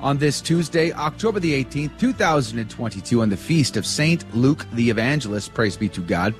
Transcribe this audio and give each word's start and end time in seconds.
on 0.00 0.18
this 0.18 0.40
Tuesday, 0.40 0.92
October 0.92 1.40
the 1.40 1.64
18th, 1.64 1.98
2022, 1.98 3.22
on 3.22 3.28
the 3.28 3.36
feast 3.36 3.76
of 3.76 3.84
St. 3.84 4.34
Luke 4.34 4.66
the 4.72 4.90
Evangelist. 4.90 5.54
Praise 5.54 5.76
be 5.76 5.88
to 5.90 6.00
God. 6.00 6.34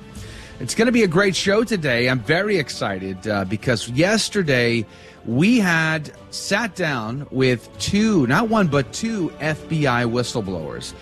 It's 0.59 0.75
going 0.75 0.87
to 0.87 0.91
be 0.91 1.03
a 1.03 1.07
great 1.07 1.35
show 1.35 1.63
today. 1.63 2.09
I'm 2.09 2.19
very 2.19 2.57
excited 2.57 3.27
uh, 3.27 3.45
because 3.45 3.89
yesterday 3.89 4.85
we 5.25 5.59
had 5.59 6.11
sat 6.29 6.75
down 6.75 7.27
with 7.31 7.69
two, 7.79 8.27
not 8.27 8.49
one, 8.49 8.67
but 8.67 8.91
two 8.93 9.29
FBI 9.39 10.09
whistleblowers. 10.09 10.93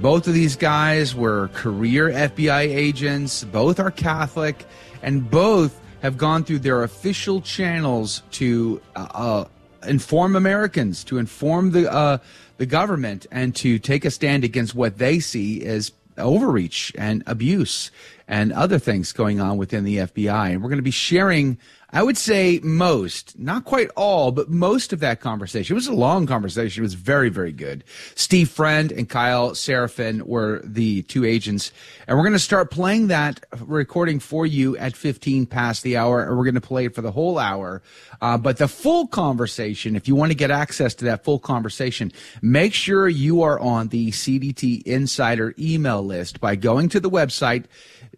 Both 0.00 0.26
of 0.26 0.34
these 0.34 0.56
guys 0.56 1.14
were 1.14 1.48
career 1.48 2.08
FBI 2.10 2.62
agents, 2.62 3.44
both 3.44 3.80
are 3.80 3.90
Catholic, 3.90 4.64
and 5.02 5.30
both 5.30 5.78
have 6.00 6.16
gone 6.16 6.44
through 6.44 6.60
their 6.60 6.82
official 6.82 7.40
channels 7.40 8.22
to 8.32 8.80
uh, 8.96 9.06
uh, 9.12 9.44
inform 9.86 10.36
Americans, 10.36 11.04
to 11.04 11.18
inform 11.18 11.72
the 11.72 11.92
uh, 11.92 12.18
the 12.58 12.66
government, 12.66 13.26
and 13.30 13.54
to 13.56 13.78
take 13.78 14.04
a 14.04 14.10
stand 14.10 14.44
against 14.44 14.74
what 14.74 14.98
they 14.98 15.18
see 15.18 15.64
as 15.64 15.92
overreach 16.18 16.92
and 16.96 17.22
abuse 17.26 17.90
and 18.28 18.52
other 18.52 18.78
things 18.78 19.12
going 19.12 19.40
on 19.40 19.56
within 19.56 19.84
the 19.84 19.98
FBI. 19.98 20.50
And 20.52 20.62
we're 20.62 20.68
going 20.68 20.78
to 20.78 20.82
be 20.82 20.90
sharing 20.90 21.58
I 21.94 22.02
would 22.02 22.16
say 22.16 22.58
most, 22.62 23.38
not 23.38 23.66
quite 23.66 23.90
all, 23.96 24.32
but 24.32 24.48
most 24.48 24.94
of 24.94 25.00
that 25.00 25.20
conversation. 25.20 25.74
It 25.74 25.76
was 25.76 25.88
a 25.88 25.92
long 25.92 26.26
conversation. 26.26 26.82
It 26.82 26.84
was 26.84 26.94
very, 26.94 27.28
very 27.28 27.52
good. 27.52 27.84
Steve 28.14 28.48
Friend 28.48 28.90
and 28.90 29.10
Kyle 29.10 29.50
Seraphin 29.50 30.22
were 30.22 30.62
the 30.64 31.02
two 31.02 31.26
agents. 31.26 31.70
And 32.08 32.16
we're 32.16 32.24
going 32.24 32.32
to 32.32 32.38
start 32.38 32.70
playing 32.70 33.08
that 33.08 33.44
recording 33.60 34.20
for 34.20 34.46
you 34.46 34.74
at 34.78 34.96
15 34.96 35.44
past 35.44 35.82
the 35.82 35.98
hour. 35.98 36.22
And 36.22 36.38
we're 36.38 36.44
going 36.44 36.54
to 36.54 36.62
play 36.62 36.86
it 36.86 36.94
for 36.94 37.02
the 37.02 37.12
whole 37.12 37.38
hour. 37.38 37.82
Uh, 38.22 38.38
but 38.38 38.56
the 38.56 38.68
full 38.68 39.06
conversation, 39.06 39.94
if 39.94 40.08
you 40.08 40.14
want 40.14 40.32
to 40.32 40.36
get 40.36 40.50
access 40.50 40.94
to 40.94 41.04
that 41.04 41.24
full 41.24 41.38
conversation, 41.38 42.10
make 42.40 42.72
sure 42.72 43.06
you 43.06 43.42
are 43.42 43.60
on 43.60 43.88
the 43.88 44.10
CDT 44.12 44.82
Insider 44.84 45.54
email 45.58 46.02
list 46.02 46.40
by 46.40 46.56
going 46.56 46.88
to 46.88 47.00
the 47.00 47.10
website 47.10 47.66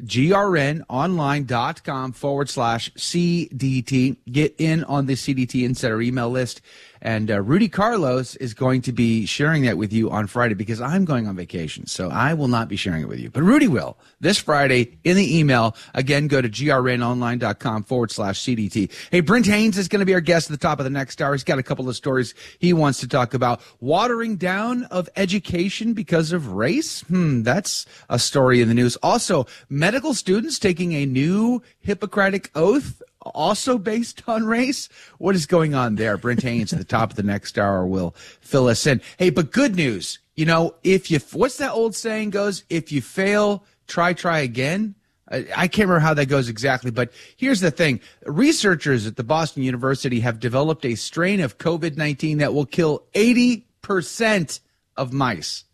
grnonline.com 0.02 2.12
forward 2.12 2.50
slash 2.50 2.92
CDT. 2.94 4.16
Get 4.30 4.54
in 4.58 4.84
on 4.84 5.06
the 5.06 5.14
CDT 5.14 5.64
Insider 5.64 6.02
email 6.02 6.28
list. 6.30 6.60
And 7.04 7.30
uh, 7.30 7.42
Rudy 7.42 7.68
Carlos 7.68 8.34
is 8.36 8.54
going 8.54 8.80
to 8.82 8.92
be 8.92 9.26
sharing 9.26 9.64
that 9.64 9.76
with 9.76 9.92
you 9.92 10.10
on 10.10 10.26
Friday 10.26 10.54
because 10.54 10.80
I'm 10.80 11.04
going 11.04 11.28
on 11.28 11.36
vacation. 11.36 11.86
So 11.86 12.08
I 12.08 12.32
will 12.32 12.48
not 12.48 12.68
be 12.68 12.76
sharing 12.76 13.02
it 13.02 13.08
with 13.08 13.20
you. 13.20 13.30
But 13.30 13.42
Rudy 13.42 13.68
will 13.68 13.98
this 14.20 14.38
Friday 14.38 14.98
in 15.04 15.16
the 15.16 15.38
email. 15.38 15.76
Again, 15.92 16.28
go 16.28 16.40
to 16.40 16.48
grnonline.com 16.48 17.84
forward 17.84 18.10
slash 18.10 18.40
CDT. 18.40 18.90
Hey, 19.10 19.20
Brent 19.20 19.44
Haynes 19.44 19.76
is 19.76 19.86
going 19.86 20.00
to 20.00 20.06
be 20.06 20.14
our 20.14 20.22
guest 20.22 20.50
at 20.50 20.58
the 20.58 20.66
top 20.66 20.80
of 20.80 20.84
the 20.84 20.90
next 20.90 21.20
hour. 21.20 21.34
He's 21.34 21.44
got 21.44 21.58
a 21.58 21.62
couple 21.62 21.88
of 21.88 21.94
stories 21.94 22.34
he 22.58 22.72
wants 22.72 23.00
to 23.00 23.08
talk 23.08 23.34
about. 23.34 23.60
Watering 23.80 24.36
down 24.36 24.84
of 24.84 25.08
education 25.14 25.92
because 25.92 26.32
of 26.32 26.52
race? 26.52 27.02
Hmm, 27.02 27.42
that's 27.42 27.84
a 28.08 28.18
story 28.18 28.62
in 28.62 28.68
the 28.68 28.74
news. 28.74 28.96
Also, 28.96 29.46
medical 29.68 30.14
students 30.14 30.58
taking 30.58 30.94
a 30.94 31.04
new 31.04 31.62
Hippocratic 31.80 32.50
oath 32.54 33.02
also 33.26 33.78
based 33.78 34.22
on 34.26 34.44
race? 34.44 34.88
What 35.18 35.34
is 35.34 35.46
going 35.46 35.74
on 35.74 35.96
there? 35.96 36.16
Brent 36.16 36.42
Haynes 36.42 36.72
at 36.72 36.78
the 36.78 36.84
top 36.84 37.10
of 37.10 37.16
the 37.16 37.22
next 37.22 37.58
hour 37.58 37.86
will 37.86 38.14
fill 38.40 38.68
us 38.68 38.86
in. 38.86 39.00
Hey, 39.18 39.30
but 39.30 39.52
good 39.52 39.76
news. 39.76 40.18
You 40.34 40.46
know, 40.46 40.74
if 40.82 41.10
you, 41.10 41.20
what's 41.32 41.58
that 41.58 41.72
old 41.72 41.94
saying 41.94 42.30
goes? 42.30 42.64
If 42.68 42.90
you 42.90 43.00
fail, 43.00 43.64
try, 43.86 44.12
try 44.12 44.40
again. 44.40 44.94
I 45.30 45.68
can't 45.68 45.88
remember 45.88 46.00
how 46.00 46.14
that 46.14 46.26
goes 46.26 46.48
exactly, 46.48 46.90
but 46.90 47.10
here's 47.36 47.60
the 47.60 47.70
thing. 47.70 48.00
Researchers 48.26 49.06
at 49.06 49.16
the 49.16 49.24
Boston 49.24 49.62
University 49.62 50.20
have 50.20 50.38
developed 50.38 50.84
a 50.84 50.94
strain 50.96 51.40
of 51.40 51.56
COVID 51.58 51.96
19 51.96 52.38
that 52.38 52.52
will 52.52 52.66
kill 52.66 53.04
80% 53.14 54.60
of 54.96 55.12
mice 55.12 55.64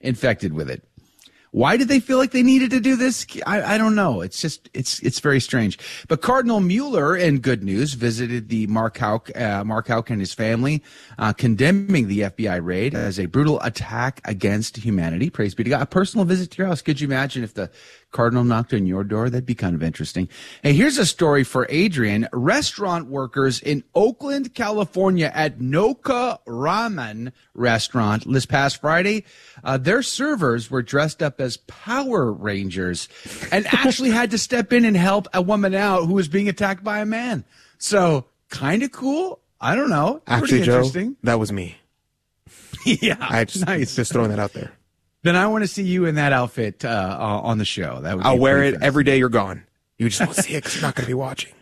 infected 0.00 0.52
with 0.52 0.68
it. 0.68 0.87
Why 1.50 1.76
did 1.76 1.88
they 1.88 2.00
feel 2.00 2.18
like 2.18 2.32
they 2.32 2.42
needed 2.42 2.70
to 2.70 2.80
do 2.80 2.96
this? 2.96 3.26
I, 3.46 3.74
I, 3.74 3.78
don't 3.78 3.94
know. 3.94 4.20
It's 4.20 4.40
just 4.40 4.68
it's 4.74 5.00
it's 5.00 5.20
very 5.20 5.40
strange. 5.40 5.78
But 6.06 6.20
Cardinal 6.20 6.60
Mueller, 6.60 7.16
in 7.16 7.38
good 7.38 7.62
news, 7.62 7.94
visited 7.94 8.48
the 8.48 8.66
Mark 8.66 8.98
Houck, 8.98 9.34
uh, 9.36 9.64
Mark 9.64 9.88
Houck 9.88 10.10
and 10.10 10.20
his 10.20 10.34
family, 10.34 10.82
uh, 11.18 11.32
condemning 11.32 12.08
the 12.08 12.20
FBI 12.20 12.62
raid 12.62 12.94
as 12.94 13.18
a 13.18 13.26
brutal 13.26 13.60
attack 13.62 14.20
against 14.24 14.76
humanity. 14.76 15.30
Praise 15.30 15.54
be 15.54 15.64
to 15.64 15.70
God. 15.70 15.82
A 15.82 15.86
personal 15.86 16.24
visit 16.24 16.50
to 16.52 16.58
your 16.58 16.66
house. 16.66 16.82
Could 16.82 17.00
you 17.00 17.08
imagine 17.08 17.42
if 17.42 17.54
the 17.54 17.70
Cardinal 18.10 18.44
knocked 18.44 18.72
on 18.72 18.86
your 18.86 19.04
door. 19.04 19.28
That'd 19.28 19.44
be 19.44 19.54
kind 19.54 19.74
of 19.74 19.82
interesting. 19.82 20.28
Hey, 20.62 20.72
here's 20.72 20.96
a 20.96 21.04
story 21.04 21.44
for 21.44 21.66
Adrian. 21.68 22.26
Restaurant 22.32 23.08
workers 23.08 23.60
in 23.60 23.84
Oakland, 23.94 24.54
California 24.54 25.30
at 25.34 25.58
Noka 25.58 26.38
Ramen 26.46 27.32
restaurant 27.54 28.30
this 28.30 28.46
past 28.46 28.80
Friday, 28.80 29.24
uh, 29.62 29.76
their 29.76 30.02
servers 30.02 30.70
were 30.70 30.82
dressed 30.82 31.22
up 31.22 31.40
as 31.40 31.58
Power 31.58 32.32
Rangers 32.32 33.08
and 33.52 33.66
actually 33.72 34.10
had 34.10 34.30
to 34.30 34.38
step 34.38 34.72
in 34.72 34.84
and 34.84 34.96
help 34.96 35.28
a 35.34 35.42
woman 35.42 35.74
out 35.74 36.06
who 36.06 36.14
was 36.14 36.28
being 36.28 36.48
attacked 36.48 36.82
by 36.82 37.00
a 37.00 37.06
man. 37.06 37.44
So 37.78 38.24
kind 38.48 38.82
of 38.82 38.90
cool. 38.90 39.40
I 39.60 39.74
don't 39.74 39.90
know. 39.90 40.22
Actually, 40.26 40.62
Joe, 40.62 40.90
that 41.24 41.38
was 41.38 41.52
me. 41.52 41.76
yeah, 42.86 43.16
I 43.20 43.44
just 43.44 43.66
nice. 43.66 43.96
just 43.96 44.12
throwing 44.12 44.30
that 44.30 44.38
out 44.38 44.52
there. 44.52 44.72
Then 45.22 45.36
I 45.36 45.46
want 45.48 45.64
to 45.64 45.68
see 45.68 45.82
you 45.82 46.04
in 46.04 46.14
that 46.14 46.32
outfit 46.32 46.84
uh, 46.84 47.16
on 47.42 47.58
the 47.58 47.64
show. 47.64 48.00
That 48.00 48.16
would 48.16 48.26
I'll 48.26 48.38
wear 48.38 48.62
it 48.62 48.80
every 48.80 49.04
day 49.04 49.18
you're 49.18 49.28
gone. 49.28 49.64
You 49.98 50.08
just 50.08 50.20
won't 50.20 50.34
see 50.36 50.54
it 50.54 50.62
because 50.64 50.76
you're 50.76 50.82
not 50.82 50.94
going 50.94 51.04
to 51.04 51.10
be 51.10 51.14
watching. 51.14 51.52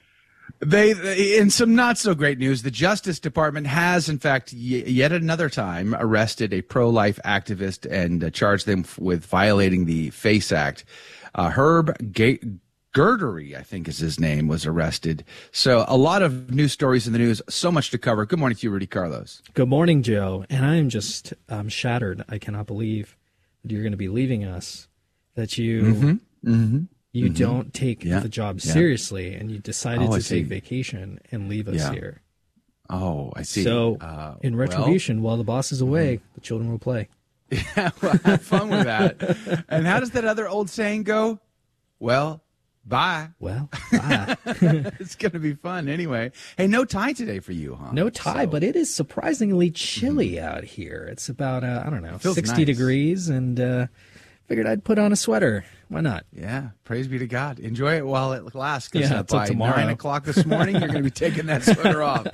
They, 0.61 0.93
they, 0.95 1.39
in 1.39 1.51
some 1.51 1.75
not 1.75 1.99
so 1.99 2.15
great 2.15 2.39
news, 2.39 2.63
the 2.63 2.71
Justice 2.71 3.19
Department 3.21 3.67
has, 3.67 4.09
in 4.09 4.19
fact, 4.19 4.53
y- 4.55 4.85
yet 4.87 5.13
another 5.13 5.51
time 5.51 5.95
arrested 5.99 6.55
a 6.55 6.63
pro-life 6.63 7.19
activist 7.25 7.91
and 7.91 8.25
uh, 8.25 8.31
charged 8.31 8.65
them 8.67 8.81
f- 8.81 8.99
with 8.99 9.27
violating 9.27 9.85
the 9.85 10.11
FACE 10.11 10.53
Act. 10.53 10.85
Uh, 11.35 11.51
Herb 11.51 11.95
Ga- 12.13 12.41
Gerdery, 12.95 13.55
I 13.55 13.63
think 13.63 13.87
is 13.89 13.99
his 13.99 14.19
name, 14.19 14.49
was 14.49 14.65
arrested. 14.65 15.25
So 15.53 15.85
a 15.89 15.97
lot 15.99 16.23
of 16.23 16.51
news 16.51 16.73
stories 16.73 17.07
in 17.07 17.13
the 17.13 17.19
news, 17.19 17.43
so 17.51 17.71
much 17.71 17.91
to 17.91 17.99
cover. 17.99 18.25
Good 18.25 18.39
morning 18.39 18.57
to 18.57 18.67
you, 18.67 18.71
Rudy 18.71 18.87
Carlos. 18.87 19.43
Good 19.53 19.69
morning, 19.69 20.03
Joe. 20.03 20.47
And 20.49 20.65
I 20.65 20.77
am 20.77 20.89
just 20.89 21.35
um, 21.51 21.69
shattered. 21.69 22.25
I 22.31 22.39
cannot 22.39 22.67
believe 22.67 23.15
you're 23.71 23.83
going 23.83 23.93
to 23.93 23.99
be 23.99 24.09
leaving 24.09 24.45
us, 24.45 24.89
that 25.35 25.59
you 25.59 25.83
mm-hmm. 25.83 26.51
Mm-hmm. 26.51 26.79
you 27.13 27.27
mm-hmm. 27.27 27.35
don't 27.35 27.75
take 27.75 28.05
yeah. 28.05 28.21
the 28.21 28.29
job 28.29 28.61
yeah. 28.61 28.73
seriously, 28.73 29.35
and 29.35 29.51
you 29.51 29.59
decided 29.59 30.09
oh, 30.09 30.17
to 30.17 30.23
take 30.23 30.47
vacation 30.47 31.19
and 31.31 31.49
leave 31.49 31.69
us 31.69 31.77
yeah. 31.77 31.93
here. 31.93 32.23
Oh, 32.89 33.33
I 33.35 33.43
see. 33.43 33.65
So, 33.65 33.97
uh, 34.01 34.37
in 34.43 34.55
retribution, 34.55 35.23
well, 35.23 35.31
while 35.31 35.37
the 35.39 35.45
boss 35.45 35.73
is 35.73 35.81
away, 35.81 36.17
mm-hmm. 36.17 36.35
the 36.35 36.41
children 36.41 36.71
will 36.71 36.79
play. 36.79 37.09
Yeah, 37.49 37.91
well, 38.03 38.19
have 38.25 38.43
fun 38.43 38.71
with 38.71 38.85
that. 38.87 39.65
and 39.69 39.87
how 39.87 40.01
does 40.01 40.11
that 40.11 40.25
other 40.25 40.49
old 40.49 40.69
saying 40.69 41.05
go? 41.05 41.39
Well, 42.01 42.43
Bye. 42.87 43.31
Well, 43.41 43.69
bye. 43.93 44.37
it's 44.45 45.17
going 45.17 45.33
to 45.33 45.41
be 45.41 45.55
fun 45.55 45.89
anyway. 45.89 46.31
Hey, 46.57 46.69
no 46.69 46.85
tie 46.85 47.13
today 47.13 47.41
for 47.41 47.53
you, 47.53 47.75
huh? 47.75 47.91
No 47.93 48.11
tie, 48.11 48.45
so. 48.45 48.51
but 48.51 48.63
it 48.63 48.77
is 48.77 48.95
surprisingly 48.95 49.73
chilly 49.73 50.33
mm-hmm. 50.33 50.47
out 50.47 50.65
here. 50.65 51.09
It's 51.11 51.29
about, 51.29 51.65
uh, 51.65 51.83
I 51.85 51.91
don't 51.91 52.03
know, 52.03 52.19
60 52.19 52.43
nice. 52.43 52.65
degrees, 52.65 53.29
and 53.29 53.59
uh, 53.59 53.87
figured 54.47 54.69
I'd 54.69 54.85
put 54.85 55.01
on 55.01 55.11
a 55.11 55.17
sweater. 55.17 55.65
Why 55.89 56.01
not? 56.01 56.27
Yeah, 56.33 56.71
praise 56.85 57.09
be 57.09 57.19
to 57.19 57.27
God. 57.27 57.59
Enjoy 57.59 57.97
it 57.97 58.07
while 58.07 58.33
it 58.33 58.55
lasts. 58.55 58.91
Yeah, 58.93 59.23
by 59.23 59.47
tomorrow. 59.47 59.77
9 59.77 59.89
o'clock 59.91 60.25
this 60.25 60.47
morning, 60.47 60.77
you're 60.77 60.89
going 60.89 61.03
to 61.03 61.05
be 61.05 61.11
taking 61.11 61.47
that 61.47 61.65
sweater 61.65 62.03
off. 62.03 62.27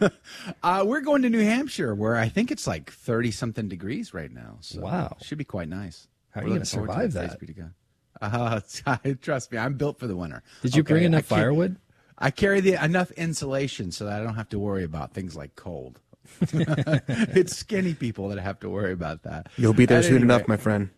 uh, 0.62 0.84
we're 0.86 1.00
going 1.00 1.22
to 1.22 1.30
New 1.30 1.42
Hampshire, 1.42 1.94
where 1.94 2.16
I 2.16 2.28
think 2.28 2.52
it's 2.52 2.66
like 2.66 2.92
30 2.92 3.32
something 3.32 3.68
degrees 3.68 4.14
right 4.14 4.30
now. 4.30 4.58
So 4.60 4.80
wow. 4.80 5.16
Should 5.22 5.38
be 5.38 5.44
quite 5.44 5.68
nice. 5.68 6.06
How 6.30 6.42
are 6.42 6.44
you 6.44 6.50
going 6.50 6.60
to 6.60 6.66
survive 6.66 7.12
that? 7.14 7.28
Praise 7.28 7.38
be 7.38 7.46
to 7.46 7.52
God. 7.54 7.74
Uh, 8.20 8.60
trust 9.22 9.52
me, 9.52 9.58
I'm 9.58 9.74
built 9.74 9.98
for 9.98 10.06
the 10.06 10.16
winter. 10.16 10.42
Did 10.62 10.74
you 10.74 10.82
okay, 10.82 10.94
bring 10.94 11.04
enough 11.04 11.32
I 11.32 11.36
firewood? 11.36 11.76
I 12.18 12.30
carry 12.30 12.60
the 12.60 12.82
enough 12.82 13.10
insulation 13.12 13.92
so 13.92 14.06
that 14.06 14.20
I 14.20 14.24
don't 14.24 14.36
have 14.36 14.48
to 14.50 14.58
worry 14.58 14.84
about 14.84 15.12
things 15.12 15.36
like 15.36 15.54
cold. 15.54 16.00
it's 16.40 17.56
skinny 17.56 17.94
people 17.94 18.28
that 18.28 18.38
have 18.38 18.58
to 18.60 18.70
worry 18.70 18.92
about 18.92 19.22
that. 19.24 19.48
You'll 19.56 19.74
be 19.74 19.86
there 19.86 20.02
soon 20.02 20.22
enough, 20.22 20.48
my 20.48 20.56
friend. 20.56 20.90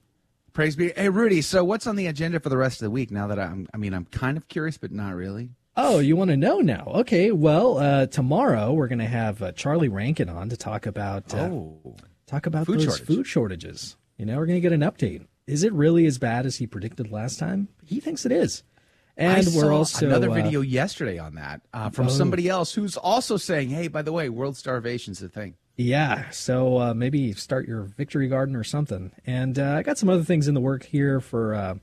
Praise 0.52 0.74
be. 0.74 0.92
Hey, 0.96 1.08
Rudy. 1.08 1.42
So, 1.42 1.64
what's 1.64 1.86
on 1.86 1.96
the 1.96 2.06
agenda 2.06 2.40
for 2.40 2.48
the 2.48 2.56
rest 2.56 2.80
of 2.80 2.86
the 2.86 2.90
week? 2.90 3.10
Now 3.10 3.28
that 3.28 3.38
I'm, 3.38 3.68
I 3.72 3.76
mean, 3.76 3.94
I'm 3.94 4.06
kind 4.06 4.36
of 4.36 4.48
curious, 4.48 4.78
but 4.78 4.90
not 4.90 5.14
really. 5.14 5.50
Oh, 5.76 6.00
you 6.00 6.16
want 6.16 6.30
to 6.30 6.36
know 6.36 6.58
now? 6.58 6.90
Okay. 6.96 7.30
Well, 7.30 7.78
uh, 7.78 8.06
tomorrow 8.06 8.72
we're 8.72 8.88
going 8.88 8.98
to 8.98 9.06
have 9.06 9.40
uh, 9.40 9.52
Charlie 9.52 9.88
Rankin 9.88 10.28
on 10.28 10.48
to 10.48 10.56
talk 10.56 10.86
about 10.86 11.32
uh, 11.32 11.50
oh, 11.50 11.96
talk 12.26 12.46
about 12.46 12.66
food 12.66 12.78
those 12.80 12.84
shortage. 12.86 13.06
food 13.06 13.26
shortages. 13.26 13.96
You 14.16 14.26
know, 14.26 14.36
we're 14.36 14.46
going 14.46 14.56
to 14.56 14.60
get 14.60 14.72
an 14.72 14.80
update. 14.80 15.26
Is 15.48 15.64
it 15.64 15.72
really 15.72 16.06
as 16.06 16.18
bad 16.18 16.46
as 16.46 16.56
he 16.56 16.66
predicted 16.66 17.10
last 17.10 17.38
time? 17.38 17.68
He 17.84 18.00
thinks 18.00 18.24
it 18.26 18.32
is. 18.32 18.62
And 19.16 19.48
I 19.48 19.50
we're 19.56 19.72
also 19.72 20.06
another 20.06 20.30
uh, 20.30 20.34
video 20.34 20.60
yesterday 20.60 21.18
on 21.18 21.34
that 21.34 21.62
uh, 21.72 21.90
from 21.90 22.06
Oh. 22.06 22.10
somebody 22.10 22.48
else 22.48 22.72
who's 22.74 22.96
also 22.96 23.36
saying, 23.36 23.70
"Hey, 23.70 23.88
by 23.88 24.02
the 24.02 24.12
way, 24.12 24.28
world 24.28 24.56
starvation's 24.56 25.20
a 25.22 25.28
thing." 25.28 25.54
Yeah, 25.76 26.30
so 26.30 26.78
uh, 26.78 26.94
maybe 26.94 27.32
start 27.32 27.66
your 27.66 27.82
victory 27.82 28.28
garden 28.28 28.54
or 28.54 28.62
something. 28.64 29.10
And 29.26 29.58
uh, 29.58 29.74
I 29.78 29.82
got 29.82 29.98
some 29.98 30.08
other 30.08 30.22
things 30.24 30.46
in 30.48 30.54
the 30.54 30.60
work 30.60 30.84
here 30.84 31.20
for 31.20 31.54
uh, 31.54 31.74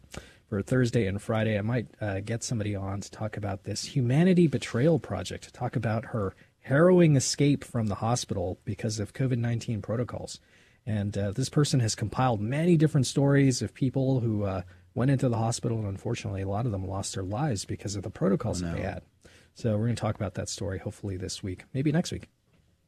for 0.47 0.62
Thursday 0.62 1.07
and 1.07 1.21
Friday. 1.21 1.57
I 1.57 1.62
might 1.62 1.88
uh, 2.00 2.21
get 2.21 2.41
somebody 2.44 2.73
on 2.73 3.01
to 3.01 3.12
talk 3.12 3.35
about 3.35 3.65
this 3.65 3.83
humanity 3.83 4.47
betrayal 4.47 5.00
project, 5.00 5.44
to 5.45 5.51
talk 5.51 5.75
about 5.75 6.06
her 6.06 6.35
harrowing 6.62 7.15
escape 7.17 7.63
from 7.65 7.88
the 7.88 7.95
hospital 7.95 8.59
because 8.63 8.97
of 9.00 9.13
COVID 9.13 9.39
nineteen 9.39 9.81
protocols. 9.81 10.39
And 10.85 11.17
uh, 11.17 11.31
this 11.31 11.49
person 11.49 11.79
has 11.79 11.95
compiled 11.95 12.41
many 12.41 12.77
different 12.77 13.07
stories 13.07 13.61
of 13.61 13.73
people 13.73 14.19
who 14.19 14.43
uh, 14.43 14.61
went 14.93 15.11
into 15.11 15.29
the 15.29 15.37
hospital, 15.37 15.79
and 15.79 15.87
unfortunately, 15.87 16.41
a 16.43 16.47
lot 16.47 16.65
of 16.65 16.71
them 16.71 16.87
lost 16.87 17.15
their 17.15 17.23
lives 17.23 17.65
because 17.65 17.95
of 17.95 18.03
the 18.03 18.09
protocols 18.11 18.61
that 18.61 18.75
they 18.75 18.81
had. 18.81 19.01
So 19.55 19.71
we're 19.71 19.85
going 19.85 19.95
to 19.95 20.01
talk 20.01 20.15
about 20.15 20.35
that 20.35 20.49
story 20.49 20.79
hopefully 20.79 21.17
this 21.17 21.41
week, 21.41 21.63
maybe 21.73 21.91
next 21.91 22.11
week. 22.11 22.29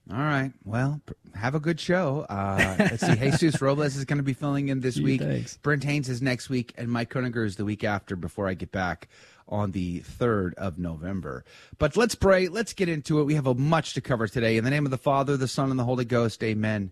All 0.09 0.17
right. 0.17 0.53
Well, 0.63 1.01
have 1.35 1.53
a 1.53 1.59
good 1.59 1.79
show. 1.79 2.25
Uh, 2.29 2.75
let's 2.79 3.05
see. 3.05 3.15
Jesus 3.31 3.61
Robles 3.61 3.97
is 3.97 4.05
going 4.05 4.17
to 4.17 4.23
be 4.23 4.33
filling 4.33 4.69
in 4.69 4.79
this 4.79 4.95
Gee, 4.95 5.03
week. 5.03 5.21
thanks. 5.21 5.57
Brent 5.57 5.83
Haynes 5.83 6.07
is 6.07 6.21
next 6.21 6.50
week, 6.50 6.73
and 6.77 6.89
Mike 6.89 7.09
Koeniger 7.09 7.45
is 7.45 7.57
the 7.57 7.65
week 7.65 7.83
after 7.83 8.15
before 8.15 8.47
I 8.47 8.53
get 8.53 8.71
back 8.71 9.09
on 9.50 9.71
the 9.71 10.01
3rd 10.01 10.53
of 10.55 10.77
November. 10.77 11.43
But 11.77 11.97
let's 11.97 12.15
pray. 12.15 12.47
Let's 12.47 12.73
get 12.73 12.88
into 12.88 13.19
it. 13.19 13.25
We 13.25 13.35
have 13.35 13.47
a 13.47 13.53
much 13.55 13.95
to 13.95 14.01
cover 14.01 14.27
today. 14.27 14.55
In 14.55 14.63
the 14.63 14.69
name 14.69 14.85
of 14.85 14.91
the 14.91 14.97
Father, 14.97 15.35
the 15.35 15.47
Son, 15.47 15.71
and 15.71 15.79
the 15.79 15.83
Holy 15.83 16.05
Ghost, 16.05 16.41
amen. 16.41 16.91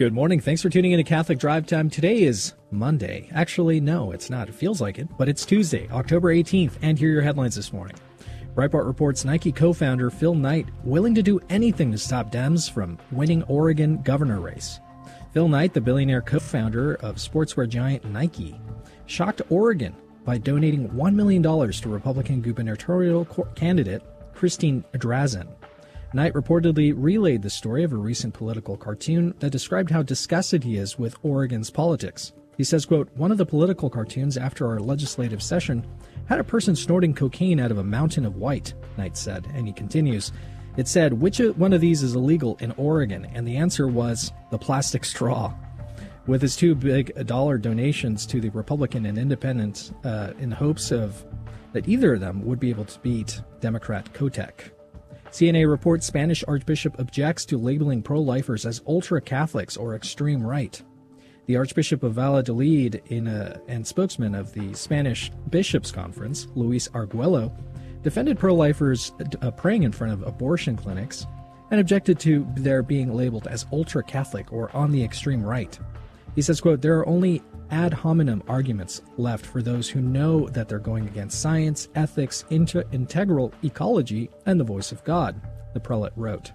Good 0.00 0.14
morning. 0.14 0.40
Thanks 0.40 0.62
for 0.62 0.70
tuning 0.70 0.92
in 0.92 0.96
to 0.96 1.04
Catholic 1.04 1.38
Drive 1.38 1.66
Time. 1.66 1.90
Today 1.90 2.22
is 2.22 2.54
Monday. 2.70 3.28
Actually, 3.34 3.80
no, 3.80 4.12
it's 4.12 4.30
not. 4.30 4.48
It 4.48 4.54
feels 4.54 4.80
like 4.80 4.98
it, 4.98 5.06
but 5.18 5.28
it's 5.28 5.44
Tuesday, 5.44 5.90
October 5.90 6.34
18th. 6.34 6.72
And 6.80 6.98
here 6.98 7.10
are 7.10 7.12
your 7.12 7.20
headlines 7.20 7.54
this 7.54 7.70
morning. 7.70 7.96
Breitbart 8.54 8.86
reports 8.86 9.26
Nike 9.26 9.52
co 9.52 9.74
founder 9.74 10.08
Phil 10.08 10.34
Knight 10.34 10.68
willing 10.84 11.14
to 11.16 11.22
do 11.22 11.38
anything 11.50 11.92
to 11.92 11.98
stop 11.98 12.32
Dems 12.32 12.70
from 12.70 12.96
winning 13.12 13.42
Oregon 13.42 14.00
governor 14.00 14.40
race. 14.40 14.80
Phil 15.34 15.48
Knight, 15.48 15.74
the 15.74 15.82
billionaire 15.82 16.22
co 16.22 16.38
founder 16.38 16.94
of 16.94 17.16
sportswear 17.16 17.68
giant 17.68 18.02
Nike, 18.06 18.58
shocked 19.04 19.42
Oregon 19.50 19.94
by 20.24 20.38
donating 20.38 20.88
$1 20.88 21.14
million 21.14 21.42
to 21.42 21.88
Republican 21.90 22.40
gubernatorial 22.40 23.26
candidate 23.54 24.02
Christine 24.32 24.82
Drazan. 24.94 25.48
Knight 26.12 26.32
reportedly 26.32 26.92
relayed 26.96 27.42
the 27.42 27.50
story 27.50 27.84
of 27.84 27.92
a 27.92 27.96
recent 27.96 28.34
political 28.34 28.76
cartoon 28.76 29.32
that 29.38 29.50
described 29.50 29.90
how 29.90 30.02
disgusted 30.02 30.64
he 30.64 30.76
is 30.76 30.98
with 30.98 31.16
Oregon's 31.22 31.70
politics. 31.70 32.32
He 32.56 32.64
says, 32.64 32.84
quote, 32.84 33.08
One 33.16 33.30
of 33.30 33.38
the 33.38 33.46
political 33.46 33.88
cartoons 33.88 34.36
after 34.36 34.66
our 34.66 34.80
legislative 34.80 35.40
session 35.40 35.86
had 36.26 36.40
a 36.40 36.44
person 36.44 36.74
snorting 36.74 37.14
cocaine 37.14 37.60
out 37.60 37.70
of 37.70 37.78
a 37.78 37.84
mountain 37.84 38.26
of 38.26 38.36
white, 38.36 38.74
Knight 38.98 39.16
said, 39.16 39.46
and 39.54 39.68
he 39.68 39.72
continues. 39.72 40.32
It 40.76 40.88
said, 40.88 41.12
which 41.12 41.38
one 41.38 41.72
of 41.72 41.80
these 41.80 42.02
is 42.02 42.14
illegal 42.14 42.56
in 42.60 42.72
Oregon? 42.72 43.26
And 43.32 43.46
the 43.46 43.56
answer 43.56 43.86
was 43.86 44.32
the 44.50 44.58
plastic 44.58 45.04
straw. 45.04 45.54
With 46.26 46.42
his 46.42 46.56
two 46.56 46.74
big 46.74 47.26
dollar 47.26 47.56
donations 47.56 48.26
to 48.26 48.40
the 48.40 48.50
Republican 48.50 49.06
and 49.06 49.16
Independent 49.16 49.92
uh, 50.04 50.32
in 50.38 50.50
hopes 50.50 50.90
of 50.90 51.24
that 51.72 51.88
either 51.88 52.14
of 52.14 52.20
them 52.20 52.44
would 52.44 52.58
be 52.58 52.70
able 52.70 52.84
to 52.84 52.98
beat 53.00 53.40
Democrat 53.60 54.12
Kotek. 54.12 54.70
CNA 55.30 55.70
reports 55.70 56.06
Spanish 56.06 56.42
Archbishop 56.48 56.98
objects 56.98 57.44
to 57.46 57.56
labeling 57.56 58.02
pro 58.02 58.20
lifers 58.20 58.66
as 58.66 58.82
ultra 58.86 59.20
Catholics 59.20 59.76
or 59.76 59.94
extreme 59.94 60.42
right. 60.42 60.82
The 61.46 61.56
Archbishop 61.56 62.02
of 62.02 62.14
Valladolid 62.14 63.02
a, 63.10 63.60
and 63.68 63.86
spokesman 63.86 64.34
of 64.34 64.52
the 64.52 64.74
Spanish 64.74 65.30
Bishops' 65.48 65.92
Conference, 65.92 66.48
Luis 66.54 66.88
Arguello, 66.94 67.56
defended 68.02 68.38
pro 68.38 68.54
lifers 68.54 69.12
uh, 69.40 69.50
praying 69.52 69.84
in 69.84 69.92
front 69.92 70.12
of 70.12 70.26
abortion 70.26 70.76
clinics 70.76 71.26
and 71.70 71.80
objected 71.80 72.18
to 72.20 72.46
their 72.56 72.82
being 72.82 73.14
labeled 73.14 73.46
as 73.46 73.66
ultra 73.72 74.02
Catholic 74.02 74.52
or 74.52 74.74
on 74.74 74.90
the 74.90 75.02
extreme 75.02 75.42
right. 75.42 75.78
He 76.34 76.42
says, 76.42 76.60
quote, 76.60 76.80
there 76.80 76.98
are 76.98 77.08
only 77.08 77.42
ad 77.70 77.92
hominem 77.92 78.42
arguments 78.48 79.02
left 79.16 79.46
for 79.46 79.62
those 79.62 79.88
who 79.88 80.00
know 80.00 80.48
that 80.48 80.68
they're 80.68 80.78
going 80.78 81.06
against 81.06 81.40
science, 81.40 81.88
ethics, 81.94 82.44
inter- 82.50 82.84
integral 82.92 83.52
ecology, 83.62 84.30
and 84.46 84.58
the 84.58 84.64
voice 84.64 84.92
of 84.92 85.04
God, 85.04 85.40
the 85.74 85.80
prelate 85.80 86.12
wrote. 86.16 86.52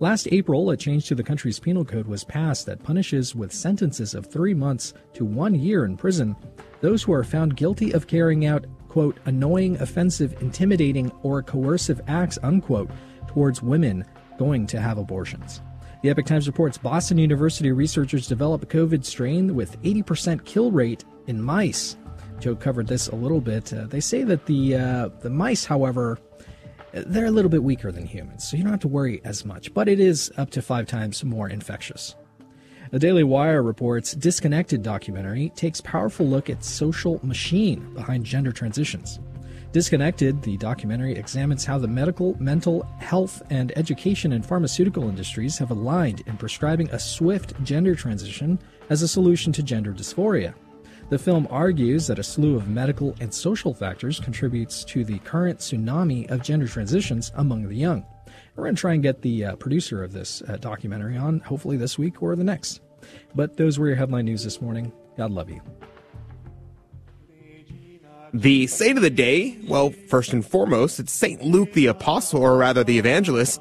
Last 0.00 0.26
April, 0.32 0.70
a 0.70 0.76
change 0.76 1.06
to 1.06 1.14
the 1.14 1.22
country's 1.22 1.60
penal 1.60 1.84
code 1.84 2.06
was 2.06 2.24
passed 2.24 2.66
that 2.66 2.82
punishes 2.82 3.34
with 3.36 3.52
sentences 3.52 4.14
of 4.14 4.26
three 4.26 4.54
months 4.54 4.94
to 5.14 5.24
one 5.24 5.54
year 5.54 5.84
in 5.84 5.96
prison 5.96 6.34
those 6.80 7.04
who 7.04 7.12
are 7.12 7.22
found 7.22 7.56
guilty 7.56 7.92
of 7.92 8.08
carrying 8.08 8.44
out, 8.44 8.66
quote, 8.88 9.16
annoying, 9.26 9.80
offensive, 9.80 10.42
intimidating, 10.42 11.12
or 11.22 11.40
coercive 11.40 12.00
acts, 12.08 12.38
unquote, 12.42 12.90
towards 13.28 13.62
women 13.62 14.04
going 14.36 14.66
to 14.66 14.80
have 14.80 14.98
abortions. 14.98 15.62
The 16.02 16.10
Epoch 16.10 16.26
Times 16.26 16.48
reports 16.48 16.76
Boston 16.76 17.16
University 17.16 17.70
researchers 17.70 18.26
develop 18.26 18.64
a 18.64 18.66
COVID 18.66 19.04
strain 19.04 19.54
with 19.54 19.80
80% 19.82 20.44
kill 20.44 20.72
rate 20.72 21.04
in 21.28 21.40
mice. 21.40 21.96
Joe 22.40 22.56
covered 22.56 22.88
this 22.88 23.06
a 23.06 23.14
little 23.14 23.40
bit. 23.40 23.72
Uh, 23.72 23.86
they 23.86 24.00
say 24.00 24.24
that 24.24 24.46
the 24.46 24.74
uh, 24.74 25.08
the 25.20 25.30
mice, 25.30 25.64
however, 25.64 26.18
they're 26.92 27.26
a 27.26 27.30
little 27.30 27.48
bit 27.48 27.62
weaker 27.62 27.92
than 27.92 28.04
humans, 28.04 28.50
so 28.50 28.56
you 28.56 28.64
don't 28.64 28.72
have 28.72 28.80
to 28.80 28.88
worry 28.88 29.20
as 29.24 29.44
much. 29.44 29.72
But 29.72 29.88
it 29.88 30.00
is 30.00 30.32
up 30.36 30.50
to 30.50 30.60
five 30.60 30.88
times 30.88 31.22
more 31.22 31.48
infectious. 31.48 32.16
The 32.90 32.98
Daily 32.98 33.22
Wire 33.22 33.62
reports 33.62 34.12
Disconnected 34.12 34.82
documentary 34.82 35.50
takes 35.50 35.80
powerful 35.80 36.26
look 36.26 36.50
at 36.50 36.64
social 36.64 37.24
machine 37.24 37.94
behind 37.94 38.24
gender 38.24 38.50
transitions. 38.50 39.20
Disconnected, 39.72 40.42
the 40.42 40.58
documentary 40.58 41.14
examines 41.16 41.64
how 41.64 41.78
the 41.78 41.88
medical, 41.88 42.36
mental 42.38 42.82
health, 42.98 43.42
and 43.48 43.72
education 43.78 44.32
and 44.34 44.44
pharmaceutical 44.44 45.08
industries 45.08 45.56
have 45.56 45.70
aligned 45.70 46.22
in 46.26 46.36
prescribing 46.36 46.90
a 46.90 46.98
swift 46.98 47.54
gender 47.64 47.94
transition 47.94 48.58
as 48.90 49.00
a 49.00 49.08
solution 49.08 49.50
to 49.54 49.62
gender 49.62 49.94
dysphoria. 49.94 50.52
The 51.08 51.18
film 51.18 51.48
argues 51.50 52.06
that 52.06 52.18
a 52.18 52.22
slew 52.22 52.54
of 52.54 52.68
medical 52.68 53.16
and 53.20 53.32
social 53.32 53.72
factors 53.72 54.20
contributes 54.20 54.84
to 54.84 55.04
the 55.04 55.18
current 55.20 55.60
tsunami 55.60 56.30
of 56.30 56.42
gender 56.42 56.68
transitions 56.68 57.32
among 57.36 57.66
the 57.66 57.74
young. 57.74 58.04
We're 58.54 58.64
going 58.64 58.74
to 58.74 58.80
try 58.80 58.92
and 58.92 59.02
get 59.02 59.22
the 59.22 59.46
uh, 59.46 59.56
producer 59.56 60.04
of 60.04 60.12
this 60.12 60.42
uh, 60.42 60.58
documentary 60.58 61.16
on, 61.16 61.40
hopefully 61.40 61.78
this 61.78 61.96
week 61.96 62.22
or 62.22 62.36
the 62.36 62.44
next. 62.44 62.82
But 63.34 63.56
those 63.56 63.78
were 63.78 63.88
your 63.88 63.96
headline 63.96 64.26
news 64.26 64.44
this 64.44 64.60
morning. 64.60 64.92
God 65.16 65.30
love 65.30 65.48
you. 65.48 65.62
The 68.34 68.66
saint 68.66 68.96
of 68.96 69.02
the 69.02 69.10
day, 69.10 69.58
well, 69.68 69.90
first 70.08 70.32
and 70.32 70.44
foremost, 70.44 70.98
it's 70.98 71.12
St. 71.12 71.42
Luke 71.42 71.74
the 71.74 71.86
Apostle, 71.86 72.40
or 72.40 72.56
rather 72.56 72.82
the 72.82 72.98
evangelist. 72.98 73.60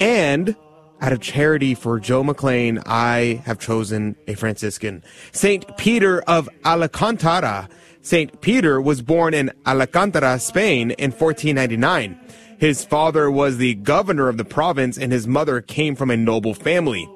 And 0.00 0.56
out 1.02 1.12
of 1.12 1.20
charity 1.20 1.74
for 1.74 2.00
Joe 2.00 2.22
McClain, 2.22 2.82
I 2.86 3.42
have 3.44 3.58
chosen 3.58 4.16
a 4.26 4.34
Franciscan. 4.34 5.04
St. 5.32 5.76
Peter 5.76 6.22
of 6.22 6.48
Alcantara. 6.64 7.68
St. 8.00 8.40
Peter 8.40 8.80
was 8.80 9.02
born 9.02 9.34
in 9.34 9.50
Alcantara, 9.66 10.38
Spain 10.38 10.92
in 10.92 11.10
1499. 11.10 12.18
His 12.58 12.86
father 12.86 13.30
was 13.30 13.58
the 13.58 13.74
governor 13.74 14.28
of 14.28 14.38
the 14.38 14.44
province 14.46 14.96
and 14.96 15.12
his 15.12 15.26
mother 15.26 15.60
came 15.60 15.94
from 15.94 16.10
a 16.10 16.16
noble 16.16 16.54
family. 16.54 17.06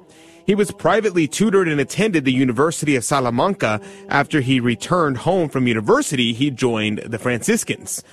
He 0.51 0.55
was 0.55 0.71
privately 0.71 1.29
tutored 1.29 1.69
and 1.69 1.79
attended 1.79 2.25
the 2.25 2.33
University 2.33 2.97
of 2.97 3.05
Salamanca. 3.05 3.79
After 4.09 4.41
he 4.41 4.59
returned 4.59 5.19
home 5.19 5.47
from 5.47 5.65
university, 5.65 6.33
he 6.33 6.51
joined 6.51 6.97
the 7.05 7.17
Franciscans. 7.17 8.03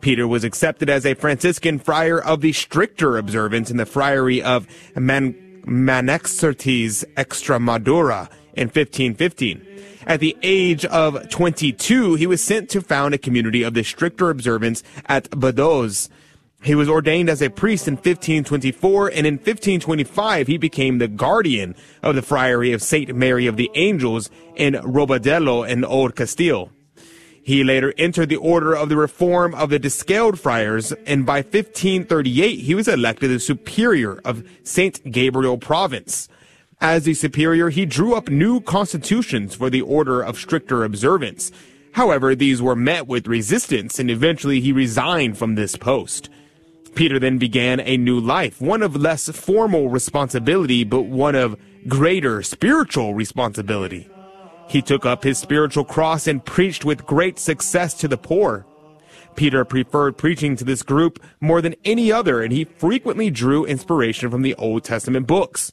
Peter 0.00 0.28
was 0.28 0.44
accepted 0.44 0.88
as 0.88 1.04
a 1.04 1.14
Franciscan 1.14 1.80
friar 1.80 2.20
of 2.20 2.40
the 2.40 2.52
stricter 2.52 3.18
observance 3.18 3.68
in 3.68 3.78
the 3.78 3.84
friary 3.84 4.40
of 4.40 4.68
Man- 4.94 5.34
Manexertes 5.66 7.04
Extremadura 7.16 8.30
in 8.54 8.68
1515. 8.68 9.66
At 10.06 10.20
the 10.20 10.36
age 10.44 10.84
of 10.84 11.28
22, 11.30 12.14
he 12.14 12.28
was 12.28 12.40
sent 12.40 12.70
to 12.70 12.80
found 12.80 13.12
a 13.12 13.18
community 13.18 13.64
of 13.64 13.74
the 13.74 13.82
stricter 13.82 14.30
observance 14.30 14.84
at 15.06 15.28
Badoz. 15.30 16.08
He 16.62 16.74
was 16.74 16.88
ordained 16.88 17.30
as 17.30 17.40
a 17.40 17.50
priest 17.50 17.86
in 17.86 17.94
1524, 17.94 19.08
and 19.08 19.26
in 19.26 19.34
1525 19.34 20.48
he 20.48 20.58
became 20.58 20.98
the 20.98 21.06
guardian 21.06 21.76
of 22.02 22.16
the 22.16 22.22
friary 22.22 22.72
of 22.72 22.82
St. 22.82 23.14
Mary 23.14 23.46
of 23.46 23.56
the 23.56 23.70
Angels 23.74 24.28
in 24.56 24.74
Robadello 24.74 25.68
in 25.68 25.84
Old 25.84 26.16
Castile. 26.16 26.70
He 27.40 27.64
later 27.64 27.94
entered 27.96 28.28
the 28.28 28.36
order 28.36 28.74
of 28.74 28.88
the 28.88 28.96
Reform 28.96 29.54
of 29.54 29.70
the 29.70 29.78
Discalced 29.78 30.42
Friars, 30.42 30.92
and 31.06 31.24
by 31.24 31.42
1538 31.42 32.58
he 32.58 32.74
was 32.74 32.88
elected 32.88 33.30
the 33.30 33.40
superior 33.40 34.20
of 34.24 34.46
St. 34.64 35.10
Gabriel 35.10 35.58
province. 35.58 36.28
As 36.80 37.04
the 37.04 37.14
superior, 37.14 37.70
he 37.70 37.86
drew 37.86 38.14
up 38.14 38.28
new 38.28 38.60
constitutions 38.60 39.54
for 39.54 39.70
the 39.70 39.80
order 39.80 40.20
of 40.20 40.36
stricter 40.36 40.84
observance. 40.84 41.50
However, 41.92 42.34
these 42.34 42.60
were 42.60 42.76
met 42.76 43.06
with 43.06 43.26
resistance, 43.26 43.98
and 43.98 44.10
eventually 44.10 44.60
he 44.60 44.72
resigned 44.72 45.38
from 45.38 45.54
this 45.54 45.76
post. 45.76 46.28
Peter 46.98 47.20
then 47.20 47.38
began 47.38 47.78
a 47.78 47.96
new 47.96 48.18
life, 48.18 48.60
one 48.60 48.82
of 48.82 48.96
less 48.96 49.28
formal 49.28 49.88
responsibility, 49.88 50.82
but 50.82 51.02
one 51.02 51.36
of 51.36 51.56
greater 51.86 52.42
spiritual 52.42 53.14
responsibility. 53.14 54.10
He 54.66 54.82
took 54.82 55.06
up 55.06 55.22
his 55.22 55.38
spiritual 55.38 55.84
cross 55.84 56.26
and 56.26 56.44
preached 56.44 56.84
with 56.84 57.06
great 57.06 57.38
success 57.38 57.94
to 57.94 58.08
the 58.08 58.18
poor. 58.18 58.66
Peter 59.36 59.64
preferred 59.64 60.18
preaching 60.18 60.56
to 60.56 60.64
this 60.64 60.82
group 60.82 61.22
more 61.40 61.62
than 61.62 61.76
any 61.84 62.10
other, 62.10 62.42
and 62.42 62.52
he 62.52 62.64
frequently 62.64 63.30
drew 63.30 63.64
inspiration 63.64 64.28
from 64.28 64.42
the 64.42 64.56
Old 64.56 64.82
Testament 64.82 65.28
books. 65.28 65.70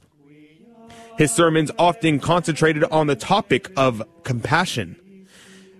His 1.17 1.33
sermons 1.33 1.71
often 1.79 2.19
concentrated 2.19 2.83
on 2.83 3.07
the 3.07 3.15
topic 3.15 3.71
of 3.75 4.03
compassion. 4.23 4.95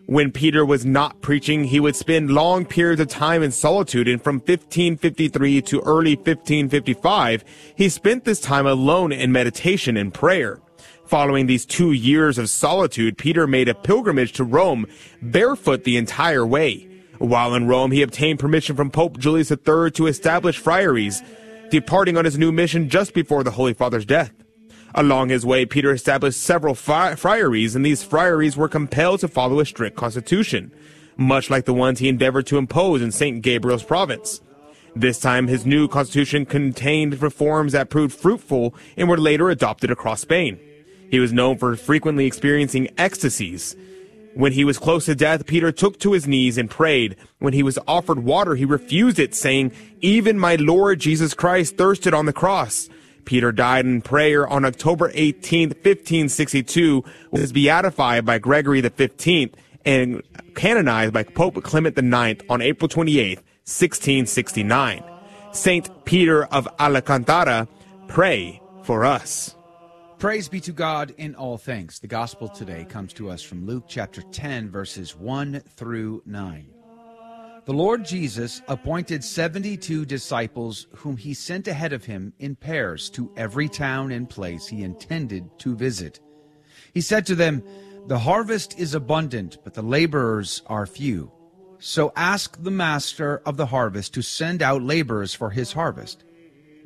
When 0.07 0.31
Peter 0.31 0.63
was 0.63 0.85
not 0.85 1.21
preaching, 1.21 1.63
he 1.63 1.79
would 1.79 1.95
spend 1.95 2.29
long 2.29 2.65
periods 2.65 3.01
of 3.01 3.07
time 3.07 3.41
in 3.41 3.50
solitude, 3.50 4.07
and 4.07 4.21
from 4.21 4.35
1553 4.35 5.62
to 5.63 5.81
early 5.81 6.15
1555, 6.15 7.43
he 7.75 7.89
spent 7.89 8.24
this 8.24 8.39
time 8.39 8.67
alone 8.67 9.12
in 9.12 9.31
meditation 9.31 9.97
and 9.97 10.13
prayer. 10.13 10.59
Following 11.07 11.47
these 11.47 11.65
two 11.65 11.91
years 11.91 12.38
of 12.38 12.51
solitude, 12.51 13.17
Peter 13.17 13.47
made 13.47 13.67
a 13.67 13.74
pilgrimage 13.74 14.33
to 14.33 14.43
Rome, 14.43 14.85
barefoot 15.24 15.85
the 15.85 15.97
entire 15.97 16.45
way. 16.45 16.88
While 17.17 17.55
in 17.55 17.67
Rome, 17.67 17.89
he 17.89 18.03
obtained 18.03 18.39
permission 18.39 18.75
from 18.75 18.91
Pope 18.91 19.17
Julius 19.17 19.50
III 19.50 19.89
to 19.91 20.05
establish 20.05 20.59
friaries, 20.59 21.24
departing 21.71 22.15
on 22.15 22.25
his 22.25 22.38
new 22.38 22.51
mission 22.51 22.89
just 22.89 23.15
before 23.15 23.43
the 23.43 23.51
Holy 23.51 23.74
Father's 23.74 24.05
death. 24.05 24.45
Along 24.98 25.28
his 25.28 25.46
way, 25.46 25.66
Peter 25.66 25.92
established 25.92 26.40
several 26.40 26.74
fri- 26.74 27.16
friaries, 27.16 27.75
and 27.75 27.86
these 27.86 28.02
friaries 28.02 28.56
were 28.56 28.70
compelled 28.70 29.20
to 29.20 29.28
follow 29.28 29.60
a 29.60 29.66
strict 29.66 29.98
constitution, 29.98 30.72
much 31.18 31.50
like 31.50 31.66
the 31.66 31.74
ones 31.74 32.00
he 32.00 32.08
endeavored 32.08 32.48
to 32.48 32.58
impose 32.58 33.02
in 33.02 33.12
St. 33.12 33.42
Gabriel's 33.42 33.84
province. 33.84 34.40
This 34.96 35.20
time, 35.20 35.48
his 35.48 35.66
new 35.66 35.90
constitution 35.90 36.46
contained 36.46 37.22
reforms 37.22 37.74
that 37.74 37.90
proved 37.90 38.18
fruitful 38.18 38.74
and 38.96 39.10
were 39.10 39.18
later 39.18 39.50
adopted 39.50 39.92
across 39.92 40.22
Spain. 40.22 40.58
He 41.12 41.20
was 41.20 41.34
known 41.34 41.58
for 41.58 41.75
frequently 41.75 42.25
experiencing 42.25 42.88
ecstasies. 42.98 43.75
When 44.34 44.54
he 44.54 44.64
was 44.64 44.78
close 44.78 45.06
to 45.06 45.16
death, 45.16 45.46
Peter 45.46 45.74
took 45.74 46.00
to 46.00 46.14
his 46.14 46.25
knees 46.25 46.58
and 46.58 46.70
prayed. 46.70 47.18
When 47.40 47.52
he 47.52 47.64
was 47.64 47.78
offered 47.86 48.20
water, 48.20 48.56
he 48.56 48.64
refused 48.64 49.20
it, 49.20 49.36
saying, 49.36 49.74
Even 50.00 50.40
my 50.40 50.56
Lord 50.56 51.00
Jesus 51.00 51.34
Christ 51.34 51.75
thirsted 51.75 52.14
on 52.14 52.25
the 52.25 52.34
cross. 52.34 52.90
Peter 53.25 53.51
died 53.51 53.86
in 53.86 54.01
prayer 54.01 54.48
on 54.48 54.65
October 54.65 55.12
18, 55.13 55.70
1562, 55.70 57.03
was 57.32 57.51
beatified 57.51 58.25
by 58.25 58.38
Gregory 58.38 58.82
XV 58.82 59.50
and 59.86 60.22
canonized 60.55 61.13
by 61.13 61.24
Pope 61.24 61.62
Clement 61.63 61.98
IX 61.98 62.44
on 62.50 62.62
April 62.62 62.88
28, 62.88 63.38
1669. 63.38 65.03
Saint 65.51 66.05
Peter 66.05 66.46
of 66.46 66.67
Alcantara, 66.79 67.67
pray 68.08 68.62
for 68.84 69.05
us. 69.05 69.55
Praise 70.20 70.48
be 70.48 70.60
to 70.62 70.72
God 70.72 71.13
in 71.17 71.36
all 71.36 71.58
things. 71.58 72.00
The 72.00 72.08
gospel 72.08 72.48
today 72.48 72.86
comes 72.86 73.13
to 73.13 73.29
us 73.29 73.41
from 73.41 73.65
Luke 73.65 73.86
chapter 73.88 74.22
10, 74.22 74.70
verses 74.70 75.15
1 75.15 75.62
through 75.75 76.24
9. 76.25 76.75
The 77.65 77.74
Lord 77.74 78.05
Jesus 78.05 78.62
appointed 78.67 79.24
72 79.24 80.05
disciples, 80.05 80.86
whom 80.98 81.17
he 81.17 81.34
sent 81.34 81.67
ahead 81.67 81.93
of 81.93 82.05
him 82.05 82.31
in 82.38 82.55
pairs 82.55 83.10
to 83.12 83.31
every 83.36 83.67
town 83.69 84.12
and 84.12 84.29
place 84.29 84.67
he 84.67 84.84
intended 84.84 85.50
to 85.60 85.75
visit. 85.75 86.19
He 86.93 87.01
said 87.01 87.25
to 87.25 87.34
them, 87.34 87.63
The 88.05 88.19
harvest 88.19 88.77
is 88.77 88.93
abundant, 88.93 89.57
but 89.63 89.74
the 89.74 89.81
laborers 89.81 90.62
are 90.67 90.86
few. 90.86 91.31
So 91.79 92.13
ask 92.15 92.62
the 92.62 92.69
master 92.69 93.41
of 93.48 93.57
the 93.57 93.65
harvest 93.65 94.13
to 94.13 94.22
send 94.22 94.62
out 94.62 94.84
laborers 94.84 95.34
for 95.34 95.50
his 95.50 95.74
harvest. 95.74 96.24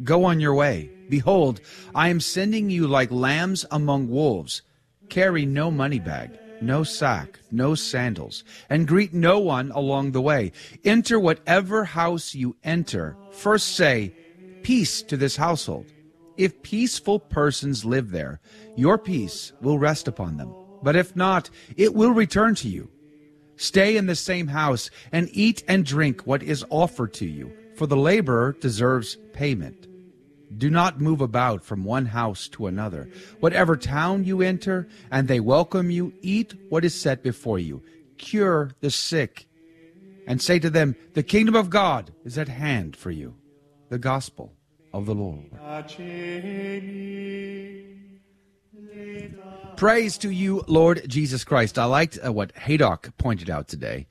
Go 0.01 0.23
on 0.23 0.39
your 0.39 0.53
way. 0.53 0.89
Behold, 1.09 1.59
I 1.93 2.07
am 2.07 2.21
sending 2.21 2.69
you 2.69 2.87
like 2.87 3.11
lambs 3.11 3.65
among 3.69 4.07
wolves. 4.07 4.61
Carry 5.09 5.45
no 5.45 5.71
money 5.71 5.99
bag 5.99 6.39
no 6.61 6.83
sack, 6.83 7.39
no 7.51 7.75
sandals, 7.75 8.43
and 8.69 8.87
greet 8.87 9.13
no 9.13 9.39
one 9.39 9.71
along 9.71 10.11
the 10.11 10.21
way. 10.21 10.51
Enter 10.83 11.19
whatever 11.19 11.83
house 11.85 12.33
you 12.35 12.55
enter. 12.63 13.15
First 13.31 13.75
say, 13.75 14.13
Peace 14.63 15.01
to 15.03 15.17
this 15.17 15.35
household. 15.35 15.85
If 16.37 16.61
peaceful 16.61 17.19
persons 17.19 17.85
live 17.85 18.11
there, 18.11 18.39
your 18.75 18.97
peace 18.97 19.51
will 19.61 19.79
rest 19.79 20.07
upon 20.07 20.37
them. 20.37 20.53
But 20.81 20.95
if 20.95 21.15
not, 21.15 21.49
it 21.75 21.93
will 21.93 22.11
return 22.11 22.55
to 22.55 22.69
you. 22.69 22.89
Stay 23.57 23.97
in 23.97 24.05
the 24.05 24.15
same 24.15 24.47
house 24.47 24.89
and 25.11 25.29
eat 25.33 25.63
and 25.67 25.85
drink 25.85 26.21
what 26.21 26.41
is 26.41 26.63
offered 26.69 27.13
to 27.15 27.25
you, 27.25 27.51
for 27.75 27.87
the 27.87 27.97
laborer 27.97 28.53
deserves 28.53 29.17
payment. 29.33 29.88
Do 30.57 30.69
not 30.69 30.99
move 30.99 31.21
about 31.21 31.63
from 31.63 31.83
one 31.83 32.07
house 32.07 32.47
to 32.49 32.67
another. 32.67 33.09
Whatever 33.39 33.77
town 33.77 34.23
you 34.23 34.41
enter, 34.41 34.87
and 35.11 35.27
they 35.27 35.39
welcome 35.39 35.91
you, 35.91 36.13
eat 36.21 36.53
what 36.69 36.83
is 36.83 36.99
set 36.99 37.21
before 37.21 37.59
you. 37.59 37.83
Cure 38.17 38.71
the 38.81 38.91
sick, 38.91 39.47
and 40.27 40.41
say 40.41 40.59
to 40.59 40.69
them, 40.69 40.95
The 41.13 41.23
kingdom 41.23 41.55
of 41.55 41.69
God 41.69 42.11
is 42.25 42.37
at 42.37 42.49
hand 42.49 42.95
for 42.95 43.11
you. 43.11 43.35
The 43.89 43.99
gospel 43.99 44.53
of 44.93 45.05
the 45.05 45.15
Lord. 45.15 45.51
Praise 49.77 50.17
to 50.17 50.29
you, 50.29 50.63
Lord 50.67 51.07
Jesus 51.07 51.43
Christ. 51.43 51.79
I 51.79 51.85
liked 51.85 52.19
uh, 52.23 52.33
what 52.33 52.51
Haydock 52.57 53.15
pointed 53.17 53.49
out 53.49 53.67
today 53.67 54.07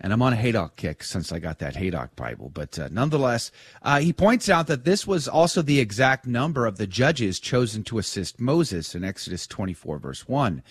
and 0.00 0.12
I'm 0.12 0.22
on 0.22 0.32
a 0.32 0.36
Haydock 0.36 0.76
kick 0.76 1.02
since 1.02 1.32
I 1.32 1.38
got 1.38 1.58
that 1.60 1.76
Haydock 1.76 2.14
Bible. 2.16 2.50
But 2.52 2.78
uh, 2.78 2.88
nonetheless, 2.90 3.50
uh, 3.82 4.00
he 4.00 4.12
points 4.12 4.48
out 4.48 4.66
that 4.66 4.84
this 4.84 5.06
was 5.06 5.26
also 5.26 5.62
the 5.62 5.80
exact 5.80 6.26
number 6.26 6.66
of 6.66 6.76
the 6.76 6.86
judges 6.86 7.40
chosen 7.40 7.82
to 7.84 7.98
assist 7.98 8.40
Moses 8.40 8.94
in 8.94 9.04
Exodus 9.04 9.46
24, 9.46 9.98
verse 9.98 10.28
1. 10.28 10.62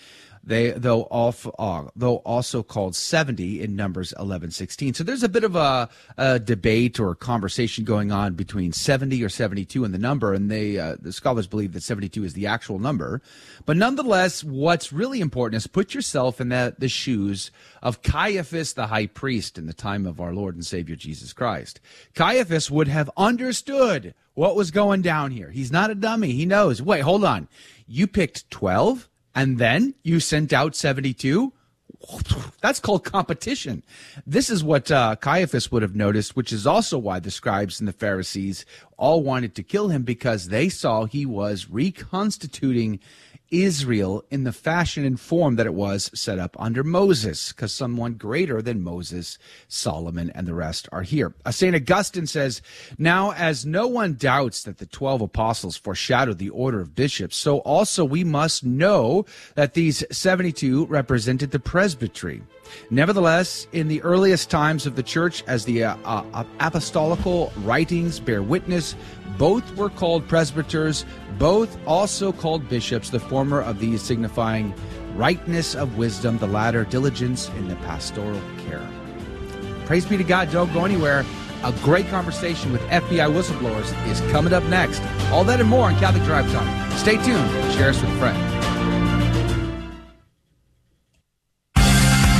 They, 0.46 0.72
uh, 0.72 0.78
though 0.78 1.02
also 1.02 2.62
called 2.62 2.94
70 2.94 3.62
in 3.62 3.74
Numbers 3.74 4.14
11, 4.16 4.52
16. 4.52 4.94
So 4.94 5.02
there's 5.02 5.24
a 5.24 5.28
bit 5.28 5.42
of 5.42 5.56
a, 5.56 5.88
a, 6.16 6.38
debate 6.38 7.00
or 7.00 7.16
conversation 7.16 7.84
going 7.84 8.12
on 8.12 8.34
between 8.34 8.72
70 8.72 9.24
or 9.24 9.28
72 9.28 9.84
and 9.84 9.92
the 9.92 9.98
number, 9.98 10.32
and 10.32 10.48
they, 10.48 10.78
uh, 10.78 10.96
the 11.00 11.12
scholars 11.12 11.48
believe 11.48 11.72
that 11.72 11.82
72 11.82 12.22
is 12.22 12.34
the 12.34 12.46
actual 12.46 12.78
number. 12.78 13.20
But 13.64 13.76
nonetheless, 13.76 14.44
what's 14.44 14.92
really 14.92 15.20
important 15.20 15.56
is 15.56 15.66
put 15.66 15.94
yourself 15.94 16.40
in 16.40 16.50
the, 16.50 16.76
the 16.78 16.88
shoes 16.88 17.50
of 17.82 18.02
Caiaphas, 18.02 18.74
the 18.74 18.86
high 18.86 19.06
priest, 19.06 19.58
in 19.58 19.66
the 19.66 19.72
time 19.72 20.06
of 20.06 20.20
our 20.20 20.32
Lord 20.32 20.54
and 20.54 20.64
Savior 20.64 20.94
Jesus 20.94 21.32
Christ. 21.32 21.80
Caiaphas 22.14 22.70
would 22.70 22.88
have 22.88 23.10
understood 23.16 24.14
what 24.34 24.54
was 24.54 24.70
going 24.70 25.02
down 25.02 25.32
here. 25.32 25.50
He's 25.50 25.72
not 25.72 25.90
a 25.90 25.94
dummy. 25.96 26.32
He 26.32 26.46
knows. 26.46 26.80
Wait, 26.80 27.00
hold 27.00 27.24
on. 27.24 27.48
You 27.88 28.06
picked 28.06 28.48
12? 28.50 29.08
And 29.36 29.58
then 29.58 29.94
you 30.02 30.18
sent 30.18 30.52
out 30.52 30.74
72 30.74 31.52
that's 32.60 32.78
called 32.78 33.04
competition. 33.04 33.82
This 34.26 34.50
is 34.50 34.62
what 34.62 34.90
uh, 34.90 35.16
Caiaphas 35.16 35.72
would 35.72 35.82
have 35.82 35.96
noticed, 35.96 36.36
which 36.36 36.52
is 36.52 36.66
also 36.66 36.98
why 36.98 37.20
the 37.20 37.30
scribes 37.30 37.80
and 37.80 37.88
the 37.88 37.92
Pharisees 37.92 38.64
all 38.96 39.22
wanted 39.22 39.54
to 39.54 39.62
kill 39.62 39.88
him 39.88 40.02
because 40.02 40.48
they 40.48 40.68
saw 40.68 41.04
he 41.04 41.26
was 41.26 41.68
reconstituting 41.68 43.00
Israel 43.50 44.24
in 44.30 44.44
the 44.44 44.52
fashion 44.52 45.04
and 45.04 45.20
form 45.20 45.56
that 45.56 45.66
it 45.66 45.74
was 45.74 46.10
set 46.18 46.38
up 46.38 46.56
under 46.58 46.82
Moses, 46.82 47.52
because 47.52 47.72
someone 47.72 48.14
greater 48.14 48.60
than 48.60 48.82
Moses, 48.82 49.38
Solomon, 49.68 50.30
and 50.30 50.46
the 50.46 50.54
rest 50.54 50.88
are 50.90 51.02
here. 51.02 51.34
Uh, 51.44 51.52
St. 51.52 51.74
Augustine 51.74 52.26
says, 52.26 52.60
Now, 52.98 53.32
as 53.32 53.64
no 53.64 53.86
one 53.86 54.14
doubts 54.14 54.64
that 54.64 54.78
the 54.78 54.86
12 54.86 55.22
apostles 55.22 55.76
foreshadowed 55.76 56.38
the 56.38 56.50
order 56.50 56.80
of 56.80 56.94
bishops, 56.94 57.36
so 57.36 57.58
also 57.58 58.04
we 58.04 58.24
must 58.24 58.64
know 58.64 59.24
that 59.54 59.74
these 59.74 60.02
72 60.10 60.86
represented 60.86 61.52
the 61.52 61.60
presbytery. 61.60 62.42
Nevertheless, 62.90 63.66
in 63.72 63.88
the 63.88 64.02
earliest 64.02 64.50
times 64.50 64.86
of 64.86 64.96
the 64.96 65.02
church, 65.02 65.42
as 65.46 65.64
the 65.64 65.84
uh, 65.84 65.96
uh, 66.04 66.44
apostolical 66.60 67.52
writings 67.58 68.20
bear 68.20 68.42
witness, 68.42 68.94
both 69.38 69.76
were 69.76 69.90
called 69.90 70.26
presbyters, 70.28 71.04
both 71.38 71.76
also 71.86 72.32
called 72.32 72.68
bishops, 72.68 73.10
the 73.10 73.20
former 73.20 73.60
of 73.60 73.80
these 73.80 74.02
signifying 74.02 74.74
rightness 75.14 75.74
of 75.74 75.96
wisdom, 75.96 76.38
the 76.38 76.46
latter 76.46 76.84
diligence 76.84 77.48
in 77.50 77.68
the 77.68 77.76
pastoral 77.76 78.40
care. 78.66 78.86
Praise 79.86 80.04
be 80.04 80.16
to 80.16 80.24
God. 80.24 80.50
Don't 80.50 80.72
go 80.72 80.84
anywhere. 80.84 81.24
A 81.64 81.72
great 81.82 82.06
conversation 82.08 82.72
with 82.72 82.80
FBI 82.82 83.30
whistleblowers 83.32 83.90
is 84.08 84.20
coming 84.32 84.52
up 84.52 84.64
next. 84.64 85.00
All 85.30 85.44
that 85.44 85.60
and 85.60 85.68
more 85.68 85.88
on 85.88 85.98
Catholic 85.98 86.24
Drive 86.24 86.50
Time. 86.52 86.90
Stay 86.98 87.16
tuned. 87.16 87.74
Share 87.74 87.90
us 87.90 88.00
with 88.00 88.10
a 88.10 88.18
friend. 88.18 89.05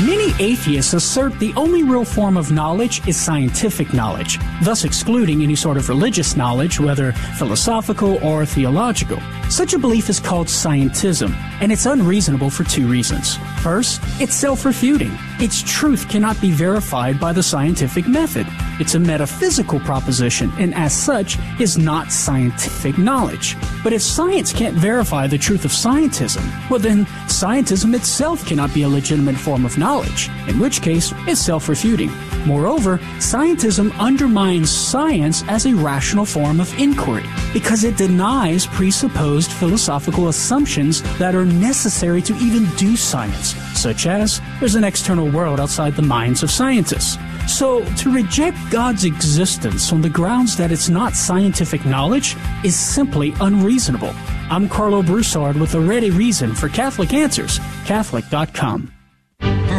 Many 0.07 0.26
atheists 0.39 0.95
assert 0.95 1.39
the 1.39 1.53
only 1.55 1.83
real 1.83 2.05
form 2.05 2.37
of 2.37 2.53
knowledge 2.53 3.07
is 3.07 3.17
scientific 3.17 3.93
knowledge, 3.93 4.39
thus 4.63 4.85
excluding 4.85 5.43
any 5.43 5.57
sort 5.57 5.77
of 5.77 5.89
religious 5.89 6.37
knowledge, 6.37 6.79
whether 6.81 7.13
philosophical 7.39 8.23
or 8.25 8.45
theological. 8.45 9.19
Such 9.49 9.75
a 9.75 9.79
belief 9.79 10.09
is 10.09 10.21
called 10.21 10.49
scientism, 10.49 11.33
and 11.61 11.71
it's 11.71 11.87
unreasonable 11.87 12.51
for 12.51 12.65
two 12.65 12.87
reasons. 12.87 13.37
First, 13.63 14.01
it's 14.21 14.35
self-refuting. 14.35 15.17
Its 15.39 15.63
truth 15.63 16.09
cannot 16.09 16.41
be 16.41 16.51
verified 16.51 17.21
by 17.21 17.33
the 17.33 17.43
scientific 17.43 18.09
method. 18.09 18.47
It's 18.81 18.95
a 18.95 19.01
metaphysical 19.01 19.81
proposition, 19.81 20.51
and 20.59 20.75
as 20.75 20.93
such, 20.93 21.39
is 21.61 21.79
not 21.79 22.11
scientific 22.13 22.99
knowledge. 22.99 23.57
But 23.83 23.93
if 23.93 24.03
science 24.03 24.53
can't 24.53 24.77
verify 24.77 25.27
the 25.27 25.39
truth 25.39 25.65
of 25.65 25.71
scientism, 25.71 26.45
well 26.69 26.81
then, 26.81 27.07
scientism 27.27 27.95
itself 27.95 28.47
cannot 28.47 28.75
be 28.75 28.83
a 28.83 28.89
legitimate 28.89 29.37
form 29.37 29.65
of 29.65 29.79
knowledge, 29.79 30.26
in 30.49 30.59
which 30.59 30.83
case, 30.83 31.13
it's 31.27 31.41
self-refuting. 31.41 32.11
Moreover, 32.47 32.99
scientism 33.19 33.97
undermines 33.99 34.71
science 34.71 35.43
as 35.49 35.67
a 35.67 35.75
rational 35.75 36.25
form 36.25 36.61
of 36.61 36.79
inquiry 36.79 37.25
because 37.53 37.85
it 37.85 37.97
denies 37.97 38.67
presupposed 38.67 39.51
philosophical 39.51 40.29
assumptions 40.29 41.03
that 41.19 41.35
are 41.35 41.45
necessary 41.45 42.23
to 42.23 42.35
even 42.37 42.65
do 42.77 42.97
science, 42.97 43.55
such 43.75 44.07
as 44.07 44.41
there's 44.61 44.75
an 44.75 44.85
external 44.85 45.31
world 45.31 45.61
outside 45.61 45.95
the 45.95 46.03
minds 46.03 46.43
of 46.43 46.51
scientists. 46.51 47.19
So, 47.47 47.85
to 47.97 48.13
reject 48.13 48.59
God's 48.71 49.05
existence 49.05 49.93
on 49.93 50.03
the 50.03 50.09
grounds 50.09 50.57
that 50.57 50.73
it's 50.73 50.89
not 50.89 51.15
scientific 51.15 51.85
knowledge 51.85 52.37
is 52.65 52.77
simply 52.77 53.35
unreasonable. 53.41 54.13
I'm 54.51 54.69
Karlo 54.69 55.05
Broussard 55.05 55.57
with 55.57 55.75
a 55.75 55.81
ready 55.81 56.11
reason 56.11 56.55
for 56.55 56.69
Catholic 56.69 57.13
Answers, 57.13 57.59
Catholic.com. 57.85 58.96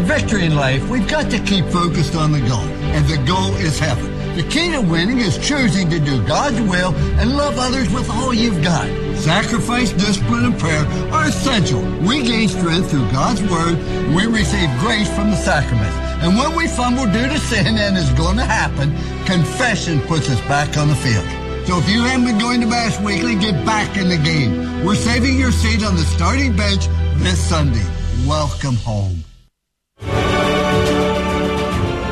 Victory 0.08 0.46
in 0.46 0.56
life, 0.56 0.88
we've 0.88 1.08
got 1.10 1.30
to 1.32 1.40
keep 1.40 1.66
focused 1.66 2.16
on 2.16 2.32
the 2.32 2.40
goal, 2.40 2.64
and 2.96 3.06
the 3.08 3.18
goal 3.28 3.54
is 3.58 3.78
heaven. 3.78 4.08
The 4.38 4.44
key 4.44 4.72
to 4.72 4.80
winning 4.80 5.18
is 5.18 5.38
choosing 5.38 5.90
to 5.90 6.00
do 6.00 6.26
God's 6.26 6.62
will 6.62 6.96
and 7.20 7.36
love 7.36 7.56
others 7.58 7.92
with 7.92 8.10
all 8.10 8.34
you've 8.34 8.64
got. 8.64 8.88
Sacrifice, 9.18 9.92
discipline, 9.92 10.46
and 10.46 10.58
prayer 10.58 10.86
are 11.12 11.26
essential. 11.28 11.82
We 12.08 12.24
gain 12.24 12.48
strength 12.48 12.90
through 12.90 13.12
God's 13.12 13.42
Word. 13.52 13.78
We 14.16 14.28
receive 14.28 14.70
grace 14.80 15.14
from 15.14 15.30
the 15.30 15.36
sacraments. 15.36 15.98
And 16.24 16.38
when 16.38 16.56
we 16.56 16.70
fumble 16.70 17.06
due 17.08 17.28
to 17.28 17.40
sin, 17.40 17.78
and 17.78 17.98
it's 17.98 18.14
going 18.14 18.38
to 18.38 18.46
happen, 18.46 18.96
confession 19.26 20.00
puts 20.04 20.30
us 20.30 20.40
back 20.48 20.78
on 20.78 20.88
the 20.88 20.96
field. 20.96 21.28
So 21.68 21.80
if 21.80 21.90
you 21.90 22.04
haven't 22.04 22.28
been 22.28 22.40
going 22.40 22.62
to 22.62 22.68
Mass 22.68 22.98
weekly, 23.02 23.36
get 23.36 23.66
back 23.66 23.98
in 23.98 24.08
the 24.08 24.18
game. 24.18 24.86
We're 24.86 24.96
saving 24.96 25.38
your 25.38 25.52
seat 25.52 25.84
on 25.84 25.98
the 25.98 26.04
starting 26.04 26.56
bench 26.56 26.88
this 27.18 27.38
Sunday. 27.38 27.86
Welcome 28.26 28.76
home. 28.76 29.17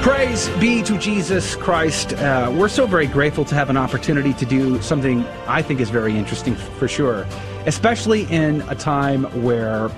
Praise 0.05 0.49
be 0.59 0.83
to 0.83 0.99
Jesus 0.99 1.55
Christ. 1.55 2.13
Uh, 2.13 2.53
we're 2.55 2.69
so 2.69 2.85
very 2.85 3.07
grateful 3.07 3.43
to 3.45 3.55
have 3.55 3.71
an 3.71 3.75
opportunity 3.75 4.33
to 4.33 4.45
do 4.45 4.79
something 4.83 5.25
I 5.47 5.63
think 5.63 5.79
is 5.79 5.89
very 5.89 6.15
interesting 6.15 6.53
for 6.53 6.87
sure, 6.87 7.25
especially 7.65 8.25
in 8.25 8.61
a 8.69 8.75
time 8.75 9.23
where 9.41 9.89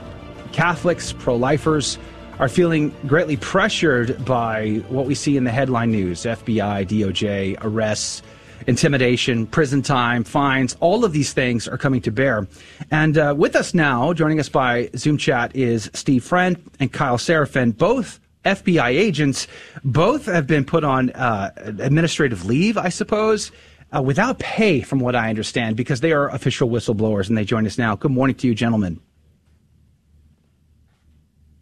Catholics, 0.53 1.11
pro 1.11 1.35
lifers, 1.35 1.99
are 2.39 2.47
feeling 2.47 2.95
greatly 3.05 3.35
pressured 3.35 4.23
by 4.23 4.75
what 4.87 5.07
we 5.07 5.13
see 5.13 5.35
in 5.35 5.43
the 5.43 5.51
headline 5.51 5.91
news 5.91 6.21
FBI, 6.21 6.87
DOJ, 6.87 7.57
arrests, 7.59 8.21
intimidation, 8.65 9.45
prison 9.45 9.81
time, 9.81 10.23
fines. 10.23 10.77
All 10.79 11.03
of 11.03 11.11
these 11.11 11.33
things 11.33 11.67
are 11.67 11.77
coming 11.77 12.01
to 12.03 12.11
bear. 12.13 12.47
And 12.91 13.17
uh, 13.17 13.35
with 13.37 13.57
us 13.57 13.73
now, 13.73 14.13
joining 14.13 14.39
us 14.39 14.47
by 14.47 14.89
Zoom 14.95 15.17
chat, 15.17 15.53
is 15.53 15.91
Steve 15.93 16.23
Friend 16.23 16.55
and 16.79 16.93
Kyle 16.93 17.17
Seraphin, 17.17 17.77
both 17.77 18.21
FBI 18.45 18.89
agents. 18.89 19.47
Both 19.83 20.25
have 20.25 20.47
been 20.47 20.65
put 20.65 20.83
on 20.83 21.09
uh, 21.11 21.51
administrative 21.57 22.45
leave, 22.45 22.77
I 22.77 22.89
suppose, 22.89 23.51
uh, 23.95 24.01
without 24.01 24.39
pay, 24.39 24.81
from 24.81 24.99
what 24.99 25.15
I 25.15 25.29
understand, 25.29 25.75
because 25.75 26.01
they 26.01 26.11
are 26.11 26.29
official 26.29 26.69
whistleblowers, 26.69 27.29
and 27.29 27.37
they 27.37 27.45
join 27.45 27.65
us 27.65 27.77
now. 27.77 27.95
Good 27.95 28.11
morning 28.11 28.35
to 28.37 28.47
you, 28.47 28.55
gentlemen. 28.55 28.99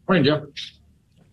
Morning, 0.08 0.24
Joe. 0.24 0.48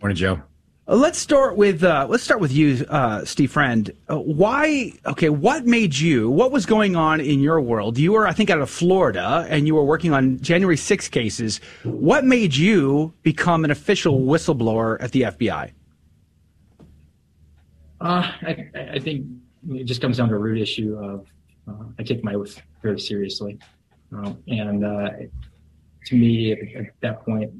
Morning, 0.00 0.16
Joe. 0.16 0.42
Uh, 0.88 0.96
let's 0.96 1.18
start 1.18 1.56
with 1.56 1.84
uh, 1.84 2.06
let's 2.10 2.24
start 2.24 2.40
with 2.40 2.50
you, 2.50 2.84
uh, 2.88 3.24
Steve 3.24 3.52
Friend. 3.52 3.92
Uh, 4.10 4.18
why? 4.18 4.92
Okay, 5.06 5.28
what 5.28 5.64
made 5.64 5.96
you? 5.96 6.28
What 6.28 6.50
was 6.50 6.66
going 6.66 6.96
on 6.96 7.20
in 7.20 7.38
your 7.38 7.60
world? 7.60 7.98
You 7.98 8.12
were, 8.12 8.26
I 8.26 8.32
think, 8.32 8.50
out 8.50 8.60
of 8.60 8.68
Florida, 8.68 9.46
and 9.48 9.68
you 9.68 9.76
were 9.76 9.84
working 9.84 10.12
on 10.12 10.40
January 10.40 10.76
6 10.76 11.08
cases. 11.08 11.60
What 11.84 12.24
made 12.24 12.56
you 12.56 13.14
become 13.22 13.64
an 13.64 13.70
official 13.70 14.22
whistleblower 14.22 15.00
at 15.00 15.12
the 15.12 15.22
FBI? 15.22 15.70
Uh, 18.00 18.32
I, 18.42 18.68
I, 18.94 18.98
think 18.98 19.26
it 19.70 19.84
just 19.84 20.00
comes 20.00 20.16
down 20.16 20.30
to 20.30 20.34
a 20.34 20.38
root 20.38 20.60
issue 20.60 20.98
of 21.00 21.28
uh, 21.68 21.84
I 21.96 22.02
take 22.02 22.24
my 22.24 22.34
oath 22.34 22.60
very 22.82 22.98
seriously, 22.98 23.56
and 24.10 24.80
to 24.80 26.14
me, 26.16 26.50
at, 26.50 26.58
at 26.74 26.86
that 27.02 27.24
point 27.24 27.52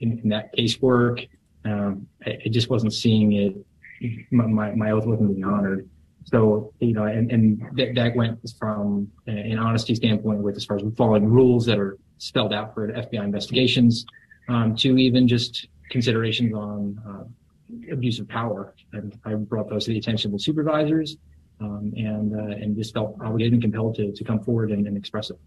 in, 0.00 0.18
in 0.18 0.28
that 0.28 0.54
casework 0.54 1.26
um, 1.66 2.06
I, 2.24 2.38
I, 2.44 2.48
just 2.48 2.70
wasn't 2.70 2.92
seeing 2.92 3.32
it. 3.32 4.26
My, 4.30 4.46
my, 4.46 4.70
my, 4.74 4.90
oath 4.90 5.06
wasn't 5.06 5.34
being 5.34 5.44
honored. 5.44 5.88
So, 6.24 6.72
you 6.80 6.92
know, 6.92 7.04
and, 7.04 7.30
and 7.30 7.62
that, 7.76 7.94
that 7.94 8.16
went 8.16 8.38
from 8.58 9.10
an 9.26 9.58
honesty 9.58 9.94
standpoint 9.94 10.40
with 10.40 10.56
as 10.56 10.64
far 10.64 10.76
as 10.76 10.82
following 10.96 11.26
rules 11.26 11.66
that 11.66 11.78
are 11.78 11.98
spelled 12.18 12.52
out 12.52 12.74
for 12.74 12.88
FBI 12.88 13.22
investigations, 13.22 14.06
um, 14.48 14.74
to 14.76 14.96
even 14.98 15.28
just 15.28 15.68
considerations 15.90 16.52
on 16.54 17.00
uh, 17.06 17.92
abuse 17.92 18.18
of 18.18 18.28
power. 18.28 18.74
And 18.92 19.18
I 19.24 19.34
brought 19.34 19.68
those 19.70 19.84
to 19.84 19.92
the 19.92 19.98
attention 19.98 20.30
of 20.30 20.32
the 20.32 20.42
supervisors, 20.42 21.16
um, 21.60 21.92
and 21.96 22.34
uh, 22.34 22.56
and 22.56 22.76
just 22.76 22.92
felt 22.92 23.16
obligated 23.20 23.54
and 23.54 23.62
compelled 23.62 23.96
to, 23.96 24.12
to 24.12 24.24
come 24.24 24.40
forward 24.42 24.70
and, 24.70 24.86
and 24.86 24.96
express 24.96 25.30
it. 25.30 25.38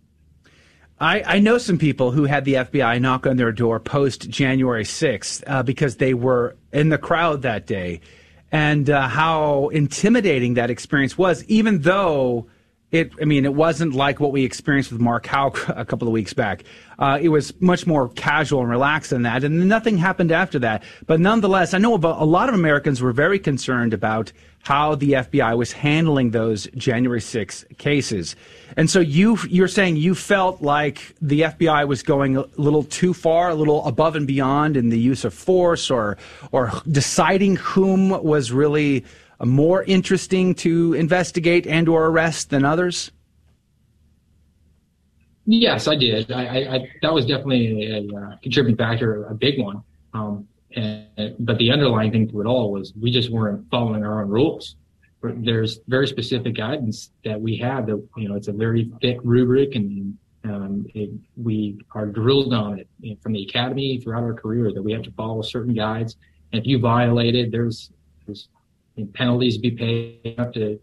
I, 0.99 1.23
I 1.25 1.39
know 1.39 1.57
some 1.57 1.77
people 1.77 2.11
who 2.11 2.25
had 2.25 2.43
the 2.43 2.55
FBI 2.55 2.99
knock 2.99 3.25
on 3.25 3.37
their 3.37 3.53
door 3.53 3.79
post 3.79 4.29
January 4.29 4.83
6th 4.83 5.43
uh, 5.47 5.63
because 5.63 5.95
they 5.95 6.13
were 6.13 6.57
in 6.73 6.89
the 6.89 6.97
crowd 6.97 7.41
that 7.43 7.65
day. 7.65 8.01
And 8.51 8.89
uh, 8.89 9.07
how 9.07 9.69
intimidating 9.69 10.55
that 10.55 10.69
experience 10.69 11.17
was, 11.17 11.45
even 11.45 11.81
though 11.81 12.47
it, 12.91 13.11
I 13.21 13.25
mean, 13.25 13.45
it 13.45 13.53
wasn't 13.53 13.93
like 13.93 14.19
what 14.19 14.31
we 14.31 14.43
experienced 14.43 14.91
with 14.91 14.99
Mark 14.99 15.27
Houck 15.27 15.67
a 15.75 15.85
couple 15.85 16.07
of 16.07 16.11
weeks 16.11 16.33
back. 16.33 16.63
Uh, 16.97 17.19
it 17.21 17.29
was 17.29 17.53
much 17.61 17.85
more 17.85 18.09
casual 18.09 18.61
and 18.61 18.69
relaxed 18.69 19.11
than 19.11 19.21
that, 19.21 19.43
and 19.43 19.69
nothing 19.69 19.97
happened 19.97 20.31
after 20.31 20.59
that. 20.59 20.83
But 21.05 21.19
nonetheless, 21.19 21.73
I 21.73 21.77
know 21.77 21.93
about 21.93 22.21
a 22.21 22.25
lot 22.25 22.49
of 22.49 22.55
Americans 22.55 23.01
were 23.01 23.13
very 23.13 23.39
concerned 23.39 23.93
about 23.93 24.31
how 24.63 24.95
the 24.95 25.13
FBI 25.13 25.55
was 25.55 25.71
handling 25.71 26.31
those 26.31 26.67
January 26.75 27.21
6 27.21 27.65
cases. 27.77 28.35
And 28.75 28.89
so 28.89 28.99
you 28.99 29.37
you're 29.47 29.69
saying 29.69 29.95
you 29.95 30.13
felt 30.13 30.61
like 30.61 31.15
the 31.21 31.41
FBI 31.41 31.87
was 31.87 32.03
going 32.03 32.35
a 32.35 32.45
little 32.57 32.83
too 32.83 33.13
far, 33.13 33.49
a 33.49 33.55
little 33.55 33.85
above 33.85 34.17
and 34.17 34.27
beyond 34.27 34.75
in 34.75 34.89
the 34.89 34.99
use 34.99 35.23
of 35.23 35.33
force 35.33 35.89
or 35.89 36.17
or 36.51 36.73
deciding 36.91 37.55
whom 37.55 38.09
was 38.23 38.51
really 38.51 39.05
more 39.45 39.83
interesting 39.83 40.53
to 40.55 40.93
investigate 40.93 41.65
and 41.65 41.87
or 41.87 42.07
arrest 42.07 42.49
than 42.49 42.65
others? 42.65 43.11
Yes, 45.45 45.87
I 45.87 45.95
did. 45.95 46.31
I, 46.31 46.45
I, 46.45 46.75
I 46.75 46.91
that 47.01 47.11
was 47.11 47.25
definitely 47.25 47.91
a, 47.91 48.15
a, 48.15 48.39
contributing 48.43 48.77
factor, 48.77 49.25
a 49.25 49.33
big 49.33 49.59
one. 49.59 49.81
Um, 50.13 50.47
and, 50.75 51.35
but 51.39 51.57
the 51.57 51.71
underlying 51.71 52.11
thing 52.11 52.29
to 52.29 52.41
it 52.41 52.45
all 52.45 52.71
was 52.71 52.93
we 52.99 53.11
just 53.11 53.31
weren't 53.31 53.67
following 53.71 54.05
our 54.05 54.21
own 54.21 54.29
rules. 54.29 54.75
There's 55.23 55.79
very 55.87 56.07
specific 56.07 56.55
guidance 56.55 57.11
that 57.25 57.41
we 57.41 57.57
have 57.57 57.87
that, 57.87 58.07
you 58.15 58.29
know, 58.29 58.35
it's 58.35 58.47
a 58.47 58.53
very 58.53 58.91
thick 59.01 59.17
rubric 59.23 59.75
and 59.75 60.17
um, 60.43 60.85
it, 60.93 61.09
we 61.35 61.79
are 61.93 62.05
drilled 62.05 62.53
on 62.53 62.79
it 63.01 63.21
from 63.21 63.33
the 63.33 63.43
academy 63.43 63.99
throughout 63.99 64.23
our 64.23 64.33
career 64.33 64.71
that 64.71 64.81
we 64.81 64.93
have 64.93 65.01
to 65.01 65.11
follow 65.11 65.41
certain 65.41 65.73
guides. 65.73 66.15
And 66.53 66.61
if 66.61 66.67
you 66.67 66.79
violate 66.79 67.35
it, 67.35 67.51
there's, 67.51 67.91
there's 68.25 68.47
penalties 69.07 69.57
be 69.57 69.71
paid, 69.71 70.35
have 70.37 70.51
to 70.53 70.79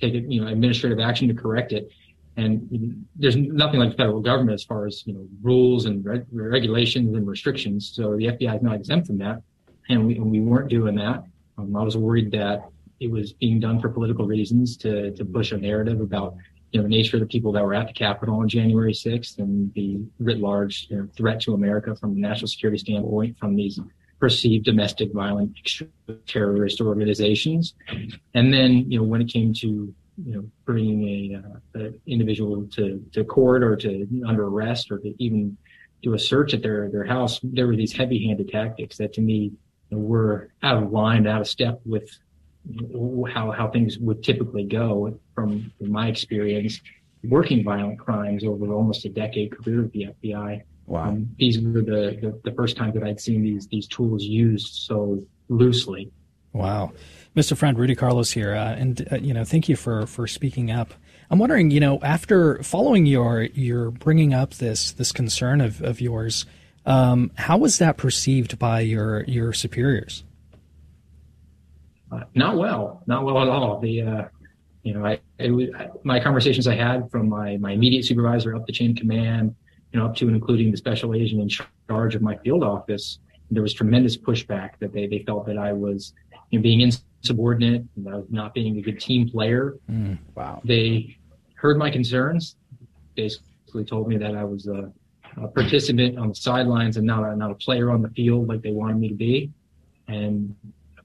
take 0.00 0.14
you 0.14 0.40
know 0.40 0.48
administrative 0.48 1.00
action 1.00 1.28
to 1.28 1.34
correct 1.34 1.72
it. 1.72 1.90
And 2.36 3.06
there's 3.16 3.36
nothing 3.36 3.80
like 3.80 3.90
the 3.90 3.96
federal 3.96 4.20
government 4.20 4.54
as 4.54 4.64
far 4.64 4.86
as 4.86 5.06
you 5.06 5.14
know 5.14 5.26
rules 5.42 5.86
and 5.86 6.04
reg- 6.04 6.26
regulations 6.32 7.14
and 7.16 7.26
restrictions. 7.26 7.92
So 7.94 8.16
the 8.16 8.26
FBI 8.26 8.56
is 8.56 8.62
not 8.62 8.74
exempt 8.74 9.06
from 9.06 9.18
that, 9.18 9.42
and 9.88 10.06
we, 10.06 10.18
we 10.18 10.40
weren't 10.40 10.68
doing 10.68 10.94
that. 10.96 11.24
Um, 11.58 11.76
I 11.76 11.82
was 11.82 11.96
worried 11.96 12.30
that 12.32 12.68
it 13.00 13.10
was 13.10 13.32
being 13.32 13.60
done 13.60 13.80
for 13.80 13.88
political 13.88 14.26
reasons 14.26 14.76
to 14.78 15.10
to 15.12 15.24
push 15.24 15.52
a 15.52 15.58
narrative 15.58 16.00
about 16.00 16.34
you 16.72 16.78
know 16.78 16.84
the 16.84 16.88
nature 16.88 17.16
of 17.16 17.20
the 17.20 17.26
people 17.26 17.52
that 17.52 17.64
were 17.64 17.74
at 17.74 17.88
the 17.88 17.92
Capitol 17.92 18.40
on 18.40 18.48
January 18.48 18.92
6th 18.92 19.38
and 19.38 19.72
the 19.74 20.00
writ 20.18 20.38
large 20.38 20.86
you 20.88 20.96
know, 20.96 21.08
threat 21.16 21.40
to 21.40 21.54
America 21.54 21.96
from 21.96 22.12
a 22.12 22.14
national 22.14 22.48
security 22.48 22.78
standpoint 22.78 23.36
from 23.38 23.56
these 23.56 23.80
perceived 24.20 24.64
domestic 24.66 25.12
violent 25.12 25.56
terrorist 26.26 26.80
organizations. 26.80 27.74
And 28.34 28.52
then, 28.52 28.90
you 28.90 28.98
know, 28.98 29.04
when 29.04 29.22
it 29.22 29.28
came 29.28 29.54
to, 29.54 29.66
you 29.66 30.34
know, 30.34 30.44
bringing 30.66 31.32
a, 31.74 31.78
uh, 31.78 31.90
individual 32.06 32.66
to, 32.74 33.02
to 33.12 33.24
court 33.24 33.62
or 33.62 33.74
to 33.76 34.06
under 34.26 34.46
arrest 34.46 34.90
or 34.90 34.98
to 34.98 35.14
even 35.18 35.56
do 36.02 36.14
a 36.14 36.18
search 36.18 36.54
at 36.54 36.62
their, 36.62 36.90
their 36.90 37.04
house, 37.04 37.40
there 37.42 37.66
were 37.66 37.76
these 37.76 37.92
heavy 37.92 38.26
handed 38.26 38.50
tactics 38.50 38.98
that 38.98 39.14
to 39.14 39.20
me 39.20 39.52
you 39.90 39.96
know, 39.96 39.98
were 39.98 40.50
out 40.62 40.82
of 40.82 40.92
line, 40.92 41.26
out 41.26 41.40
of 41.40 41.48
step 41.48 41.80
with 41.84 42.10
how, 43.32 43.50
how 43.50 43.68
things 43.68 43.98
would 43.98 44.22
typically 44.22 44.64
go 44.64 45.18
from, 45.34 45.72
from 45.78 45.90
my 45.90 46.08
experience 46.08 46.80
working 47.24 47.64
violent 47.64 47.98
crimes 47.98 48.44
over 48.44 48.66
almost 48.72 49.04
a 49.04 49.08
decade 49.08 49.56
career 49.56 49.84
at 49.84 49.92
the 49.92 50.08
FBI. 50.22 50.62
Wow. 50.90 51.10
Um, 51.10 51.30
these 51.38 51.60
were 51.60 51.82
the, 51.82 52.18
the, 52.20 52.40
the 52.42 52.52
first 52.56 52.76
time 52.76 52.92
that 52.94 53.04
I'd 53.04 53.20
seen 53.20 53.42
these 53.42 53.68
these 53.68 53.86
tools 53.86 54.24
used 54.24 54.74
so 54.74 55.22
loosely. 55.48 56.10
Wow, 56.52 56.90
Mr. 57.36 57.56
Friend, 57.56 57.78
Rudy 57.78 57.94
Carlos 57.94 58.32
here, 58.32 58.56
uh, 58.56 58.74
and 58.74 59.06
uh, 59.12 59.16
you 59.18 59.32
know, 59.32 59.44
thank 59.44 59.68
you 59.68 59.76
for 59.76 60.04
for 60.08 60.26
speaking 60.26 60.72
up. 60.72 60.92
I'm 61.30 61.38
wondering, 61.38 61.70
you 61.70 61.78
know, 61.78 62.00
after 62.02 62.60
following 62.64 63.06
your 63.06 63.42
your 63.42 63.92
bringing 63.92 64.34
up 64.34 64.54
this 64.54 64.90
this 64.90 65.12
concern 65.12 65.60
of 65.60 65.80
of 65.80 66.00
yours, 66.00 66.44
um, 66.84 67.30
how 67.36 67.56
was 67.56 67.78
that 67.78 67.96
perceived 67.96 68.58
by 68.58 68.80
your 68.80 69.22
your 69.28 69.52
superiors? 69.52 70.24
Uh, 72.10 72.22
not 72.34 72.56
well, 72.56 73.04
not 73.06 73.24
well 73.24 73.40
at 73.40 73.48
all. 73.48 73.78
The 73.78 74.02
uh, 74.02 74.24
you 74.82 74.94
know, 74.94 75.06
I, 75.06 75.20
it 75.38 75.52
was, 75.52 75.68
my 76.02 76.18
conversations 76.18 76.66
I 76.66 76.74
had 76.74 77.08
from 77.12 77.28
my 77.28 77.58
my 77.58 77.70
immediate 77.70 78.04
supervisor 78.06 78.56
up 78.56 78.66
the 78.66 78.72
chain 78.72 78.96
command 78.96 79.54
you 79.92 79.98
know, 79.98 80.06
up 80.06 80.16
to 80.16 80.26
and 80.26 80.36
including 80.36 80.70
the 80.70 80.76
special 80.76 81.14
agent 81.14 81.40
in 81.40 81.48
charge 81.88 82.14
of 82.14 82.22
my 82.22 82.36
field 82.38 82.62
office, 82.62 83.18
there 83.50 83.62
was 83.62 83.74
tremendous 83.74 84.16
pushback 84.16 84.70
that 84.78 84.92
they, 84.92 85.06
they 85.06 85.24
felt 85.26 85.46
that 85.46 85.58
I 85.58 85.72
was 85.72 86.14
you 86.50 86.58
know, 86.58 86.62
being 86.62 86.80
insubordinate 86.80 87.84
and 87.96 88.08
I 88.08 88.16
was 88.16 88.26
not 88.30 88.54
being 88.54 88.78
a 88.78 88.80
good 88.80 89.00
team 89.00 89.28
player. 89.28 89.76
Mm, 89.90 90.18
wow. 90.34 90.60
They 90.64 91.16
heard 91.54 91.76
my 91.76 91.90
concerns, 91.90 92.56
basically 93.16 93.84
told 93.84 94.08
me 94.08 94.16
that 94.18 94.36
I 94.36 94.44
was 94.44 94.66
a, 94.66 94.92
a 95.36 95.48
participant 95.48 96.18
on 96.18 96.28
the 96.28 96.34
sidelines 96.34 96.96
and 96.96 97.06
not 97.06 97.24
a, 97.24 97.36
not 97.36 97.50
a 97.50 97.54
player 97.54 97.90
on 97.90 98.02
the 98.02 98.08
field 98.10 98.48
like 98.48 98.62
they 98.62 98.72
wanted 98.72 98.98
me 98.98 99.08
to 99.08 99.14
be. 99.14 99.50
And 100.08 100.54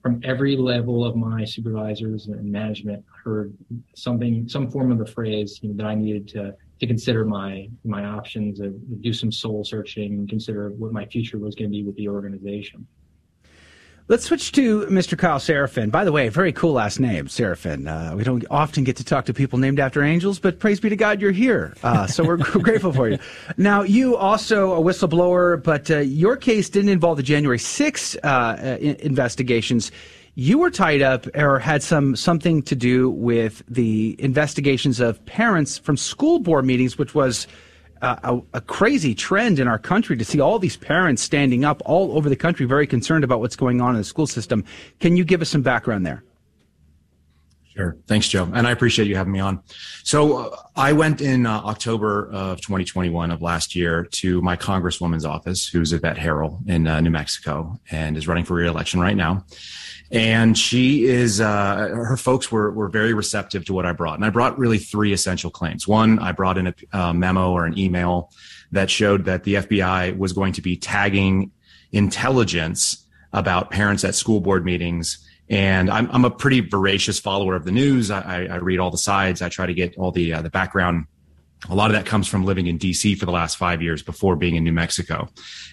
from 0.01 0.21
every 0.23 0.55
level 0.55 1.03
of 1.03 1.15
my 1.15 1.45
supervisors 1.45 2.27
and 2.27 2.51
management 2.51 3.03
heard 3.23 3.53
something, 3.95 4.47
some 4.47 4.69
form 4.69 4.91
of 4.91 4.99
the 4.99 5.05
phrase 5.05 5.59
you 5.61 5.69
know, 5.69 5.77
that 5.77 5.85
I 5.87 5.95
needed 5.95 6.27
to 6.29 6.55
to 6.79 6.87
consider 6.87 7.25
my 7.25 7.69
my 7.83 8.05
options 8.05 8.59
and 8.59 9.01
do 9.01 9.13
some 9.13 9.31
soul 9.31 9.63
searching 9.63 10.13
and 10.13 10.29
consider 10.29 10.69
what 10.71 10.91
my 10.91 11.05
future 11.05 11.37
was 11.37 11.55
going 11.55 11.69
to 11.69 11.75
be 11.75 11.83
with 11.83 11.95
the 11.95 12.07
organization. 12.09 12.85
Let's 14.07 14.25
switch 14.25 14.51
to 14.51 14.81
Mr. 14.81 15.17
Kyle 15.17 15.39
Seraphin. 15.39 15.89
By 15.89 16.03
the 16.03 16.11
way, 16.11 16.29
very 16.29 16.53
cool 16.53 16.73
last 16.73 16.99
name, 16.99 17.25
Seraphin. 17.25 17.87
Uh, 17.87 18.15
we 18.15 18.23
don't 18.23 18.45
often 18.51 18.83
get 18.83 18.97
to 18.97 19.03
talk 19.03 19.25
to 19.25 19.33
people 19.33 19.57
named 19.57 19.79
after 19.79 20.03
angels, 20.03 20.37
but 20.37 20.59
praise 20.59 20.79
be 20.79 20.89
to 20.89 20.95
God 20.95 21.19
you're 21.19 21.31
here. 21.31 21.73
Uh, 21.81 22.05
so 22.05 22.23
we're 22.23 22.37
grateful 22.61 22.93
for 22.93 23.09
you. 23.09 23.17
Now, 23.57 23.81
you 23.81 24.15
also 24.15 24.73
a 24.73 24.79
whistleblower, 24.79 25.63
but 25.63 25.89
uh, 25.89 26.01
your 26.01 26.37
case 26.37 26.69
didn't 26.69 26.91
involve 26.91 27.17
the 27.17 27.23
January 27.23 27.57
6th 27.57 28.15
uh, 28.23 28.27
uh, 28.27 28.77
investigations 28.79 29.91
you 30.35 30.57
were 30.57 30.69
tied 30.69 31.01
up 31.01 31.27
or 31.35 31.59
had 31.59 31.81
some 31.81 32.15
something 32.15 32.61
to 32.63 32.75
do 32.75 33.09
with 33.09 33.63
the 33.69 34.15
investigations 34.19 34.99
of 34.99 35.25
parents 35.25 35.77
from 35.77 35.95
school 35.95 36.39
board 36.39 36.65
meetings, 36.65 36.97
which 36.97 37.15
was 37.15 37.47
uh, 38.01 38.17
a, 38.23 38.57
a, 38.57 38.61
crazy 38.61 39.15
trend 39.15 39.57
in 39.57 39.67
our 39.67 39.79
country 39.79 40.17
to 40.17 40.25
see 40.25 40.41
all 40.41 40.59
these 40.59 40.75
parents 40.75 41.21
standing 41.21 41.63
up 41.63 41.81
all 41.85 42.17
over 42.17 42.27
the 42.27 42.35
country, 42.35 42.65
very 42.65 42.85
concerned 42.85 43.23
about 43.23 43.39
what's 43.39 43.55
going 43.55 43.79
on 43.79 43.91
in 43.91 43.95
the 43.95 44.03
school 44.03 44.27
system. 44.27 44.65
Can 44.99 45.15
you 45.15 45.23
give 45.23 45.41
us 45.41 45.49
some 45.49 45.61
background 45.61 46.05
there? 46.05 46.21
Sure. 47.75 47.97
Thanks, 48.07 48.29
Joe. 48.29 48.49
And 48.53 48.65
I 48.65 48.71
appreciate 48.71 49.09
you 49.09 49.17
having 49.17 49.33
me 49.33 49.41
on. 49.41 49.61
So 50.03 50.37
uh, 50.37 50.57
I 50.77 50.93
went 50.93 51.19
in 51.19 51.45
uh, 51.45 51.59
October 51.59 52.29
of 52.31 52.61
2021 52.61 53.31
of 53.31 53.41
last 53.41 53.75
year 53.75 54.05
to 54.05 54.41
my 54.41 54.55
congresswoman's 54.55 55.25
office, 55.25 55.67
who's 55.67 55.91
Yvette 55.91 56.17
Herrell 56.17 56.61
in 56.67 56.87
uh, 56.87 57.01
New 57.01 57.09
Mexico 57.09 57.77
and 57.91 58.15
is 58.15 58.29
running 58.29 58.45
for 58.45 58.53
reelection 58.53 59.01
right 59.01 59.17
now 59.17 59.45
and 60.11 60.57
she 60.57 61.05
is 61.05 61.41
uh, 61.41 61.75
her 61.75 62.17
folks 62.17 62.51
were 62.51 62.71
were 62.71 62.89
very 62.89 63.13
receptive 63.13 63.65
to 63.65 63.73
what 63.73 63.85
I 63.85 63.91
brought, 63.91 64.15
and 64.15 64.25
I 64.25 64.29
brought 64.29 64.57
really 64.57 64.77
three 64.77 65.13
essential 65.13 65.49
claims. 65.49 65.87
One, 65.87 66.19
I 66.19 66.31
brought 66.31 66.57
in 66.57 66.73
a 66.93 67.13
memo 67.13 67.51
or 67.51 67.65
an 67.65 67.77
email 67.77 68.31
that 68.71 68.89
showed 68.89 69.25
that 69.25 69.43
the 69.43 69.55
FBI 69.55 70.17
was 70.17 70.33
going 70.33 70.53
to 70.53 70.61
be 70.61 70.77
tagging 70.77 71.51
intelligence 71.91 73.05
about 73.33 73.71
parents 73.71 74.03
at 74.03 74.15
school 74.15 74.41
board 74.41 74.63
meetings. 74.63 75.19
And 75.49 75.89
I'm, 75.89 76.09
I'm 76.11 76.25
a 76.25 76.31
pretty 76.31 76.61
voracious 76.61 77.19
follower 77.19 77.55
of 77.55 77.65
the 77.65 77.71
news. 77.71 78.09
I, 78.09 78.45
I 78.45 78.55
read 78.55 78.79
all 78.79 78.89
the 78.89 78.97
sides. 78.97 79.41
I 79.41 79.49
try 79.49 79.67
to 79.67 79.73
get 79.73 79.97
all 79.97 80.11
the 80.11 80.33
uh, 80.33 80.41
the 80.41 80.49
background 80.49 81.05
a 81.69 81.75
lot 81.75 81.89
of 81.89 81.95
that 81.95 82.05
comes 82.05 82.27
from 82.27 82.45
living 82.45 82.67
in 82.67 82.77
DC 82.77 83.17
for 83.17 83.25
the 83.25 83.31
last 83.31 83.57
five 83.57 83.81
years 83.81 84.03
before 84.03 84.35
being 84.35 84.55
in 84.55 84.63
New 84.63 84.71
Mexico. 84.71 85.27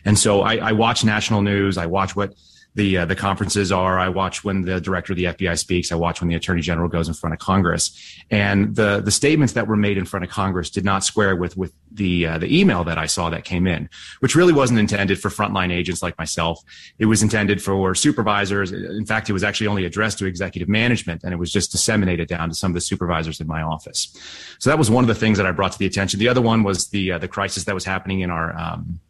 And 0.04 0.18
so 0.18 0.40
I, 0.40 0.56
I 0.56 0.72
watch 0.72 1.04
national 1.04 1.42
news. 1.42 1.76
I 1.76 1.86
watch 1.86 2.16
what 2.16 2.34
the 2.74 2.98
uh, 2.98 3.04
the 3.04 3.16
conferences 3.16 3.70
are. 3.70 3.98
I 3.98 4.08
watch 4.08 4.44
when 4.44 4.62
the 4.62 4.80
director 4.80 5.12
of 5.12 5.18
the 5.18 5.24
FBI 5.24 5.58
speaks. 5.58 5.92
I 5.92 5.96
watch 5.96 6.20
when 6.20 6.28
the 6.28 6.36
attorney 6.36 6.62
general 6.62 6.88
goes 6.88 7.06
in 7.06 7.14
front 7.14 7.34
of 7.34 7.38
Congress. 7.38 7.90
And 8.30 8.74
the 8.74 9.00
the 9.00 9.10
statements 9.10 9.52
that 9.54 9.66
were 9.66 9.76
made 9.76 9.98
in 9.98 10.06
front 10.06 10.24
of 10.24 10.30
Congress 10.30 10.70
did 10.70 10.84
not 10.84 11.04
square 11.04 11.36
with 11.36 11.56
with 11.56 11.74
the 11.90 12.26
uh, 12.26 12.38
the 12.38 12.58
email 12.58 12.84
that 12.84 12.96
I 12.96 13.06
saw 13.06 13.28
that 13.30 13.44
came 13.44 13.66
in, 13.66 13.90
which 14.20 14.34
really 14.34 14.54
wasn't 14.54 14.80
intended 14.80 15.20
for 15.20 15.28
frontline 15.28 15.70
agents 15.70 16.02
like 16.02 16.16
myself. 16.18 16.62
It 16.98 17.06
was 17.06 17.22
intended 17.22 17.62
for 17.62 17.94
supervisors. 17.94 18.72
In 18.72 19.04
fact, 19.04 19.28
it 19.28 19.34
was 19.34 19.44
actually 19.44 19.66
only 19.66 19.84
addressed 19.84 20.18
to 20.20 20.26
executive 20.26 20.68
management, 20.68 21.24
and 21.24 21.34
it 21.34 21.36
was 21.36 21.52
just 21.52 21.72
disseminated 21.72 22.28
down 22.28 22.48
to 22.48 22.54
some 22.54 22.70
of 22.70 22.74
the 22.74 22.80
supervisors 22.80 23.40
in 23.40 23.46
my 23.46 23.60
office. 23.60 24.16
So 24.58 24.70
that 24.70 24.78
was 24.78 24.90
one 24.90 25.04
of 25.04 25.08
the 25.08 25.14
things 25.14 25.36
that 25.36 25.46
I 25.46 25.52
brought 25.52 25.72
to 25.72 25.78
the 25.78 25.86
attention. 25.86 26.20
The 26.20 26.28
other 26.28 26.42
one 26.42 26.62
was 26.62 26.88
the 26.88 27.12
uh, 27.12 27.18
the 27.18 27.28
crisis 27.28 27.64
that 27.64 27.74
was 27.74 27.84
happening 27.84 28.20
in 28.20 28.30
our 28.30 28.56
um, 28.56 29.00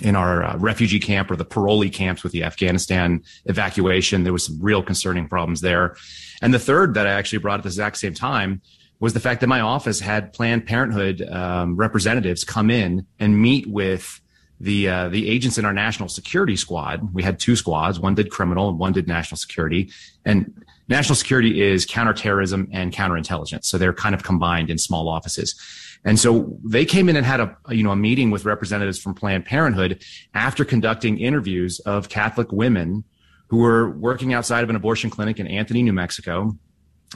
in 0.00 0.16
our 0.16 0.42
uh, 0.42 0.56
refugee 0.56 0.98
camp 0.98 1.30
or 1.30 1.36
the 1.36 1.44
parolee 1.44 1.92
camps 1.92 2.22
with 2.22 2.32
the 2.32 2.44
Afghanistan 2.44 3.22
evacuation. 3.44 4.24
There 4.24 4.32
was 4.32 4.46
some 4.46 4.58
real 4.60 4.82
concerning 4.82 5.28
problems 5.28 5.60
there. 5.60 5.96
And 6.40 6.54
the 6.54 6.58
third 6.58 6.94
that 6.94 7.06
I 7.06 7.10
actually 7.10 7.38
brought 7.38 7.60
at 7.60 7.62
the 7.64 7.68
exact 7.68 7.98
same 7.98 8.14
time 8.14 8.62
was 9.00 9.12
the 9.12 9.20
fact 9.20 9.40
that 9.40 9.48
my 9.48 9.60
office 9.60 10.00
had 10.00 10.32
Planned 10.32 10.66
Parenthood 10.66 11.22
um, 11.22 11.76
representatives 11.76 12.44
come 12.44 12.70
in 12.70 13.06
and 13.18 13.40
meet 13.40 13.66
with 13.66 14.20
the 14.60 14.88
uh, 14.88 15.08
the 15.08 15.28
agents 15.28 15.58
in 15.58 15.64
our 15.64 15.72
national 15.72 16.08
security 16.08 16.54
squad. 16.54 17.12
We 17.12 17.24
had 17.24 17.40
two 17.40 17.56
squads. 17.56 17.98
One 17.98 18.14
did 18.14 18.30
criminal 18.30 18.68
and 18.68 18.78
one 18.78 18.92
did 18.92 19.08
national 19.08 19.38
security. 19.38 19.90
And 20.24 20.64
national 20.88 21.16
security 21.16 21.60
is 21.60 21.84
counterterrorism 21.84 22.68
and 22.72 22.92
counterintelligence. 22.92 23.64
So 23.64 23.76
they're 23.76 23.92
kind 23.92 24.14
of 24.14 24.22
combined 24.22 24.70
in 24.70 24.78
small 24.78 25.08
offices. 25.08 25.60
And 26.04 26.18
so 26.18 26.58
they 26.64 26.84
came 26.84 27.08
in 27.08 27.16
and 27.16 27.24
had 27.24 27.40
a, 27.40 27.56
you 27.70 27.82
know, 27.82 27.92
a 27.92 27.96
meeting 27.96 28.30
with 28.30 28.44
representatives 28.44 28.98
from 28.98 29.14
Planned 29.14 29.44
Parenthood 29.44 30.04
after 30.34 30.64
conducting 30.64 31.18
interviews 31.18 31.78
of 31.80 32.08
Catholic 32.08 32.50
women 32.50 33.04
who 33.48 33.58
were 33.58 33.90
working 33.90 34.32
outside 34.32 34.64
of 34.64 34.70
an 34.70 34.76
abortion 34.76 35.10
clinic 35.10 35.38
in 35.38 35.46
Anthony, 35.46 35.82
New 35.82 35.92
Mexico. 35.92 36.56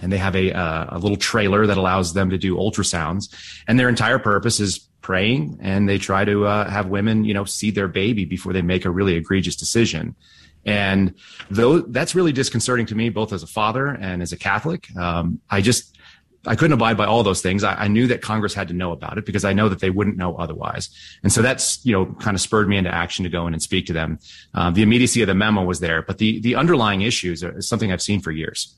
And 0.03 0.13
they 0.13 0.19
have 0.19 0.37
a, 0.37 0.53
uh, 0.53 0.97
a 0.97 0.99
little 0.99 1.17
trailer 1.17 1.67
that 1.67 1.79
allows 1.79 2.13
them 2.13 2.31
to 2.31 2.39
do 2.39 2.57
ultrasounds. 2.57 3.35
And 3.67 3.81
their 3.81 3.89
entire 3.89 4.19
purpose 4.19 4.61
is 4.61 4.89
praying 5.01 5.59
and 5.61 5.89
they 5.89 5.99
try 5.99 6.25
to 6.25 6.47
uh, 6.47 6.69
have 6.69 6.87
women, 6.89 7.25
you 7.25 7.33
know, 7.33 7.45
see 7.45 7.71
their 7.71 7.89
baby 7.89 8.25
before 8.25 8.53
they 8.53 8.63
make 8.63 8.85
a 8.85 8.91
really 8.91 9.15
egregious 9.15 9.57
decision. 9.57 10.15
And 10.67 11.15
though 11.49 11.79
that's 11.79 12.15
really 12.15 12.33
disconcerting 12.33 12.87
to 12.87 12.95
me, 12.95 13.09
both 13.09 13.33
as 13.33 13.43
a 13.43 13.47
father 13.47 13.87
and 13.87 14.21
as 14.21 14.33
a 14.33 14.37
Catholic, 14.37 14.95
um, 14.97 15.41
I 15.49 15.61
just 15.61 15.96
I 16.47 16.55
couldn't 16.55 16.73
abide 16.73 16.97
by 16.97 17.07
all 17.07 17.23
those 17.23 17.43
things. 17.43 17.65
I, 17.65 17.75
I, 17.75 17.89
knew 17.89 18.07
that 18.07 18.23
Congress 18.23 18.55
had 18.55 18.69
to 18.69 18.75
know 18.75 18.93
about 18.93 19.19
it 19.19 19.27
because 19.27 19.45
I 19.45 19.53
know 19.53 19.69
that 19.69 19.81
they 19.81 19.91
wouldn't 19.91 20.17
know 20.17 20.37
otherwise. 20.37 20.91
And 21.23 21.33
so 21.33 21.43
that's, 21.43 21.85
you 21.85 21.93
know, 21.93 22.07
kind 22.21 22.35
of 22.35 22.41
spurred 22.41 22.69
me 22.69 22.77
into 22.77 22.95
action 22.95 23.25
to 23.25 23.29
go 23.29 23.47
in 23.47 23.53
and 23.53 23.63
speak 23.63 23.87
to 23.87 23.93
them. 23.93 24.19
Um, 24.55 24.75
the 24.75 24.83
immediacy 24.83 25.23
of 25.23 25.27
the 25.27 25.35
memo 25.35 25.65
was 25.65 25.81
there, 25.81 26.03
but 26.03 26.19
the, 26.19 26.41
the 26.41 26.55
underlying 26.55 27.03
issues 27.03 27.43
are 27.43 27.61
something 27.61 27.93
I've 27.93 28.03
seen 28.03 28.21
for 28.21 28.31
years. 28.31 28.75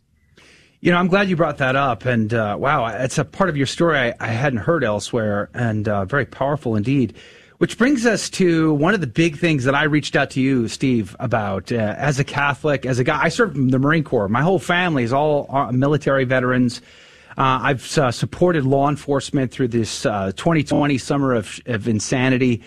You 0.81 0.93
know, 0.93 0.99
I'm 0.99 1.09
glad 1.09 1.29
you 1.29 1.37
brought 1.37 1.59
that 1.59 1.77
up. 1.77 2.05
And 2.05 2.33
uh, 2.33 2.57
wow, 2.59 2.87
it's 2.87 3.19
a 3.19 3.25
part 3.25 3.51
of 3.51 3.57
your 3.57 3.67
story 3.67 3.99
I, 3.99 4.15
I 4.21 4.29
hadn't 4.29 4.61
heard 4.61 4.85
elsewhere 4.85 5.51
and 5.53 5.89
uh, 5.89 6.05
very 6.05 6.25
powerful 6.25 6.77
indeed. 6.77 7.17
Which 7.59 7.77
brings 7.77 8.07
us 8.07 8.31
to 8.31 8.73
one 8.75 8.95
of 8.95 9.01
the 9.01 9.09
big 9.09 9.37
things 9.37 9.65
that 9.65 9.75
I 9.75 9.83
reached 9.83 10.15
out 10.15 10.31
to 10.31 10.41
you, 10.41 10.69
Steve, 10.69 11.17
about 11.19 11.73
uh, 11.73 11.97
as 11.99 12.21
a 12.21 12.25
Catholic, 12.25 12.87
as 12.87 13.01
a 13.01 13.05
guy. 13.05 13.21
I 13.21 13.31
served 13.31 13.57
in 13.57 13.71
the 13.71 13.81
Marine 13.81 14.05
Corps. 14.05 14.29
My 14.29 14.43
whole 14.43 14.61
family 14.61 15.03
is 15.03 15.13
all 15.13 15.47
uh, 15.51 15.73
military 15.73 16.23
veterans. 16.23 16.81
Uh, 17.39 17.61
I've 17.63 17.99
uh, 17.99 18.11
supported 18.11 18.65
law 18.65 18.89
enforcement 18.89 19.53
through 19.53 19.69
this 19.69 20.05
uh, 20.05 20.33
2020 20.35 20.99
summer 20.99 21.35
of, 21.35 21.61
of 21.67 21.87
insanity 21.87 22.63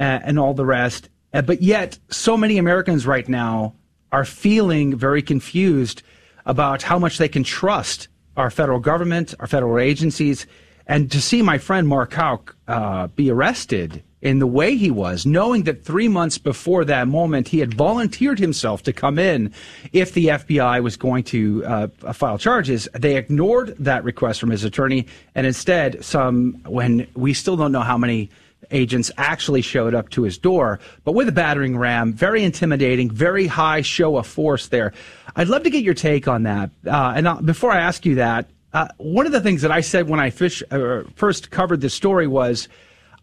uh, 0.00 0.18
and 0.24 0.36
all 0.36 0.52
the 0.52 0.66
rest. 0.66 1.08
Uh, 1.32 1.42
but 1.42 1.62
yet, 1.62 1.96
so 2.10 2.36
many 2.36 2.58
Americans 2.58 3.06
right 3.06 3.28
now 3.28 3.76
are 4.10 4.24
feeling 4.24 4.96
very 4.96 5.22
confused 5.22 6.02
about 6.44 6.82
how 6.82 6.98
much 6.98 7.18
they 7.18 7.28
can 7.28 7.44
trust 7.44 8.08
our 8.36 8.50
federal 8.50 8.80
government, 8.80 9.32
our 9.38 9.46
federal 9.46 9.78
agencies. 9.78 10.44
And 10.88 11.08
to 11.12 11.22
see 11.22 11.40
my 11.40 11.58
friend 11.58 11.86
Mark 11.86 12.18
uh, 12.66 13.06
be 13.06 13.30
arrested 13.30 14.02
in 14.26 14.40
the 14.40 14.46
way 14.46 14.74
he 14.76 14.90
was, 14.90 15.24
knowing 15.24 15.62
that 15.62 15.84
three 15.84 16.08
months 16.08 16.36
before 16.36 16.84
that 16.84 17.06
moment 17.06 17.46
he 17.46 17.60
had 17.60 17.72
volunteered 17.72 18.40
himself 18.40 18.82
to 18.82 18.92
come 18.92 19.20
in 19.20 19.52
if 19.92 20.14
the 20.14 20.26
FBI 20.26 20.82
was 20.82 20.96
going 20.96 21.22
to 21.22 21.64
uh, 21.64 21.86
file 22.12 22.36
charges. 22.36 22.88
They 22.92 23.14
ignored 23.14 23.76
that 23.78 24.02
request 24.02 24.40
from 24.40 24.50
his 24.50 24.64
attorney, 24.64 25.06
and 25.36 25.46
instead, 25.46 26.04
some 26.04 26.54
when 26.66 27.06
we 27.14 27.34
still 27.34 27.56
don't 27.56 27.70
know 27.70 27.82
how 27.82 27.96
many 27.96 28.28
agents 28.72 29.12
actually 29.16 29.62
showed 29.62 29.94
up 29.94 30.08
to 30.08 30.24
his 30.24 30.38
door, 30.38 30.80
but 31.04 31.12
with 31.12 31.28
a 31.28 31.32
battering 31.32 31.78
ram, 31.78 32.12
very 32.12 32.42
intimidating, 32.42 33.08
very 33.08 33.46
high 33.46 33.80
show 33.80 34.16
of 34.16 34.26
force 34.26 34.66
there. 34.66 34.92
I'd 35.36 35.46
love 35.46 35.62
to 35.62 35.70
get 35.70 35.84
your 35.84 35.94
take 35.94 36.26
on 36.26 36.42
that. 36.42 36.70
Uh, 36.84 37.12
and 37.14 37.28
uh, 37.28 37.40
before 37.42 37.70
I 37.70 37.78
ask 37.78 38.04
you 38.04 38.16
that, 38.16 38.50
uh, 38.72 38.88
one 38.96 39.24
of 39.24 39.30
the 39.30 39.40
things 39.40 39.62
that 39.62 39.70
I 39.70 39.82
said 39.82 40.08
when 40.08 40.18
I 40.18 40.30
fish, 40.30 40.64
uh, 40.72 41.04
first 41.14 41.52
covered 41.52 41.80
this 41.80 41.94
story 41.94 42.26
was 42.26 42.66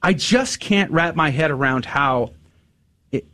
I 0.04 0.14
just 0.14 0.60
can't 0.60 0.92
wrap 0.92 1.16
my 1.16 1.30
head 1.30 1.50
around 1.50 1.86
how 1.86 2.34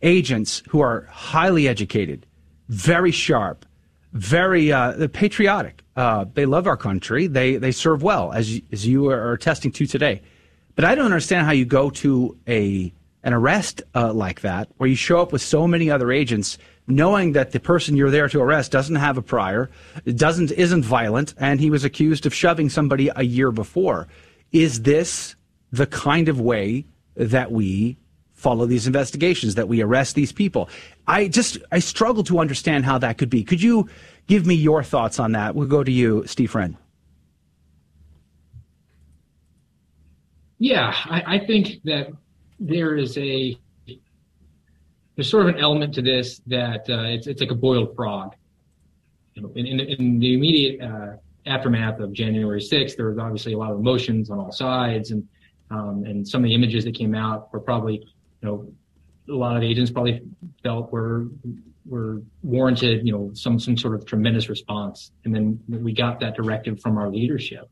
agents 0.01 0.61
who 0.69 0.81
are 0.81 1.07
highly 1.09 1.67
educated, 1.67 2.25
very 2.67 3.11
sharp, 3.11 3.65
very 4.13 4.71
uh, 4.71 5.07
patriotic, 5.11 5.83
uh, 5.95 6.25
they 6.33 6.45
love 6.45 6.67
our 6.67 6.77
country, 6.77 7.27
they, 7.27 7.57
they 7.57 7.71
serve 7.71 8.03
well, 8.03 8.31
as, 8.31 8.61
as 8.71 8.87
you 8.87 9.09
are 9.09 9.33
attesting 9.33 9.71
to 9.73 9.85
today 9.85 10.21
but 10.79 10.85
I 10.85 10.95
don't 10.95 11.03
understand 11.03 11.45
how 11.45 11.51
you 11.51 11.65
go 11.65 11.89
to 11.89 12.37
a 12.47 12.93
an 13.21 13.33
arrest 13.33 13.81
uh, 13.93 14.13
like 14.13 14.39
that, 14.39 14.69
where 14.77 14.87
you 14.87 14.95
show 14.95 15.19
up 15.19 15.33
with 15.33 15.41
so 15.41 15.67
many 15.67 15.91
other 15.91 16.09
agents, 16.09 16.57
knowing 16.87 17.33
that 17.33 17.51
the 17.51 17.59
person 17.59 17.97
you're 17.97 18.09
there 18.09 18.29
to 18.29 18.39
arrest 18.39 18.71
doesn't 18.71 18.95
have 18.95 19.17
a 19.17 19.21
prior, 19.21 19.69
doesn't 20.15 20.51
isn't 20.51 20.85
violent, 20.85 21.33
and 21.37 21.59
he 21.59 21.69
was 21.69 21.83
accused 21.83 22.25
of 22.25 22.33
shoving 22.33 22.69
somebody 22.69 23.11
a 23.13 23.23
year 23.23 23.51
before. 23.51 24.07
Is 24.53 24.83
this 24.83 25.35
the 25.71 25.85
kind 25.85 26.29
of 26.29 26.39
way 26.39 26.85
that 27.15 27.51
we 27.51 27.97
follow 28.33 28.65
these 28.65 28.87
investigations, 28.87 29.55
that 29.55 29.67
we 29.67 29.81
arrest 29.81 30.15
these 30.15 30.31
people? 30.31 30.69
I 31.07 31.27
just 31.27 31.57
I 31.71 31.79
struggle 31.79 32.23
to 32.25 32.39
understand 32.39 32.85
how 32.85 32.97
that 32.99 33.17
could 33.17 33.29
be. 33.29 33.43
Could 33.43 33.61
you 33.61 33.89
give 34.27 34.45
me 34.45 34.55
your 34.55 34.83
thoughts 34.83 35.19
on 35.19 35.33
that? 35.33 35.55
We'll 35.55 35.67
go 35.67 35.83
to 35.83 35.91
you, 35.91 36.23
Steve 36.25 36.51
Friend. 36.51 36.77
Yeah, 40.59 40.93
I, 41.05 41.35
I 41.35 41.45
think 41.45 41.81
that 41.85 42.09
there 42.59 42.97
is 42.97 43.17
a 43.17 43.57
there's 45.15 45.29
sort 45.29 45.47
of 45.47 45.55
an 45.55 45.61
element 45.61 45.93
to 45.95 46.01
this 46.01 46.41
that 46.47 46.89
uh, 46.89 47.03
it's 47.03 47.27
it's 47.27 47.41
like 47.41 47.51
a 47.51 47.55
boiled 47.55 47.95
frog. 47.95 48.35
You 49.35 49.43
know, 49.43 49.51
in, 49.55 49.65
in, 49.65 49.79
in 49.79 50.19
the 50.19 50.33
immediate 50.33 50.81
uh, 50.81 51.15
aftermath 51.45 51.99
of 51.99 52.13
January 52.13 52.59
6th, 52.59 52.95
there 52.97 53.09
was 53.09 53.17
obviously 53.17 53.53
a 53.53 53.57
lot 53.57 53.71
of 53.71 53.79
emotions 53.79 54.29
on 54.29 54.39
all 54.39 54.51
sides, 54.51 55.11
and 55.11 55.27
um, 55.71 56.03
and 56.05 56.27
some 56.27 56.43
of 56.43 56.49
the 56.49 56.55
images 56.55 56.83
that 56.85 56.95
came 56.95 57.15
out 57.15 57.51
were 57.53 57.59
probably, 57.59 57.95
you 57.95 58.47
know, 58.47 58.71
a 59.29 59.33
lot 59.33 59.55
of 59.55 59.63
agents 59.63 59.91
probably 59.91 60.21
felt 60.63 60.91
were 60.91 61.27
were 61.85 62.21
warranted, 62.43 63.05
you 63.05 63.11
know, 63.11 63.31
some 63.33 63.59
some 63.59 63.77
sort 63.77 63.95
of 63.95 64.05
tremendous 64.05 64.49
response, 64.49 65.11
and 65.25 65.33
then 65.33 65.59
we 65.67 65.93
got 65.93 66.19
that 66.19 66.35
directive 66.35 66.79
from 66.79 66.97
our 66.97 67.09
leadership. 67.09 67.69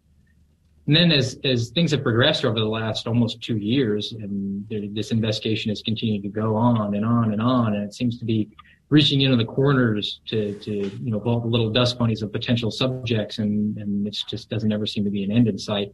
And 0.88 0.96
then 0.96 1.12
as, 1.12 1.38
as 1.44 1.70
things 1.72 1.92
have 1.92 2.02
progressed 2.02 2.46
over 2.46 2.58
the 2.58 2.66
last 2.66 3.08
almost 3.08 3.42
two 3.42 3.58
years 3.58 4.14
and 4.14 4.66
this 4.70 5.12
investigation 5.12 5.68
has 5.68 5.82
continued 5.82 6.24
to 6.24 6.30
go 6.30 6.56
on 6.56 6.96
and 6.96 7.06
on 7.06 7.34
and 7.34 7.42
on, 7.42 7.74
and 7.76 7.84
it 7.84 7.94
seems 7.94 8.18
to 8.20 8.26
be 8.26 8.50
reaching 8.90 9.20
into 9.20 9.36
the 9.36 9.44
corners 9.44 10.22
to, 10.28 10.54
to 10.60 10.72
you 10.72 11.12
know, 11.12 11.20
all 11.20 11.42
the 11.42 11.48
little 11.48 11.70
dust 11.70 12.00
bunnies 12.00 12.22
of 12.22 12.32
potential 12.32 12.72
subjects 12.72 13.40
and, 13.40 13.78
and 13.78 14.08
it 14.08 14.18
just 14.30 14.50
doesn't 14.50 14.72
ever 14.72 14.86
seem 14.86 15.04
to 15.04 15.12
be 15.12 15.26
an 15.26 15.32
end 15.32 15.50
in 15.50 15.58
sight. 15.58 15.94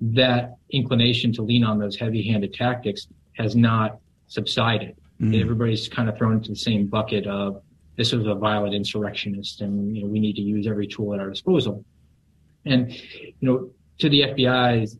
That 0.00 0.56
inclination 0.70 1.32
to 1.34 1.42
lean 1.42 1.64
on 1.64 1.78
those 1.78 1.96
heavy 1.96 2.22
handed 2.26 2.54
tactics 2.54 3.06
has 3.34 3.54
not 3.54 3.98
subsided. 4.28 4.96
Mm. 5.20 5.40
Everybody's 5.40 5.88
kind 5.88 6.08
of 6.08 6.16
thrown 6.16 6.34
into 6.34 6.50
the 6.50 6.56
same 6.56 6.86
bucket 6.86 7.26
of 7.26 7.62
this 7.96 8.12
was 8.12 8.26
a 8.26 8.34
violent 8.34 8.74
insurrectionist 8.74 9.60
and, 9.60 9.94
you 9.94 10.02
know, 10.02 10.08
we 10.08 10.20
need 10.20 10.36
to 10.36 10.42
use 10.42 10.66
every 10.66 10.86
tool 10.86 11.12
at 11.12 11.20
our 11.20 11.28
disposal. 11.28 11.84
And, 12.64 12.92
you 12.92 13.34
know, 13.42 13.70
to 13.98 14.08
the 14.08 14.22
FBI's, 14.22 14.98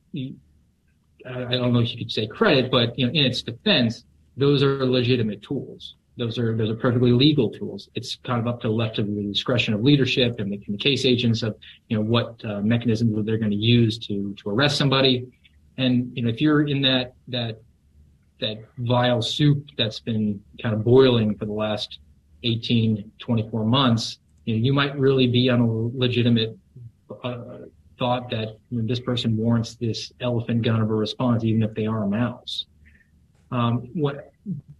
I 1.26 1.56
don't 1.56 1.72
know 1.72 1.80
if 1.80 1.92
you 1.92 1.98
could 1.98 2.12
say 2.12 2.26
credit, 2.26 2.70
but 2.70 2.98
you 2.98 3.06
know, 3.06 3.12
in 3.12 3.24
its 3.24 3.42
defense, 3.42 4.04
those 4.36 4.62
are 4.62 4.84
legitimate 4.84 5.42
tools. 5.42 5.96
Those 6.20 6.38
are 6.38 6.54
those 6.54 6.68
are 6.68 6.76
perfectly 6.76 7.12
legal 7.12 7.48
tools. 7.48 7.88
It's 7.94 8.16
kind 8.16 8.40
of 8.40 8.46
up 8.46 8.60
to 8.60 8.68
the 8.68 8.74
left 8.74 8.98
of 8.98 9.06
the 9.06 9.22
discretion 9.22 9.72
of 9.72 9.82
leadership 9.82 10.38
and 10.38 10.52
the, 10.52 10.60
and 10.66 10.74
the 10.74 10.78
case 10.78 11.06
agents 11.06 11.42
of 11.42 11.56
you 11.88 11.96
know 11.96 12.02
what 12.02 12.44
uh, 12.44 12.60
mechanisms 12.60 13.24
they're 13.24 13.38
going 13.38 13.50
to 13.50 13.56
use 13.56 13.98
to 14.06 14.34
to 14.34 14.50
arrest 14.50 14.76
somebody. 14.76 15.26
And 15.78 16.14
you 16.14 16.22
know, 16.22 16.28
if 16.28 16.42
you're 16.42 16.68
in 16.68 16.82
that 16.82 17.14
that 17.28 17.62
that 18.40 18.58
vile 18.76 19.22
soup 19.22 19.64
that's 19.78 20.00
been 20.00 20.42
kind 20.62 20.74
of 20.74 20.84
boiling 20.84 21.36
for 21.38 21.46
the 21.46 21.52
last 21.52 22.00
18, 22.42 23.10
24 23.18 23.64
months, 23.64 24.18
you 24.44 24.56
know, 24.56 24.62
you 24.62 24.74
might 24.74 24.98
really 24.98 25.26
be 25.26 25.48
on 25.48 25.60
a 25.60 25.98
legitimate 25.98 26.54
uh, 27.24 27.58
thought 27.98 28.28
that 28.30 28.58
this 28.70 29.00
person 29.00 29.36
warrants 29.36 29.74
this 29.74 30.12
elephant 30.20 30.62
gun 30.62 30.80
of 30.80 30.90
a 30.90 30.94
response, 30.94 31.44
even 31.44 31.62
if 31.62 31.74
they 31.74 31.86
are 31.86 32.02
a 32.04 32.08
mouse. 32.08 32.66
Um, 33.52 33.88
what 33.94 34.32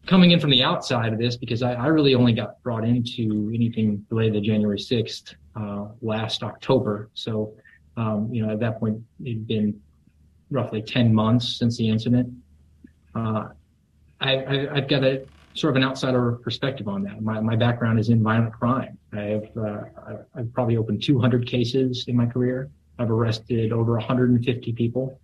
coming 0.06 0.30
in 0.30 0.40
from 0.40 0.50
the 0.50 0.62
outside 0.62 1.12
of 1.12 1.18
this, 1.18 1.36
because 1.36 1.62
I, 1.62 1.74
I, 1.74 1.86
really 1.86 2.14
only 2.14 2.32
got 2.32 2.62
brought 2.62 2.84
into 2.84 3.50
anything 3.54 4.04
related 4.10 4.34
to 4.34 4.40
January 4.40 4.78
6th 4.78 5.34
uh, 5.56 5.86
last 6.02 6.42
October. 6.42 7.10
So, 7.14 7.54
um, 7.96 8.32
you 8.32 8.44
know, 8.44 8.52
at 8.52 8.60
that 8.60 8.80
point, 8.80 9.02
it'd 9.24 9.46
been 9.46 9.80
roughly 10.50 10.82
10 10.82 11.14
months 11.14 11.58
since 11.58 11.76
the 11.76 11.88
incident. 11.88 12.32
Uh, 13.14 13.48
I, 14.20 14.68
have 14.74 14.88
got 14.88 15.04
a 15.04 15.26
sort 15.54 15.72
of 15.72 15.82
an 15.82 15.88
outsider 15.88 16.32
perspective 16.32 16.88
on 16.88 17.02
that. 17.04 17.22
My, 17.22 17.40
my 17.40 17.56
background 17.56 17.98
is 17.98 18.08
in 18.08 18.22
violent 18.22 18.52
crime. 18.52 18.98
I 19.12 19.20
have 19.20 19.56
uh, 19.56 19.80
I've 20.34 20.52
probably 20.52 20.76
opened 20.76 21.02
200 21.02 21.46
cases 21.46 22.04
in 22.06 22.16
my 22.16 22.26
career. 22.26 22.70
I've 22.98 23.10
arrested 23.10 23.72
over 23.72 23.92
150 23.92 24.72
people. 24.74 25.18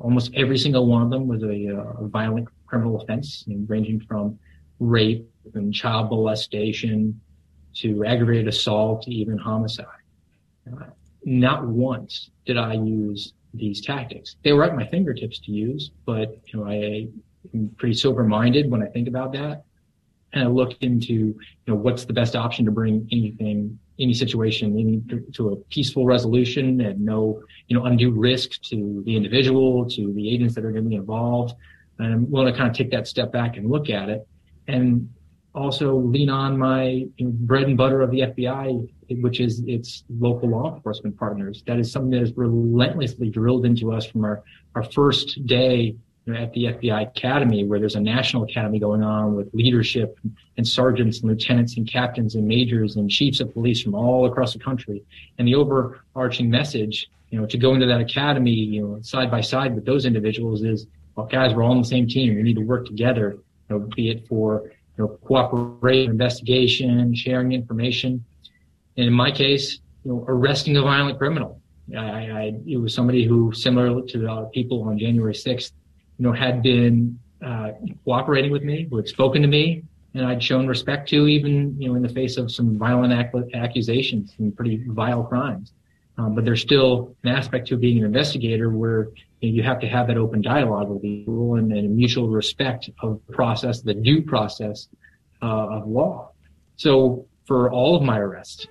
Almost 0.00 0.32
every 0.34 0.58
single 0.58 0.86
one 0.86 1.02
of 1.02 1.10
them 1.10 1.26
was 1.26 1.42
a, 1.42 1.76
uh, 1.76 2.04
a 2.04 2.08
violent 2.08 2.48
criminal 2.66 3.00
offense, 3.00 3.44
you 3.46 3.56
know, 3.56 3.64
ranging 3.68 4.00
from 4.00 4.38
rape 4.78 5.28
and 5.54 5.74
child 5.74 6.10
molestation 6.10 7.20
to 7.74 8.04
aggravated 8.04 8.48
assault 8.48 9.02
to 9.02 9.10
even 9.10 9.38
homicide. 9.38 9.86
Uh, 10.70 10.86
not 11.24 11.66
once 11.66 12.30
did 12.46 12.56
I 12.56 12.74
use 12.74 13.32
these 13.54 13.80
tactics. 13.80 14.36
They 14.42 14.52
were 14.52 14.64
at 14.64 14.74
my 14.74 14.86
fingertips 14.86 15.38
to 15.40 15.52
use, 15.52 15.90
but 16.06 16.38
you 16.46 16.58
know, 16.58 16.66
I 16.66 17.08
am 17.54 17.74
pretty 17.76 17.94
sober 17.94 18.24
minded 18.24 18.70
when 18.70 18.82
I 18.82 18.86
think 18.86 19.08
about 19.08 19.32
that. 19.32 19.64
And 20.32 20.44
I 20.44 20.46
look 20.46 20.74
into, 20.80 21.12
you 21.12 21.36
know, 21.66 21.74
what's 21.74 22.04
the 22.04 22.12
best 22.12 22.34
option 22.34 22.64
to 22.64 22.70
bring 22.70 23.06
anything 23.12 23.78
any 23.98 24.14
situation 24.14 24.78
any, 24.78 25.22
to 25.32 25.50
a 25.50 25.56
peaceful 25.56 26.06
resolution 26.06 26.80
and 26.80 27.00
no, 27.00 27.42
you 27.68 27.76
know, 27.76 27.84
undue 27.84 28.10
risk 28.10 28.60
to 28.62 29.02
the 29.04 29.16
individual, 29.16 29.88
to 29.90 30.12
the 30.14 30.32
agents 30.32 30.54
that 30.54 30.64
are 30.64 30.72
going 30.72 30.84
to 30.84 30.90
be 30.90 30.96
involved. 30.96 31.54
And 31.98 32.12
I'm 32.12 32.30
willing 32.30 32.52
to 32.52 32.58
kind 32.58 32.70
of 32.70 32.76
take 32.76 32.90
that 32.90 33.06
step 33.06 33.32
back 33.32 33.56
and 33.56 33.70
look 33.70 33.90
at 33.90 34.08
it 34.08 34.26
and 34.66 35.08
also 35.54 35.96
lean 35.96 36.30
on 36.30 36.58
my 36.58 37.04
bread 37.20 37.64
and 37.64 37.76
butter 37.76 38.00
of 38.00 38.10
the 38.10 38.20
FBI, 38.20 38.88
which 39.20 39.40
is 39.40 39.62
its 39.66 40.04
local 40.08 40.48
law 40.48 40.74
enforcement 40.74 41.16
partners. 41.18 41.62
That 41.66 41.78
is 41.78 41.92
something 41.92 42.10
that 42.12 42.22
is 42.22 42.32
relentlessly 42.36 43.28
drilled 43.28 43.66
into 43.66 43.92
us 43.92 44.06
from 44.06 44.24
our, 44.24 44.42
our 44.74 44.82
first 44.82 45.44
day 45.46 45.96
at 46.28 46.52
the 46.52 46.64
FBI 46.64 47.08
Academy, 47.08 47.64
where 47.64 47.80
there's 47.80 47.96
a 47.96 48.00
national 48.00 48.44
academy 48.44 48.78
going 48.78 49.02
on 49.02 49.34
with 49.34 49.52
leadership 49.52 50.18
and 50.56 50.66
sergeants 50.66 51.20
and 51.20 51.30
lieutenants 51.30 51.76
and 51.76 51.90
captains 51.90 52.36
and 52.36 52.46
majors 52.46 52.96
and 52.96 53.10
chiefs 53.10 53.40
of 53.40 53.52
police 53.52 53.80
from 53.82 53.94
all 53.94 54.26
across 54.26 54.52
the 54.52 54.58
country. 54.58 55.02
And 55.38 55.48
the 55.48 55.56
overarching 55.56 56.48
message, 56.48 57.10
you 57.30 57.40
know, 57.40 57.46
to 57.46 57.58
go 57.58 57.74
into 57.74 57.86
that 57.86 58.00
academy, 58.00 58.52
you 58.52 58.82
know, 58.82 59.02
side 59.02 59.30
by 59.30 59.40
side 59.40 59.74
with 59.74 59.84
those 59.84 60.06
individuals 60.06 60.62
is, 60.62 60.86
well, 61.16 61.26
guys, 61.26 61.54
we're 61.54 61.64
all 61.64 61.72
on 61.72 61.82
the 61.82 61.88
same 61.88 62.06
team. 62.06 62.36
We 62.36 62.42
need 62.42 62.56
to 62.56 62.62
work 62.62 62.86
together, 62.86 63.38
you 63.68 63.78
know, 63.78 63.88
be 63.96 64.10
it 64.10 64.28
for, 64.28 64.70
you 64.96 65.04
know, 65.04 65.08
cooperation, 65.24 66.12
investigation, 66.12 67.14
sharing 67.16 67.52
information. 67.52 68.24
And 68.96 69.06
in 69.06 69.12
my 69.12 69.32
case, 69.32 69.80
you 70.04 70.12
know, 70.12 70.24
arresting 70.28 70.76
a 70.76 70.82
violent 70.82 71.18
criminal. 71.18 71.60
I, 71.96 71.98
I, 71.98 72.52
it 72.66 72.76
was 72.76 72.94
somebody 72.94 73.24
who, 73.24 73.52
similar 73.52 74.02
to 74.02 74.18
the 74.18 74.50
people 74.54 74.84
on 74.84 74.98
January 74.98 75.34
6th, 75.34 75.72
you 76.18 76.24
know, 76.24 76.32
had 76.32 76.62
been 76.62 77.18
uh, 77.44 77.72
cooperating 78.04 78.52
with 78.52 78.62
me, 78.62 78.86
who 78.88 78.96
had 78.96 79.08
spoken 79.08 79.42
to 79.42 79.48
me, 79.48 79.82
and 80.14 80.26
I'd 80.26 80.42
shown 80.42 80.66
respect 80.66 81.08
to, 81.10 81.26
even 81.26 81.76
you 81.80 81.88
know, 81.88 81.94
in 81.94 82.02
the 82.02 82.08
face 82.08 82.36
of 82.36 82.50
some 82.52 82.78
violent 82.78 83.12
ac- 83.12 83.54
accusations 83.54 84.34
and 84.38 84.54
pretty 84.54 84.84
vile 84.86 85.24
crimes. 85.24 85.72
Um, 86.18 86.34
but 86.34 86.44
there's 86.44 86.60
still 86.60 87.16
an 87.24 87.30
aspect 87.30 87.68
to 87.68 87.76
being 87.76 87.98
an 87.98 88.04
investigator 88.04 88.70
where 88.70 89.08
you, 89.40 89.50
know, 89.50 89.56
you 89.56 89.62
have 89.62 89.80
to 89.80 89.88
have 89.88 90.06
that 90.08 90.18
open 90.18 90.42
dialogue 90.42 90.88
with 90.88 91.02
the 91.02 91.20
people 91.24 91.54
and, 91.54 91.72
and 91.72 91.96
mutual 91.96 92.28
respect 92.28 92.90
of 93.00 93.20
the 93.26 93.32
process, 93.32 93.80
the 93.80 93.94
due 93.94 94.22
process 94.22 94.88
uh, 95.40 95.46
of 95.46 95.88
law. 95.88 96.30
So 96.76 97.26
for 97.46 97.72
all 97.72 97.96
of 97.96 98.02
my 98.02 98.18
arrests, 98.18 98.66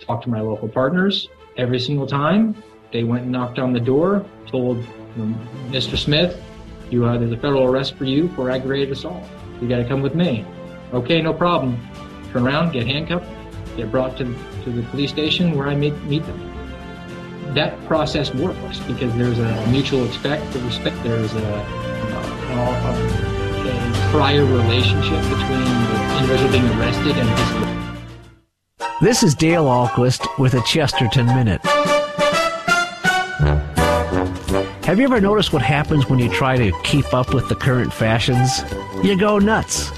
talked 0.00 0.24
to 0.24 0.30
my 0.30 0.40
local 0.40 0.68
partners 0.68 1.28
every 1.56 1.78
single 1.78 2.06
time. 2.06 2.60
They 2.92 3.04
went 3.04 3.22
and 3.22 3.32
knocked 3.32 3.58
on 3.58 3.72
the 3.72 3.80
door, 3.80 4.24
told 4.46 4.84
Mr. 5.70 5.96
Smith, 5.96 6.40
You 6.90 7.04
uh, 7.04 7.18
there's 7.18 7.32
a 7.32 7.36
federal 7.36 7.64
arrest 7.64 7.96
for 7.96 8.04
you 8.04 8.28
for 8.28 8.50
aggravated 8.50 8.92
assault. 8.92 9.24
You 9.60 9.68
got 9.68 9.78
to 9.78 9.84
come 9.84 10.02
with 10.02 10.14
me. 10.14 10.44
Okay, 10.92 11.20
no 11.20 11.32
problem. 11.32 11.78
Turn 12.32 12.46
around, 12.46 12.72
get 12.72 12.86
handcuffed, 12.86 13.26
get 13.76 13.90
brought 13.90 14.16
to 14.18 14.24
to 14.64 14.70
the 14.70 14.82
police 14.90 15.10
station 15.10 15.56
where 15.56 15.68
I 15.68 15.74
meet 15.74 15.94
meet 16.04 16.24
them. 16.26 16.52
That 17.54 17.82
process 17.86 18.34
works 18.34 18.80
because 18.80 19.14
there's 19.16 19.38
a 19.38 19.66
mutual 19.68 20.04
respect. 20.04 20.44
Respect. 20.54 21.02
There's 21.02 21.32
a, 21.32 21.38
a, 21.38 22.54
a, 22.54 22.72
a 23.68 24.10
prior 24.10 24.44
relationship 24.44 25.22
between 25.22 25.64
the 25.64 26.18
individual 26.18 26.52
being 26.52 26.68
arrested 26.78 27.16
and 27.16 27.28
his. 27.28 27.76
This 29.00 29.22
is 29.22 29.34
Dale 29.34 29.64
Ahlquist 29.64 30.38
with 30.38 30.54
a 30.54 30.62
Chesterton 30.62 31.26
Minute. 31.26 31.60
Have 34.86 35.00
you 35.00 35.04
ever 35.04 35.20
noticed 35.20 35.52
what 35.52 35.62
happens 35.62 36.08
when 36.08 36.20
you 36.20 36.28
try 36.28 36.56
to 36.56 36.70
keep 36.84 37.12
up 37.12 37.34
with 37.34 37.48
the 37.48 37.56
current 37.56 37.92
fashions? 37.92 38.62
You 39.02 39.18
go 39.18 39.40
nuts. 39.40 39.88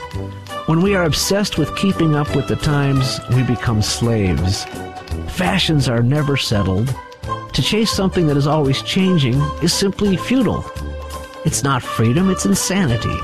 When 0.65 0.81
we 0.81 0.95
are 0.95 1.05
obsessed 1.05 1.59
with 1.59 1.77
keeping 1.77 2.15
up 2.15 2.35
with 2.35 2.49
the 2.49 2.57
times, 2.57 3.21
we 3.35 3.43
become 3.43 3.83
slaves. 3.83 4.65
Fashions 5.29 5.91
are 5.91 6.03
never 6.03 6.39
settled. 6.39 6.95
To 7.53 7.61
chase 7.61 7.91
something 7.91 8.29
that 8.29 8.39
is 8.39 8.47
always 8.47 8.81
changing 8.81 9.39
is 9.63 9.75
simply 9.75 10.17
futile. 10.17 10.65
It's 11.45 11.63
not 11.63 11.83
freedom, 11.83 12.31
it's 12.31 12.47
insanity. 12.47 13.15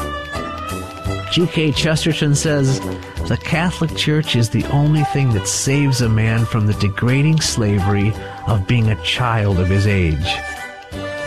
G.K. 1.32 1.72
Chesterton 1.72 2.34
says, 2.34 2.78
The 3.26 3.40
Catholic 3.42 3.96
Church 3.96 4.36
is 4.36 4.50
the 4.50 4.66
only 4.66 5.04
thing 5.04 5.32
that 5.32 5.48
saves 5.48 6.02
a 6.02 6.10
man 6.10 6.44
from 6.44 6.66
the 6.66 6.74
degrading 6.74 7.40
slavery 7.40 8.12
of 8.48 8.66
being 8.66 8.90
a 8.90 9.02
child 9.02 9.58
of 9.58 9.68
his 9.68 9.86
age. 9.86 10.28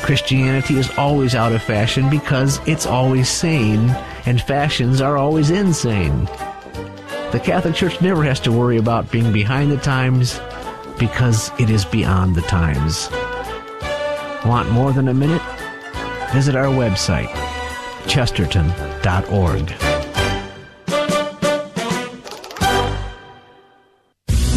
Christianity 0.08 0.78
is 0.78 0.90
always 0.98 1.36
out 1.36 1.52
of 1.52 1.62
fashion 1.62 2.10
because 2.10 2.62
it's 2.66 2.86
always 2.86 3.28
sane, 3.28 3.90
and 4.26 4.42
fashions 4.42 5.02
are 5.02 5.18
always 5.18 5.50
insane. 5.50 6.24
The 7.34 7.42
Catholic 7.44 7.76
Church 7.76 8.00
never 8.00 8.24
has 8.24 8.40
to 8.40 8.52
worry 8.54 8.78
about 8.78 9.12
being 9.12 9.34
behind 9.34 9.70
the 9.70 9.76
times 9.76 10.40
because 10.98 11.52
it 11.60 11.70
is 11.70 11.84
beyond 11.84 12.36
the 12.36 12.42
times. 12.44 13.10
Want 14.46 14.72
more 14.72 14.94
than 14.94 15.10
a 15.10 15.14
minute? 15.14 15.42
Visit 16.32 16.56
our 16.56 16.74
website, 16.74 17.28
chesterton.org. 18.08 19.74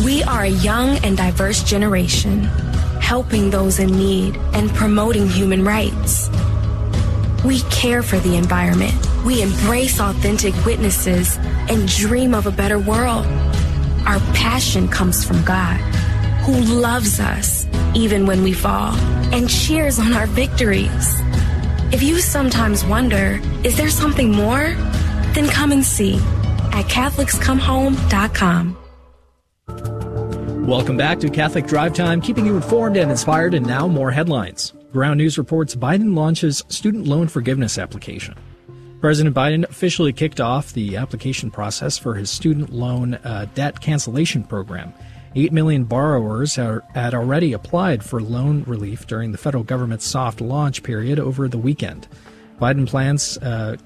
We 0.05 0.23
are 0.23 0.45
a 0.45 0.49
young 0.63 0.91
and 0.99 1.17
diverse 1.17 1.65
generation 1.65 2.49
helping 3.11 3.51
those 3.51 3.81
in 3.81 3.91
need, 3.91 4.37
and 4.55 4.71
promoting 4.71 5.27
human 5.27 5.65
rights. 5.65 6.31
We 7.45 7.59
care 7.63 8.05
for 8.05 8.21
the 8.21 8.37
environment. 8.37 8.95
We 9.27 9.43
embrace 9.43 9.99
authentic 9.99 10.55
witnesses 10.65 11.37
and 11.69 11.89
dream 11.89 12.35
of 12.35 12.47
a 12.47 12.53
better 12.53 12.79
world. 12.79 13.27
Our 14.07 14.21
passion 14.33 14.87
comes 14.87 15.25
from 15.25 15.43
God, 15.43 15.81
who 16.45 16.55
loves 16.61 17.19
us 17.19 17.67
even 17.97 18.27
when 18.27 18.45
we 18.45 18.53
fall 18.53 18.95
and 19.35 19.51
cheers 19.51 19.99
on 19.99 20.13
our 20.13 20.29
victories. 20.29 21.21
If 21.93 22.05
you 22.05 22.21
sometimes 22.21 22.85
wonder, 22.85 23.41
is 23.65 23.77
there 23.77 23.91
something 23.91 24.31
more? 24.31 24.77
Then 25.35 25.49
come 25.49 25.73
and 25.73 25.85
see 25.85 26.15
at 26.79 26.85
CatholicsComeHome.com. 26.87 28.80
Welcome 30.67 30.97
back 30.97 31.19
to 31.21 31.31
Catholic 31.31 31.67
Drive 31.67 31.95
Time, 31.95 32.21
keeping 32.21 32.47
you 32.47 32.55
informed 32.55 32.97
and 32.97 33.11
inspired, 33.11 33.55
and 33.55 33.67
now 33.67 33.89
more 33.89 34.11
headlines. 34.11 34.73
Ground 34.93 35.19
News 35.19 35.39
reports 35.39 35.75
Biden 35.75 36.15
launches 36.15 36.63
student 36.69 37.07
loan 37.07 37.29
forgiveness 37.29 37.79
application. 37.79 38.37
President 39.01 39.35
Biden 39.35 39.65
officially 39.69 40.13
kicked 40.13 40.41
off 40.41 40.73
the 40.73 40.97
application 40.97 41.51
process 41.51 41.97
for 41.97 42.15
his 42.15 42.31
student 42.31 42.73
loan 42.73 43.15
uh, 43.15 43.47
debt 43.55 43.81
cancellation 43.81 44.45
program. 44.45 44.93
8 45.35 45.51
million 45.53 45.85
borrowers 45.85 46.59
are, 46.59 46.85
had 46.95 47.15
already 47.15 47.53
applied 47.53 48.05
for 48.05 48.21
loan 48.21 48.63
relief 48.65 49.07
during 49.07 49.33
the 49.33 49.39
federal 49.39 49.65
government's 49.65 50.07
soft 50.07 50.41
launch 50.41 50.83
period 50.83 51.19
over 51.19 51.49
the 51.49 51.59
weekend. 51.59 52.07
Biden 52.61 52.87
plans 52.87 53.39
uh, 53.39 53.77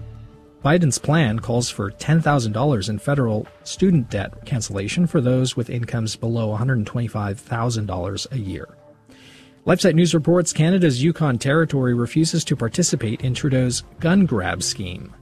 Biden's 0.65 0.97
plan 0.97 1.41
calls 1.41 1.69
for 1.69 1.91
$10,000 1.91 2.89
in 2.89 2.99
federal 2.99 3.47
student 3.65 4.09
debt 4.09 4.47
cancellation 4.47 5.07
for 5.07 5.21
those 5.21 5.55
with 5.55 5.69
incomes 5.69 6.17
below 6.17 6.57
$125,000 6.57 8.33
a 8.33 8.39
year. 8.39 8.69
LifeSite 9.67 9.95
News 9.95 10.15
reports 10.15 10.55
Canada's 10.55 11.05
Yukon 11.05 11.37
Territory 11.37 11.93
refuses 11.93 12.45
to 12.45 12.57
participate 12.57 13.21
in 13.21 13.35
Trudeau's 13.35 13.83
gun 14.01 14.25
grab 14.25 14.63
scheme. 14.63 15.15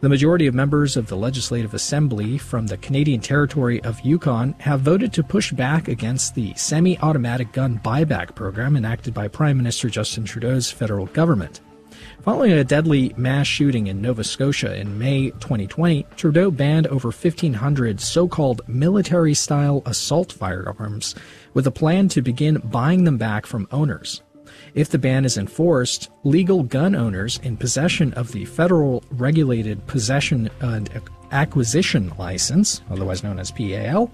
The 0.00 0.08
majority 0.08 0.46
of 0.46 0.54
members 0.54 0.96
of 0.96 1.08
the 1.08 1.16
Legislative 1.16 1.74
Assembly 1.74 2.38
from 2.38 2.68
the 2.68 2.76
Canadian 2.76 3.20
Territory 3.20 3.82
of 3.82 4.00
Yukon 4.02 4.54
have 4.60 4.82
voted 4.82 5.12
to 5.14 5.24
push 5.24 5.50
back 5.50 5.88
against 5.88 6.36
the 6.36 6.54
semi 6.54 6.96
automatic 6.98 7.50
gun 7.52 7.80
buyback 7.84 8.36
program 8.36 8.76
enacted 8.76 9.12
by 9.12 9.26
Prime 9.26 9.56
Minister 9.56 9.88
Justin 9.88 10.24
Trudeau's 10.24 10.70
federal 10.70 11.06
government. 11.06 11.62
Following 12.24 12.52
a 12.52 12.64
deadly 12.64 13.12
mass 13.18 13.46
shooting 13.46 13.88
in 13.88 14.00
Nova 14.00 14.24
Scotia 14.24 14.74
in 14.74 14.98
May 14.98 15.28
2020, 15.32 16.06
Trudeau 16.16 16.50
banned 16.50 16.86
over 16.86 17.08
1,500 17.08 18.00
so 18.00 18.26
called 18.26 18.62
military 18.66 19.34
style 19.34 19.82
assault 19.84 20.32
firearms 20.32 21.14
with 21.52 21.66
a 21.66 21.70
plan 21.70 22.08
to 22.08 22.22
begin 22.22 22.62
buying 22.64 23.04
them 23.04 23.18
back 23.18 23.44
from 23.44 23.68
owners. 23.72 24.22
If 24.74 24.88
the 24.88 24.96
ban 24.96 25.26
is 25.26 25.36
enforced, 25.36 26.08
legal 26.22 26.62
gun 26.62 26.94
owners 26.94 27.40
in 27.42 27.58
possession 27.58 28.14
of 28.14 28.32
the 28.32 28.46
federal 28.46 29.04
regulated 29.10 29.86
possession 29.86 30.48
and 30.62 30.88
acquisition 31.30 32.10
license, 32.16 32.80
otherwise 32.88 33.22
known 33.22 33.38
as 33.38 33.50
PAL, 33.50 34.10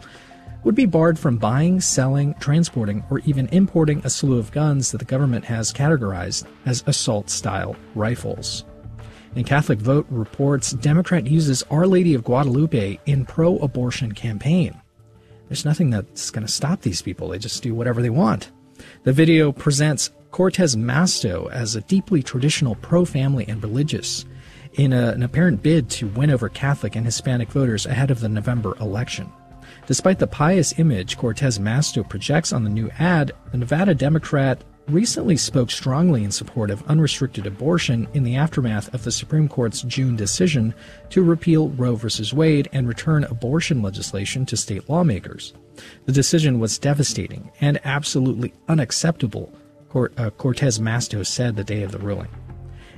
would 0.64 0.75
be 0.75 0.87
barred 0.87 1.18
from 1.18 1.37
buying, 1.37 1.81
selling, 1.81 2.35
transporting, 2.35 3.05
or 3.11 3.20
even 3.20 3.49
importing 3.49 4.01
a 4.05 4.11
slew 4.11 4.38
of 4.38 4.53
guns 4.53 4.90
that 4.90 4.99
the 4.99 5.05
government 5.05 5.44
has 5.44 5.73
categorized 5.73 6.46
as 6.66 6.85
assault 6.87 7.31
style 7.31 7.77
rifles. 7.94 8.64
In 9.35 9.44
Catholic 9.44 9.79
Vote 9.79 10.07
reports 10.11 10.73
Democrat 10.73 11.27
uses 11.27 11.62
Our 11.70 11.87
Lady 11.87 12.14
of 12.14 12.25
Guadalupe 12.25 12.99
in 13.07 13.25
pro 13.25 13.59
abortion 13.59 14.12
campaign. 14.12 14.81
There's 15.49 15.64
nothing 15.64 15.90
that's 15.90 16.31
going 16.31 16.46
to 16.46 16.53
stop 16.53 16.83
these 16.83 17.03
people, 17.03 17.29
they 17.29 17.38
just 17.38 17.62
do 17.62 17.75
whatever 17.75 18.03
they 18.03 18.11
want. 18.11 18.51
The 19.05 19.12
video 19.12 19.53
presents 19.53 20.11
Cortez 20.31 20.77
Masto 20.77 21.51
as 21.51 21.75
a 21.75 21.81
deeply 21.83 22.23
traditional 22.23 22.77
pro 22.77 23.05
family 23.05 23.44
and 23.49 23.62
religious 23.62 24.25
in 24.75 24.92
a, 24.92 25.09
an 25.09 25.23
apparent 25.23 25.62
bid 25.62 25.90
to 25.90 26.07
win 26.09 26.31
over 26.31 26.49
Catholic 26.49 26.96
and 26.96 27.05
Hispanic 27.05 27.49
voters 27.49 27.87
ahead 27.87 28.11
of 28.11 28.20
the 28.20 28.29
November 28.29 28.77
election. 28.81 29.33
Despite 29.90 30.20
the 30.20 30.29
pious 30.29 30.79
image 30.79 31.18
Cortez 31.18 31.59
Masto 31.59 32.09
projects 32.09 32.53
on 32.53 32.62
the 32.62 32.70
new 32.70 32.88
ad, 33.00 33.33
the 33.50 33.59
Nevada 33.59 33.92
Democrat 33.92 34.62
recently 34.87 35.37
spoke 35.37 35.68
strongly 35.68 36.22
in 36.22 36.31
support 36.31 36.70
of 36.70 36.88
unrestricted 36.88 37.44
abortion 37.44 38.07
in 38.14 38.22
the 38.22 38.37
aftermath 38.37 38.94
of 38.94 39.03
the 39.03 39.11
Supreme 39.11 39.48
Court's 39.48 39.83
June 39.83 40.14
decision 40.14 40.76
to 41.09 41.24
repeal 41.24 41.70
Roe 41.70 41.96
v. 41.96 42.09
Wade 42.33 42.68
and 42.72 42.87
return 42.87 43.24
abortion 43.24 43.83
legislation 43.83 44.46
to 44.46 44.57
state 44.57 44.88
lawmakers. 44.88 45.55
The 46.07 46.12
decision 46.12 46.61
was 46.61 46.79
devastating 46.79 47.50
and 47.61 47.81
absolutely 47.83 48.55
unacceptable, 48.68 49.53
uh, 49.92 50.31
Cortez 50.31 50.79
Masto 50.79 51.26
said 51.26 51.57
the 51.57 51.64
day 51.64 51.83
of 51.83 51.90
the 51.90 51.98
ruling. 51.98 52.31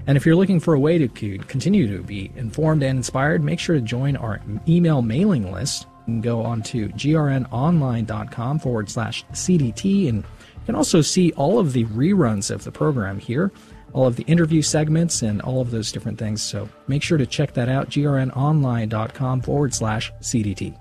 And 0.06 0.18
if 0.18 0.26
you're 0.26 0.36
looking 0.36 0.60
for 0.60 0.74
a 0.74 0.80
way 0.80 0.98
to 0.98 1.08
continue 1.08 1.96
to 1.96 2.02
be 2.02 2.32
informed 2.36 2.82
and 2.82 2.98
inspired, 2.98 3.42
make 3.42 3.60
sure 3.60 3.76
to 3.76 3.80
join 3.80 4.14
our 4.14 4.42
email 4.68 5.00
mailing 5.00 5.50
list 5.50 5.86
you 6.06 6.14
can 6.14 6.20
go 6.20 6.42
on 6.42 6.62
to 6.62 6.88
grnonline.com 6.88 8.58
forward 8.58 8.90
slash 8.90 9.24
CDT, 9.32 10.08
and 10.08 10.18
you 10.18 10.66
can 10.66 10.74
also 10.74 11.00
see 11.00 11.32
all 11.32 11.58
of 11.58 11.72
the 11.72 11.84
reruns 11.86 12.50
of 12.50 12.64
the 12.64 12.72
program 12.72 13.18
here, 13.18 13.52
all 13.92 14.06
of 14.06 14.16
the 14.16 14.24
interview 14.24 14.62
segments, 14.62 15.22
and 15.22 15.40
all 15.42 15.60
of 15.60 15.70
those 15.70 15.92
different 15.92 16.18
things. 16.18 16.42
So 16.42 16.68
make 16.88 17.02
sure 17.02 17.18
to 17.18 17.26
check 17.26 17.54
that 17.54 17.68
out, 17.68 17.90
grnonline.com 17.90 19.42
forward 19.42 19.74
slash 19.74 20.12
CDT. 20.20 20.76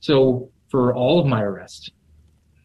So 0.00 0.50
for 0.68 0.94
all 0.94 1.20
of 1.20 1.26
my 1.26 1.42
arrests, 1.42 1.90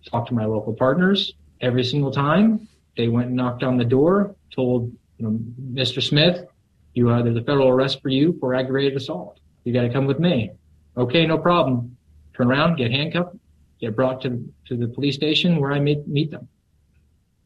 talked 0.10 0.30
to 0.30 0.34
my 0.34 0.46
local 0.46 0.74
partners 0.74 1.34
every 1.62 1.84
single 1.84 2.12
time. 2.12 2.68
They 2.96 3.08
went 3.08 3.28
and 3.28 3.36
knocked 3.36 3.64
on 3.64 3.78
the 3.78 3.86
door, 3.86 4.36
told 4.54 4.92
you 5.18 5.26
know, 5.26 5.40
Mr. 5.74 6.02
Smith, 6.02 6.46
you 6.94 7.10
uh, 7.10 7.22
there's 7.22 7.38
a 7.38 7.44
federal 7.44 7.70
arrest 7.70 8.02
for 8.02 8.10
you 8.10 8.36
for 8.40 8.56
aggravated 8.56 8.96
assault. 8.96 9.40
You 9.68 9.74
got 9.74 9.82
to 9.82 9.90
come 9.90 10.06
with 10.06 10.18
me. 10.18 10.52
Okay, 10.96 11.26
no 11.26 11.38
problem. 11.38 11.98
Turn 12.34 12.48
around, 12.48 12.78
get 12.78 12.90
handcuffed, 12.90 13.36
get 13.82 13.98
brought 13.98 14.22
to, 14.22 14.42
to 14.68 14.78
the 14.78 14.88
police 14.88 15.16
station 15.16 15.60
where 15.60 15.74
I 15.74 15.80
meet, 15.82 16.08
meet 16.08 16.32
them. 16.32 16.48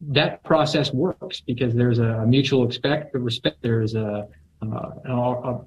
That 0.02 0.44
process 0.44 0.92
works 0.92 1.40
because 1.40 1.74
there's 1.74 1.98
a 1.98 2.24
mutual 2.24 2.64
respect, 2.64 3.12
respect 3.12 3.56
there's 3.60 3.96
a, 3.96 4.28
uh, 4.62 4.90
a, 5.04 5.60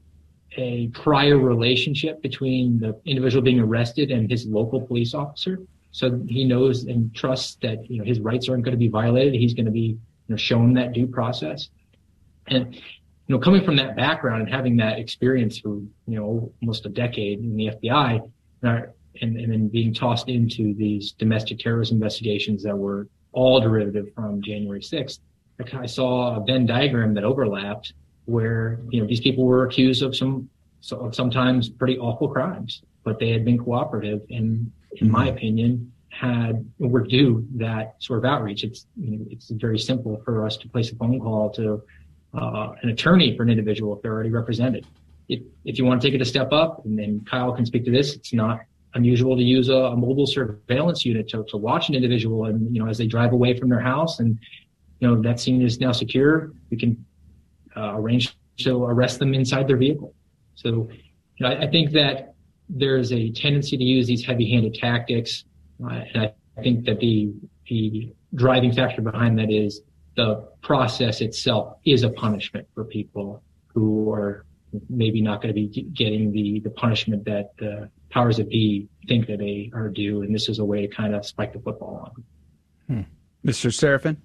a 0.56 0.88
prior 0.94 1.38
relationship 1.38 2.22
between 2.22 2.80
the 2.80 2.98
individual 3.04 3.44
being 3.44 3.60
arrested 3.60 4.10
and 4.10 4.32
his 4.32 4.46
local 4.46 4.80
police 4.80 5.14
officer. 5.14 5.60
So 5.92 6.22
he 6.26 6.46
knows 6.46 6.86
and 6.86 7.14
trusts 7.14 7.58
that, 7.64 7.92
you 7.92 7.98
know, 7.98 8.06
his 8.06 8.22
rights 8.22 8.48
aren't 8.48 8.64
going 8.64 8.72
to 8.72 8.78
be 8.78 8.88
violated. 8.88 9.34
He's 9.34 9.54
going 9.54 9.66
to 9.66 9.72
be 9.72 9.98
you 9.98 10.00
know, 10.30 10.38
shown 10.38 10.74
that 10.76 10.94
due 10.94 11.08
process. 11.08 11.68
And, 12.48 12.80
you 13.28 13.36
know, 13.36 13.40
coming 13.40 13.64
from 13.64 13.76
that 13.78 13.96
background 13.96 14.42
and 14.44 14.52
having 14.52 14.78
that 14.78 15.00
experience 15.00 15.60
for, 15.60 15.70
you 15.70 15.92
know, 16.20 16.52
almost 16.62 16.86
a 16.86 16.90
decade 16.90 17.40
in 17.40 17.56
the 17.56 17.68
FBI 17.68 18.32
and, 18.62 18.88
and, 19.22 19.38
and 19.38 19.52
then 19.52 19.68
being 19.68 19.94
tossed 19.94 20.30
into 20.30 20.74
these 20.76 21.14
domestic 21.14 21.60
terrorism 21.60 21.98
investigations 21.98 22.64
that 22.64 22.78
were 22.78 23.08
all 23.32 23.60
derivative 23.60 24.08
from 24.14 24.42
January 24.42 24.82
6th, 24.82 25.20
I 25.74 25.86
saw 25.86 26.36
a 26.36 26.46
Venn 26.46 26.66
diagram 26.66 27.14
that 27.16 27.24
overlapped 27.24 27.94
where, 28.26 28.80
you 28.90 29.02
know, 29.02 29.08
these 29.08 29.22
people 29.22 29.46
were 29.46 29.66
accused 29.66 30.04
of 30.04 30.16
some, 30.16 30.50
of 30.92 31.16
sometimes 31.16 31.70
pretty 31.70 31.98
awful 31.98 32.28
crimes, 32.28 32.82
but 33.04 33.20
they 33.20 33.30
had 33.30 33.46
been 33.46 33.58
cooperative 33.58 34.22
and 34.30 34.72
in 34.98 35.10
my 35.10 35.28
mm-hmm. 35.28 35.38
opinion, 35.38 35.92
had 36.10 36.66
were 36.80 37.02
due 37.02 37.46
that 37.56 37.96
sort 38.00 38.20
of 38.20 38.26
outreach. 38.26 38.64
It's 38.64 38.88
you 38.96 39.18
know, 39.18 39.26
it's 39.30 39.50
very 39.50 39.78
simple 39.78 40.22
for 40.24 40.46
us 40.46 40.58
to 40.58 40.70
place 40.70 40.92
a 40.92 40.96
phone 40.96 41.20
call 41.20 41.50
to 41.52 41.84
uh, 42.38 42.74
an 42.82 42.90
attorney 42.90 43.36
for 43.36 43.44
an 43.44 43.50
individual 43.50 43.96
if 43.96 44.02
they're 44.02 44.14
already 44.14 44.30
represented. 44.30 44.86
If, 45.28 45.42
if 45.64 45.78
you 45.78 45.86
want 45.86 46.02
to 46.02 46.08
take 46.08 46.16
it 46.16 46.22
a 46.22 46.26
step 46.26 46.52
up, 46.52 46.86
and 46.86 46.98
then 46.98 47.26
Kyle 47.30 47.52
can 47.54 47.66
speak 47.66 47.86
to 47.86 47.92
this, 47.92 48.16
it's 48.16 48.34
not 48.34 48.60
unusual 48.94 49.36
to 49.36 49.44
use 49.44 49.70
a, 49.70 49.76
a 49.76 49.96
mobile 49.96 50.26
surveillance 50.26 51.06
unit 51.06 51.28
to, 51.30 51.44
to 51.50 51.58
watch 51.58 51.90
an 51.90 51.96
individual 51.96 52.46
and 52.46 52.74
you 52.74 52.82
know 52.82 52.90
as 52.90 52.98
they 52.98 53.06
drive 53.06 53.34
away 53.34 53.58
from 53.58 53.70
their 53.70 53.80
house 53.80 54.20
and 54.20 54.40
you 55.00 55.08
know 55.08 55.22
that 55.22 55.40
scene 55.40 55.62
is 55.62 55.80
now 55.80 55.92
secure. 55.92 56.52
We 56.70 56.78
can 56.78 57.06
uh, 57.76 57.96
arrange 57.96 58.36
to 58.60 58.84
arrest 58.86 59.20
them 59.20 59.34
inside 59.34 59.68
their 59.68 59.78
vehicle. 59.78 60.14
So 60.56 60.90
you 61.38 61.42
know, 61.42 61.50
I, 61.50 61.64
I 61.64 61.68
think 61.68 61.92
that 61.92 62.36
there's 62.70 63.12
a 63.12 63.32
tendency 63.32 63.78
to 63.78 63.84
use 63.84 64.08
these 64.08 64.24
heavy-handed 64.26 64.76
tactics 64.76 65.44
uh, 65.84 66.02
and 66.14 66.32
I 66.58 66.62
think 66.62 66.86
that 66.86 67.00
the 67.00 67.34
the 67.68 68.14
driving 68.36 68.72
factor 68.72 69.02
behind 69.02 69.38
that 69.40 69.52
is 69.52 69.82
the 70.16 70.48
process 70.62 71.22
itself 71.22 71.78
is 71.86 72.04
a 72.04 72.10
punishment 72.10 72.68
for 72.74 72.86
people 72.86 73.44
who 73.68 74.12
are 74.12 74.46
maybe 74.90 75.22
not 75.22 75.42
going 75.42 75.54
to 75.54 75.54
be 75.54 75.84
getting 75.94 76.32
the 76.32 76.60
the 76.62 76.70
punishment 76.72 77.26
that 77.26 77.52
the 77.58 77.90
powers 78.10 78.38
that 78.38 78.50
be 78.50 78.88
think 79.08 79.28
that 79.28 79.40
they 79.40 79.72
are 79.74 79.90
due, 79.90 80.22
and 80.22 80.34
this 80.34 80.50
is 80.50 80.60
a 80.60 80.66
way 80.66 80.88
to 80.88 80.88
kind 80.88 81.14
of 81.14 81.26
spike 81.26 81.54
the 81.54 81.60
football 81.60 82.12
on. 82.90 82.96
Hmm. 82.96 83.50
Mr. 83.50 83.72
Seraphin? 83.72 84.18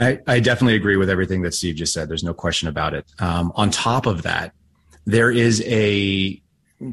I, 0.00 0.18
I, 0.26 0.40
definitely 0.40 0.76
agree 0.76 0.96
with 0.96 1.10
everything 1.10 1.42
that 1.42 1.52
Steve 1.52 1.74
just 1.76 1.92
said. 1.92 2.08
There's 2.08 2.24
no 2.24 2.32
question 2.32 2.68
about 2.68 2.94
it. 2.94 3.04
Um, 3.18 3.52
on 3.54 3.70
top 3.70 4.06
of 4.06 4.22
that, 4.22 4.54
there 5.04 5.30
is 5.30 5.62
a 5.66 6.40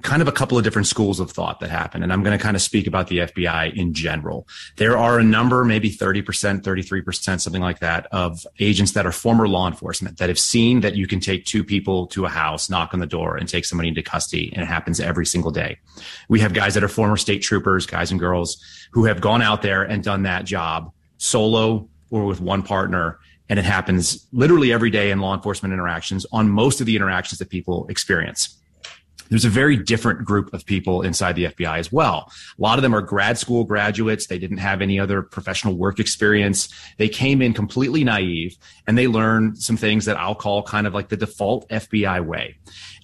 kind 0.02 0.22
of 0.22 0.28
a 0.28 0.34
couple 0.34 0.58
of 0.58 0.66
different 0.66 0.86
schools 0.88 1.20
of 1.20 1.32
thought 1.32 1.62
that 1.62 1.70
happen. 1.70 2.04
And 2.04 2.12
I'm 2.12 2.22
going 2.22 2.38
to 2.38 2.44
kind 2.44 2.58
of 2.58 2.62
speak 2.62 2.88
about 2.88 3.08
the 3.08 3.20
FBI 3.20 3.74
in 3.74 3.94
general. 3.94 4.46
There 4.76 4.98
are 4.98 5.18
a 5.18 5.24
number, 5.24 5.64
maybe 5.64 5.90
30%, 5.90 6.62
33%, 6.62 7.40
something 7.40 7.62
like 7.62 7.80
that 7.80 8.06
of 8.12 8.46
agents 8.60 8.92
that 8.94 9.06
are 9.06 9.14
former 9.14 9.48
law 9.48 9.66
enforcement 9.66 10.18
that 10.18 10.28
have 10.28 10.40
seen 10.40 10.82
that 10.82 10.96
you 10.96 11.08
can 11.08 11.22
take 11.22 11.46
two 11.46 11.64
people 11.64 12.06
to 12.08 12.26
a 12.26 12.30
house, 12.30 12.70
knock 12.70 12.94
on 12.94 13.00
the 13.00 13.06
door 13.06 13.38
and 13.38 13.48
take 13.48 13.64
somebody 13.64 13.88
into 13.88 14.04
custody. 14.04 14.52
And 14.54 14.62
it 14.62 14.66
happens 14.66 15.00
every 15.00 15.26
single 15.26 15.52
day. 15.52 15.78
We 16.28 16.42
have 16.42 16.54
guys 16.54 16.74
that 16.74 16.84
are 16.84 16.90
former 16.90 17.16
state 17.16 17.42
troopers, 17.42 17.86
guys 17.86 18.12
and 18.12 18.20
girls 18.20 18.62
who 18.92 19.06
have 19.06 19.22
gone 19.22 19.42
out 19.42 19.62
there 19.62 19.84
and 19.84 20.04
done 20.04 20.24
that 20.24 20.44
job 20.44 20.92
solo 21.18 21.88
or 22.12 22.26
with 22.26 22.42
one 22.42 22.62
partner 22.62 23.20
and 23.50 23.58
it 23.58 23.66
happens 23.66 24.28
literally 24.34 24.74
every 24.74 24.90
day 24.90 25.10
in 25.10 25.20
law 25.20 25.34
enforcement 25.34 25.74
interactions 25.74 26.26
on 26.34 26.50
most 26.50 26.82
of 26.82 26.86
the 26.86 26.96
interactions 26.96 27.40
that 27.40 27.50
people 27.50 27.88
experience 27.88 28.58
there's 29.30 29.46
a 29.46 29.50
very 29.50 29.78
different 29.78 30.26
group 30.26 30.54
of 30.54 30.66
people 30.66 31.02
inside 31.02 31.36
the 31.36 31.46
FBI 31.46 31.78
as 31.78 31.92
well. 31.92 32.32
A 32.58 32.62
lot 32.62 32.78
of 32.78 32.84
them 32.84 32.96
are 32.96 33.02
grad 33.02 33.38
school 33.38 33.64
graduates. 33.64 34.28
They 34.28 34.40
didn't 34.40 34.58
have 34.58 34.82
any 34.82 35.00
other 35.00 35.22
professional 35.22 35.76
work 35.76 36.00
experience. 36.00 36.70
They 36.98 37.10
came 37.10 37.42
in 37.42 37.54
completely 37.54 38.04
naive 38.04 38.58
and 38.88 38.98
they 38.98 39.08
learned 39.08 39.58
some 39.58 39.78
things 39.78 40.06
that 40.06 40.18
I'll 40.18 40.36
call 40.36 40.64
kind 40.64 40.88
of 40.88 40.94
like 40.94 41.10
the 41.10 41.18
default 41.18 41.68
FBI 41.70 42.26
way. 42.26 42.58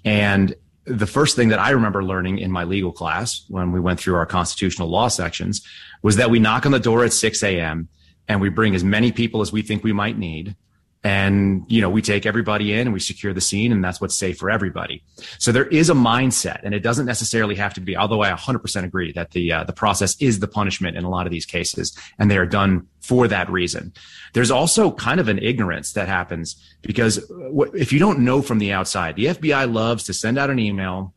And 0.06 0.56
the 0.86 1.08
first 1.08 1.36
thing 1.36 1.50
that 1.50 1.60
I 1.60 1.72
remember 1.72 2.04
learning 2.04 2.40
in 2.40 2.52
my 2.52 2.66
legal 2.66 2.92
class 2.92 3.46
when 3.48 3.72
we 3.72 3.80
went 3.80 4.00
through 4.00 4.16
our 4.16 4.26
constitutional 4.26 4.90
law 4.90 5.08
sections 5.08 5.66
was 6.02 6.18
that 6.18 6.30
we 6.30 6.40
knock 6.40 6.66
on 6.66 6.74
the 6.74 6.80
door 6.80 7.06
at 7.06 7.14
6 7.14 7.42
a.m. 7.44 7.88
and 8.28 8.42
we 8.42 8.50
bring 8.50 8.76
as 8.76 8.84
many 8.84 9.12
people 9.12 9.42
as 9.42 9.52
we 9.52 9.62
think 9.62 9.84
we 9.84 9.94
might 9.94 10.18
need 10.18 10.56
and 11.04 11.66
you 11.68 11.82
know 11.82 11.90
we 11.90 12.02
take 12.02 12.26
everybody 12.26 12.74
in 12.74 12.82
and 12.82 12.94
we 12.94 13.00
secure 13.00 13.34
the 13.34 13.42
scene 13.42 13.72
and 13.72 13.84
that's 13.84 14.00
what's 14.00 14.16
safe 14.16 14.38
for 14.38 14.50
everybody. 14.50 15.04
So 15.38 15.52
there 15.52 15.68
is 15.68 15.90
a 15.90 15.94
mindset 15.94 16.62
and 16.64 16.74
it 16.74 16.80
doesn't 16.80 17.06
necessarily 17.06 17.56
have 17.56 17.74
to 17.74 17.82
be 17.82 17.98
although 17.98 18.22
i 18.22 18.32
100% 18.32 18.84
agree 18.84 19.12
that 19.14 19.32
the 19.32 19.52
uh, 19.52 19.64
the 19.64 19.74
process 19.74 20.16
is 20.22 20.40
the 20.40 20.48
punishment 20.48 20.96
in 20.98 21.04
a 21.04 21.10
lot 21.10 21.26
of 21.26 21.32
these 21.32 21.46
cases 21.46 21.98
and 22.18 22.32
they 22.32 22.38
are 22.38 22.46
done 22.46 22.88
for 23.02 23.28
that 23.28 23.50
reason. 23.50 23.94
There's 24.34 24.52
also 24.52 24.92
kind 24.92 25.20
of 25.20 25.28
an 25.28 25.40
ignorance 25.40 25.94
that 25.94 26.08
happens 26.08 26.56
because 26.82 27.30
if 27.74 27.92
you 27.92 28.00
don't 28.00 28.20
know 28.20 28.42
from 28.42 28.60
the 28.60 28.72
outside 28.72 29.16
the 29.16 29.26
fbi 29.26 29.72
loves 29.72 30.04
to 30.04 30.14
send 30.14 30.38
out 30.38 30.50
an 30.50 30.60
email 30.60 31.14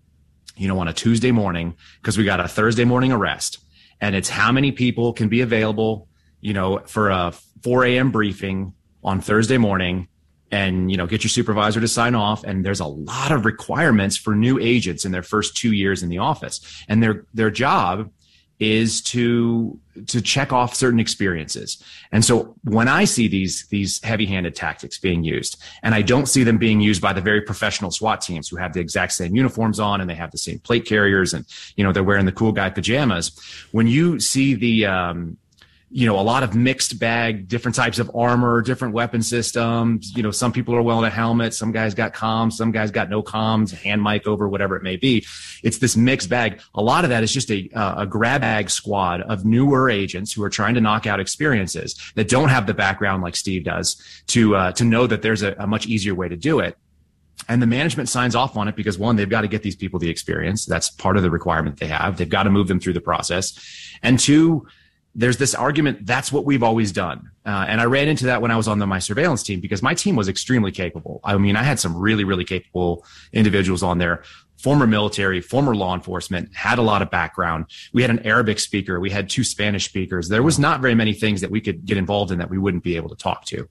you 0.56 0.68
know 0.68 0.78
on 0.78 0.88
a 0.88 0.92
tuesday 0.92 1.32
morning 1.32 1.74
because 2.00 2.16
we 2.16 2.24
got 2.24 2.40
a 2.40 2.48
thursday 2.48 2.84
morning 2.84 3.12
arrest 3.12 3.58
and 4.00 4.14
it's 4.14 4.28
how 4.28 4.52
many 4.52 4.72
people 4.72 5.12
can 5.12 5.28
be 5.28 5.40
available 5.40 6.08
you 6.40 6.52
know 6.52 6.78
for 6.86 7.10
a 7.10 7.32
4 7.62 7.84
a.m 7.84 8.10
briefing 8.10 8.72
on 9.06 9.20
Thursday 9.22 9.56
morning 9.56 10.08
and 10.50 10.90
you 10.90 10.96
know 10.96 11.06
get 11.06 11.24
your 11.24 11.30
supervisor 11.30 11.80
to 11.80 11.88
sign 11.88 12.14
off 12.14 12.44
and 12.44 12.64
there's 12.64 12.80
a 12.80 12.86
lot 12.86 13.32
of 13.32 13.44
requirements 13.44 14.16
for 14.16 14.34
new 14.34 14.58
agents 14.58 15.04
in 15.04 15.10
their 15.10 15.22
first 15.22 15.56
2 15.56 15.72
years 15.72 16.02
in 16.02 16.08
the 16.08 16.18
office 16.18 16.84
and 16.88 17.02
their 17.02 17.24
their 17.32 17.50
job 17.50 18.10
is 18.58 19.02
to 19.02 19.78
to 20.06 20.20
check 20.20 20.52
off 20.52 20.74
certain 20.74 21.00
experiences. 21.00 21.82
And 22.12 22.24
so 22.24 22.54
when 22.64 22.88
I 22.88 23.04
see 23.04 23.28
these 23.28 23.66
these 23.68 24.02
heavy-handed 24.02 24.54
tactics 24.54 24.98
being 24.98 25.24
used, 25.24 25.60
and 25.82 25.94
I 25.94 26.02
don't 26.02 26.26
see 26.26 26.42
them 26.42 26.58
being 26.58 26.80
used 26.80 27.02
by 27.02 27.12
the 27.12 27.20
very 27.20 27.42
professional 27.42 27.90
SWAT 27.90 28.20
teams 28.20 28.48
who 28.48 28.56
have 28.56 28.72
the 28.72 28.80
exact 28.80 29.12
same 29.12 29.36
uniforms 29.36 29.78
on 29.78 30.00
and 30.00 30.08
they 30.08 30.14
have 30.14 30.30
the 30.30 30.38
same 30.38 30.58
plate 30.58 30.86
carriers 30.86 31.34
and 31.34 31.44
you 31.76 31.84
know 31.84 31.92
they're 31.92 32.02
wearing 32.02 32.26
the 32.26 32.32
cool 32.32 32.52
guy 32.52 32.70
pajamas. 32.70 33.32
When 33.72 33.86
you 33.86 34.20
see 34.20 34.54
the 34.54 34.86
um, 34.86 35.36
you 35.88 36.04
know, 36.04 36.18
a 36.18 36.22
lot 36.22 36.42
of 36.42 36.54
mixed 36.54 36.98
bag, 36.98 37.46
different 37.46 37.74
types 37.76 38.00
of 38.00 38.10
armor, 38.14 38.60
different 38.60 38.92
weapon 38.92 39.22
systems. 39.22 40.12
You 40.16 40.22
know, 40.22 40.32
some 40.32 40.52
people 40.52 40.74
are 40.74 40.82
wearing 40.82 41.04
a 41.04 41.10
helmet, 41.10 41.54
some 41.54 41.70
guys 41.70 41.94
got 41.94 42.12
comms, 42.12 42.54
some 42.54 42.72
guys 42.72 42.90
got 42.90 43.08
no 43.08 43.22
comms, 43.22 43.72
hand 43.72 44.02
mic 44.02 44.26
over, 44.26 44.48
whatever 44.48 44.76
it 44.76 44.82
may 44.82 44.96
be. 44.96 45.24
It's 45.62 45.78
this 45.78 45.96
mixed 45.96 46.28
bag. 46.28 46.60
A 46.74 46.82
lot 46.82 47.04
of 47.04 47.10
that 47.10 47.22
is 47.22 47.32
just 47.32 47.50
a, 47.52 47.70
uh, 47.72 48.02
a 48.02 48.06
grab 48.06 48.40
bag 48.40 48.68
squad 48.68 49.20
of 49.22 49.44
newer 49.44 49.88
agents 49.88 50.32
who 50.32 50.42
are 50.42 50.50
trying 50.50 50.74
to 50.74 50.80
knock 50.80 51.06
out 51.06 51.20
experiences 51.20 51.94
that 52.16 52.28
don't 52.28 52.48
have 52.48 52.66
the 52.66 52.74
background 52.74 53.22
like 53.22 53.36
Steve 53.36 53.62
does 53.62 54.02
to, 54.26 54.56
uh, 54.56 54.72
to 54.72 54.84
know 54.84 55.06
that 55.06 55.22
there's 55.22 55.42
a, 55.42 55.54
a 55.58 55.66
much 55.68 55.86
easier 55.86 56.14
way 56.16 56.28
to 56.28 56.36
do 56.36 56.58
it 56.58 56.76
and 57.48 57.62
the 57.62 57.66
management 57.66 58.08
signs 58.08 58.34
off 58.34 58.56
on 58.56 58.66
it 58.66 58.74
because 58.74 58.98
one 58.98 59.14
they've 59.14 59.28
got 59.28 59.42
to 59.42 59.48
get 59.48 59.62
these 59.62 59.76
people 59.76 59.98
the 59.98 60.08
experience 60.08 60.64
that's 60.64 60.88
part 60.88 61.18
of 61.18 61.22
the 61.22 61.30
requirement 61.30 61.78
they 61.78 61.86
have 61.86 62.16
they've 62.16 62.30
got 62.30 62.44
to 62.44 62.50
move 62.50 62.66
them 62.66 62.80
through 62.80 62.94
the 62.94 63.00
process 63.00 63.58
and 64.02 64.18
two 64.18 64.66
there's 65.16 65.38
this 65.38 65.54
argument 65.54 66.04
that's 66.04 66.30
what 66.30 66.44
we've 66.44 66.62
always 66.62 66.92
done. 66.92 67.30
Uh, 67.44 67.64
and 67.68 67.80
I 67.80 67.84
ran 67.84 68.06
into 68.06 68.26
that 68.26 68.42
when 68.42 68.50
I 68.50 68.56
was 68.56 68.68
on 68.68 68.78
the, 68.78 68.86
my 68.86 68.98
surveillance 68.98 69.42
team 69.42 69.60
because 69.60 69.82
my 69.82 69.94
team 69.94 70.14
was 70.14 70.28
extremely 70.28 70.70
capable. 70.70 71.20
I 71.24 71.38
mean, 71.38 71.56
I 71.56 71.62
had 71.62 71.80
some 71.80 71.96
really, 71.96 72.22
really 72.22 72.44
capable 72.44 73.04
individuals 73.32 73.82
on 73.82 73.96
there, 73.96 74.24
former 74.62 74.86
military, 74.86 75.40
former 75.40 75.74
law 75.74 75.94
enforcement, 75.94 76.54
had 76.54 76.78
a 76.78 76.82
lot 76.82 77.00
of 77.00 77.10
background. 77.10 77.66
We 77.94 78.02
had 78.02 78.10
an 78.10 78.26
Arabic 78.26 78.58
speaker. 78.58 79.00
We 79.00 79.10
had 79.10 79.30
two 79.30 79.42
Spanish 79.42 79.86
speakers. 79.86 80.28
There 80.28 80.42
was 80.42 80.58
not 80.58 80.82
very 80.82 80.94
many 80.94 81.14
things 81.14 81.40
that 81.40 81.50
we 81.50 81.62
could 81.62 81.86
get 81.86 81.96
involved 81.96 82.30
in 82.30 82.38
that 82.38 82.50
we 82.50 82.58
wouldn't 82.58 82.84
be 82.84 82.96
able 82.96 83.08
to 83.08 83.16
talk 83.16 83.46
to. 83.46 83.68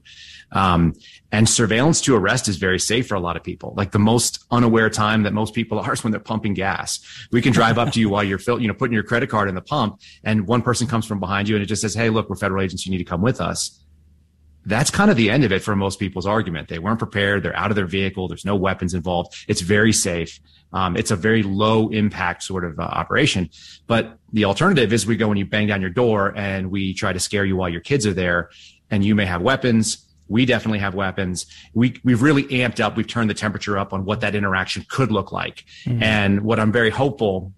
Um, 0.52 0.94
and 1.36 1.50
surveillance 1.50 2.00
to 2.00 2.16
arrest 2.16 2.48
is 2.48 2.56
very 2.56 2.80
safe 2.80 3.10
for 3.10 3.16
a 3.16 3.20
lot 3.20 3.36
of 3.36 3.44
people. 3.44 3.74
Like 3.76 3.92
the 3.92 4.00
most 4.00 4.46
unaware 4.52 4.90
time 4.90 5.24
that 5.24 5.34
most 5.34 5.54
people 5.54 5.78
are 5.82 5.92
is 5.92 6.02
when 6.02 6.12
they're 6.12 6.20
pumping 6.22 6.54
gas. 6.54 7.02
We 7.30 7.42
can 7.42 7.52
drive 7.52 7.78
up 7.78 7.92
to 7.92 8.00
you 8.00 8.08
while 8.08 8.24
you're 8.24 8.40
you 8.58 8.70
know, 8.70 8.74
putting 8.74 8.94
your 8.94 9.04
credit 9.04 9.30
card 9.30 9.50
in 9.50 9.56
the 9.56 9.62
pump 9.62 10.00
and 10.24 10.48
one 10.48 10.62
person 10.62 10.88
comes 10.88 11.06
from 11.06 11.20
behind 11.20 11.50
you 11.50 11.56
and 11.56 11.62
it 11.62 11.66
just 11.66 11.82
says, 11.82 11.94
Hey, 11.94 12.10
look, 12.10 12.30
we're 12.30 12.38
federal 12.38 12.64
agents. 12.64 12.86
You 12.86 12.92
need 12.94 13.00
to 13.00 13.04
come 13.04 13.22
with 13.22 13.42
us. 13.42 13.82
That's 14.66 14.90
kind 14.90 15.12
of 15.12 15.18
the 15.18 15.30
end 15.30 15.44
of 15.44 15.52
it 15.52 15.62
for 15.62 15.76
most 15.76 16.00
people's 16.00 16.26
argument. 16.26 16.70
They 16.70 16.80
weren't 16.80 17.00
prepared. 17.00 17.44
They're 17.44 17.56
out 17.56 17.70
of 17.70 17.76
their 17.76 17.86
vehicle. 17.86 18.30
There's 18.30 18.46
no 18.46 18.56
weapons 18.56 18.94
involved. 18.94 19.36
It's 19.50 19.62
very 19.62 19.92
safe. 19.92 20.40
Um, 20.72 20.96
it's 20.96 21.12
a 21.12 21.18
very 21.18 21.44
low 21.44 21.90
impact 21.90 22.44
sort 22.44 22.64
of 22.64 22.80
uh, 22.80 22.84
operation. 22.84 23.50
But 23.88 24.18
the 24.32 24.46
alternative 24.46 24.94
is 24.94 25.06
we 25.06 25.18
go 25.18 25.32
and 25.32 25.38
you 25.38 25.46
bang 25.46 25.68
down 25.68 25.82
your 25.82 25.90
door 25.90 26.34
and 26.38 26.72
we 26.72 26.94
try 26.94 27.12
to 27.12 27.20
scare 27.20 27.44
you 27.44 27.58
while 27.58 27.70
your 27.70 27.82
kids 27.82 28.08
are 28.08 28.14
there 28.14 28.52
and 28.90 29.04
you 29.04 29.16
may 29.16 29.26
have 29.26 29.42
weapons 29.42 30.05
we 30.28 30.46
definitely 30.46 30.80
have 30.80 30.96
weapons. 30.96 31.46
We, 31.74 32.00
we've 32.04 32.22
really 32.22 32.44
amped 32.44 32.80
up. 32.80 32.98
We've 32.98 33.08
turned 33.08 33.30
the 33.30 33.36
temperature 33.36 33.78
up 33.78 33.94
on 33.94 34.06
what 34.06 34.22
that 34.22 34.36
interaction 34.36 34.86
could 34.90 35.12
look 35.12 35.32
like. 35.32 35.66
Mm-hmm. 35.86 36.04
And 36.04 36.42
what 36.42 36.60
I'm 36.60 36.72
very 36.72 36.90
hopeful, 36.90 37.54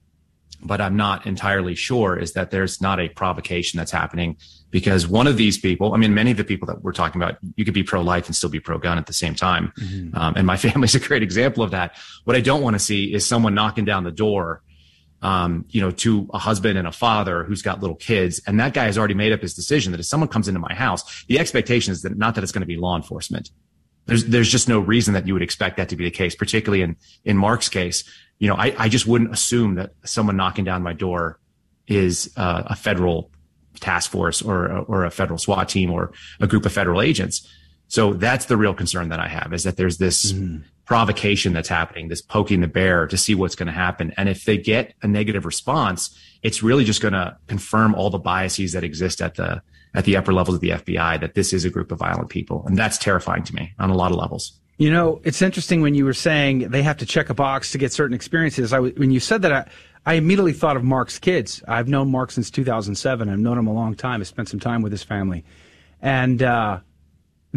but 0.62 0.82
I'm 0.82 0.98
not 0.98 1.26
entirely 1.26 1.76
sure 1.76 2.18
is 2.18 2.34
that 2.34 2.52
there's 2.52 2.82
not 2.82 3.00
a 3.00 3.10
provocation 3.10 3.78
that's 3.78 3.92
happening 3.92 4.38
because 4.70 5.08
one 5.08 5.28
of 5.28 5.38
these 5.38 5.58
people, 5.58 5.94
I 5.94 5.98
mean, 5.98 6.14
many 6.14 6.32
of 6.32 6.38
the 6.38 6.44
people 6.44 6.68
that 6.68 6.84
we're 6.84 6.92
talking 6.92 7.22
about, 7.22 7.38
you 7.56 7.64
could 7.64 7.74
be 7.74 7.84
pro 7.84 8.02
life 8.02 8.26
and 8.26 8.36
still 8.36 8.50
be 8.50 8.60
pro 8.60 8.78
gun 8.78 8.98
at 8.98 9.06
the 9.06 9.14
same 9.14 9.36
time. 9.36 9.72
Mm-hmm. 9.80 10.18
Um, 10.18 10.34
and 10.36 10.46
my 10.46 10.58
family's 10.58 10.96
a 10.96 11.00
great 11.00 11.24
example 11.24 11.64
of 11.64 11.72
that. 11.72 11.96
What 12.26 12.36
I 12.36 12.42
don't 12.42 12.62
want 12.62 12.76
to 12.76 12.80
see 12.80 13.14
is 13.14 13.26
someone 13.26 13.54
knocking 13.54 13.86
down 13.86 14.04
the 14.04 14.12
door 14.12 14.62
um, 15.22 15.66
you 15.70 15.82
know, 15.82 15.92
to 15.92 16.30
a 16.34 16.38
husband 16.38 16.78
and 16.78 16.88
a 16.88 16.92
father 16.92 17.44
who's 17.44 17.62
got 17.62 17.82
little 17.82 17.96
kids, 17.96 18.42
and 18.46 18.60
that 18.60 18.74
guy 18.74 18.86
has 18.86 18.98
already 18.98 19.14
made 19.14 19.32
up 19.32 19.42
his 19.42 19.54
decision 19.54 19.92
that 19.92 20.00
if 20.00 20.06
someone 20.06 20.30
comes 20.30 20.48
into 20.48 20.60
my 20.60 20.74
house, 20.74 21.26
the 21.26 21.40
expectation 21.40 21.92
is 21.92 22.04
that 22.04 22.18
not 22.18 22.36
that 22.36 22.44
it's 22.44 22.52
going 22.52 22.62
to 22.62 22.68
be 22.68 22.78
law 22.78 22.96
enforcement. 22.96 23.50
There's 24.06 24.26
there's 24.26 24.52
just 24.52 24.70
no 24.70 24.80
reason 24.80 25.14
that 25.16 25.28
you 25.28 25.34
would 25.34 25.42
expect 25.42 25.78
that 25.78 25.90
to 25.90 25.96
be 25.96 26.06
the 26.06 26.12
case, 26.12 26.36
particularly 26.36 26.82
in 26.82 26.96
in 27.26 27.38
Mark's 27.38 27.70
case. 27.70 28.04
You 28.40 28.48
know, 28.48 28.56
I, 28.56 28.74
I 28.78 28.90
just 28.90 29.08
wouldn't 29.08 29.34
assume 29.34 29.76
that 29.76 29.92
someone 30.06 30.38
knocking 30.38 30.64
down 30.64 30.84
my 30.84 30.94
door 30.94 31.40
is 31.88 32.32
uh, 32.38 32.64
a 32.68 32.76
federal 32.76 33.32
task 33.80 34.12
force 34.12 34.42
or 34.42 34.70
or 34.88 35.06
a 35.06 35.12
federal 35.12 35.40
SWAT 35.40 35.68
team 35.68 35.92
or 35.92 36.12
a 36.40 36.48
group 36.48 36.66
of 36.66 36.72
federal 36.72 37.02
agents. 37.02 37.48
So 37.88 38.14
that's 38.14 38.46
the 38.46 38.58
real 38.58 38.74
concern 38.74 39.10
that 39.10 39.20
I 39.20 39.28
have 39.28 39.54
is 39.54 39.64
that 39.64 39.78
there's 39.78 39.98
this 39.98 40.34
mm 40.34 40.64
provocation 40.88 41.52
that's 41.52 41.68
happening, 41.68 42.08
this 42.08 42.22
poking 42.22 42.62
the 42.62 42.68
bear 42.68 43.06
to 43.08 43.18
see 43.18 43.36
what's 43.36 43.56
going 43.56 43.68
to 43.68 43.74
happen. 43.74 44.14
And 44.18 44.30
if 44.30 44.46
they 44.46 44.58
get 44.58 44.94
a 45.04 45.08
negative 45.08 45.46
response, 45.46 46.18
it's 46.42 46.64
really 46.64 46.86
just 46.86 47.02
going 47.02 47.14
to 47.14 47.38
confirm 47.48 47.94
all 47.94 48.10
the 48.10 48.18
biases 48.18 48.72
that 48.72 48.84
exist 48.84 49.22
at 49.22 49.36
the 49.36 49.62
at 49.94 50.06
the 50.06 50.16
upper 50.16 50.32
levels 50.34 50.56
of 50.56 50.62
the 50.62 50.70
FBI 50.70 51.20
that 51.22 51.34
this 51.34 51.54
is 51.54 51.66
a 51.66 51.70
group 51.70 51.92
of 51.92 52.00
violent 52.00 52.30
people, 52.30 52.64
and 52.68 52.78
that's 52.78 52.98
terrifying 52.98 53.44
to 53.44 53.56
me 53.56 53.74
on 53.80 53.90
a 53.90 53.96
lot 53.96 54.12
of 54.12 54.18
levels. 54.18 54.60
You 54.78 54.92
know, 54.92 55.22
it's 55.24 55.42
interesting 55.42 55.82
when 55.82 55.96
you 55.96 56.06
were 56.06 56.14
saying 56.14 56.70
they 56.70 56.84
have 56.84 56.98
to 56.98 57.06
check 57.06 57.30
a 57.30 57.34
box 57.34 57.72
to 57.72 57.78
get 57.78 57.92
certain 57.92 58.14
experiences. 58.14 58.74
I, 58.74 58.80
when 58.80 59.12
you 59.12 59.20
said 59.20 59.42
that, 59.42 59.52
I, 59.52 59.66
I 60.06 60.14
immediately 60.16 60.54
thought 60.54 60.78
of 60.78 60.84
Mark's 60.84 61.18
kids. 61.18 61.64
I've 61.68 61.88
known 61.88 62.12
Mark 62.12 62.32
since 62.32 62.52
2007. 62.52 63.28
I've 63.28 63.40
known 63.40 63.58
him 63.58 63.66
a 63.66 63.74
long 63.74 63.96
time. 63.96 64.22
I 64.22 64.24
spent 64.24 64.50
some 64.50 64.60
time 64.60 64.84
with 64.84 64.92
his 64.92 65.04
family, 65.04 65.44
and 66.02 66.44
uh, 66.44 66.80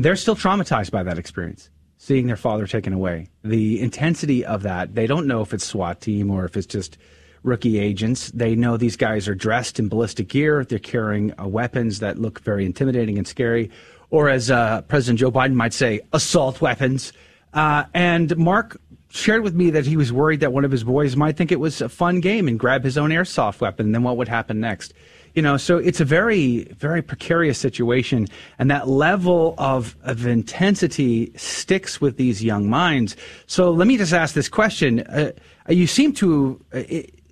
they're 0.05 0.17
still 0.17 0.37
traumatized 0.37 0.91
by 0.91 1.03
that 1.03 1.19
experience 1.19 1.71
seeing 2.01 2.27
their 2.27 2.37
father 2.37 2.67
taken 2.67 2.95
away. 2.95 3.29
The 3.45 3.79
intensity 3.79 4.43
of 4.43 4.63
that, 4.63 4.95
they 4.95 5.07
don't 5.07 5.27
know 5.27 5.43
if 5.43 5.53
it's 5.53 5.67
SWAT 5.67 6.01
team 6.01 6.31
or 6.31 6.47
if 6.47 6.57
it's 6.57 6.67
just 6.67 6.97
rookie 7.43 7.79
agents. 7.79 8.31
They 8.31 8.55
know 8.55 8.79
these 8.79 8.97
guys 8.97 9.29
are 9.29 9.35
dressed 9.35 9.79
in 9.79 9.91
ballistic 9.91 10.29
gear. 10.29 10.65
They're 10.65 10.79
carrying 10.79 11.39
uh, 11.39 11.47
weapons 11.47 11.99
that 11.99 12.19
look 12.19 12.41
very 12.41 12.65
intimidating 12.65 13.19
and 13.19 13.29
scary, 13.29 13.71
or 14.09 14.31
as 14.31 14.51
uh, 14.51 14.81
President 14.89 15.19
Joe 15.19 15.31
Biden 15.31 15.53
might 15.53 15.75
say, 15.75 16.01
assault 16.15 16.63
weapons. 16.63 17.13
Uh, 17.53 17.85
and 17.93 18.35
Mark 18.39 18.81
shared 19.11 19.43
with 19.43 19.55
me 19.55 19.69
that 19.69 19.85
he 19.85 19.99
was 19.99 20.11
worried 20.11 20.41
that 20.41 20.55
one 20.55 20.65
of 20.65 20.71
his 20.71 20.85
boys 20.85 21.17
might 21.17 21.37
think 21.37 21.53
it 21.53 21.61
was 21.61 21.83
a 21.83 21.89
fun 21.91 22.21
game 22.21 22.49
and 22.49 22.59
grab 22.59 22.83
his 22.83 22.97
own 22.97 23.11
airsoft 23.11 23.61
weapon. 23.61 23.87
And 23.87 23.95
then 23.95 24.05
what 24.05 24.17
would 24.17 24.29
happen 24.29 24.59
next? 24.59 24.95
You 25.35 25.43
know, 25.43 25.57
so 25.57 25.79
it's 25.79 26.01
a 26.01 26.05
very, 26.05 26.65
very 26.77 27.03
precarious 27.03 27.59
situation. 27.59 28.27
And 28.59 28.71
that 28.71 28.89
level 28.89 29.55
of, 29.59 29.97
of 30.03 30.27
intensity 30.27 31.33
sticks 31.37 32.01
with 32.01 32.17
these 32.17 32.43
young 32.43 32.69
minds. 32.69 33.17
So 33.47 33.71
let 33.71 33.87
me 33.87 33.97
just 33.97 34.13
ask 34.13 34.35
this 34.35 34.49
question. 34.49 35.01
Uh, 35.01 35.33
you 35.69 35.87
seem 35.87 36.13
to 36.15 36.61
uh, 36.73 36.83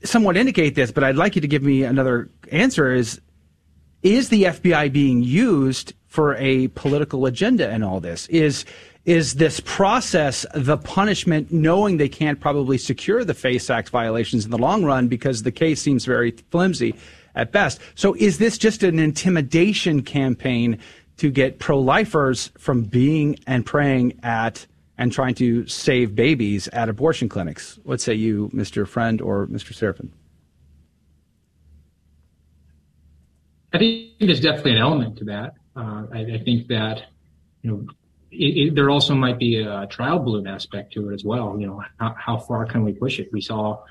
somewhat 0.04 0.36
indicate 0.36 0.74
this, 0.74 0.92
but 0.92 1.02
I'd 1.02 1.16
like 1.16 1.34
you 1.34 1.40
to 1.40 1.48
give 1.48 1.62
me 1.62 1.82
another 1.82 2.30
answer 2.52 2.92
is, 2.92 3.20
is 4.02 4.28
the 4.28 4.44
FBI 4.44 4.92
being 4.92 5.22
used 5.22 5.92
for 6.06 6.36
a 6.36 6.68
political 6.68 7.26
agenda 7.26 7.70
in 7.70 7.82
all 7.82 8.00
this? 8.00 8.28
Is, 8.28 8.64
is 9.08 9.34
this 9.34 9.60
process 9.60 10.44
the 10.54 10.76
punishment 10.76 11.50
knowing 11.50 11.96
they 11.96 12.08
can't 12.08 12.40
probably 12.40 12.76
secure 12.76 13.24
the 13.24 13.34
FACE 13.34 13.70
Act 13.70 13.88
violations 13.88 14.44
in 14.44 14.50
the 14.50 14.58
long 14.58 14.84
run 14.84 15.08
because 15.08 15.42
the 15.42 15.52
case 15.52 15.80
seems 15.80 16.04
very 16.04 16.32
flimsy? 16.50 16.94
at 17.38 17.52
best. 17.52 17.80
So 17.94 18.14
is 18.14 18.38
this 18.38 18.58
just 18.58 18.82
an 18.82 18.98
intimidation 18.98 20.02
campaign 20.02 20.78
to 21.18 21.30
get 21.30 21.58
pro-lifers 21.58 22.50
from 22.58 22.82
being 22.82 23.38
and 23.46 23.64
praying 23.64 24.18
at 24.22 24.66
and 24.98 25.12
trying 25.12 25.34
to 25.36 25.66
save 25.66 26.14
babies 26.14 26.68
at 26.68 26.88
abortion 26.88 27.28
clinics? 27.28 27.78
What 27.84 28.00
say 28.00 28.14
you, 28.14 28.50
Mr. 28.52 28.86
Friend 28.86 29.20
or 29.20 29.46
Mr. 29.46 29.72
Seraphin? 29.72 30.10
I 33.72 33.78
think 33.78 34.18
there's 34.18 34.40
definitely 34.40 34.72
an 34.72 34.78
element 34.78 35.18
to 35.18 35.24
that. 35.26 35.54
Uh, 35.76 36.06
I, 36.12 36.18
I, 36.34 36.42
think 36.44 36.66
that 36.68 37.02
you 37.62 37.70
know 37.70 37.86
it, 38.30 38.68
it, 38.68 38.74
there 38.74 38.90
also 38.90 39.14
might 39.14 39.38
be 39.38 39.60
a 39.60 39.86
trial 39.86 40.18
balloon 40.18 40.46
aspect 40.46 40.92
to 40.94 41.10
it 41.10 41.14
as 41.14 41.24
well. 41.24 41.58
You 41.58 41.66
know, 41.66 41.82
how, 41.98 42.14
how 42.18 42.38
far 42.38 42.66
can 42.66 42.84
we 42.84 42.92
push 42.92 43.18
it? 43.18 43.30
We 43.32 43.40
saw 43.40 43.82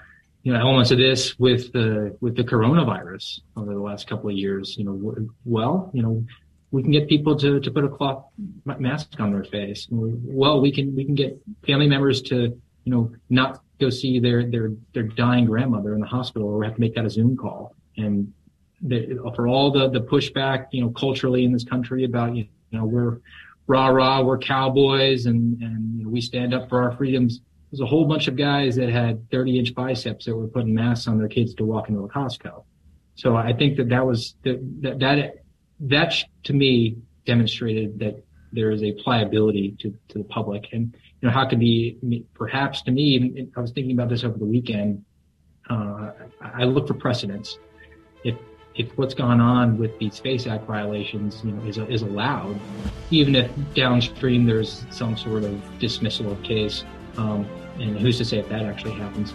you 0.43 0.53
know 0.53 0.59
elements 0.59 0.91
of 0.91 0.97
this 0.97 1.37
with 1.37 1.73
the 1.73 2.15
with 2.21 2.35
the 2.35 2.43
coronavirus 2.43 3.41
over 3.55 3.73
the 3.73 3.79
last 3.79 4.07
couple 4.07 4.29
of 4.29 4.35
years. 4.35 4.77
You 4.77 4.85
know, 4.85 5.27
well, 5.43 5.91
you 5.93 6.01
know, 6.01 6.23
we 6.71 6.83
can 6.83 6.91
get 6.91 7.09
people 7.09 7.37
to, 7.37 7.59
to 7.59 7.71
put 7.71 7.83
a 7.83 7.89
cloth 7.89 8.25
mask 8.65 9.19
on 9.19 9.31
their 9.31 9.43
face. 9.43 9.87
Well, 9.89 10.61
we 10.61 10.71
can 10.71 10.95
we 10.95 11.05
can 11.05 11.15
get 11.15 11.39
family 11.65 11.87
members 11.87 12.21
to 12.23 12.59
you 12.83 12.91
know 12.91 13.11
not 13.29 13.61
go 13.79 13.89
see 13.89 14.19
their 14.19 14.49
their 14.49 14.71
their 14.93 15.03
dying 15.03 15.45
grandmother 15.45 15.93
in 15.93 15.99
the 15.99 16.07
hospital, 16.07 16.47
or 16.47 16.63
have 16.63 16.75
to 16.75 16.79
make 16.79 16.95
that 16.95 17.05
a 17.05 17.09
Zoom 17.09 17.35
call. 17.35 17.75
And 17.97 18.33
the, 18.81 19.19
for 19.35 19.47
all 19.47 19.71
the 19.71 19.89
the 19.89 20.01
pushback, 20.01 20.67
you 20.71 20.81
know, 20.81 20.91
culturally 20.91 21.43
in 21.43 21.51
this 21.51 21.63
country 21.63 22.03
about 22.03 22.35
you 22.35 22.47
know 22.71 22.85
we're 22.85 23.19
rah 23.67 23.87
rah, 23.87 24.21
we're 24.21 24.37
cowboys, 24.37 25.25
and 25.25 25.61
and 25.61 25.97
you 25.97 26.03
know, 26.05 26.09
we 26.09 26.21
stand 26.21 26.53
up 26.53 26.69
for 26.69 26.81
our 26.81 26.95
freedoms 26.97 27.41
there's 27.71 27.81
a 27.81 27.85
whole 27.85 28.05
bunch 28.05 28.27
of 28.27 28.35
guys 28.35 28.75
that 28.77 28.89
had 28.89 29.29
30 29.29 29.59
inch 29.59 29.75
biceps 29.75 30.25
that 30.25 30.35
were 30.35 30.47
putting 30.47 30.73
masks 30.73 31.07
on 31.07 31.17
their 31.17 31.27
kids 31.27 31.53
to 31.55 31.65
walk 31.65 31.89
into 31.89 32.01
a 32.03 32.07
Costco. 32.07 32.63
So 33.15 33.35
I 33.35 33.51
think 33.51 33.77
that 33.77 33.89
that 33.89 34.05
was 34.05 34.35
that 34.43 34.59
that 34.99 35.33
that 35.79 36.13
to 36.43 36.53
me 36.53 36.97
demonstrated 37.25 37.99
that 37.99 38.23
there 38.53 38.71
is 38.71 38.83
a 38.83 38.93
pliability 38.93 39.75
to, 39.79 39.93
to 40.09 40.19
the 40.19 40.23
public. 40.23 40.67
And, 40.71 40.95
you 41.21 41.27
know, 41.27 41.33
how 41.33 41.45
could 41.45 41.59
be, 41.59 42.23
perhaps 42.33 42.81
to 42.83 42.91
me, 42.91 43.49
I 43.55 43.59
was 43.59 43.71
thinking 43.71 43.91
about 43.91 44.07
this 44.07 44.23
over 44.23 44.37
the 44.37 44.45
weekend. 44.45 45.03
Uh, 45.69 46.11
I 46.41 46.63
look 46.63 46.87
for 46.87 46.93
precedents. 46.93 47.59
If, 48.23 48.35
if 48.77 48.95
what's 48.97 49.13
gone 49.13 49.41
on 49.41 49.77
with 49.77 49.97
these 49.97 50.19
FACE 50.19 50.47
Act 50.47 50.65
violations, 50.65 51.41
you 51.43 51.51
know, 51.51 51.63
is, 51.65 51.77
is 51.77 52.03
allowed, 52.03 52.59
even 53.09 53.35
if 53.35 53.51
downstream 53.73 54.45
there's 54.45 54.85
some 54.91 55.17
sort 55.17 55.43
of 55.43 55.79
dismissal 55.79 56.31
of 56.31 56.41
case, 56.43 56.83
um, 57.17 57.47
and 57.79 57.97
who's 57.97 58.17
to 58.19 58.25
say 58.25 58.37
if 58.37 58.47
that 58.49 58.63
actually 58.63 58.93
happens? 58.93 59.33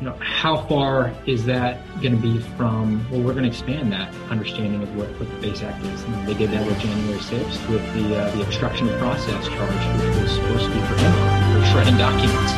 You 0.00 0.06
know, 0.06 0.16
how 0.20 0.62
far 0.66 1.14
is 1.26 1.44
that 1.44 1.86
going 2.00 2.16
to 2.16 2.22
be 2.22 2.38
from? 2.56 3.06
Well, 3.10 3.20
we're 3.20 3.32
going 3.32 3.44
to 3.44 3.50
expand 3.50 3.92
that 3.92 4.12
understanding 4.30 4.82
of 4.82 4.96
what, 4.96 5.08
what 5.20 5.28
the 5.28 5.48
FACE 5.48 5.62
Act 5.62 5.84
is. 5.84 6.02
You 6.04 6.10
know, 6.10 6.24
they 6.24 6.34
did 6.34 6.50
that 6.50 6.66
with 6.66 6.78
January 6.80 7.18
6th 7.18 7.70
with 7.70 7.94
the 7.94 8.16
uh, 8.16 8.34
the 8.34 8.42
obstruction 8.42 8.88
of 8.88 8.98
process 8.98 9.46
charge, 9.48 10.02
which 10.02 10.22
was 10.22 10.32
supposed 10.32 10.64
to 10.64 10.70
be 10.70 10.80
for 10.86 10.96
him 10.96 11.12
for 11.52 11.66
shredding 11.66 11.98
documents, 11.98 12.52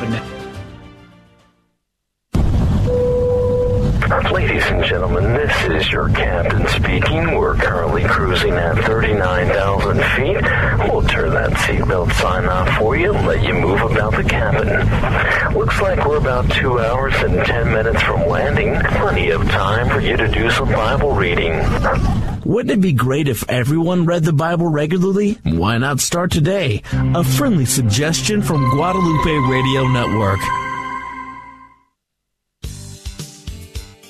but 0.00 0.08
now 0.10 0.37
sign 12.18 12.46
off 12.46 12.68
for 12.78 12.96
you 12.96 13.14
and 13.14 13.26
let 13.26 13.42
you 13.42 13.54
move 13.54 13.80
about 13.80 14.14
the 14.16 14.24
cabin. 14.24 14.68
Looks 15.56 15.80
like 15.80 16.04
we're 16.06 16.18
about 16.18 16.50
two 16.50 16.78
hours 16.78 17.14
and 17.18 17.44
10 17.44 17.72
minutes 17.72 18.02
from 18.02 18.28
landing. 18.28 18.74
Plenty 18.98 19.30
of 19.30 19.42
time 19.50 19.88
for 19.88 20.00
you 20.00 20.16
to 20.16 20.28
do 20.28 20.50
some 20.50 20.68
Bible 20.70 21.12
reading. 21.12 21.52
Wouldn't 22.44 22.70
it 22.72 22.80
be 22.80 22.92
great 22.92 23.28
if 23.28 23.48
everyone 23.48 24.06
read 24.06 24.24
the 24.24 24.32
Bible 24.32 24.66
regularly? 24.66 25.38
Why 25.44 25.78
not 25.78 26.00
start 26.00 26.30
today? 26.30 26.82
A 26.92 27.22
friendly 27.22 27.66
suggestion 27.66 28.42
from 28.42 28.68
Guadalupe 28.70 29.50
Radio 29.50 29.86
Network. 29.86 30.67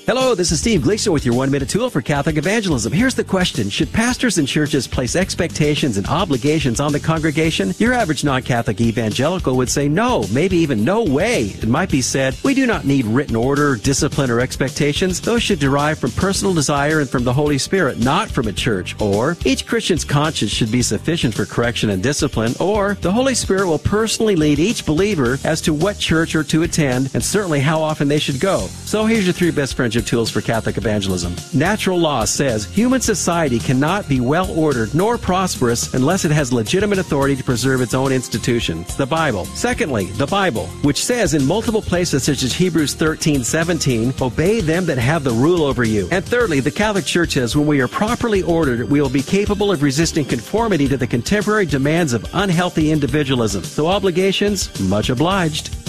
Hello, 0.09 0.35
this 0.35 0.53
is 0.53 0.61
Steve 0.61 0.85
Gleason 0.85 1.13
with 1.13 1.27
your 1.27 1.35
one 1.35 1.51
minute 1.51 1.69
tool 1.69 1.91
for 1.91 2.01
Catholic 2.01 2.39
evangelism. 2.39 2.95
Here's 2.95 3.15
the 3.15 3.23
question 3.23 3.69
Should 3.69 3.93
pastors 3.93 4.39
and 4.39 4.49
churches 4.49 4.89
place 4.89 5.15
expectations 5.15 5.99
and 5.99 6.07
obligations 6.07 6.81
on 6.81 6.93
the 6.93 6.99
congregation? 6.99 7.75
Your 7.77 7.93
average 7.93 8.25
non 8.25 8.41
Catholic 8.41 8.81
evangelical 8.81 9.55
would 9.59 9.69
say 9.69 9.87
no, 9.87 10.25
maybe 10.33 10.57
even 10.57 10.83
no 10.83 11.05
way. 11.05 11.49
It 11.49 11.69
might 11.69 11.91
be 11.91 12.01
said, 12.01 12.35
We 12.43 12.55
do 12.55 12.67
not 12.67 12.87
need 12.87 13.05
written 13.05 13.37
order, 13.37 13.77
discipline, 13.77 14.31
or 14.31 14.41
expectations. 14.41 15.21
Those 15.21 15.43
should 15.43 15.59
derive 15.59 15.99
from 15.99 16.13
personal 16.13 16.55
desire 16.55 17.01
and 17.01 17.11
from 17.11 17.25
the 17.25 17.35
Holy 17.35 17.59
Spirit, 17.59 17.99
not 17.99 18.31
from 18.31 18.49
a 18.49 18.53
church. 18.55 18.99
Or, 19.03 19.37
each 19.45 19.67
Christian's 19.67 20.07
conscience 20.07 20.53
should 20.53 20.73
be 20.73 20.81
sufficient 20.81 21.35
for 21.35 21.45
correction 21.45 21.91
and 21.91 22.03
discipline. 22.03 22.55
Or, 22.61 22.95
the 23.03 23.13
Holy 23.13 23.35
Spirit 23.35 23.67
will 23.67 23.79
personally 23.79 24.37
lead 24.37 24.59
each 24.59 24.87
believer 24.87 25.37
as 25.45 25.61
to 25.61 25.75
what 25.75 25.99
church 25.99 26.35
or 26.35 26.45
to 26.45 26.63
attend 26.63 27.11
and 27.13 27.23
certainly 27.23 27.61
how 27.61 27.83
often 27.83 28.09
they 28.09 28.19
should 28.19 28.41
go. 28.41 28.69
So 28.87 29.05
here's 29.05 29.27
your 29.27 29.35
three 29.35 29.51
best 29.51 29.75
friends 29.75 29.98
tools 30.03 30.31
for 30.31 30.41
Catholic 30.41 30.77
evangelism. 30.77 31.35
Natural 31.53 31.99
law 31.99 32.25
says 32.25 32.65
human 32.65 33.01
society 33.01 33.59
cannot 33.59 34.09
be 34.09 34.21
well 34.21 34.51
ordered 34.59 34.95
nor 34.95 35.19
prosperous 35.19 35.95
unless 35.95 36.25
it 36.25 36.31
has 36.31 36.53
legitimate 36.53 36.99
authority 36.99 37.37
to 37.37 37.45
preserve 37.45 37.81
its 37.81 37.95
own 37.95 38.13
institutions, 38.13 38.97
the 38.97 39.07
Bible. 39.07 39.45
Secondly, 39.47 40.07
the 40.13 40.27
Bible, 40.27 40.67
which 40.83 41.05
says 41.05 41.35
in 41.35 41.45
multiple 41.45 41.83
places 41.83 42.23
such 42.23 42.43
as 42.43 42.53
Hebrews 42.53 42.95
13, 42.95 43.45
17, 43.45 44.15
obey 44.21 44.61
them 44.61 44.85
that 44.87 44.99
have 44.99 45.25
the 45.25 45.31
rule 45.31 45.63
over 45.63 45.85
you. 45.85 46.09
And 46.11 46.25
thirdly, 46.25 46.61
the 46.61 46.71
Catholic 46.71 47.05
Church 47.05 47.33
says 47.33 47.57
when 47.57 47.67
we 47.67 47.81
are 47.81 47.89
properly 47.89 48.43
ordered, 48.43 48.91
we 48.91 49.01
will 49.01 49.09
be 49.09 49.23
capable 49.23 49.71
of 49.73 49.83
resisting 49.83 50.25
conformity 50.25 50.89
to 50.89 50.97
the 50.97 51.07
contemporary 51.07 51.67
demands 51.67 52.13
of 52.13 52.27
unhealthy 52.35 52.91
individualism. 52.91 53.65
So 53.65 53.87
obligations, 53.87 54.79
much 54.81 55.11
obliged. 55.11 55.88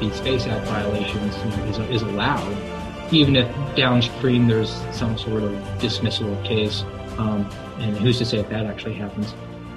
With 0.00 0.22
the 0.24 0.50
Act 0.50 0.66
violations 0.66 1.36
you 1.36 1.44
know, 1.44 1.64
is, 1.64 1.78
is 1.90 2.02
allowed, 2.02 3.12
even 3.12 3.36
if 3.36 3.76
downstream 3.76 4.48
there's 4.48 4.70
some 4.92 5.18
sort 5.18 5.42
of 5.42 5.78
dismissal 5.80 6.32
of 6.32 6.44
case. 6.44 6.82
Um, 7.18 7.48
and 7.78 7.96
who's 7.96 8.18
to 8.18 8.24
say 8.24 8.38
if 8.38 8.48
that 8.48 8.66
actually 8.66 8.94
happens? 8.94 9.34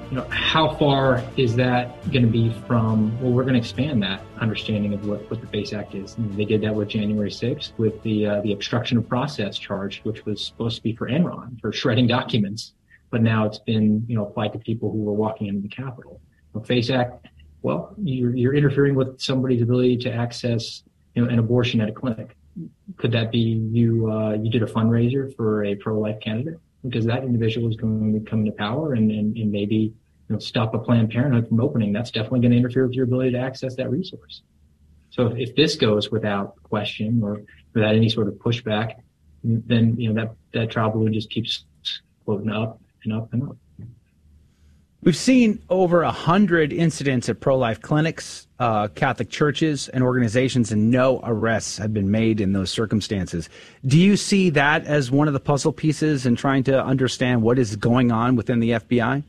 You 0.10 0.18
know, 0.18 0.28
how 0.30 0.76
far 0.76 1.24
is 1.36 1.56
that 1.56 2.02
going 2.12 2.22
to 2.22 2.32
be 2.32 2.54
from? 2.68 3.20
Well, 3.20 3.32
we're 3.32 3.44
going 3.44 3.56
to 3.56 3.60
expand 3.60 4.02
that 4.04 4.22
understanding 4.40 4.94
of 4.94 5.06
what, 5.08 5.30
what 5.30 5.42
the 5.42 5.48
FACE 5.48 5.74
Act 5.74 5.96
is. 5.96 6.16
And 6.18 6.34
they 6.38 6.46
did 6.46 6.62
that 6.62 6.74
with 6.74 6.88
January 6.88 7.32
6th 7.32 7.78
with 7.78 8.02
the 8.04 8.28
uh, 8.28 8.42
the 8.42 8.54
obstruction 8.54 8.98
of 8.98 9.10
process 9.10 9.58
charge, 9.58 10.02
which 10.04 10.26
was 10.26 10.46
supposed 10.46 10.78
to 10.78 10.84
be 10.84 10.96
for 10.96 11.10
Enron 11.10 11.60
for 11.60 11.74
shredding 11.74 12.08
documents, 12.08 12.74
but 13.10 13.22
now 13.22 13.46
it's 13.46 13.60
been 13.60 14.06
you 14.08 14.16
know 14.16 14.28
applied 14.28 14.54
to 14.54 14.60
people 14.60 14.92
who 14.92 15.00
were 15.00 15.14
walking 15.14 15.48
into 15.48 15.62
the 15.62 15.70
Capitol. 15.70 16.22
The 16.54 16.62
Face 16.62 16.90
Act, 16.90 17.28
well, 17.66 17.96
you're, 17.98 18.36
you're 18.36 18.56
interfering 18.56 18.96
with 18.96 19.20
somebody's 19.20 19.62
ability 19.62 19.98
to 20.06 20.10
access 20.14 20.84
you 21.14 21.24
know 21.24 21.30
an 21.30 21.40
abortion 21.40 21.82
at 21.82 21.90
a 21.90 21.96
clinic. 22.02 22.36
Could 22.98 23.12
that 23.12 23.32
be 23.32 23.40
you? 23.40 24.12
Uh, 24.12 24.34
you 24.34 24.50
did 24.50 24.64
a 24.64 24.72
fundraiser 24.78 25.36
for 25.36 25.66
a 25.66 25.76
pro-life 25.76 26.20
candidate? 26.22 26.60
because 26.88 27.06
that 27.06 27.24
individual 27.24 27.70
is 27.70 27.76
going 27.76 28.14
to 28.14 28.30
come 28.30 28.40
into 28.40 28.52
power 28.52 28.94
and, 28.94 29.12
and, 29.12 29.36
and 29.38 29.52
maybe 29.52 29.76
you 29.76 29.94
know, 30.30 30.40
stop 30.40 30.74
a 30.74 30.80
Planned 30.80 31.12
Parenthood 31.12 31.48
from 31.48 31.60
opening. 31.60 31.94
That's 31.94 32.12
definitely 32.12 32.42
going 32.42 32.52
to 32.52 32.58
interfere 32.58 32.86
with 32.86 32.96
your 32.96 33.06
ability 33.06 33.32
to 33.32 33.40
access 33.40 33.76
that 33.76 33.90
resource. 33.90 34.42
So 35.10 35.28
if, 35.28 35.50
if 35.50 35.56
this 35.56 35.76
goes 35.76 36.12
without 36.12 36.62
question 36.64 37.22
or 37.24 37.42
without 37.74 37.96
any 37.96 38.10
sort 38.10 38.28
of 38.28 38.36
pushback, 38.36 38.96
then 39.44 39.96
you 39.98 40.12
know 40.12 40.22
that 40.22 40.36
that 40.54 40.72
trial 40.72 40.90
balloon 40.90 41.14
just 41.14 41.30
keeps 41.30 41.66
floating 42.26 42.50
up 42.50 42.82
and 43.04 43.14
up 43.14 43.32
and 43.32 43.44
up. 43.44 43.58
We've 45.06 45.16
seen 45.16 45.62
over 45.70 46.02
a 46.02 46.12
hundred 46.12 46.74
incidents 46.74 47.30
at 47.30 47.40
pro-life 47.40 47.80
clinics, 47.80 48.48
uh, 48.58 48.88
Catholic 48.88 49.30
churches, 49.30 49.88
and 49.90 50.04
organizations, 50.04 50.72
and 50.72 50.90
no 50.90 51.20
arrests 51.24 51.78
have 51.78 51.94
been 51.94 52.10
made 52.10 52.42
in 52.42 52.54
those 52.54 52.72
circumstances. 52.72 53.48
Do 53.86 54.00
you 54.00 54.18
see 54.18 54.50
that 54.50 54.84
as 54.86 55.12
one 55.12 55.28
of 55.28 55.36
the 55.36 55.40
puzzle 55.40 55.72
pieces 55.72 56.26
in 56.26 56.36
trying 56.36 56.64
to 56.64 56.84
understand 56.84 57.44
what 57.44 57.60
is 57.60 57.76
going 57.76 58.12
on 58.12 58.36
within 58.36 58.60
the 58.60 58.72
FBI? 58.72 59.24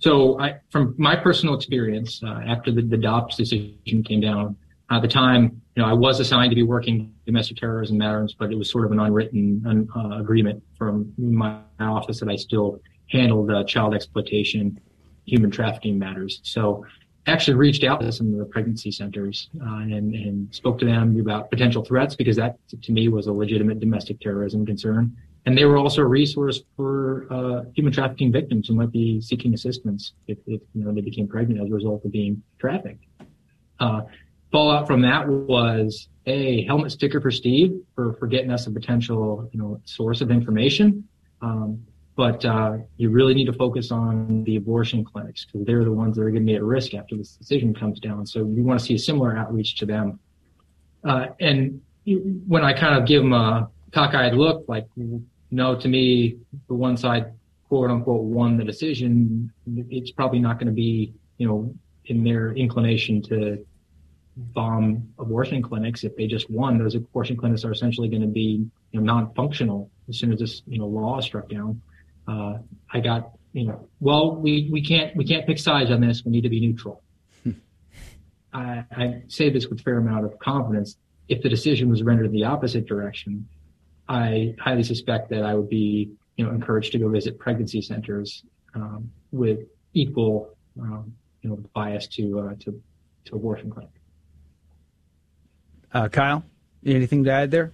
So, 0.00 0.38
I, 0.38 0.56
from 0.68 0.94
my 0.98 1.16
personal 1.16 1.54
experience, 1.54 2.20
uh, 2.22 2.42
after 2.46 2.70
the, 2.70 2.82
the 2.82 2.98
Dobbs 2.98 3.34
decision 3.34 4.02
came 4.04 4.20
down, 4.20 4.56
at 4.90 5.00
the 5.00 5.08
time, 5.08 5.62
you 5.74 5.82
know, 5.82 5.88
I 5.88 5.94
was 5.94 6.20
assigned 6.20 6.50
to 6.50 6.54
be 6.54 6.64
working 6.64 7.14
domestic 7.24 7.56
terrorism 7.56 7.96
matters, 7.96 8.36
but 8.38 8.52
it 8.52 8.58
was 8.58 8.70
sort 8.70 8.84
of 8.84 8.92
an 8.92 9.00
unwritten 9.00 9.88
uh, 9.96 10.18
agreement 10.18 10.62
from 10.76 11.14
my 11.16 11.60
office 11.80 12.20
that 12.20 12.28
I 12.28 12.36
still 12.36 12.80
handled 13.10 13.50
uh, 13.50 13.64
child 13.64 13.94
exploitation, 13.94 14.80
human 15.24 15.50
trafficking 15.50 15.98
matters. 15.98 16.40
So 16.42 16.84
actually 17.28 17.54
reached 17.54 17.84
out 17.84 18.00
to 18.00 18.10
some 18.10 18.32
of 18.32 18.38
the 18.38 18.44
pregnancy 18.44 18.90
centers 18.90 19.50
uh, 19.60 19.80
and, 19.80 20.14
and 20.14 20.54
spoke 20.54 20.78
to 20.78 20.86
them 20.86 21.18
about 21.20 21.50
potential 21.50 21.84
threats 21.84 22.16
because 22.16 22.36
that 22.36 22.56
to 22.82 22.92
me 22.92 23.08
was 23.08 23.26
a 23.26 23.32
legitimate 23.32 23.80
domestic 23.80 24.20
terrorism 24.20 24.64
concern. 24.64 25.14
And 25.46 25.56
they 25.56 25.64
were 25.64 25.76
also 25.76 26.02
a 26.02 26.06
resource 26.06 26.60
for 26.76 27.26
uh, 27.30 27.62
human 27.74 27.92
trafficking 27.92 28.32
victims 28.32 28.68
who 28.68 28.74
might 28.74 28.90
be 28.90 29.20
seeking 29.20 29.54
assistance 29.54 30.12
if, 30.26 30.38
if, 30.46 30.60
you 30.74 30.84
know 30.84 30.92
they 30.92 31.00
became 31.00 31.28
pregnant 31.28 31.60
as 31.60 31.70
a 31.70 31.74
result 31.74 32.04
of 32.04 32.12
being 32.12 32.42
trafficked. 32.58 33.04
Uh, 33.80 34.02
fallout 34.50 34.86
from 34.86 35.02
that 35.02 35.28
was 35.28 36.08
a 36.26 36.64
helmet 36.64 36.92
sticker 36.92 37.20
for 37.20 37.30
Steve 37.30 37.80
for, 37.94 38.14
for 38.14 38.26
getting 38.26 38.50
us 38.50 38.66
a 38.66 38.70
potential 38.70 39.48
you 39.52 39.58
know 39.58 39.80
source 39.84 40.20
of 40.20 40.30
information. 40.30 41.08
Um, 41.40 41.84
but 42.18 42.44
uh, 42.44 42.78
you 42.96 43.10
really 43.10 43.32
need 43.32 43.44
to 43.44 43.52
focus 43.52 43.92
on 43.92 44.42
the 44.42 44.56
abortion 44.56 45.04
clinics 45.04 45.44
because 45.44 45.64
they're 45.64 45.84
the 45.84 45.92
ones 45.92 46.16
that 46.16 46.22
are 46.22 46.30
going 46.30 46.42
to 46.42 46.52
be 46.52 46.56
at 46.56 46.64
risk 46.64 46.92
after 46.92 47.16
this 47.16 47.36
decision 47.36 47.72
comes 47.72 48.00
down. 48.00 48.26
So 48.26 48.42
we 48.42 48.60
want 48.60 48.80
to 48.80 48.84
see 48.84 48.94
a 48.94 48.98
similar 48.98 49.36
outreach 49.36 49.76
to 49.76 49.86
them. 49.86 50.18
Uh, 51.04 51.26
and 51.38 51.80
when 52.04 52.64
I 52.64 52.72
kind 52.72 53.00
of 53.00 53.06
give 53.06 53.22
them 53.22 53.32
a 53.34 53.70
cockeyed 53.92 54.34
look, 54.34 54.64
like, 54.66 54.88
no, 55.52 55.76
to 55.76 55.86
me, 55.86 56.38
the 56.66 56.74
one 56.74 56.96
side, 56.96 57.34
quote 57.68 57.88
unquote, 57.88 58.24
won 58.24 58.56
the 58.56 58.64
decision, 58.64 59.52
it's 59.88 60.10
probably 60.10 60.40
not 60.40 60.58
going 60.58 60.66
to 60.66 60.72
be, 60.72 61.14
you 61.36 61.46
know, 61.46 61.72
in 62.06 62.24
their 62.24 62.50
inclination 62.50 63.22
to 63.22 63.64
bomb 64.36 65.08
abortion 65.20 65.62
clinics 65.62 66.02
if 66.02 66.16
they 66.16 66.26
just 66.26 66.50
won. 66.50 66.78
Those 66.78 66.96
abortion 66.96 67.36
clinics 67.36 67.64
are 67.64 67.70
essentially 67.70 68.08
going 68.08 68.22
to 68.22 68.26
be, 68.26 68.66
you 68.90 69.00
know, 69.00 69.06
non-functional 69.06 69.88
as 70.08 70.18
soon 70.18 70.32
as 70.32 70.40
this, 70.40 70.62
you 70.66 70.80
know, 70.80 70.86
law 70.88 71.20
is 71.20 71.24
struck 71.24 71.48
down 71.48 71.80
uh, 72.28 72.58
I 72.92 73.00
got, 73.00 73.30
you 73.52 73.66
know, 73.66 73.88
well, 74.00 74.36
we, 74.36 74.68
we 74.70 74.82
can't, 74.82 75.16
we 75.16 75.24
can't 75.24 75.46
pick 75.46 75.58
sides 75.58 75.90
on 75.90 76.00
this. 76.00 76.24
We 76.24 76.30
need 76.30 76.42
to 76.42 76.48
be 76.48 76.60
neutral. 76.60 77.02
I, 78.52 78.84
I 78.90 79.22
say 79.28 79.50
this 79.50 79.66
with 79.66 79.80
a 79.80 79.82
fair 79.82 79.98
amount 79.98 80.26
of 80.26 80.38
confidence. 80.38 80.96
If 81.28 81.42
the 81.42 81.48
decision 81.48 81.88
was 81.88 82.02
rendered 82.02 82.26
in 82.26 82.32
the 82.32 82.44
opposite 82.44 82.86
direction, 82.86 83.48
I 84.08 84.54
highly 84.58 84.82
suspect 84.82 85.30
that 85.30 85.42
I 85.42 85.54
would 85.54 85.68
be, 85.68 86.10
you 86.36 86.44
know, 86.44 86.50
encouraged 86.50 86.92
to 86.92 86.98
go 86.98 87.08
visit 87.08 87.38
pregnancy 87.38 87.82
centers 87.82 88.44
um, 88.74 89.10
with 89.32 89.60
equal, 89.92 90.56
um, 90.80 91.12
you 91.42 91.50
know, 91.50 91.56
bias 91.74 92.06
to 92.08 92.40
uh, 92.40 92.54
to 92.60 92.80
to 93.26 93.36
abortion 93.36 93.70
clinic. 93.70 93.90
Uh, 95.92 96.08
Kyle, 96.08 96.42
anything 96.84 97.24
to 97.24 97.30
add 97.30 97.50
there? 97.50 97.72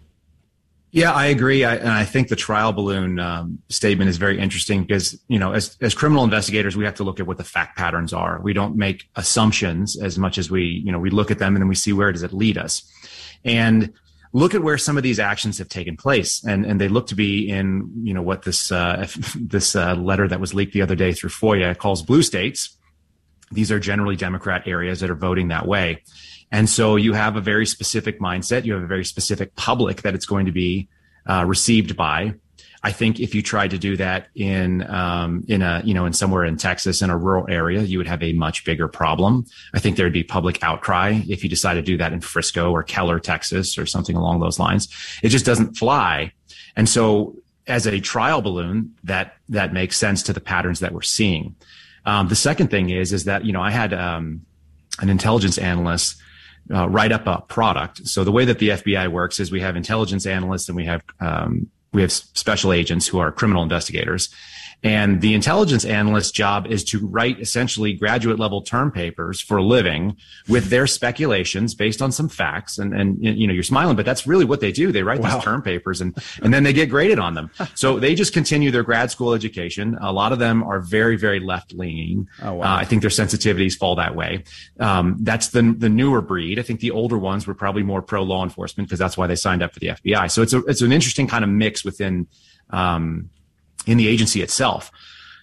Yeah, 0.95 1.11
I 1.11 1.26
agree. 1.26 1.64
I, 1.64 1.74
and 1.74 1.88
I 1.88 2.05
think 2.05 2.28
the 2.28 2.36
trial 2.36 2.72
balloon 2.72 3.18
um, 3.18 3.59
statement 3.68 4.09
is 4.09 4.16
very 4.16 4.38
interesting 4.38 4.84
because, 4.84 5.20
you 5.26 5.40
know, 5.40 5.51
as, 5.51 5.76
as 5.80 5.92
criminal 5.92 6.22
investigators, 6.22 6.76
we 6.76 6.84
have 6.84 6.95
to 6.95 7.03
look 7.03 7.18
at 7.18 7.26
what 7.26 7.36
the 7.36 7.42
fact 7.42 7.76
patterns 7.76 8.12
are. 8.12 8.40
We 8.40 8.53
don't 8.53 8.76
make 8.76 9.09
assumptions 9.16 10.01
as 10.01 10.18
much 10.18 10.38
as 10.38 10.53
we, 10.53 10.80
you 10.84 10.92
know, 10.92 11.01
we 11.01 11.11
look 11.11 11.32
at 11.32 11.40
them 11.40 11.57
and 11.57 11.62
then 11.62 11.66
we 11.66 11.74
see 11.74 11.92
where 11.92 12.12
does 12.12 12.22
it 12.22 12.32
lead 12.32 12.57
us. 12.57 12.88
And 13.45 13.92
look 14.32 14.55
at 14.55 14.62
where 14.62 14.78
some 14.78 14.97
of 14.97 15.03
these 15.03 15.18
actions 15.18 15.59
have 15.59 15.68
taken 15.68 15.97
place. 15.97 16.45
And, 16.45 16.64
and 16.64 16.80
they 16.80 16.86
look 16.86 17.09
to 17.09 17.16
be 17.16 17.51
in, 17.51 17.90
you 18.05 18.14
know, 18.14 18.22
what 18.22 18.42
this, 18.42 18.70
uh, 18.70 19.09
this 19.34 19.74
uh, 19.74 19.97
letter 19.97 20.28
that 20.28 20.38
was 20.38 20.55
leaked 20.55 20.74
the 20.74 20.82
other 20.82 20.95
day 20.95 21.12
through 21.12 21.30
FOIA 21.30 21.76
calls 21.76 22.03
blue 22.03 22.22
states. 22.22 22.78
These 23.51 23.72
are 23.72 23.80
generally 23.80 24.14
Democrat 24.14 24.68
areas 24.68 25.01
that 25.01 25.11
are 25.11 25.16
voting 25.16 25.49
that 25.49 25.66
way. 25.66 26.05
And 26.53 26.68
so 26.68 26.97
you 26.97 27.12
have 27.14 27.36
a 27.36 27.40
very 27.40 27.66
specific 27.66 28.20
mindset. 28.20 28.64
You 28.64 28.74
have 28.74 28.82
a 28.82 28.86
very 28.86 29.05
specific 29.05 29.55
public 29.57 30.03
that 30.03 30.14
it's 30.14 30.26
going 30.26 30.47
to 30.47 30.53
be 30.53 30.88
uh, 31.26 31.45
received 31.47 31.97
by. 31.97 32.34
I 32.84 32.92
think 32.92 33.18
if 33.18 33.34
you 33.34 33.42
tried 33.42 33.70
to 33.70 33.78
do 33.78 33.97
that 33.97 34.28
in 34.34 34.88
um, 34.90 35.42
in 35.49 35.62
a 35.62 35.80
you 35.84 35.95
know 35.95 36.05
in 36.05 36.12
somewhere 36.12 36.45
in 36.45 36.59
Texas 36.59 37.01
in 37.01 37.09
a 37.09 37.16
rural 37.16 37.47
area, 37.49 37.80
you 37.80 37.97
would 37.97 38.07
have 38.07 38.22
a 38.22 38.34
much 38.34 38.62
bigger 38.66 38.88
problem. 38.88 39.47
I 39.72 39.80
think 39.80 39.97
there'd 39.97 40.12
be 40.12 40.22
public 40.22 40.62
outcry 40.62 41.22
if 41.26 41.42
you 41.42 41.49
decide 41.49 41.74
to 41.74 41.82
do 41.82 41.97
that 41.97 42.12
in 42.12 42.20
Frisco 42.20 42.70
or 42.70 42.82
Keller, 42.82 43.18
Texas, 43.18 43.78
or 43.78 43.86
something 43.86 44.14
along 44.14 44.40
those 44.40 44.59
lines. 44.59 44.88
It 45.22 45.30
just 45.30 45.47
doesn't 45.47 45.78
fly. 45.78 46.32
And 46.76 46.86
so, 46.86 47.34
as 47.66 47.86
a 47.86 48.01
trial 48.01 48.42
balloon, 48.42 48.95
that 49.05 49.36
that 49.49 49.72
makes 49.72 49.97
sense 49.97 50.22
to 50.24 50.34
the 50.34 50.40
patterns 50.40 50.80
that 50.80 50.92
we're 50.92 51.01
seeing. 51.01 51.57
Um, 52.05 52.28
the 52.28 52.36
second 52.36 52.68
thing 52.68 52.90
is 52.90 53.14
is 53.14 53.24
that 53.24 53.47
you 53.47 53.53
know 53.55 53.62
I 53.62 53.70
had 53.70 53.95
um, 53.95 54.45
an 54.99 55.09
intelligence 55.09 55.57
analyst 55.57 56.20
uh, 56.72 56.88
write 56.88 57.12
up 57.12 57.26
a 57.26 57.42
product. 57.42 58.06
So 58.06 58.24
the 58.24 58.32
way 58.32 58.44
that 58.44 58.58
the 58.58 58.70
FBI 58.70 59.08
works 59.08 59.40
is 59.40 59.50
we 59.50 59.60
have 59.60 59.76
intelligence 59.76 60.26
analysts 60.26 60.68
and 60.68 60.76
we 60.76 60.84
have 60.84 61.02
um, 61.20 61.70
we 61.92 62.02
have 62.02 62.12
special 62.12 62.72
agents 62.72 63.06
who 63.06 63.18
are 63.18 63.30
criminal 63.30 63.62
investigators, 63.62 64.28
and 64.85 65.22
the 65.22 65.32
intelligence 65.32 65.87
analyst's 65.87 66.30
job 66.30 66.66
is 66.66 66.85
to 66.85 67.07
write 67.07 67.41
essentially 67.41 67.95
graduate 67.95 68.39
level 68.39 68.61
term 68.61 68.93
papers 68.93 69.41
for 69.41 69.57
a 69.57 69.62
living 69.62 70.14
with 70.47 70.66
their 70.66 70.87
speculations 70.87 71.74
based 71.74 72.03
on 72.03 72.12
some 72.12 72.28
facts. 72.28 72.76
And, 72.76 72.93
and, 72.93 73.18
you 73.24 73.47
know, 73.47 73.55
you're 73.55 73.62
smiling, 73.62 73.97
but 73.97 74.05
that's 74.05 74.26
really 74.26 74.45
what 74.45 74.61
they 74.61 74.70
do. 74.70 74.93
They 74.93 75.03
write 75.03 75.20
wow. 75.20 75.37
these 75.37 75.43
term 75.43 75.62
papers 75.62 76.03
and, 76.03 76.14
and 76.43 76.53
then 76.53 76.64
they 76.64 76.74
get 76.74 76.91
graded 76.91 77.18
on 77.18 77.35
them. 77.35 77.51
So 77.76 77.99
they 77.99 78.14
just 78.14 78.32
continue 78.32 78.70
their 78.70 78.82
grad 78.82 79.11
school 79.11 79.32
education. 79.32 79.97
A 80.01 80.12
lot 80.12 80.32
of 80.32 80.39
them 80.39 80.62
are 80.62 80.80
very, 80.80 81.16
very 81.16 81.41
left 81.41 81.72
leaning. 81.72 82.28
Oh, 82.43 82.55
wow. 82.55 82.74
uh, 82.74 82.76
I 82.76 82.85
think 82.85 83.01
their 83.01 83.11
sensitivities 83.11 83.76
fall 83.76 83.97
that 83.97 84.14
way. 84.14 84.45
Um, 84.78 85.16
that's 85.20 85.49
the, 85.49 85.74
the 85.76 85.89
newer 85.89 86.20
breed. 86.20 86.59
I 86.59 86.62
think 86.62 86.80
the 86.80 86.91
older 86.93 87.18
ones 87.18 87.47
were 87.47 87.55
probably 87.55 87.82
more 87.82 88.01
pro 88.01 88.22
law 88.22 88.45
enforcement 88.45 88.89
because 88.89 88.99
that's 88.99 89.16
why 89.16 89.26
they 89.26 89.35
signed 89.35 89.62
up 89.62 89.72
for 89.72 89.80
the 89.80 89.89
FBI. 89.89 90.30
So 90.30 90.43
it's 90.43 90.53
a, 90.53 90.59
it's 90.66 90.82
an 90.82 90.93
interesting 90.93 91.26
kind 91.26 91.43
of 91.43 91.51
mix 91.51 91.85
within, 91.85 92.28
um, 92.70 93.30
in 93.87 93.97
the 93.97 94.09
agency 94.09 94.43
itself. 94.43 94.91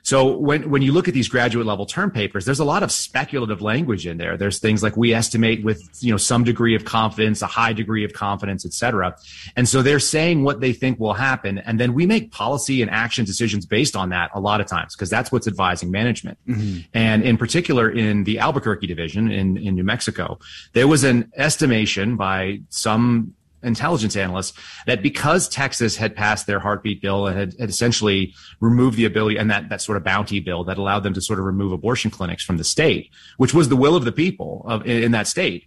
So 0.04 0.36
when, 0.36 0.72
when 0.72 0.82
you 0.82 0.94
look 0.94 1.08
at 1.08 1.14
these 1.14 1.28
graduate 1.28 1.68
level 1.68 1.86
term 1.86 2.10
papers, 2.10 2.46
there's 2.46 2.60
a 2.60 2.66
lot 2.66 2.82
of 2.82 2.92
speculative 2.92 3.62
language 3.62 4.08
in 4.08 4.18
there. 4.18 4.36
There's 4.36 4.58
things 4.58 4.82
like 4.82 4.98
we 4.98 5.14
estimate 5.14 5.64
with, 5.64 5.88
you 6.00 6.10
know, 6.10 6.18
some 6.18 6.44
degree 6.44 6.76
of 6.76 6.86
confidence, 6.86 7.44
a 7.44 7.48
high 7.48 7.74
degree 7.74 8.04
of 8.04 8.14
confidence, 8.14 8.66
et 8.66 8.74
cetera. 8.74 9.16
And 9.56 9.70
so 9.70 9.84
they're 9.84 10.00
saying 10.00 10.44
what 10.44 10.60
they 10.60 10.74
think 10.74 11.00
will 11.00 11.14
happen. 11.14 11.60
And 11.60 11.80
then 11.80 11.94
we 11.94 12.08
make 12.08 12.32
policy 12.32 12.82
and 12.82 12.89
action 12.89 13.26
decisions 13.26 13.68
based 13.68 13.96
on 13.96 14.10
that 14.10 14.32
a 14.34 14.39
lot 14.39 14.60
of 14.60 14.66
times 14.66 14.96
because 14.96 15.12
that's 15.12 15.32
what's 15.32 15.48
advising 15.48 15.92
management. 15.92 16.39
Mm-hmm. 16.48 16.80
And 16.96 17.22
in 17.22 17.38
particular, 17.38 17.88
in 17.92 18.24
the 18.24 18.39
Albuquerque 18.39 18.88
division 18.88 19.32
in, 19.32 19.58
in 19.58 19.76
New 19.76 19.84
Mexico, 19.84 20.39
there 20.74 20.88
was 20.88 21.04
an 21.04 21.32
estimation 21.36 22.18
by 22.18 22.62
some 22.70 23.36
intelligence 23.64 24.16
analysts 24.16 24.57
that 24.86 25.01
because 25.01 25.47
Texas 25.49 25.95
had 25.95 26.16
passed 26.16 26.47
their 26.47 26.59
heartbeat 26.59 27.01
bill 27.01 27.28
and 27.28 27.38
had, 27.38 27.53
had, 27.59 27.70
essentially 27.70 28.34
removed 28.59 28.97
the 28.97 29.05
ability 29.05 29.38
and 29.38 29.49
that, 29.49 29.70
that 29.70 29.82
sort 29.82 29.97
of 29.97 30.03
bounty 30.03 30.39
bill 30.39 30.64
that 30.64 30.78
allowed 30.78 31.01
them 31.01 31.14
to 31.14 31.22
sort 31.22 31.39
of 31.39 31.45
remove 31.45 31.72
abortion 31.72 32.12
clinics 32.12 32.43
from 32.43 32.57
the 32.57 32.64
state, 32.64 33.09
which 33.38 33.53
was 33.53 33.70
the 33.70 33.76
will 33.76 33.95
of 33.95 34.05
the 34.05 34.12
people 34.12 34.64
of, 34.68 34.86
in, 34.86 35.03
in 35.03 35.12
that 35.12 35.28
state. 35.28 35.66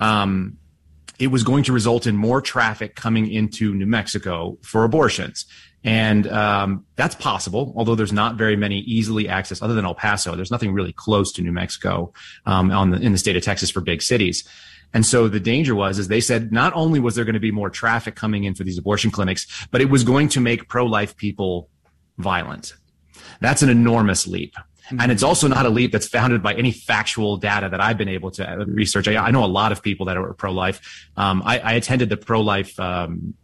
Um, 0.00 0.58
it 1.18 1.28
was 1.28 1.44
going 1.44 1.64
to 1.64 1.72
result 1.72 2.06
in 2.06 2.16
more 2.16 2.40
traffic 2.40 2.96
coming 2.96 3.30
into 3.30 3.74
New 3.74 3.86
Mexico 3.86 4.58
for 4.62 4.84
abortions. 4.84 5.46
And 5.84 6.28
um, 6.28 6.84
that's 6.96 7.14
possible, 7.14 7.72
although 7.76 7.94
there's 7.94 8.12
not 8.12 8.36
very 8.36 8.56
many 8.56 8.78
easily 8.80 9.24
accessed, 9.24 9.62
other 9.62 9.74
than 9.74 9.84
El 9.84 9.94
Paso. 9.94 10.36
There's 10.36 10.50
nothing 10.50 10.72
really 10.72 10.92
close 10.92 11.32
to 11.32 11.42
New 11.42 11.52
Mexico 11.52 12.12
um, 12.46 12.70
on 12.70 12.90
the, 12.90 13.00
in 13.00 13.12
the 13.12 13.18
state 13.18 13.36
of 13.36 13.42
Texas 13.42 13.70
for 13.70 13.80
big 13.80 14.00
cities. 14.00 14.48
And 14.94 15.06
so 15.06 15.28
the 15.28 15.40
danger 15.40 15.74
was, 15.74 15.98
is 15.98 16.08
they 16.08 16.20
said 16.20 16.52
not 16.52 16.72
only 16.74 17.00
was 17.00 17.14
there 17.14 17.24
going 17.24 17.34
to 17.34 17.40
be 17.40 17.50
more 17.50 17.70
traffic 17.70 18.14
coming 18.14 18.44
in 18.44 18.54
for 18.54 18.64
these 18.64 18.78
abortion 18.78 19.10
clinics, 19.10 19.66
but 19.70 19.80
it 19.80 19.88
was 19.88 20.04
going 20.04 20.28
to 20.30 20.40
make 20.40 20.68
pro-life 20.68 21.16
people 21.16 21.70
violent. 22.18 22.74
That's 23.40 23.62
an 23.62 23.70
enormous 23.70 24.26
leap. 24.26 24.54
And 24.98 25.10
it's 25.10 25.22
also 25.22 25.48
not 25.48 25.64
a 25.64 25.70
leap 25.70 25.92
that's 25.92 26.08
founded 26.08 26.42
by 26.42 26.54
any 26.54 26.70
factual 26.70 27.36
data 27.36 27.68
that 27.70 27.80
I've 27.80 27.96
been 27.96 28.08
able 28.08 28.30
to 28.32 28.64
research. 28.66 29.08
I, 29.08 29.16
I 29.16 29.30
know 29.30 29.44
a 29.44 29.46
lot 29.46 29.72
of 29.72 29.82
people 29.82 30.06
that 30.06 30.16
are 30.16 30.34
pro-life. 30.34 31.08
Um, 31.16 31.42
I, 31.44 31.58
I, 31.60 31.72
attended 31.74 32.08
the 32.08 32.16
pro-life 32.16 32.78
um, 32.78 33.34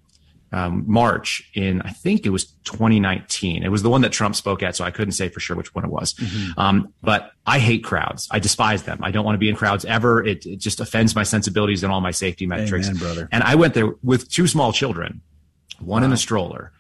um, 0.53 0.85
march 0.87 1.51
in, 1.55 1.83
I 1.83 1.91
think 1.91 2.25
it 2.25 2.31
was 2.31 2.47
2019. 2.65 3.63
It 3.63 3.69
was 3.69 3.83
the 3.83 3.91
one 3.91 4.01
that 4.03 4.13
Trump 4.13 4.35
spoke 4.35 4.63
at, 4.63 4.77
so 4.77 4.85
I 4.85 4.91
couldn't 4.91 5.13
say 5.13 5.29
for 5.29 5.41
sure 5.41 5.57
which 5.57 5.75
one 5.75 5.85
it 5.85 5.91
was. 5.91 6.15
Mm-hmm. 6.15 6.59
Um, 6.59 6.93
but 7.03 7.33
I 7.47 7.59
hate 7.59 7.85
crowds. 7.85 8.29
I 8.31 8.39
despise 8.39 8.85
them. 8.85 9.01
I 9.03 9.11
don't 9.11 9.25
want 9.25 9.35
to 9.35 9.39
be 9.39 9.49
in 9.49 9.57
crowds 9.57 9.85
ever. 9.85 10.25
It, 10.25 10.47
it 10.47 10.57
just 10.57 10.81
offends 10.81 11.15
my 11.15 11.23
sensibilities 11.23 11.83
and 11.83 11.93
all 11.93 12.01
my 12.01 12.11
safety 12.11 12.47
metrics. 12.47 12.89
Amen, 12.89 12.99
brother. 12.99 13.29
And 13.31 13.43
I 13.43 13.55
went 13.55 13.75
there 13.75 13.95
with 14.03 14.31
two 14.31 14.47
small 14.47 14.73
children, 14.73 15.21
one 15.81 16.03
wow. 16.03 16.07
in 16.07 16.13
a 16.13 16.17
stroller 16.17 16.73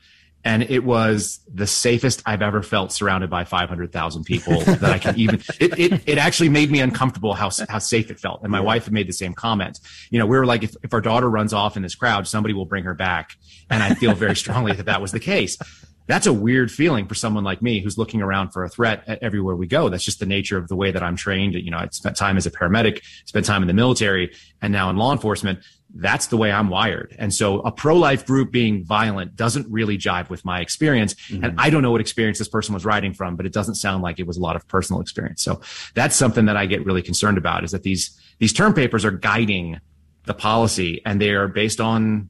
and 0.48 0.62
it 0.62 0.82
was 0.82 1.40
the 1.52 1.66
safest 1.66 2.22
I've 2.24 2.40
ever 2.40 2.62
felt 2.62 2.90
surrounded 2.90 3.28
by 3.28 3.44
500,000 3.44 4.24
people 4.24 4.58
that 4.60 4.82
I 4.82 4.98
can 4.98 5.18
even, 5.18 5.42
it, 5.60 5.78
it, 5.78 6.02
it 6.06 6.16
actually 6.16 6.48
made 6.48 6.70
me 6.70 6.80
uncomfortable 6.80 7.34
how, 7.34 7.50
how 7.68 7.78
safe 7.78 8.10
it 8.10 8.18
felt. 8.18 8.40
And 8.40 8.50
my 8.50 8.60
yeah. 8.60 8.64
wife 8.64 8.84
had 8.84 8.94
made 8.94 9.06
the 9.06 9.12
same 9.12 9.34
comment. 9.34 9.78
You 10.08 10.18
know, 10.18 10.24
we 10.24 10.38
were 10.38 10.46
like, 10.46 10.62
if, 10.62 10.74
if 10.82 10.94
our 10.94 11.02
daughter 11.02 11.28
runs 11.28 11.52
off 11.52 11.76
in 11.76 11.82
this 11.82 11.94
crowd, 11.94 12.26
somebody 12.26 12.54
will 12.54 12.64
bring 12.64 12.84
her 12.84 12.94
back. 12.94 13.36
And 13.68 13.82
I 13.82 13.92
feel 13.92 14.14
very 14.14 14.34
strongly 14.36 14.72
that 14.72 14.86
that 14.86 15.02
was 15.02 15.12
the 15.12 15.20
case. 15.20 15.58
That's 16.06 16.26
a 16.26 16.32
weird 16.32 16.72
feeling 16.72 17.06
for 17.06 17.14
someone 17.14 17.44
like 17.44 17.60
me 17.60 17.82
who's 17.82 17.98
looking 17.98 18.22
around 18.22 18.48
for 18.48 18.64
a 18.64 18.70
threat 18.70 19.04
everywhere 19.20 19.54
we 19.54 19.66
go. 19.66 19.90
That's 19.90 20.02
just 20.04 20.18
the 20.18 20.24
nature 20.24 20.56
of 20.56 20.68
the 20.68 20.76
way 20.76 20.90
that 20.92 21.02
I'm 21.02 21.16
trained. 21.16 21.52
You 21.52 21.70
know, 21.70 21.76
I 21.76 21.88
spent 21.90 22.16
time 22.16 22.38
as 22.38 22.46
a 22.46 22.50
paramedic, 22.50 23.02
spent 23.26 23.44
time 23.44 23.60
in 23.62 23.68
the 23.68 23.74
military, 23.74 24.32
and 24.62 24.72
now 24.72 24.88
in 24.88 24.96
law 24.96 25.12
enforcement 25.12 25.58
that's 25.94 26.26
the 26.26 26.36
way 26.36 26.52
I'm 26.52 26.68
wired. 26.68 27.16
And 27.18 27.32
so 27.32 27.60
a 27.60 27.72
pro-life 27.72 28.26
group 28.26 28.52
being 28.52 28.84
violent 28.84 29.36
doesn't 29.36 29.66
really 29.70 29.96
jive 29.96 30.28
with 30.28 30.44
my 30.44 30.60
experience. 30.60 31.14
Mm-hmm. 31.14 31.44
And 31.44 31.60
I 31.60 31.70
don't 31.70 31.82
know 31.82 31.90
what 31.90 32.00
experience 32.00 32.38
this 32.38 32.48
person 32.48 32.74
was 32.74 32.84
writing 32.84 33.14
from, 33.14 33.36
but 33.36 33.46
it 33.46 33.52
doesn't 33.52 33.76
sound 33.76 34.02
like 34.02 34.18
it 34.18 34.26
was 34.26 34.36
a 34.36 34.40
lot 34.40 34.54
of 34.54 34.68
personal 34.68 35.00
experience. 35.00 35.42
So 35.42 35.60
that's 35.94 36.14
something 36.14 36.44
that 36.44 36.56
I 36.56 36.66
get 36.66 36.84
really 36.84 37.02
concerned 37.02 37.38
about 37.38 37.64
is 37.64 37.70
that 37.70 37.84
these, 37.84 38.18
these 38.38 38.52
term 38.52 38.74
papers 38.74 39.04
are 39.04 39.10
guiding 39.10 39.80
the 40.24 40.34
policy 40.34 41.00
and 41.06 41.20
they 41.20 41.30
are 41.30 41.48
based 41.48 41.80
on, 41.80 42.28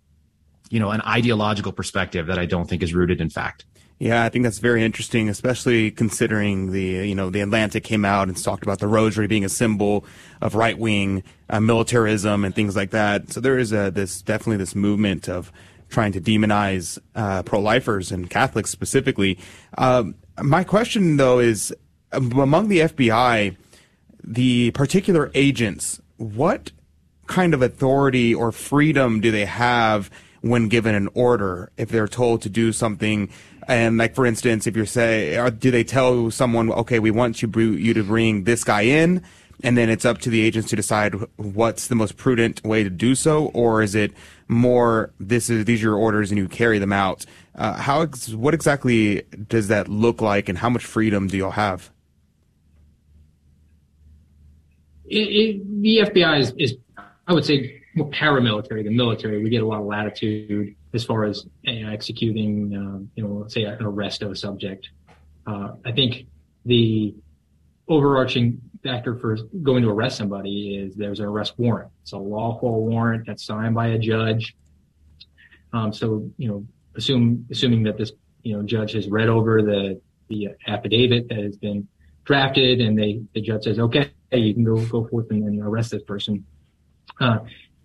you 0.71 0.79
know, 0.79 0.91
an 0.91 1.03
ideological 1.03 1.73
perspective 1.73 2.27
that 2.29 2.39
I 2.39 2.47
don't 2.47 2.69
think 2.69 2.83
is 2.83 2.95
rooted 2.95 3.21
in 3.21 3.29
fact. 3.29 3.65
Yeah, 3.99 4.23
I 4.23 4.29
think 4.29 4.45
that's 4.45 4.61
very 4.61 4.85
interesting, 4.85 5.29
especially 5.29 5.91
considering 5.91 6.71
the 6.71 7.09
you 7.09 7.17
know 7.17 7.31
the 7.31 7.41
Atlantic 7.41 7.83
came 7.83 8.05
out 8.05 8.29
and 8.29 8.43
talked 8.43 8.63
about 8.63 8.79
the 8.79 8.87
rosary 8.87 9.27
being 9.27 9.45
a 9.45 9.49
symbol 9.49 10.05
of 10.41 10.55
right 10.55 10.79
wing 10.79 11.25
uh, 11.51 11.59
militarism 11.59 12.45
and 12.45 12.55
things 12.55 12.77
like 12.77 12.91
that. 12.91 13.33
So 13.33 13.41
there 13.41 13.59
is 13.59 13.73
a 13.73 13.91
this 13.91 14.23
definitely 14.23 14.59
this 14.59 14.77
movement 14.77 15.29
of 15.29 15.51
trying 15.89 16.13
to 16.13 16.21
demonize 16.21 16.99
uh, 17.17 17.43
pro 17.43 17.59
lifers 17.59 18.13
and 18.13 18.31
Catholics 18.31 18.71
specifically. 18.71 19.37
Um, 19.77 20.15
my 20.41 20.63
question 20.63 21.17
though 21.17 21.41
is 21.41 21.75
among 22.13 22.69
the 22.69 22.81
FBI, 22.81 23.57
the 24.23 24.71
particular 24.73 25.33
agents, 25.35 26.01
what 26.19 26.71
kind 27.27 27.53
of 27.53 27.63
authority 27.63 28.33
or 28.33 28.53
freedom 28.53 29.21
do 29.21 29.33
they 29.33 29.45
have? 29.45 30.09
when 30.41 30.69
given 30.69 30.95
an 30.95 31.09
order 31.15 31.71
if 31.77 31.89
they're 31.89 32.09
told 32.09 32.43
to 32.43 32.49
do 32.49 32.73
something 32.73 33.29
and 33.69 33.99
like 33.99 34.15
for 34.15 34.25
instance, 34.25 34.67
if 34.67 34.75
you're 34.75 34.87
say, 34.87 35.37
or 35.39 35.51
do 35.51 35.71
they 35.71 35.85
tell 35.85 36.31
someone, 36.31 36.73
okay, 36.73 36.99
we 36.99 37.11
want 37.11 37.43
you 37.43 37.49
you 37.71 37.95
to 37.95 38.03
bring 38.03 38.45
this 38.45 38.65
guy 38.65 38.81
in, 38.81 39.23
and 39.63 39.77
then 39.77 39.91
it's 39.91 40.07
up 40.07 40.19
to 40.19 40.31
the 40.31 40.41
agents 40.41 40.71
to 40.71 40.77
decide 40.77 41.15
what's 41.37 41.89
the 41.89 41.95
most 41.95 42.17
prudent 42.17 42.65
way 42.65 42.83
to 42.83 42.91
do 42.91 43.15
so, 43.15 43.47
or 43.49 43.83
is 43.83 43.95
it 43.95 44.13
more 44.49 45.13
this 45.21 45.51
is 45.51 45.67
these 45.67 45.81
are 45.81 45.89
your 45.89 45.97
orders 45.97 46.31
and 46.31 46.39
you 46.39 46.49
carry 46.49 46.79
them 46.79 46.93
out? 46.93 47.27
Uh, 47.55 47.75
how 47.75 48.07
what 48.07 48.55
exactly 48.55 49.23
does 49.49 49.69
that 49.69 49.89
look 49.89 50.23
like, 50.23 50.49
and 50.49 50.57
how 50.57 50.71
much 50.71 50.85
freedom 50.85 51.27
do 51.27 51.37
y'all 51.37 51.51
have? 51.51 51.91
It, 55.05 55.17
it, 55.17 55.83
the 55.83 55.99
FBI 55.99 56.41
is, 56.41 56.53
is, 56.59 56.77
I 57.27 57.33
would 57.33 57.45
say, 57.45 57.83
more 57.95 58.11
paramilitary 58.11 58.85
than 58.85 58.95
military. 58.95 59.43
We 59.43 59.51
get 59.51 59.63
a 59.63 59.67
lot 59.67 59.81
of 59.81 59.87
latitude 59.87 60.75
as 60.95 61.05
far 61.05 61.25
as 61.25 61.47
executing, 61.67 62.75
uh, 62.75 63.05
you 63.15 63.23
know, 63.23 63.47
say 63.49 63.65
an 63.65 63.83
arrest 63.83 64.23
of 64.23 64.31
a 64.31 64.37
subject. 64.37 64.89
Uh, 65.47 65.73
I 65.85 65.93
think 65.93 66.27
the 66.65 67.15
overarching 67.89 68.61
factor 68.83 69.17
for 69.17 69.37
going 69.63 69.83
to 69.83 69.91
arrest 69.91 70.17
somebody 70.17 70.77
is 70.77 70.95
there's 70.95 71.21
an 71.21 71.27
arrest 71.27 71.55
warrant. 71.59 71.91
It's 72.03 72.13
a 72.13 72.19
lawful 72.19 72.87
warrant 72.87 73.27
that's 73.27 73.45
signed 73.45 73.75
by 73.75 73.89
a 73.89 73.99
judge. 73.99 74.55
Um, 75.73 75.93
so, 75.93 76.31
you 76.39 76.49
know, 76.49 76.67
assume, 76.97 77.47
assuming 77.51 77.83
that 77.85 77.99
this, 77.99 78.13
you 78.43 78.57
know, 78.57 78.63
judge 78.63 78.93
has 78.93 79.09
read 79.09 79.29
over 79.29 79.63
the, 79.63 80.01
the 80.29 80.49
affidavit 80.67 81.29
that 81.29 81.39
has 81.39 81.57
been 81.57 81.89
drafted 82.25 82.81
and 82.81 82.99
they, 82.99 83.21
the 83.35 83.41
judge 83.41 83.65
says, 83.65 83.79
okay, 83.79 84.11
you 84.33 84.55
can 84.55 84.65
go, 84.65 84.77
go 84.87 85.07
forth 85.09 85.31
and, 85.31 85.43
and 85.45 85.63
arrest 85.63 85.91
this 85.91 86.03
person. 86.03 86.45
Uh, 87.21 87.39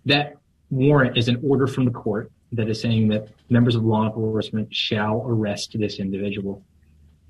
that 0.06 0.36
warrant 0.70 1.16
is 1.16 1.28
an 1.28 1.40
order 1.42 1.66
from 1.66 1.84
the 1.84 1.90
court 1.90 2.30
that 2.52 2.68
is 2.68 2.80
saying 2.80 3.08
that 3.08 3.28
members 3.48 3.74
of 3.74 3.84
law 3.84 4.06
enforcement 4.06 4.74
shall 4.74 5.24
arrest 5.26 5.76
this 5.78 5.98
individual. 5.98 6.62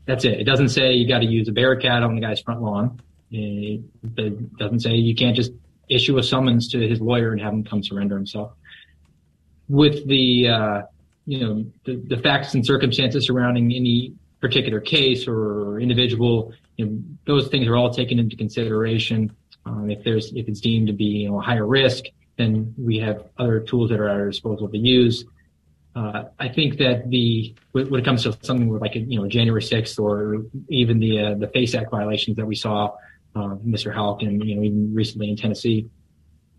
That's 0.06 0.24
it. 0.24 0.40
It 0.40 0.44
doesn't 0.44 0.68
say 0.68 0.92
you 0.94 1.08
got 1.08 1.20
to 1.20 1.26
use 1.26 1.48
a 1.48 1.52
barricade 1.52 2.02
on 2.02 2.14
the 2.14 2.20
guy's 2.20 2.40
front 2.40 2.62
lawn. 2.62 3.00
It 3.30 3.82
doesn't 4.58 4.80
say 4.80 4.94
you 4.94 5.14
can't 5.14 5.34
just 5.34 5.52
issue 5.88 6.18
a 6.18 6.22
summons 6.22 6.68
to 6.68 6.88
his 6.88 7.00
lawyer 7.00 7.32
and 7.32 7.40
have 7.40 7.52
him 7.52 7.64
come 7.64 7.82
surrender 7.82 8.16
himself. 8.16 8.52
With 9.68 10.06
the, 10.06 10.48
uh, 10.48 10.82
you 11.26 11.40
know, 11.40 11.64
the, 11.84 12.02
the, 12.06 12.18
facts 12.18 12.54
and 12.54 12.64
circumstances 12.64 13.26
surrounding 13.26 13.72
any 13.72 14.14
particular 14.40 14.80
case 14.80 15.26
or 15.26 15.80
individual, 15.80 16.52
you 16.76 16.86
know, 16.86 16.98
those 17.26 17.48
things 17.48 17.66
are 17.66 17.76
all 17.76 17.92
taken 17.92 18.18
into 18.18 18.36
consideration. 18.36 19.34
Um, 19.64 19.90
if 19.90 20.04
there's, 20.04 20.32
if 20.34 20.48
it's 20.48 20.60
deemed 20.60 20.88
to 20.88 20.92
be, 20.92 21.04
you 21.04 21.30
know, 21.30 21.38
a 21.38 21.42
higher 21.42 21.66
risk, 21.66 22.04
then 22.36 22.74
we 22.76 22.98
have 22.98 23.24
other 23.38 23.60
tools 23.60 23.90
that 23.90 24.00
are 24.00 24.08
at 24.08 24.16
our 24.16 24.28
disposal 24.28 24.68
to 24.68 24.78
use. 24.78 25.24
Uh, 25.96 26.24
I 26.40 26.48
think 26.48 26.78
that 26.78 27.08
the 27.08 27.54
when 27.72 28.00
it 28.00 28.04
comes 28.04 28.24
to 28.24 28.36
something 28.42 28.68
like 28.78 28.96
you 28.96 29.20
know 29.20 29.28
January 29.28 29.62
6th 29.62 29.98
or 30.00 30.44
even 30.68 30.98
the 30.98 31.20
uh, 31.20 31.34
the 31.34 31.48
FACE 31.48 31.74
Act 31.76 31.90
violations 31.90 32.36
that 32.36 32.46
we 32.46 32.56
saw, 32.56 32.96
uh, 33.36 33.54
Mr. 33.64 33.94
Houck 33.94 34.22
and 34.22 34.42
you 34.44 34.56
know 34.56 34.62
even 34.62 34.92
recently 34.92 35.30
in 35.30 35.36
Tennessee, 35.36 35.88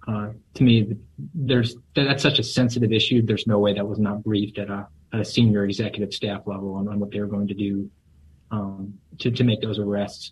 uh, 0.08 0.30
to 0.54 0.64
me 0.64 0.96
there's 1.34 1.76
that's 1.96 2.24
such 2.24 2.40
a 2.40 2.44
sensitive 2.44 2.94
issue. 2.94 3.22
There's 3.22 3.46
no 3.46 3.60
way 3.60 3.74
that 3.74 3.86
was 3.86 4.00
not 4.00 4.24
briefed 4.24 4.58
at 4.58 4.70
a, 4.70 4.88
a 5.12 5.26
senior 5.26 5.66
executive 5.66 6.14
staff 6.14 6.44
level 6.46 6.74
on, 6.76 6.88
on 6.88 7.00
what 7.00 7.12
they 7.12 7.20
were 7.20 7.28
going 7.28 7.48
to 7.48 7.54
do 7.54 7.92
um, 8.52 8.94
to 9.20 9.32
to 9.32 9.44
make 9.44 9.62
those 9.62 9.80
arrests. 9.80 10.32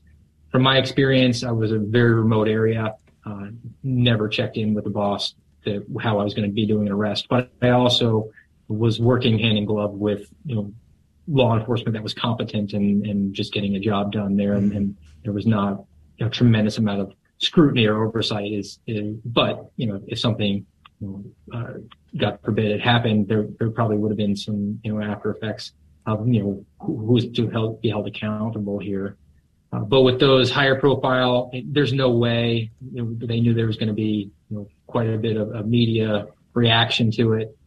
From 0.49 0.61
my 0.61 0.77
experience, 0.77 1.43
I 1.43 1.51
was 1.51 1.73
a 1.73 1.79
very 1.79 2.13
remote 2.13 2.47
area 2.47 2.95
uh, 3.25 3.47
never 3.83 4.27
checked 4.27 4.57
in 4.57 4.73
with 4.73 4.83
the 4.83 4.89
boss 4.89 5.35
to 5.65 5.85
how 6.01 6.19
I 6.19 6.23
was 6.23 6.33
going 6.33 6.47
to 6.47 6.53
be 6.53 6.65
doing 6.65 6.87
an 6.87 6.93
arrest. 6.93 7.27
But 7.29 7.51
I 7.61 7.69
also 7.69 8.31
was 8.67 8.99
working 8.99 9.39
hand 9.39 9.57
in 9.57 9.65
glove 9.65 9.93
with, 9.93 10.29
you 10.45 10.55
know, 10.55 10.73
law 11.27 11.57
enforcement 11.57 11.93
that 11.93 12.03
was 12.03 12.13
competent 12.13 12.73
and, 12.73 13.05
and 13.05 13.33
just 13.33 13.53
getting 13.53 13.75
a 13.75 13.79
job 13.79 14.11
done 14.11 14.35
there. 14.35 14.53
And, 14.53 14.73
and 14.73 14.97
there 15.23 15.33
was 15.33 15.45
not 15.45 15.85
a 16.19 16.29
tremendous 16.29 16.77
amount 16.77 17.01
of 17.01 17.13
scrutiny 17.37 17.85
or 17.85 18.05
oversight 18.05 18.51
is, 18.51 18.79
is 18.87 19.15
but, 19.25 19.71
you 19.77 19.87
know, 19.87 20.01
if 20.07 20.19
something, 20.19 20.65
you 20.99 21.07
know, 21.07 21.57
uh, 21.57 21.73
God 22.17 22.39
forbid 22.43 22.71
it 22.71 22.81
happened, 22.81 23.27
there, 23.27 23.47
there 23.59 23.69
probably 23.69 23.97
would 23.97 24.11
have 24.11 24.17
been 24.17 24.35
some, 24.35 24.79
you 24.83 24.93
know, 24.93 25.01
after 25.01 25.31
effects 25.31 25.73
of, 26.05 26.27
you 26.27 26.43
know, 26.43 26.65
who, 26.79 27.05
who's 27.05 27.29
to 27.29 27.77
be 27.81 27.89
held 27.89 28.07
accountable 28.07 28.79
here. 28.79 29.17
Uh, 29.73 29.79
but 29.79 30.03
with 30.03 30.19
those 30.19 30.51
higher 30.51 30.79
profile, 30.79 31.49
there's 31.65 31.93
no 31.93 32.11
way 32.11 32.69
you 32.91 33.03
know, 33.03 33.27
they 33.27 33.39
knew 33.39 33.55
there 33.55 33.65
was 33.65 33.75
going 33.75 33.87
to 33.87 33.93
be 33.93 34.31
you 34.49 34.57
know, 34.57 34.67
quite 34.85 35.09
a 35.09 35.17
bit 35.17 35.35
of, 35.35 35.65
media 35.65 36.27
reaction 36.53 37.09
to 37.09 37.33
it. 37.33 37.57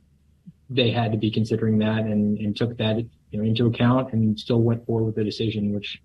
They 0.70 0.92
had 0.92 1.10
to 1.10 1.18
be 1.18 1.30
considering 1.32 1.78
that 1.78 2.00
and, 2.00 2.38
and 2.38 2.56
took 2.56 2.76
that 2.78 2.98
you 2.98 3.38
know, 3.38 3.42
into 3.42 3.66
account 3.66 4.12
and 4.12 4.38
still 4.38 4.62
went 4.62 4.86
forward 4.86 5.06
with 5.06 5.14
the 5.16 5.24
decision, 5.24 5.74
which 5.74 6.00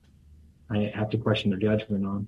I 0.72 0.92
have 0.96 1.12
to 1.12 1.18
question 1.18 1.52
their 1.52 1.60
judgment 1.60 2.06
on. 2.06 2.28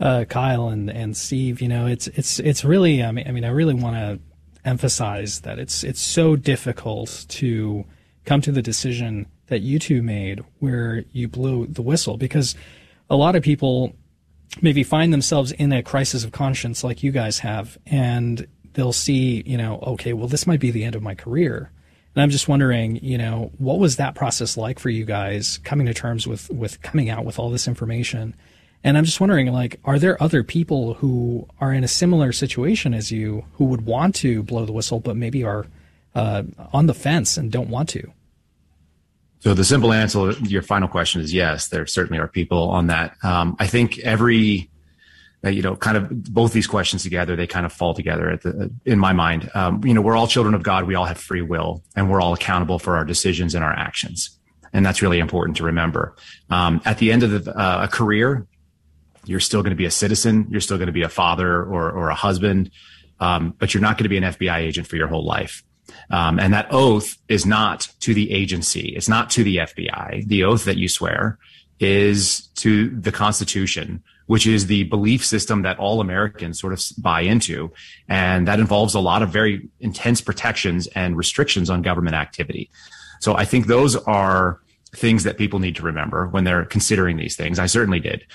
Uh, 0.00 0.24
Kyle 0.24 0.68
and, 0.68 0.88
and 0.88 1.14
Steve, 1.14 1.60
you 1.60 1.68
know, 1.68 1.86
it's 1.86 2.08
it's 2.08 2.40
it's 2.40 2.64
really. 2.64 3.04
I 3.04 3.12
mean, 3.12 3.28
I 3.28 3.30
mean, 3.30 3.44
I 3.44 3.50
really 3.50 3.74
want 3.74 3.96
to 3.96 4.20
emphasize 4.64 5.40
that 5.40 5.58
it's 5.58 5.84
it's 5.84 6.00
so 6.00 6.34
difficult 6.34 7.26
to 7.28 7.84
come 8.24 8.40
to 8.42 8.52
the 8.52 8.62
decision 8.62 9.26
that 9.46 9.60
you 9.60 9.78
two 9.78 10.02
made 10.02 10.44
where 10.60 11.04
you 11.12 11.28
blew 11.28 11.66
the 11.66 11.82
whistle 11.82 12.16
because 12.16 12.54
a 13.10 13.16
lot 13.16 13.36
of 13.36 13.42
people 13.42 13.94
maybe 14.60 14.82
find 14.82 15.12
themselves 15.12 15.52
in 15.52 15.72
a 15.72 15.82
crisis 15.82 16.24
of 16.24 16.32
conscience 16.32 16.84
like 16.84 17.02
you 17.02 17.10
guys 17.10 17.40
have 17.40 17.78
and 17.86 18.46
they'll 18.74 18.92
see, 18.92 19.42
you 19.46 19.56
know, 19.56 19.78
okay, 19.86 20.12
well 20.12 20.28
this 20.28 20.46
might 20.46 20.60
be 20.60 20.70
the 20.70 20.84
end 20.84 20.94
of 20.94 21.02
my 21.02 21.14
career. 21.14 21.70
And 22.14 22.22
I'm 22.22 22.30
just 22.30 22.48
wondering, 22.48 22.96
you 23.02 23.16
know, 23.16 23.50
what 23.56 23.78
was 23.78 23.96
that 23.96 24.14
process 24.14 24.56
like 24.56 24.78
for 24.78 24.90
you 24.90 25.04
guys 25.04 25.58
coming 25.58 25.86
to 25.86 25.94
terms 25.94 26.26
with 26.26 26.50
with 26.50 26.82
coming 26.82 27.08
out 27.08 27.24
with 27.24 27.38
all 27.38 27.50
this 27.50 27.66
information? 27.66 28.34
And 28.84 28.98
I'm 28.98 29.04
just 29.04 29.20
wondering, 29.20 29.52
like, 29.52 29.78
are 29.84 29.98
there 29.98 30.20
other 30.22 30.42
people 30.42 30.94
who 30.94 31.46
are 31.60 31.72
in 31.72 31.84
a 31.84 31.88
similar 31.88 32.32
situation 32.32 32.94
as 32.94 33.12
you 33.12 33.44
who 33.54 33.64
would 33.66 33.86
want 33.86 34.14
to 34.16 34.42
blow 34.42 34.66
the 34.66 34.72
whistle, 34.72 34.98
but 35.00 35.16
maybe 35.16 35.44
are 35.44 35.66
uh, 36.14 36.42
on 36.72 36.86
the 36.86 36.94
fence 36.94 37.36
and 37.36 37.50
don't 37.50 37.68
want 37.68 37.88
to? 37.90 38.12
So 39.40 39.54
the 39.54 39.64
simple 39.64 39.92
answer 39.92 40.32
to 40.32 40.44
your 40.44 40.62
final 40.62 40.86
question 40.86 41.20
is 41.20 41.34
yes. 41.34 41.66
There 41.66 41.84
certainly 41.84 42.20
are 42.20 42.28
people 42.28 42.70
on 42.70 42.86
that. 42.86 43.16
Um, 43.24 43.56
I 43.58 43.66
think 43.66 43.98
every, 43.98 44.70
uh, 45.44 45.48
you 45.48 45.62
know, 45.62 45.74
kind 45.74 45.96
of 45.96 46.32
both 46.32 46.52
these 46.52 46.68
questions 46.68 47.02
together, 47.02 47.34
they 47.34 47.48
kind 47.48 47.66
of 47.66 47.72
fall 47.72 47.92
together 47.92 48.30
at 48.30 48.42
the, 48.42 48.70
in 48.84 49.00
my 49.00 49.12
mind. 49.12 49.50
Um, 49.54 49.82
you 49.84 49.94
know, 49.94 50.00
we're 50.00 50.16
all 50.16 50.28
children 50.28 50.54
of 50.54 50.62
God. 50.62 50.84
We 50.84 50.94
all 50.94 51.06
have 51.06 51.18
free 51.18 51.42
will 51.42 51.82
and 51.96 52.08
we're 52.08 52.20
all 52.20 52.34
accountable 52.34 52.78
for 52.78 52.96
our 52.96 53.04
decisions 53.04 53.56
and 53.56 53.64
our 53.64 53.72
actions. 53.72 54.38
And 54.72 54.86
that's 54.86 55.02
really 55.02 55.18
important 55.18 55.56
to 55.56 55.64
remember. 55.64 56.14
Um, 56.48 56.80
at 56.84 56.98
the 56.98 57.10
end 57.10 57.24
of 57.24 57.44
the, 57.44 57.58
uh, 57.58 57.82
a 57.82 57.88
career, 57.88 58.46
you're 59.24 59.40
still 59.40 59.62
going 59.62 59.70
to 59.70 59.76
be 59.76 59.86
a 59.86 59.90
citizen. 59.90 60.46
You're 60.50 60.60
still 60.60 60.78
going 60.78 60.86
to 60.86 60.92
be 60.92 61.02
a 61.02 61.08
father 61.08 61.62
or, 61.62 61.90
or 61.90 62.10
a 62.10 62.14
husband. 62.14 62.70
Um, 63.18 63.54
but 63.58 63.74
you're 63.74 63.80
not 63.80 63.98
going 63.98 64.04
to 64.04 64.08
be 64.08 64.18
an 64.18 64.24
FBI 64.24 64.58
agent 64.58 64.86
for 64.86 64.94
your 64.94 65.08
whole 65.08 65.24
life. 65.24 65.64
Um, 66.10 66.38
and 66.38 66.52
that 66.52 66.68
oath 66.70 67.16
is 67.28 67.46
not 67.46 67.88
to 68.00 68.14
the 68.14 68.30
agency. 68.32 68.92
It's 68.96 69.08
not 69.08 69.30
to 69.30 69.44
the 69.44 69.56
FBI. 69.58 70.26
The 70.26 70.44
oath 70.44 70.64
that 70.64 70.76
you 70.76 70.88
swear 70.88 71.38
is 71.80 72.48
to 72.56 72.90
the 72.90 73.12
Constitution, 73.12 74.02
which 74.26 74.46
is 74.46 74.66
the 74.66 74.84
belief 74.84 75.24
system 75.24 75.62
that 75.62 75.78
all 75.78 76.00
Americans 76.00 76.60
sort 76.60 76.72
of 76.72 76.82
buy 76.98 77.22
into. 77.22 77.72
And 78.08 78.46
that 78.46 78.60
involves 78.60 78.94
a 78.94 79.00
lot 79.00 79.22
of 79.22 79.30
very 79.30 79.68
intense 79.80 80.20
protections 80.20 80.86
and 80.88 81.16
restrictions 81.16 81.70
on 81.70 81.82
government 81.82 82.14
activity. 82.14 82.70
So 83.20 83.34
I 83.34 83.44
think 83.44 83.66
those 83.66 83.96
are 83.96 84.60
things 84.94 85.24
that 85.24 85.38
people 85.38 85.58
need 85.58 85.76
to 85.76 85.82
remember 85.82 86.28
when 86.28 86.44
they're 86.44 86.64
considering 86.64 87.16
these 87.16 87.36
things. 87.36 87.58
I 87.58 87.66
certainly 87.66 88.00
did. 88.00 88.26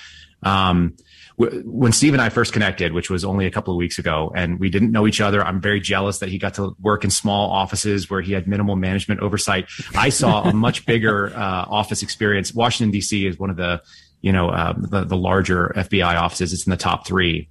Um, 0.43 0.95
when 1.38 1.92
Steve 1.92 2.14
and 2.14 2.22
I 2.22 2.30
first 2.30 2.52
connected, 2.52 2.94
which 2.94 3.12
was 3.12 3.24
only 3.24 3.46
a 3.46 3.52
couple 3.52 3.72
of 3.72 3.78
weeks 3.78 4.00
ago, 4.00 4.32
and 4.36 4.60
we 4.60 4.70
didn't 4.70 4.92
know 4.92 5.06
each 5.06 5.22
other, 5.22 5.44
I'm 5.44 5.62
very 5.62 5.80
jealous 5.80 6.18
that 6.20 6.30
he 6.30 6.40
got 6.40 6.56
to 6.56 6.76
work 6.82 7.04
in 7.04 7.12
small 7.12 7.52
offices 7.52 8.10
where 8.10 8.22
he 8.22 8.34
had 8.34 8.48
minimal 8.48 8.76
management 8.76 9.20
oversight. 9.20 9.68
I 9.96 10.10
saw 10.10 10.50
a 10.50 10.54
much 10.56 10.86
bigger 10.88 11.32
uh, 11.36 11.66
office 11.70 12.02
experience. 12.02 12.56
Washington 12.56 12.92
D.C. 12.92 13.28
is 13.28 13.38
one 13.38 13.52
of 13.52 13.56
the, 13.56 13.84
you 14.22 14.32
know, 14.32 14.50
uh, 14.50 14.74
the, 14.78 15.04
the 15.04 15.16
larger 15.16 15.72
FBI 15.76 16.16
offices. 16.16 16.54
It's 16.54 16.66
in 16.66 16.72
the 16.72 16.78
top 16.78 17.06
three 17.06 17.50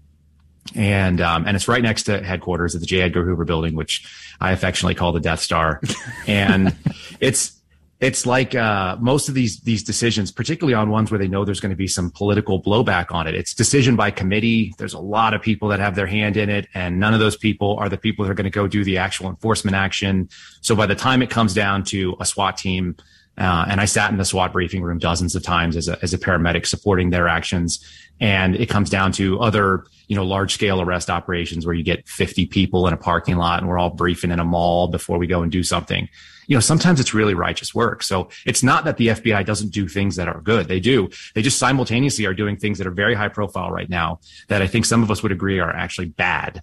and 0.75 1.21
um, 1.21 1.47
and 1.47 1.55
it's 1.55 1.69
right 1.69 1.83
next 1.83 2.05
to 2.05 2.23
headquarters 2.23 2.75
at 2.75 2.81
the 2.81 2.87
J. 2.87 3.03
Edgar 3.03 3.25
Hoover 3.25 3.45
Building, 3.45 3.77
which 3.77 4.05
I 4.41 4.53
affectionately 4.53 4.95
call 4.97 5.13
the 5.13 5.21
Death 5.21 5.41
Star, 5.41 5.81
and 6.27 6.75
it's 7.21 7.56
it's 7.99 8.27
like 8.27 8.55
uh, 8.55 8.97
most 9.01 9.29
of 9.29 9.35
these 9.35 9.61
these 9.61 9.83
decisions, 9.83 10.31
particularly 10.31 10.75
on 10.75 10.91
ones 10.91 11.11
where 11.11 11.19
they 11.19 11.29
know 11.29 11.45
there's 11.45 11.61
going 11.61 11.71
to 11.71 11.77
be 11.77 11.89
some 11.89 12.11
political 12.11 12.63
blowback 12.63 13.11
on 13.11 13.27
it. 13.27 13.35
It's 13.35 13.55
decision 13.55 13.97
by 13.97 14.11
committee. 14.11 14.75
There's 14.77 14.93
a 14.93 14.99
lot 14.99 15.33
of 15.33 15.41
people 15.41 15.69
that 15.69 15.81
have 15.81 15.95
their 15.95 16.07
hand 16.07 16.37
in 16.37 16.51
it, 16.51 16.69
and 16.75 17.01
none 17.01 17.15
of 17.15 17.21
those 17.21 17.37
people 17.37 17.77
are 17.79 17.89
the 17.89 17.97
people 17.97 18.25
that 18.25 18.31
are 18.31 18.35
going 18.35 18.45
to 18.45 18.51
go 18.51 18.67
do 18.67 18.85
the 18.85 18.99
actual 18.99 19.31
enforcement 19.31 19.75
action. 19.75 20.29
So 20.61 20.77
by 20.77 20.85
the 20.85 20.95
time 20.95 21.23
it 21.23 21.31
comes 21.31 21.55
down 21.55 21.85
to 21.85 22.17
a 22.21 22.27
SWAT 22.27 22.59
team, 22.59 22.97
uh, 23.39 23.65
and 23.69 23.81
I 23.81 23.87
sat 23.87 24.11
in 24.11 24.19
the 24.19 24.27
SWAT 24.27 24.53
briefing 24.53 24.83
room 24.83 24.99
dozens 24.99 25.35
of 25.35 25.43
times 25.43 25.75
as 25.75 25.89
a 25.89 25.99
as 26.03 26.13
a 26.13 26.19
paramedic 26.19 26.67
supporting 26.67 27.09
their 27.09 27.29
actions, 27.29 27.83
and 28.21 28.57
it 28.57 28.69
comes 28.69 28.91
down 28.91 29.13
to 29.13 29.41
other 29.41 29.87
you 30.09 30.17
know 30.17 30.25
large 30.25 30.53
scale 30.53 30.83
arrest 30.83 31.09
operations 31.09 31.65
where 31.65 31.75
you 31.75 31.83
get 31.83 32.07
50 32.07 32.45
people 32.47 32.87
in 32.87 32.93
a 32.93 32.99
parking 32.99 33.37
lot 33.37 33.61
and 33.61 33.71
we're 33.71 33.79
all 33.79 33.91
briefing 33.91 34.31
in 34.31 34.39
a 34.39 34.45
mall 34.45 34.89
before 34.89 35.17
we 35.17 35.27
go 35.27 35.41
and 35.41 35.51
do 35.51 35.63
something 35.63 36.11
you 36.47 36.57
know, 36.57 36.61
sometimes 36.61 37.01
it's 37.01 37.15
really 37.15 37.35
righteous 37.35 37.75
work. 37.75 38.03
So 38.03 38.29
it's 38.45 38.63
not 38.63 38.85
that 38.85 38.97
the 38.97 39.09
FBI 39.09 39.45
doesn't 39.45 39.73
do 39.73 39.89
things 39.89 40.17
that 40.17 40.29
are 40.29 40.41
good. 40.41 40.69
They 40.69 40.81
do. 40.81 41.09
They 41.35 41.43
just 41.43 41.59
simultaneously 41.59 42.27
are 42.27 42.35
doing 42.35 42.57
things 42.57 42.79
that 42.79 42.87
are 42.87 42.93
very 42.93 43.15
high 43.15 43.29
profile 43.29 43.71
right 43.71 43.89
now 43.89 44.21
that 44.49 44.63
I 44.63 44.67
think 44.67 44.85
some 44.85 45.03
of 45.03 45.11
us 45.11 45.23
would 45.23 45.33
agree 45.33 45.59
are 45.59 45.71
actually 45.71 46.07
bad. 46.07 46.63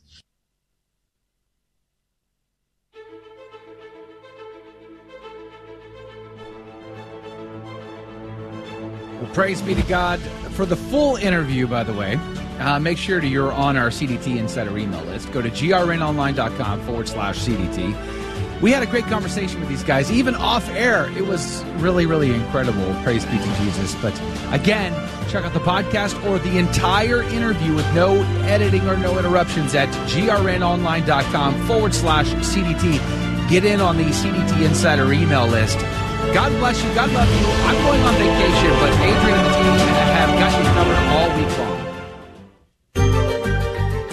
Well, 9.21 9.31
praise 9.33 9.61
be 9.61 9.73
to 9.73 9.83
God 9.83 10.19
for 10.51 10.65
the 10.65 10.75
full 10.75 11.15
interview, 11.15 11.65
by 11.65 11.83
the 11.83 11.93
way. 11.93 12.19
Uh, 12.59 12.79
make 12.79 12.97
sure 12.97 13.19
to 13.19 13.27
you're 13.27 13.51
on 13.51 13.77
our 13.77 13.89
CDT 13.89 14.37
Insider 14.37 14.77
email 14.77 15.03
list. 15.05 15.31
Go 15.31 15.41
to 15.41 15.49
grnonline.com 15.49 16.81
forward 16.81 17.07
slash 17.07 17.39
CDT 17.39 18.22
we 18.63 18.71
had 18.71 18.81
a 18.81 18.85
great 18.85 19.03
conversation 19.07 19.59
with 19.59 19.67
these 19.67 19.83
guys, 19.83 20.09
even 20.09 20.35
off 20.35 20.69
air. 20.69 21.11
It 21.17 21.27
was 21.27 21.61
really, 21.79 22.05
really 22.05 22.33
incredible. 22.33 22.95
Praise 23.03 23.25
be 23.25 23.37
to 23.37 23.55
Jesus. 23.57 23.93
But 23.95 24.17
again, 24.53 24.93
check 25.27 25.43
out 25.43 25.51
the 25.51 25.59
podcast 25.59 26.15
or 26.25 26.39
the 26.39 26.57
entire 26.57 27.23
interview 27.23 27.75
with 27.75 27.85
no 27.93 28.21
editing 28.45 28.87
or 28.87 28.95
no 28.95 29.19
interruptions 29.19 29.75
at 29.75 29.89
grnonline.com 30.07 31.67
forward 31.67 31.93
slash 31.93 32.27
CDT. 32.35 33.49
Get 33.49 33.65
in 33.65 33.81
on 33.81 33.97
the 33.97 34.05
CDT 34.05 34.65
Insider 34.65 35.11
email 35.11 35.45
list. 35.45 35.77
God 36.33 36.49
bless 36.59 36.81
you. 36.81 36.89
God 36.95 37.11
love 37.11 37.27
you. 37.27 37.45
I'm 37.45 37.83
going 37.83 38.01
on 38.01 38.13
vacation, 38.13 38.71
but 38.79 38.93
Adrian 38.93 39.39
and 39.39 39.45
the 39.45 39.51
team 39.51 39.95
have 40.15 40.39
got 40.39 40.57
you 40.57 40.71
covered 40.71 40.97
all 41.11 41.37
week 41.37 41.57
long. 41.59 41.72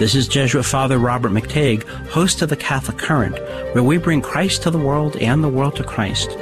This 0.01 0.15
is 0.15 0.27
Jesuit 0.27 0.65
Father 0.65 0.97
Robert 0.97 1.31
McTeigue, 1.31 1.83
host 2.07 2.41
of 2.41 2.49
the 2.49 2.55
Catholic 2.55 2.97
Current, 2.97 3.35
where 3.75 3.83
we 3.83 3.99
bring 3.99 4.19
Christ 4.19 4.63
to 4.63 4.71
the 4.71 4.79
world 4.79 5.15
and 5.17 5.43
the 5.43 5.47
world 5.47 5.75
to 5.75 5.83
Christ. 5.83 6.35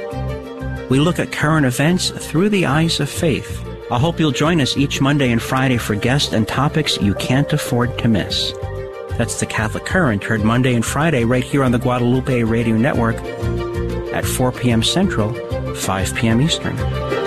We 0.88 0.98
look 0.98 1.18
at 1.18 1.30
current 1.30 1.66
events 1.66 2.08
through 2.08 2.48
the 2.48 2.64
eyes 2.64 3.00
of 3.00 3.10
faith. 3.10 3.62
I 3.90 3.98
hope 3.98 4.18
you'll 4.18 4.30
join 4.30 4.62
us 4.62 4.78
each 4.78 5.02
Monday 5.02 5.30
and 5.30 5.42
Friday 5.42 5.76
for 5.76 5.94
guests 5.94 6.32
and 6.32 6.48
topics 6.48 6.96
you 7.02 7.12
can't 7.16 7.52
afford 7.52 7.98
to 7.98 8.08
miss. 8.08 8.54
That's 9.18 9.40
the 9.40 9.46
Catholic 9.46 9.84
Current, 9.84 10.24
heard 10.24 10.42
Monday 10.42 10.74
and 10.74 10.82
Friday 10.82 11.24
right 11.24 11.44
here 11.44 11.62
on 11.62 11.72
the 11.72 11.78
Guadalupe 11.78 12.44
Radio 12.44 12.78
Network 12.78 13.16
at 14.14 14.24
4 14.24 14.52
p.m. 14.52 14.82
Central, 14.82 15.34
5 15.74 16.14
p.m. 16.14 16.40
Eastern. 16.40 17.19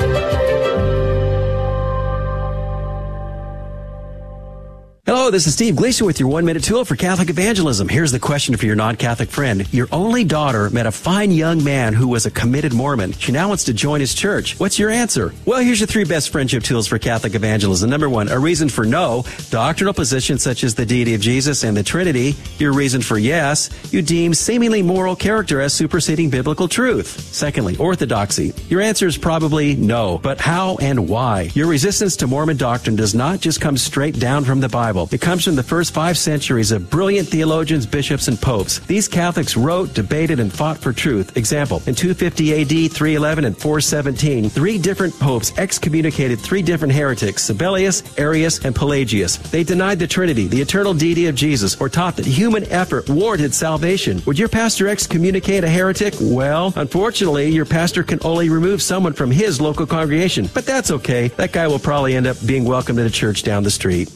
Hello, 5.24 5.32
this 5.32 5.48
is 5.48 5.54
Steve 5.54 5.78
Gleason 5.78 6.06
with 6.06 6.20
your 6.20 6.28
one 6.28 6.44
minute 6.44 6.66
tool 6.66 6.84
for 6.84 6.98
Catholic 6.98 7.30
evangelism. 7.30 7.88
Here's 7.88 8.12
the 8.12 8.20
question 8.20 8.58
for 8.58 8.66
your 8.66 8.76
non 8.76 8.98
Catholic 8.98 9.30
friend. 9.30 9.66
Your 9.74 9.88
only 9.90 10.26
daughter 10.26 10.70
met 10.70 10.86
a 10.86 10.92
fine 10.92 11.32
young 11.32 11.64
man 11.64 11.94
who 11.94 12.10
was 12.10 12.26
a 12.26 12.32
committed 12.32 12.74
Mormon. 12.74 13.14
She 13.14 13.32
now 13.32 13.48
wants 13.48 13.64
to 13.64 13.74
join 13.74 14.02
his 14.02 14.14
church. 14.14 14.60
What's 14.60 14.78
your 14.78 14.90
answer? 14.90 15.34
Well, 15.46 15.62
here's 15.62 15.80
your 15.80 15.88
three 15.88 16.04
best 16.04 16.30
friendship 16.30 16.64
tools 16.64 16.88
for 16.88 17.00
Catholic 17.00 17.36
evangelism. 17.36 17.90
Number 17.90 18.10
one, 18.10 18.28
a 18.28 18.38
reason 18.38 18.68
for 18.68 18.84
no, 18.84 19.24
doctrinal 19.50 19.94
positions 19.94 20.44
such 20.44 20.62
as 20.66 20.76
the 20.76 20.86
deity 20.86 21.16
of 21.16 21.22
Jesus 21.22 21.64
and 21.64 21.78
the 21.78 21.84
Trinity. 21.84 22.36
Your 22.58 22.74
reason 22.74 23.02
for 23.02 23.18
yes, 23.18 23.70
you 23.94 24.02
deem 24.02 24.34
seemingly 24.34 24.82
moral 24.82 25.16
character 25.16 25.62
as 25.62 25.74
superseding 25.74 26.32
biblical 26.32 26.68
truth. 26.68 27.08
Secondly, 27.08 27.78
orthodoxy. 27.78 28.54
Your 28.68 28.82
answer 28.82 29.08
is 29.08 29.18
probably 29.18 29.78
no, 29.78 30.18
but 30.18 30.42
how 30.42 30.76
and 30.82 31.08
why? 31.08 31.50
Your 31.54 31.68
resistance 31.68 32.18
to 32.18 32.28
Mormon 32.28 32.58
doctrine 32.58 32.98
does 32.98 33.16
not 33.16 33.40
just 33.40 33.62
come 33.62 33.78
straight 33.78 34.20
down 34.20 34.44
from 34.44 34.60
the 34.60 34.68
Bible. 34.68 35.08
It 35.14 35.22
comes 35.22 35.46
from 35.46 35.56
the 35.56 35.62
first 35.62 35.94
five 35.94 36.18
centuries 36.18 36.72
of 36.72 36.90
brilliant 36.90 37.28
theologians, 37.28 37.86
bishops, 37.86 38.28
and 38.28 38.42
popes. 38.42 38.80
These 38.80 39.08
Catholics 39.08 39.56
wrote, 39.56 39.94
debated, 39.94 40.40
and 40.40 40.52
fought 40.52 40.80
for 40.80 40.92
truth. 40.92 41.38
Example, 41.38 41.84
in 41.86 41.94
250 41.94 42.62
AD, 42.62 42.92
311, 42.92 43.46
and 43.46 43.56
417, 43.56 44.50
three 44.50 44.80
different 44.80 45.14
popes 45.20 45.56
excommunicated 45.60 46.40
three 46.40 46.64
different 46.64 46.96
heretics, 46.96 47.48
Sabellius, 47.48 48.02
Arius, 48.20 48.66
and 48.66 48.74
Pelagius. 48.74 49.38
They 49.38 49.64
denied 49.64 50.00
the 50.00 50.08
Trinity, 50.08 50.48
the 50.48 50.60
eternal 50.60 50.96
deity 50.96 51.28
of 51.28 51.36
Jesus, 51.36 51.80
or 51.80 51.90
taught 51.90 52.16
that 52.16 52.26
human 52.26 52.64
effort 52.72 53.08
warranted 53.08 53.54
salvation. 53.54 54.20
Would 54.26 54.40
your 54.40 54.50
pastor 54.50 54.88
excommunicate 54.88 55.64
a 55.64 55.70
heretic? 55.70 56.16
Well, 56.20 56.74
unfortunately, 56.76 57.50
your 57.50 57.66
pastor 57.66 58.02
can 58.02 58.18
only 58.24 58.50
remove 58.50 58.82
someone 58.82 59.14
from 59.14 59.30
his 59.30 59.62
local 59.62 59.86
congregation. 59.86 60.50
But 60.52 60.66
that's 60.66 60.90
okay. 60.90 61.28
That 61.28 61.52
guy 61.52 61.68
will 61.68 61.78
probably 61.78 62.16
end 62.16 62.26
up 62.26 62.38
being 62.48 62.66
welcomed 62.66 62.98
in 62.98 63.06
a 63.06 63.12
church 63.12 63.44
down 63.44 63.62
the 63.62 63.70
street. 63.70 64.12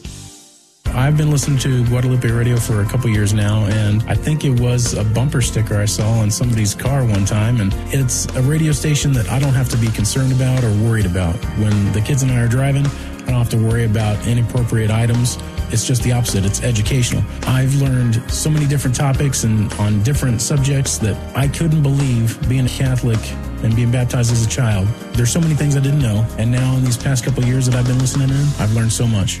I've 0.94 1.16
been 1.16 1.30
listening 1.30 1.58
to 1.60 1.84
Guadalupe 1.86 2.28
Radio 2.28 2.56
for 2.56 2.80
a 2.80 2.84
couple 2.84 3.08
years 3.10 3.32
now, 3.32 3.64
and 3.66 4.02
I 4.04 4.14
think 4.14 4.44
it 4.44 4.60
was 4.60 4.94
a 4.94 5.04
bumper 5.04 5.40
sticker 5.40 5.76
I 5.76 5.84
saw 5.84 6.08
on 6.18 6.30
somebody's 6.30 6.74
car 6.74 7.04
one 7.04 7.24
time. 7.24 7.60
And 7.60 7.72
it's 7.94 8.26
a 8.36 8.42
radio 8.42 8.72
station 8.72 9.12
that 9.12 9.28
I 9.28 9.38
don't 9.38 9.54
have 9.54 9.68
to 9.70 9.76
be 9.76 9.88
concerned 9.88 10.32
about 10.32 10.64
or 10.64 10.70
worried 10.82 11.06
about. 11.06 11.36
When 11.58 11.92
the 11.92 12.00
kids 12.00 12.22
and 12.22 12.32
I 12.32 12.40
are 12.40 12.48
driving, 12.48 12.86
I 12.86 13.26
don't 13.26 13.34
have 13.34 13.50
to 13.50 13.56
worry 13.56 13.84
about 13.84 14.26
inappropriate 14.26 14.90
items. 14.90 15.38
It's 15.70 15.86
just 15.86 16.02
the 16.02 16.12
opposite. 16.12 16.44
It's 16.44 16.62
educational. 16.62 17.22
I've 17.42 17.74
learned 17.76 18.22
so 18.30 18.50
many 18.50 18.66
different 18.66 18.96
topics 18.96 19.44
and 19.44 19.72
on 19.74 20.02
different 20.02 20.40
subjects 20.40 20.98
that 20.98 21.16
I 21.36 21.48
couldn't 21.48 21.82
believe 21.82 22.48
being 22.48 22.66
a 22.66 22.70
Catholic 22.70 23.20
and 23.62 23.76
being 23.76 23.90
baptized 23.90 24.32
as 24.32 24.46
a 24.46 24.48
child. 24.48 24.88
There's 25.12 25.30
so 25.30 25.40
many 25.40 25.54
things 25.54 25.76
I 25.76 25.80
didn't 25.80 26.00
know. 26.00 26.26
And 26.38 26.50
now 26.50 26.76
in 26.76 26.84
these 26.84 26.96
past 26.96 27.24
couple 27.24 27.44
years 27.44 27.66
that 27.66 27.74
I've 27.74 27.86
been 27.86 27.98
listening 27.98 28.30
in, 28.30 28.46
I've 28.58 28.72
learned 28.72 28.92
so 28.92 29.06
much. 29.06 29.40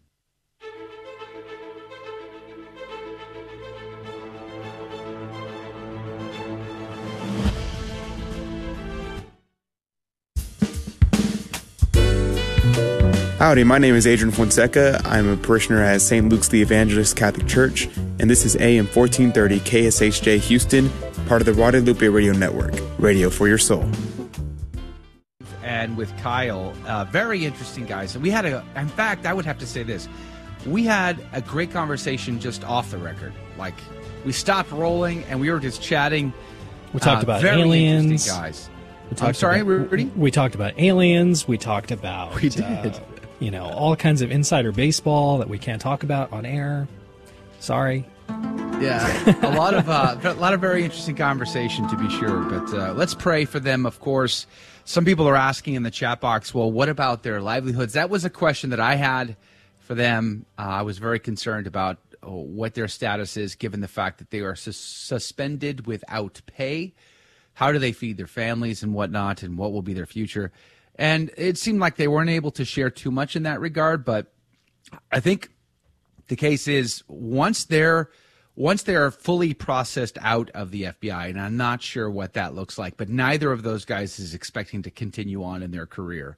Howdy, 13.41 13.63
my 13.63 13.79
name 13.79 13.95
is 13.95 14.05
Adrian 14.05 14.31
Fonseca. 14.31 15.01
I'm 15.03 15.27
a 15.27 15.35
parishioner 15.35 15.81
at 15.81 16.01
St. 16.01 16.29
Luke's 16.29 16.49
the 16.49 16.61
Evangelist 16.61 17.15
Catholic 17.17 17.47
Church, 17.47 17.87
and 18.19 18.29
this 18.29 18.45
is 18.45 18.55
AM 18.57 18.85
1430 18.85 19.59
KSHJ 19.61 20.37
Houston, 20.41 20.91
part 21.25 21.41
of 21.41 21.47
the 21.47 21.53
Guadalupe 21.53 22.07
Radio 22.07 22.33
Network. 22.33 22.75
Radio 22.99 23.31
for 23.31 23.47
your 23.47 23.57
soul. 23.57 23.89
And 25.63 25.97
with 25.97 26.15
Kyle, 26.19 26.71
uh, 26.85 27.05
very 27.05 27.43
interesting 27.43 27.87
guys. 27.87 28.13
And 28.13 28.21
we 28.23 28.29
had 28.29 28.45
a, 28.45 28.63
in 28.75 28.87
fact, 28.89 29.25
I 29.25 29.33
would 29.33 29.45
have 29.45 29.57
to 29.57 29.65
say 29.65 29.81
this. 29.81 30.07
We 30.67 30.83
had 30.83 31.19
a 31.33 31.41
great 31.41 31.71
conversation 31.71 32.39
just 32.39 32.63
off 32.63 32.91
the 32.91 32.99
record. 32.99 33.33
Like, 33.57 33.73
we 34.23 34.33
stopped 34.33 34.71
rolling 34.71 35.23
and 35.23 35.41
we 35.41 35.49
were 35.49 35.59
just 35.59 35.81
chatting. 35.81 36.31
We 36.93 36.99
talked 36.99 37.21
Uh, 37.21 37.25
about 37.25 37.41
very 37.41 37.61
aliens. 37.61 38.03
interesting 38.05 38.35
guys. 38.35 38.69
We 39.09 39.27
I'm 39.27 39.33
sorry, 39.33 39.61
about, 39.61 39.89
Rudy? 39.91 40.05
We 40.15 40.29
talked 40.29 40.53
about 40.53 40.79
aliens. 40.79 41.47
We 41.47 41.57
talked 41.57 41.89
about 41.89 42.35
We 42.39 42.49
did. 42.49 42.61
uh, 42.63 42.99
you 43.41 43.51
know 43.51 43.65
all 43.65 43.95
kinds 43.95 44.21
of 44.21 44.31
insider 44.31 44.71
baseball 44.71 45.39
that 45.39 45.49
we 45.49 45.57
can't 45.57 45.81
talk 45.81 46.03
about 46.03 46.31
on 46.31 46.45
air. 46.45 46.87
Sorry. 47.59 48.05
Yeah, 48.79 49.35
a 49.45 49.57
lot 49.57 49.73
of 49.73 49.89
uh, 49.89 50.15
a 50.23 50.33
lot 50.35 50.53
of 50.53 50.61
very 50.61 50.83
interesting 50.83 51.15
conversation 51.15 51.87
to 51.89 51.97
be 51.97 52.09
sure. 52.09 52.41
But 52.43 52.73
uh, 52.73 52.93
let's 52.93 53.13
pray 53.13 53.45
for 53.45 53.59
them. 53.59 53.85
Of 53.85 53.99
course, 53.99 54.47
some 54.85 55.05
people 55.05 55.27
are 55.27 55.35
asking 55.35 55.73
in 55.73 55.83
the 55.83 55.91
chat 55.91 56.21
box, 56.21 56.53
well, 56.53 56.71
what 56.71 56.89
about 56.89 57.23
their 57.23 57.41
livelihoods? 57.41 57.93
That 57.93 58.09
was 58.09 58.25
a 58.25 58.29
question 58.29 58.69
that 58.69 58.79
I 58.79 58.95
had 58.95 59.35
for 59.79 59.95
them. 59.95 60.45
Uh, 60.57 60.61
I 60.61 60.81
was 60.83 60.97
very 60.97 61.19
concerned 61.19 61.67
about 61.67 61.97
uh, 62.23 62.29
what 62.29 62.73
their 62.73 62.87
status 62.87 63.37
is, 63.37 63.55
given 63.55 63.81
the 63.81 63.87
fact 63.87 64.19
that 64.19 64.29
they 64.31 64.39
are 64.39 64.55
sus- 64.55 64.77
suspended 64.77 65.87
without 65.87 66.41
pay. 66.45 66.93
How 67.53 67.71
do 67.71 67.79
they 67.79 67.91
feed 67.91 68.17
their 68.17 68.27
families 68.27 68.81
and 68.81 68.93
whatnot, 68.93 69.43
and 69.43 69.57
what 69.57 69.73
will 69.73 69.81
be 69.81 69.93
their 69.93 70.05
future? 70.05 70.51
And 70.95 71.31
it 71.37 71.57
seemed 71.57 71.79
like 71.79 71.95
they 71.95 72.07
weren't 72.07 72.29
able 72.29 72.51
to 72.51 72.65
share 72.65 72.89
too 72.89 73.11
much 73.11 73.35
in 73.35 73.43
that 73.43 73.59
regard, 73.59 74.05
but 74.05 74.33
I 75.11 75.19
think 75.19 75.49
the 76.27 76.35
case 76.35 76.67
is 76.67 77.03
once 77.07 77.65
they're 77.65 78.09
once 78.55 78.83
they 78.83 78.95
are 78.95 79.11
fully 79.11 79.53
processed 79.53 80.17
out 80.21 80.49
of 80.51 80.71
the 80.71 80.83
FBI, 80.83 81.29
and 81.29 81.39
I'm 81.39 81.55
not 81.55 81.81
sure 81.81 82.09
what 82.09 82.33
that 82.33 82.53
looks 82.53 82.77
like, 82.77 82.97
but 82.97 83.09
neither 83.09 83.51
of 83.51 83.63
those 83.63 83.85
guys 83.85 84.19
is 84.19 84.33
expecting 84.33 84.81
to 84.83 84.91
continue 84.91 85.41
on 85.43 85.63
in 85.63 85.71
their 85.71 85.85
career. 85.85 86.37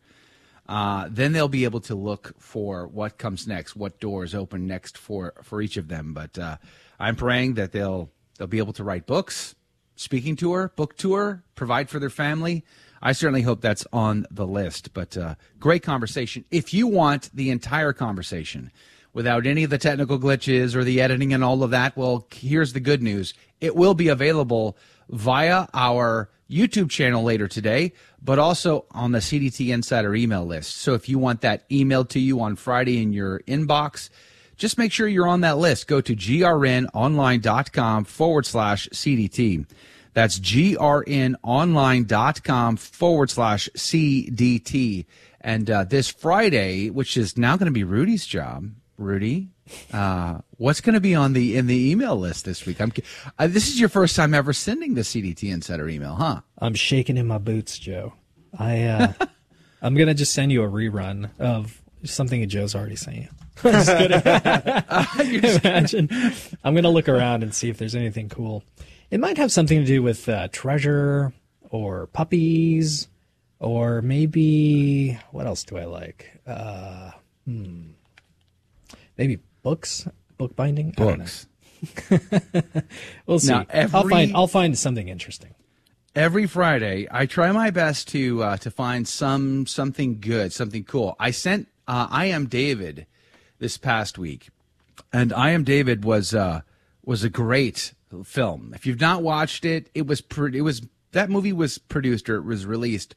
Uh, 0.70 1.08
then 1.10 1.34
they'll 1.34 1.47
be 1.47 1.66
able 1.66 1.82
to 1.82 1.95
look 1.95 2.34
for 2.39 2.88
what 2.88 3.18
comes 3.18 3.47
next, 3.47 3.76
what 3.76 3.99
doors 3.99 4.34
open 4.34 4.66
next 4.66 4.97
for 4.97 5.34
for 5.43 5.62
each 5.62 5.76
of 5.76 5.88
them. 5.88 6.14
But 6.14 6.38
uh, 6.38 6.58
I'm 6.99 7.16
praying 7.16 7.56
that 7.56 7.72
they'll 7.72 8.10
they'll 8.38 8.47
be 8.47 8.60
able 8.60 8.74
to 8.74 8.84
write 8.84 9.06
books, 9.06 9.56
speaking 9.95 10.36
tour, 10.36 10.72
book 10.76 10.95
tour, 10.95 11.43
provide 11.56 11.89
for 11.89 11.99
their 11.99 12.10
family. 12.10 12.64
I 13.06 13.12
certainly 13.12 13.41
hope 13.41 13.60
that's 13.60 13.86
on 13.91 14.26
the 14.32 14.47
list. 14.47 14.93
But 14.93 15.18
uh, 15.18 15.36
great 15.60 15.84
conversation. 15.84 16.45
If 16.49 16.74
you 16.74 16.88
want 16.88 17.30
the 17.34 17.49
entire 17.49 17.91
conversation 17.91 18.72
without 19.12 19.45
any 19.45 19.66
of 19.66 19.70
the 19.70 19.78
technical 19.78 20.18
glitches 20.18 20.74
or 20.74 20.86
the 20.86 21.01
editing 21.01 21.34
and 21.34 21.43
all 21.43 21.64
of 21.64 21.72
that, 21.72 21.97
well, 21.97 22.26
here's 22.34 22.72
the 22.72 22.80
good 22.80 23.04
news. 23.04 23.34
It 23.60 23.76
will 23.76 23.93
be 23.93 24.08
available 24.08 24.78
via 25.10 25.68
our 25.74 26.30
YouTube 26.49 26.89
channel 26.89 27.24
later 27.24 27.49
today, 27.49 27.91
but 28.22 28.39
also 28.39 28.86
on 28.91 29.12
the 29.12 29.20
CDT 29.20 29.74
Insider 29.74 30.16
email 30.16 30.45
list. 30.45 30.78
So 30.78 30.93
if 30.93 31.10
you 31.10 31.20
want 31.20 31.41
that 31.41 31.70
emailed 31.70 32.08
to 32.10 32.20
you 32.20 32.39
on 32.39 32.56
Friday 32.56 33.01
in 33.01 33.12
your 33.12 33.39
inbox, 33.41 34.10
just 34.56 34.78
make 34.78 34.93
sure 34.93 35.10
you're 35.10 35.28
on 35.28 35.41
that 35.41 35.58
list. 35.58 35.88
Go 35.88 35.99
to 35.99 36.16
grnonline.com 36.16 38.06
forward 38.06 38.45
slash 38.45 38.88
CDT. 38.89 39.66
That's 40.14 40.39
grnonline.com 40.39 42.78
forward 42.78 43.30
slash 43.30 43.70
CDT. 43.76 45.05
And 45.41 45.70
uh, 45.70 45.84
this 45.84 46.09
Friday, 46.09 46.89
which 46.89 47.18
is 47.18 47.38
now 47.38 47.57
going 47.57 47.66
to 47.66 47.72
be 47.72 47.84
Rudy's 47.84 48.26
job, 48.26 48.72
Rudy, 48.97 49.49
uh, 49.91 50.39
what's 50.57 50.82
going 50.82 50.93
to 50.93 51.01
be 51.01 51.16
on 51.16 51.34
the 51.34 51.57
in 51.57 51.68
the 51.68 51.91
email 51.91 52.16
list 52.16 52.45
this 52.45 52.66
week? 52.66 52.80
I'm 52.80 52.93
uh, 53.39 53.47
this 53.47 53.68
is 53.68 53.80
your 53.80 53.89
first 53.89 54.16
time 54.16 54.34
ever 54.34 54.53
sending 54.53 54.93
the 54.93 55.01
CDT 55.01 55.51
Insider 55.51 55.89
email, 55.89 56.16
huh? 56.16 56.41
I'm 56.59 56.76
shaking 56.76 57.18
in 57.18 57.28
my 57.28 57.38
boots, 57.38 57.80
Joe. 57.80 58.14
I 58.57 58.84
uh, 58.84 59.14
I'm 59.82 59.95
gonna 59.95 60.14
just 60.14 60.34
send 60.34 60.51
you 60.51 60.64
a 60.64 60.68
rerun 60.68 61.30
of 61.39 61.82
something 62.03 62.41
that 62.41 62.47
Joe's 62.47 62.76
already 62.76 62.97
you. 63.11 63.28
just 63.64 63.89
kidding. 63.89 64.22
Imagine. 65.64 66.09
I'm 66.64 66.76
gonna 66.76 66.89
look 66.89 67.09
around 67.09 67.43
and 67.43 67.53
see 67.53 67.70
if 67.70 67.78
there's 67.78 67.95
anything 67.95 68.30
cool. 68.30 68.64
It 69.14 69.20
might 69.20 69.38
have 69.38 69.51
something 69.51 69.78
to 69.78 69.86
do 69.86 70.01
with 70.01 70.28
uh, 70.28 70.47
treasure 70.51 71.34
or 71.70 72.07
puppies 72.07 73.09
or 73.59 74.01
maybe 74.01 75.20
what 75.30 75.45
else 75.45 75.64
do 75.64 75.78
I 75.78 75.86
like? 75.86 76.41
Uh, 76.47 77.11
hmm. 77.45 77.91
Maybe 79.16 79.38
books, 79.61 80.07
book 80.39 80.55
binding. 80.55 80.95
Books. 80.97 81.45
we'll 83.28 83.38
see. 83.38 83.49
Now, 83.49 83.68
every- 83.70 83.95
I'll 83.95 84.09
find 84.09 84.36
I'll 84.36 84.47
find 84.47 84.76
something 84.76 85.07
interesting. 85.07 85.53
Every 86.16 86.47
Friday, 86.47 87.07
I 87.11 87.28
try 87.28 87.51
my 87.51 87.70
best 87.70 88.07
to 88.07 88.41
uh, 88.41 88.57
to 88.57 88.72
find 88.72 89.07
some 89.07 89.68
something 89.68 90.22
good, 90.22 90.51
something 90.53 90.86
cool. 90.86 91.16
I 91.20 91.30
sent 91.30 91.68
uh, 91.88 92.07
I 92.09 92.26
am 92.26 92.47
David 92.47 93.05
this 93.59 93.78
past 93.78 94.18
week, 94.18 94.49
and 95.11 95.32
I 95.32 95.51
am 95.51 95.64
David 95.64 96.03
was 96.03 96.34
uh, 96.34 96.61
was 97.05 97.24
a 97.24 97.30
great 97.30 97.93
film. 98.24 98.74
If 98.76 98.86
you've 98.86 99.01
not 99.01 99.24
watched 99.24 99.66
it, 99.66 99.89
it 99.95 100.05
was 100.05 100.22
it 100.53 100.61
was 100.61 100.82
that 101.14 101.30
movie 101.30 101.53
was 101.53 101.78
produced 101.78 102.30
or 102.30 102.38
it 102.38 102.43
was 102.43 102.66
released 102.66 103.16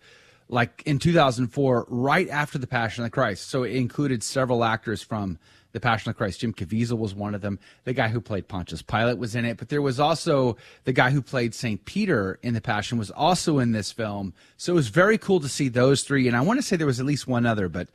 like 0.49 0.83
in 0.87 0.99
2004, 0.99 1.87
right 1.89 2.29
after 2.29 2.59
the 2.59 2.67
Passion 2.67 3.03
of 3.05 3.07
the 3.07 3.15
Christ. 3.15 3.49
So 3.49 3.65
it 3.65 3.75
included 3.75 4.23
several 4.23 4.65
actors 4.65 5.03
from 5.03 5.39
the 5.73 5.81
Passion 5.81 6.11
of 6.11 6.15
the 6.15 6.19
Christ. 6.19 6.41
Jim 6.41 6.55
Caviezel 6.55 6.99
was 6.99 7.15
one 7.15 7.35
of 7.35 7.41
them. 7.41 7.59
The 7.85 7.93
guy 7.93 8.09
who 8.09 8.21
played 8.21 8.49
Pontius 8.49 8.83
Pilate 8.83 9.19
was 9.19 9.35
in 9.35 9.45
it, 9.45 9.59
but 9.59 9.69
there 9.69 9.83
was 9.83 9.99
also 9.99 10.57
the 10.85 10.93
guy 10.93 11.11
who 11.11 11.21
played 11.21 11.55
Saint 11.55 11.85
Peter 11.85 12.39
in 12.43 12.55
the 12.55 12.61
Passion 12.61 12.97
was 12.97 13.11
also 13.11 13.59
in 13.59 13.73
this 13.73 13.93
film. 13.93 14.33
So 14.57 14.73
it 14.73 14.77
was 14.77 14.89
very 14.89 15.19
cool 15.19 15.41
to 15.41 15.49
see 15.49 15.69
those 15.69 16.03
three. 16.03 16.29
And 16.29 16.37
I 16.37 16.41
want 16.41 16.59
to 16.59 16.63
say 16.63 16.77
there 16.77 16.87
was 16.87 17.01
at 17.01 17.07
least 17.07 17.27
one 17.27 17.45
other, 17.45 17.69
but 17.69 17.89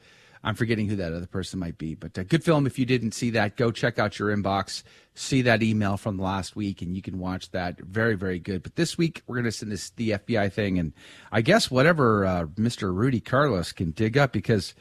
I'm 0.44 0.56
forgetting 0.56 0.90
who 0.90 0.96
that 0.98 1.14
other 1.14 1.28
person 1.28 1.60
might 1.60 1.78
be. 1.78 1.96
But 1.96 2.18
a 2.18 2.24
good 2.24 2.44
film. 2.44 2.68
If 2.68 2.78
you 2.78 2.86
didn't 2.86 3.14
see 3.14 3.30
that, 3.32 3.56
go 3.56 3.72
check 3.72 3.98
out 3.98 4.20
your 4.20 4.36
inbox, 4.36 4.84
see 5.14 5.42
that 5.44 5.62
email 5.62 5.98
from 5.98 6.18
last 6.18 6.56
week, 6.56 6.82
and 6.82 6.96
you 6.96 7.02
can 7.02 7.20
watch 7.20 7.52
that. 7.52 7.80
Very, 7.80 8.16
very 8.16 8.40
good. 8.40 8.64
But 8.64 8.76
this 8.76 8.98
week 8.98 9.22
we're 9.28 9.36
going 9.36 9.46
to 9.46 9.52
send 9.52 9.72
this 9.72 9.90
the 9.92 10.12
FBI 10.12 10.52
thing, 10.52 10.80
and 10.80 10.94
I 11.32 11.42
guess 11.42 11.70
whatever 11.70 12.26
uh, 12.26 12.46
Mr. 12.56 12.94
Rudy 12.96 13.20
Carlos 13.20 13.72
can 13.72 13.92
dig 13.92 14.18
up 14.18 14.32
because 14.32 14.74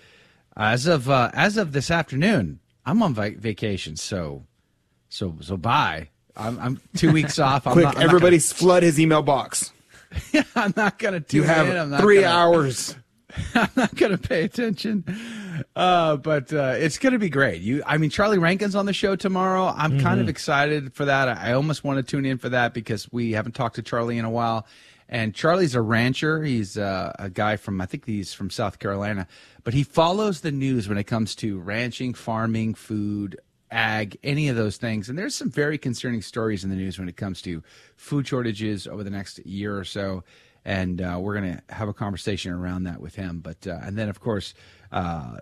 as 0.56 0.86
of 0.86 1.08
uh, 1.10 1.30
as 1.34 1.56
of 1.56 1.72
this 1.72 1.90
afternoon, 1.90 2.60
I'm 2.86 3.02
on 3.02 3.14
va- 3.14 3.32
vacation. 3.36 3.96
So, 3.96 4.44
so 5.08 5.36
so 5.40 5.56
bye. 5.56 6.08
I'm, 6.36 6.58
I'm 6.58 6.80
two 6.96 7.12
weeks 7.12 7.38
off. 7.40 7.66
I'm 7.66 7.72
Quick, 7.74 7.84
not, 7.84 8.00
everybody 8.02 8.36
Not 8.36 8.44
flood 8.44 8.82
his 8.82 8.98
email 9.00 9.22
box. 9.22 9.72
I'm 10.56 10.72
not 10.76 10.98
going 10.98 11.22
to. 11.22 11.36
You 11.36 11.42
have 11.42 11.68
in. 11.68 11.76
I'm 11.76 11.90
not 11.90 12.00
three 12.00 12.20
gonna- 12.22 12.34
hours. 12.34 12.96
I'm 13.54 13.70
not 13.76 13.94
going 13.94 14.10
to 14.12 14.18
pay 14.18 14.42
attention. 14.42 15.04
Uh, 15.76 16.16
but 16.16 16.52
uh, 16.52 16.74
it's 16.76 16.98
going 16.98 17.12
to 17.12 17.18
be 17.18 17.28
great. 17.28 17.61
You, 17.62 17.82
I 17.86 17.98
mean, 17.98 18.11
Charlie 18.11 18.38
Rankin's 18.38 18.74
on 18.74 18.86
the 18.86 18.92
show 18.92 19.16
tomorrow. 19.16 19.66
I'm 19.76 19.98
kind 20.00 20.20
of 20.20 20.26
Mhm. 20.26 20.30
excited 20.30 20.94
for 20.94 21.04
that. 21.06 21.28
I, 21.28 21.50
I 21.50 21.52
almost 21.52 21.84
want 21.84 21.96
to 21.98 22.02
tune 22.02 22.24
in 22.26 22.38
for 22.38 22.48
that 22.50 22.74
because 22.74 23.11
we 23.12 23.32
haven't 23.32 23.52
talked 23.54 23.76
to 23.76 23.82
Charlie 23.82 24.18
in 24.18 24.24
a 24.24 24.30
while. 24.30 24.66
And 25.08 25.34
Charlie's 25.34 25.74
a 25.74 25.80
rancher. 25.82 26.42
He's 26.44 26.78
uh, 26.78 27.12
a 27.18 27.28
guy 27.30 27.56
from, 27.56 27.80
I 27.80 27.86
think 27.86 28.06
he's 28.06 28.32
from 28.32 28.48
South 28.48 28.78
Carolina, 28.78 29.26
but 29.64 29.74
he 29.74 29.82
follows 29.82 30.40
the 30.42 30.52
news 30.52 30.88
when 30.88 30.98
it 30.98 31.04
comes 31.04 31.34
to 31.36 31.58
ranching, 31.58 32.14
farming, 32.14 32.74
food, 32.74 33.36
ag, 33.72 34.16
any 34.22 34.48
of 34.48 34.54
those 34.56 34.76
things. 34.76 35.08
And 35.08 35.18
there's 35.18 35.34
some 35.34 35.50
very 35.50 35.78
concerning 35.78 36.22
stories 36.22 36.62
in 36.62 36.70
the 36.70 36.76
news 36.76 36.96
when 36.98 37.08
it 37.08 37.16
comes 37.16 37.42
to 37.42 37.62
food 37.96 38.26
shortages 38.28 38.86
over 38.86 39.02
the 39.02 39.11
next 39.11 39.44
year 39.44 39.76
or 39.76 39.84
so. 39.84 40.22
and 40.64 41.00
uh, 41.00 41.16
we're 41.18 41.34
going 41.40 41.56
to 41.56 41.74
have 41.74 41.88
a 41.88 41.94
conversation 41.94 42.52
around 42.52 42.82
that 42.84 43.00
with 43.00 43.14
him. 43.14 43.40
But 43.40 43.66
uh, 43.66 43.78
and 43.82 43.96
then 43.96 44.08
of 44.11 44.20
course, 44.20 44.52
uh, 44.93 45.36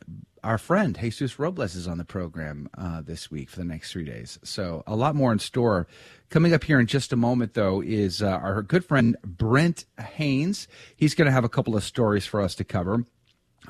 our 0.45 0.59
friend 0.59 0.97
Jesus 0.99 1.39
Robles 1.39 1.75
is 1.75 1.89
on 1.89 1.99
the 1.99 2.05
program 2.05 2.69
uh, 2.77 3.03
this 3.03 3.31
week 3.31 3.51
for 3.51 3.59
the 3.59 3.65
next 3.65 3.93
three 3.93 4.05
days. 4.05 4.39
So 4.45 4.83
a 4.87 4.97
lot 4.97 5.15
more 5.15 5.33
in 5.33 5.39
store. 5.39 5.87
Coming 6.31 6.53
up 6.53 6.65
here 6.65 6.79
in 6.79 6.87
just 6.87 7.13
a 7.13 7.17
moment, 7.17 7.55
though, 7.55 7.81
is 7.81 8.23
uh, 8.23 8.29
our 8.29 8.63
good 8.63 8.85
friend 8.85 9.17
Brent 9.25 9.85
Haynes. 9.99 10.69
He's 10.97 11.15
going 11.15 11.27
to 11.27 11.33
have 11.33 11.45
a 11.45 11.49
couple 11.49 11.77
of 11.77 11.83
stories 11.83 12.27
for 12.27 12.41
us 12.41 12.55
to 12.57 12.65
cover. 12.65 13.05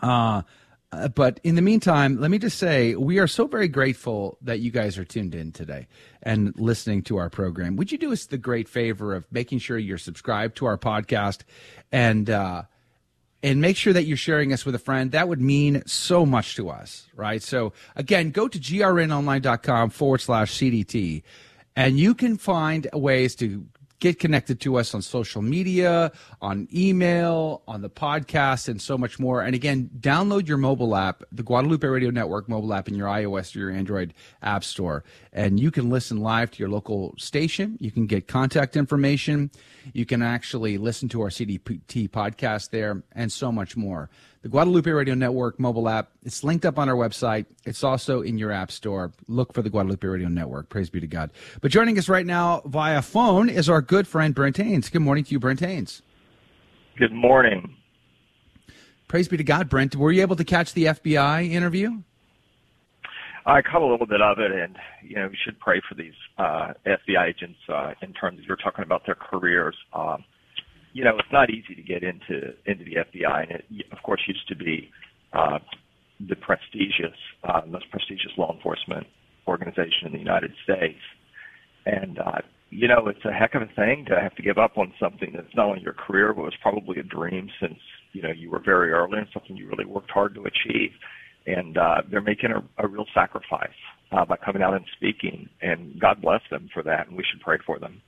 Uh, 0.02 0.42
uh, 0.90 1.08
but 1.08 1.38
in 1.44 1.54
the 1.54 1.62
meantime, 1.62 2.18
let 2.18 2.30
me 2.30 2.38
just 2.38 2.58
say 2.58 2.94
we 2.94 3.18
are 3.18 3.26
so 3.26 3.46
very 3.46 3.68
grateful 3.68 4.38
that 4.40 4.60
you 4.60 4.70
guys 4.70 4.96
are 4.96 5.04
tuned 5.04 5.34
in 5.34 5.52
today 5.52 5.86
and 6.22 6.58
listening 6.58 7.02
to 7.02 7.18
our 7.18 7.28
program. 7.28 7.76
Would 7.76 7.92
you 7.92 7.98
do 7.98 8.12
us 8.12 8.26
the 8.26 8.38
great 8.38 8.68
favor 8.68 9.14
of 9.14 9.26
making 9.30 9.58
sure 9.58 9.76
you're 9.76 9.98
subscribed 9.98 10.56
to 10.56 10.66
our 10.66 10.78
podcast 10.78 11.42
and 11.92 12.30
uh, 12.30 12.62
and 13.42 13.60
make 13.60 13.76
sure 13.76 13.92
that 13.92 14.04
you're 14.04 14.16
sharing 14.16 14.52
us 14.52 14.64
with 14.64 14.74
a 14.74 14.78
friend? 14.78 15.12
That 15.12 15.28
would 15.28 15.40
mean 15.40 15.82
so 15.86 16.26
much 16.26 16.56
to 16.56 16.68
us, 16.70 17.08
right? 17.14 17.42
So 17.42 17.72
again, 17.96 18.30
go 18.30 18.48
to 18.48 18.58
grnonline.com 18.58 19.90
forward 19.90 20.20
slash 20.20 20.52
CDT 20.52 21.22
and 21.78 21.96
you 21.96 22.12
can 22.12 22.36
find 22.36 22.88
ways 22.92 23.36
to 23.36 23.64
get 24.00 24.18
connected 24.18 24.60
to 24.60 24.76
us 24.76 24.94
on 24.94 25.02
social 25.02 25.42
media, 25.42 26.12
on 26.40 26.68
email, 26.74 27.62
on 27.66 27.82
the 27.82 27.90
podcast, 27.90 28.68
and 28.68 28.80
so 28.80 28.96
much 28.96 29.18
more. 29.18 29.42
And 29.42 29.54
again, 29.54 29.90
download 29.98 30.46
your 30.46 30.58
mobile 30.58 30.94
app, 30.94 31.24
the 31.32 31.42
Guadalupe 31.42 31.86
Radio 31.86 32.10
Network 32.10 32.48
mobile 32.48 32.72
app 32.72 32.88
in 32.88 32.94
your 32.94 33.08
iOS 33.08 33.54
or 33.54 33.60
your 33.60 33.70
Android 33.70 34.14
app 34.42 34.64
store. 34.64 35.04
And 35.32 35.58
you 35.58 35.70
can 35.70 35.90
listen 35.90 36.18
live 36.18 36.50
to 36.52 36.58
your 36.58 36.68
local 36.68 37.14
station. 37.18 37.76
You 37.80 37.90
can 37.90 38.06
get 38.06 38.28
contact 38.28 38.76
information. 38.76 39.50
You 39.92 40.06
can 40.06 40.22
actually 40.22 40.78
listen 40.78 41.08
to 41.10 41.22
our 41.22 41.28
CDT 41.28 42.10
podcast 42.10 42.70
there 42.70 43.02
and 43.12 43.32
so 43.32 43.50
much 43.50 43.76
more 43.76 44.10
the 44.42 44.48
Guadalupe 44.48 44.90
Radio 44.90 45.14
Network 45.14 45.58
mobile 45.58 45.88
app. 45.88 46.10
It's 46.24 46.44
linked 46.44 46.64
up 46.64 46.78
on 46.78 46.88
our 46.88 46.94
website. 46.94 47.46
It's 47.64 47.82
also 47.82 48.22
in 48.22 48.38
your 48.38 48.52
app 48.52 48.70
store. 48.70 49.12
Look 49.26 49.52
for 49.52 49.62
the 49.62 49.70
Guadalupe 49.70 50.06
Radio 50.06 50.28
Network. 50.28 50.68
Praise 50.68 50.90
be 50.90 51.00
to 51.00 51.06
God. 51.06 51.30
But 51.60 51.70
joining 51.70 51.98
us 51.98 52.08
right 52.08 52.26
now 52.26 52.62
via 52.64 53.02
phone 53.02 53.48
is 53.48 53.68
our 53.68 53.82
good 53.82 54.06
friend 54.06 54.34
Brent 54.34 54.56
Haynes. 54.56 54.88
Good 54.90 55.02
morning 55.02 55.24
to 55.24 55.32
you, 55.32 55.40
Brent 55.40 55.60
Haynes. 55.60 56.02
Good 56.96 57.12
morning. 57.12 57.74
Praise 59.08 59.28
be 59.28 59.36
to 59.36 59.44
God, 59.44 59.68
Brent. 59.68 59.96
Were 59.96 60.12
you 60.12 60.22
able 60.22 60.36
to 60.36 60.44
catch 60.44 60.74
the 60.74 60.86
FBI 60.86 61.50
interview? 61.50 62.02
I 63.46 63.62
caught 63.62 63.80
a 63.80 63.86
little 63.86 64.06
bit 64.06 64.20
of 64.20 64.38
it, 64.38 64.52
and 64.52 64.76
you 65.02 65.16
know, 65.16 65.28
we 65.28 65.38
should 65.42 65.58
pray 65.58 65.80
for 65.88 65.94
these 65.94 66.12
uh, 66.36 66.74
FBI 66.84 67.28
agents 67.28 67.58
uh, 67.68 67.94
in 68.02 68.12
terms 68.12 68.38
of 68.38 68.44
you're 68.44 68.58
talking 68.58 68.84
about 68.84 69.06
their 69.06 69.14
careers. 69.14 69.74
Um, 69.94 70.24
you 70.98 71.04
know, 71.04 71.16
it's 71.16 71.32
not 71.32 71.48
easy 71.48 71.76
to 71.76 71.82
get 71.82 72.02
into 72.02 72.54
into 72.66 72.82
the 72.82 72.96
FBI, 72.96 73.42
and 73.42 73.52
it, 73.52 73.86
of 73.92 73.98
course, 74.02 74.20
used 74.26 74.48
to 74.48 74.56
be 74.56 74.90
uh, 75.32 75.60
the 76.18 76.34
prestigious, 76.34 77.16
uh, 77.44 77.60
most 77.68 77.88
prestigious 77.92 78.32
law 78.36 78.52
enforcement 78.52 79.06
organization 79.46 80.06
in 80.06 80.12
the 80.12 80.18
United 80.18 80.50
States. 80.64 80.98
And 81.86 82.18
uh, 82.18 82.40
you 82.70 82.88
know, 82.88 83.06
it's 83.06 83.24
a 83.24 83.32
heck 83.32 83.54
of 83.54 83.62
a 83.62 83.70
thing 83.76 84.06
to 84.08 84.20
have 84.20 84.34
to 84.34 84.42
give 84.42 84.58
up 84.58 84.76
on 84.76 84.92
something 84.98 85.30
that's 85.36 85.54
not 85.54 85.66
only 85.66 85.82
your 85.82 85.92
career, 85.92 86.34
but 86.34 86.42
was 86.42 86.58
probably 86.60 86.98
a 86.98 87.04
dream 87.04 87.48
since 87.60 87.78
you 88.12 88.22
know 88.22 88.32
you 88.36 88.50
were 88.50 88.62
very 88.64 88.90
early 88.90 89.18
and 89.18 89.28
something 89.32 89.56
you 89.56 89.68
really 89.68 89.86
worked 89.86 90.10
hard 90.10 90.34
to 90.34 90.46
achieve. 90.46 90.90
And 91.46 91.78
uh, 91.78 92.02
they're 92.10 92.20
making 92.20 92.50
a, 92.50 92.84
a 92.84 92.88
real 92.88 93.06
sacrifice 93.14 93.78
uh, 94.10 94.24
by 94.24 94.36
coming 94.36 94.62
out 94.62 94.74
and 94.74 94.84
speaking, 94.96 95.48
and 95.62 96.00
God 96.00 96.20
bless 96.20 96.42
them 96.50 96.68
for 96.74 96.82
that, 96.82 97.06
and 97.06 97.16
we 97.16 97.22
should 97.30 97.40
pray 97.40 97.58
for 97.64 97.78
them. 97.78 98.02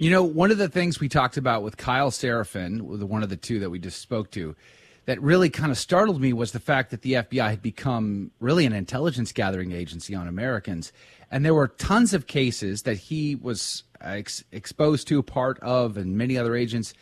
You 0.00 0.08
know, 0.08 0.22
one 0.22 0.50
of 0.50 0.56
the 0.56 0.70
things 0.70 0.98
we 0.98 1.10
talked 1.10 1.36
about 1.36 1.62
with 1.62 1.76
Kyle 1.76 2.10
Seraphin, 2.10 2.80
one 2.80 3.22
of 3.22 3.28
the 3.28 3.36
two 3.36 3.58
that 3.58 3.68
we 3.68 3.78
just 3.78 4.00
spoke 4.00 4.30
to, 4.30 4.56
that 5.04 5.20
really 5.20 5.50
kind 5.50 5.70
of 5.70 5.76
startled 5.76 6.22
me 6.22 6.32
was 6.32 6.52
the 6.52 6.58
fact 6.58 6.90
that 6.92 7.02
the 7.02 7.12
FBI 7.12 7.50
had 7.50 7.60
become 7.60 8.30
really 8.40 8.64
an 8.64 8.72
intelligence 8.72 9.30
gathering 9.30 9.72
agency 9.72 10.14
on 10.14 10.26
Americans. 10.26 10.90
And 11.30 11.44
there 11.44 11.52
were 11.52 11.68
tons 11.68 12.14
of 12.14 12.26
cases 12.26 12.84
that 12.84 12.94
he 12.94 13.34
was 13.34 13.82
ex- 14.00 14.42
exposed 14.52 15.06
to, 15.08 15.22
part 15.22 15.60
of, 15.60 15.98
and 15.98 16.16
many 16.16 16.38
other 16.38 16.56
agents 16.56 16.94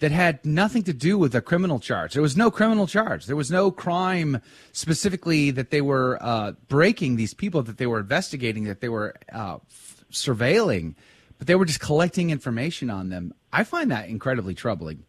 that 0.00 0.10
had 0.10 0.44
nothing 0.44 0.82
to 0.82 0.92
do 0.92 1.16
with 1.16 1.36
a 1.36 1.40
criminal 1.40 1.78
charge. 1.78 2.14
There 2.14 2.22
was 2.22 2.36
no 2.36 2.50
criminal 2.50 2.88
charge. 2.88 3.26
There 3.26 3.36
was 3.36 3.52
no 3.52 3.70
crime 3.70 4.42
specifically 4.72 5.52
that 5.52 5.70
they 5.70 5.82
were 5.82 6.18
uh, 6.20 6.54
breaking 6.66 7.14
these 7.14 7.32
people 7.32 7.62
that 7.62 7.78
they 7.78 7.86
were 7.86 8.00
investigating, 8.00 8.64
that 8.64 8.80
they 8.80 8.88
were 8.88 9.14
uh, 9.32 9.58
f- 9.70 10.04
surveilling 10.10 10.96
but 11.40 11.46
they 11.46 11.54
were 11.54 11.64
just 11.64 11.80
collecting 11.80 12.28
information 12.28 12.90
on 12.90 13.08
them. 13.08 13.32
I 13.50 13.64
find 13.64 13.90
that 13.90 14.10
incredibly 14.10 14.54
troubling. 14.54 15.04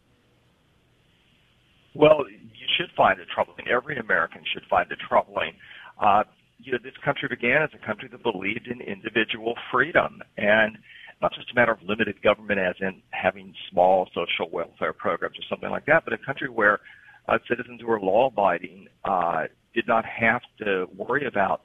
Well, 1.94 2.24
you 2.30 2.68
should 2.78 2.90
find 2.96 3.20
it 3.20 3.28
troubling. 3.36 3.68
Every 3.68 3.98
American 3.98 4.42
should 4.54 4.64
find 4.70 4.90
it 4.90 4.98
troubling. 5.08 5.52
Uh, 6.00 6.24
you 6.58 6.72
know, 6.72 6.78
this 6.82 6.94
country 7.04 7.28
began 7.30 7.62
as 7.62 7.70
a 7.76 7.86
country 7.86 8.08
that 8.10 8.24
believed 8.24 8.68
in 8.68 8.80
individual 8.80 9.56
freedom 9.70 10.22
and 10.38 10.78
not 11.22 11.34
just 11.34 11.52
a 11.52 11.54
matter 11.54 11.74
of 11.74 11.80
limited 11.84 12.22
government 12.22 12.62
as 12.62 12.76
in 12.80 13.02
having 13.10 13.54
small 13.70 14.08
social 14.16 14.50
welfare 14.54 14.94
programs 14.94 15.36
or 15.38 15.44
something 15.50 15.70
like 15.70 15.86
that, 15.88 16.06
but 16.06 16.14
a 16.14 16.18
country 16.18 16.48
where 16.48 16.80
uh, 17.28 17.40
citizens 17.50 17.82
who 17.82 17.88
were 17.88 18.00
law 18.00 18.28
abiding 18.28 18.88
uh, 19.04 19.44
did 19.76 19.86
not 19.86 20.06
have 20.06 20.42
to 20.60 20.88
worry 20.96 21.28
about 21.28 21.64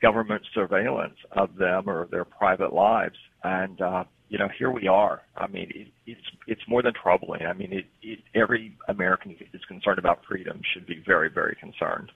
government 0.00 0.42
surveillance 0.54 1.18
of 1.32 1.54
them 1.56 1.86
or 1.86 2.08
their 2.10 2.24
private 2.24 2.72
lives. 2.72 3.16
And 3.44 3.80
uh, 3.80 4.04
you 4.28 4.38
know, 4.38 4.48
here 4.58 4.70
we 4.70 4.88
are. 4.88 5.22
I 5.36 5.46
mean, 5.46 5.70
it, 5.74 5.88
it's 6.06 6.20
it's 6.46 6.62
more 6.66 6.82
than 6.82 6.94
troubling. 6.94 7.46
I 7.46 7.52
mean, 7.52 7.72
it, 7.72 7.86
it, 8.02 8.20
every 8.34 8.76
American 8.88 9.36
is 9.52 9.64
concerned 9.66 9.98
about 9.98 10.24
freedom 10.24 10.60
should 10.72 10.86
be 10.86 11.02
very, 11.06 11.30
very 11.30 11.56
concerned. 11.56 12.10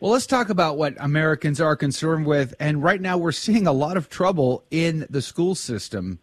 Well, 0.00 0.12
let's 0.12 0.26
talk 0.26 0.50
about 0.50 0.76
what 0.76 0.94
Americans 0.98 1.60
are 1.60 1.76
concerned 1.76 2.26
with. 2.26 2.52
And 2.58 2.82
right 2.82 3.00
now, 3.00 3.16
we're 3.16 3.32
seeing 3.32 3.66
a 3.66 3.72
lot 3.72 3.96
of 3.96 4.08
trouble 4.08 4.64
in 4.70 5.06
the 5.08 5.22
school 5.22 5.54
system. 5.54 6.18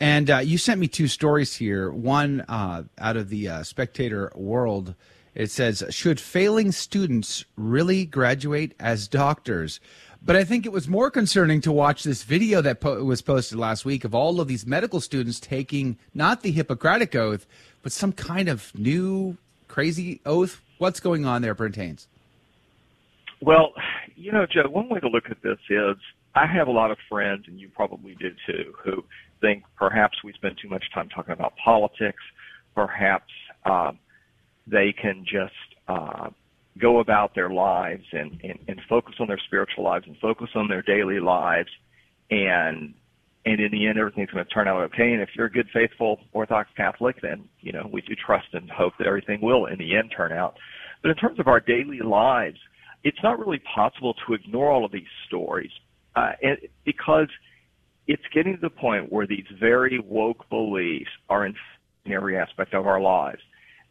And 0.00 0.30
uh, 0.30 0.38
you 0.38 0.58
sent 0.58 0.80
me 0.80 0.88
two 0.88 1.06
stories 1.06 1.54
here. 1.54 1.92
One 1.92 2.40
uh, 2.48 2.84
out 2.98 3.16
of 3.16 3.28
the 3.28 3.48
uh, 3.48 3.62
Spectator 3.62 4.32
World. 4.34 4.94
It 5.34 5.50
says, 5.50 5.82
Should 5.90 6.20
failing 6.20 6.72
students 6.72 7.44
really 7.56 8.04
graduate 8.04 8.74
as 8.78 9.08
doctors? 9.08 9.80
But 10.22 10.36
I 10.36 10.44
think 10.44 10.64
it 10.64 10.72
was 10.72 10.88
more 10.88 11.10
concerning 11.10 11.60
to 11.62 11.72
watch 11.72 12.02
this 12.02 12.22
video 12.22 12.62
that 12.62 12.80
po- 12.80 13.04
was 13.04 13.20
posted 13.20 13.58
last 13.58 13.84
week 13.84 14.04
of 14.04 14.14
all 14.14 14.40
of 14.40 14.48
these 14.48 14.66
medical 14.66 15.00
students 15.00 15.38
taking 15.38 15.98
not 16.14 16.42
the 16.42 16.50
Hippocratic 16.50 17.14
Oath, 17.14 17.46
but 17.82 17.92
some 17.92 18.12
kind 18.12 18.48
of 18.48 18.72
new 18.74 19.36
crazy 19.68 20.20
oath. 20.24 20.62
What's 20.78 21.00
going 21.00 21.26
on 21.26 21.42
there, 21.42 21.54
Brent 21.54 21.76
Haynes? 21.76 22.08
Well, 23.42 23.74
you 24.16 24.32
know, 24.32 24.46
Joe, 24.46 24.68
one 24.70 24.88
way 24.88 25.00
to 25.00 25.08
look 25.08 25.30
at 25.30 25.42
this 25.42 25.58
is 25.68 25.96
I 26.34 26.46
have 26.46 26.68
a 26.68 26.72
lot 26.72 26.90
of 26.90 26.96
friends, 27.08 27.44
and 27.46 27.60
you 27.60 27.68
probably 27.68 28.14
do 28.14 28.30
too, 28.46 28.74
who 28.82 29.04
think 29.40 29.64
perhaps 29.76 30.24
we 30.24 30.32
spend 30.32 30.56
too 30.60 30.68
much 30.68 30.84
time 30.94 31.10
talking 31.10 31.32
about 31.32 31.52
politics. 31.62 32.22
Perhaps 32.74 33.30
um, 33.66 33.98
they 34.66 34.92
can 34.92 35.24
just 35.24 35.52
uh, 35.88 36.30
go 36.80 37.00
about 37.00 37.34
their 37.34 37.50
lives 37.50 38.04
and, 38.12 38.40
and, 38.42 38.58
and 38.68 38.80
focus 38.88 39.14
on 39.20 39.28
their 39.28 39.40
spiritual 39.46 39.84
lives 39.84 40.06
and 40.06 40.16
focus 40.18 40.48
on 40.54 40.68
their 40.68 40.82
daily 40.82 41.20
lives. 41.20 41.70
And 42.30 42.94
and 43.46 43.60
in 43.60 43.70
the 43.72 43.86
end 43.86 43.98
everything's 43.98 44.30
going 44.30 44.44
to 44.44 44.50
turn 44.50 44.66
out 44.66 44.80
okay. 44.84 45.12
And 45.12 45.20
if 45.20 45.28
you're 45.36 45.46
a 45.46 45.52
good 45.52 45.68
faithful 45.72 46.18
orthodox 46.32 46.70
catholic 46.76 47.20
then 47.20 47.46
you 47.60 47.72
know 47.72 47.88
we 47.92 48.00
do 48.00 48.14
trust 48.14 48.46
and 48.54 48.70
hope 48.70 48.94
that 48.98 49.06
everything 49.06 49.40
will 49.42 49.66
in 49.66 49.78
the 49.78 49.96
end 49.96 50.12
turn 50.16 50.32
out. 50.32 50.56
But 51.02 51.10
in 51.10 51.16
terms 51.16 51.38
of 51.38 51.46
our 51.46 51.60
daily 51.60 52.00
lives 52.00 52.58
it's 53.04 53.18
not 53.22 53.38
really 53.38 53.60
possible 53.74 54.14
to 54.26 54.32
ignore 54.32 54.70
all 54.70 54.86
of 54.86 54.92
these 54.92 55.02
stories 55.26 55.70
uh, 56.16 56.32
and, 56.42 56.56
because 56.86 57.28
it's 58.06 58.22
getting 58.32 58.54
to 58.54 58.60
the 58.60 58.70
point 58.70 59.12
where 59.12 59.26
these 59.26 59.44
very 59.60 59.98
woke 59.98 60.48
beliefs 60.48 61.10
are 61.28 61.44
in 61.46 61.54
every 62.10 62.38
aspect 62.38 62.72
of 62.72 62.86
our 62.86 63.00
lives 63.00 63.40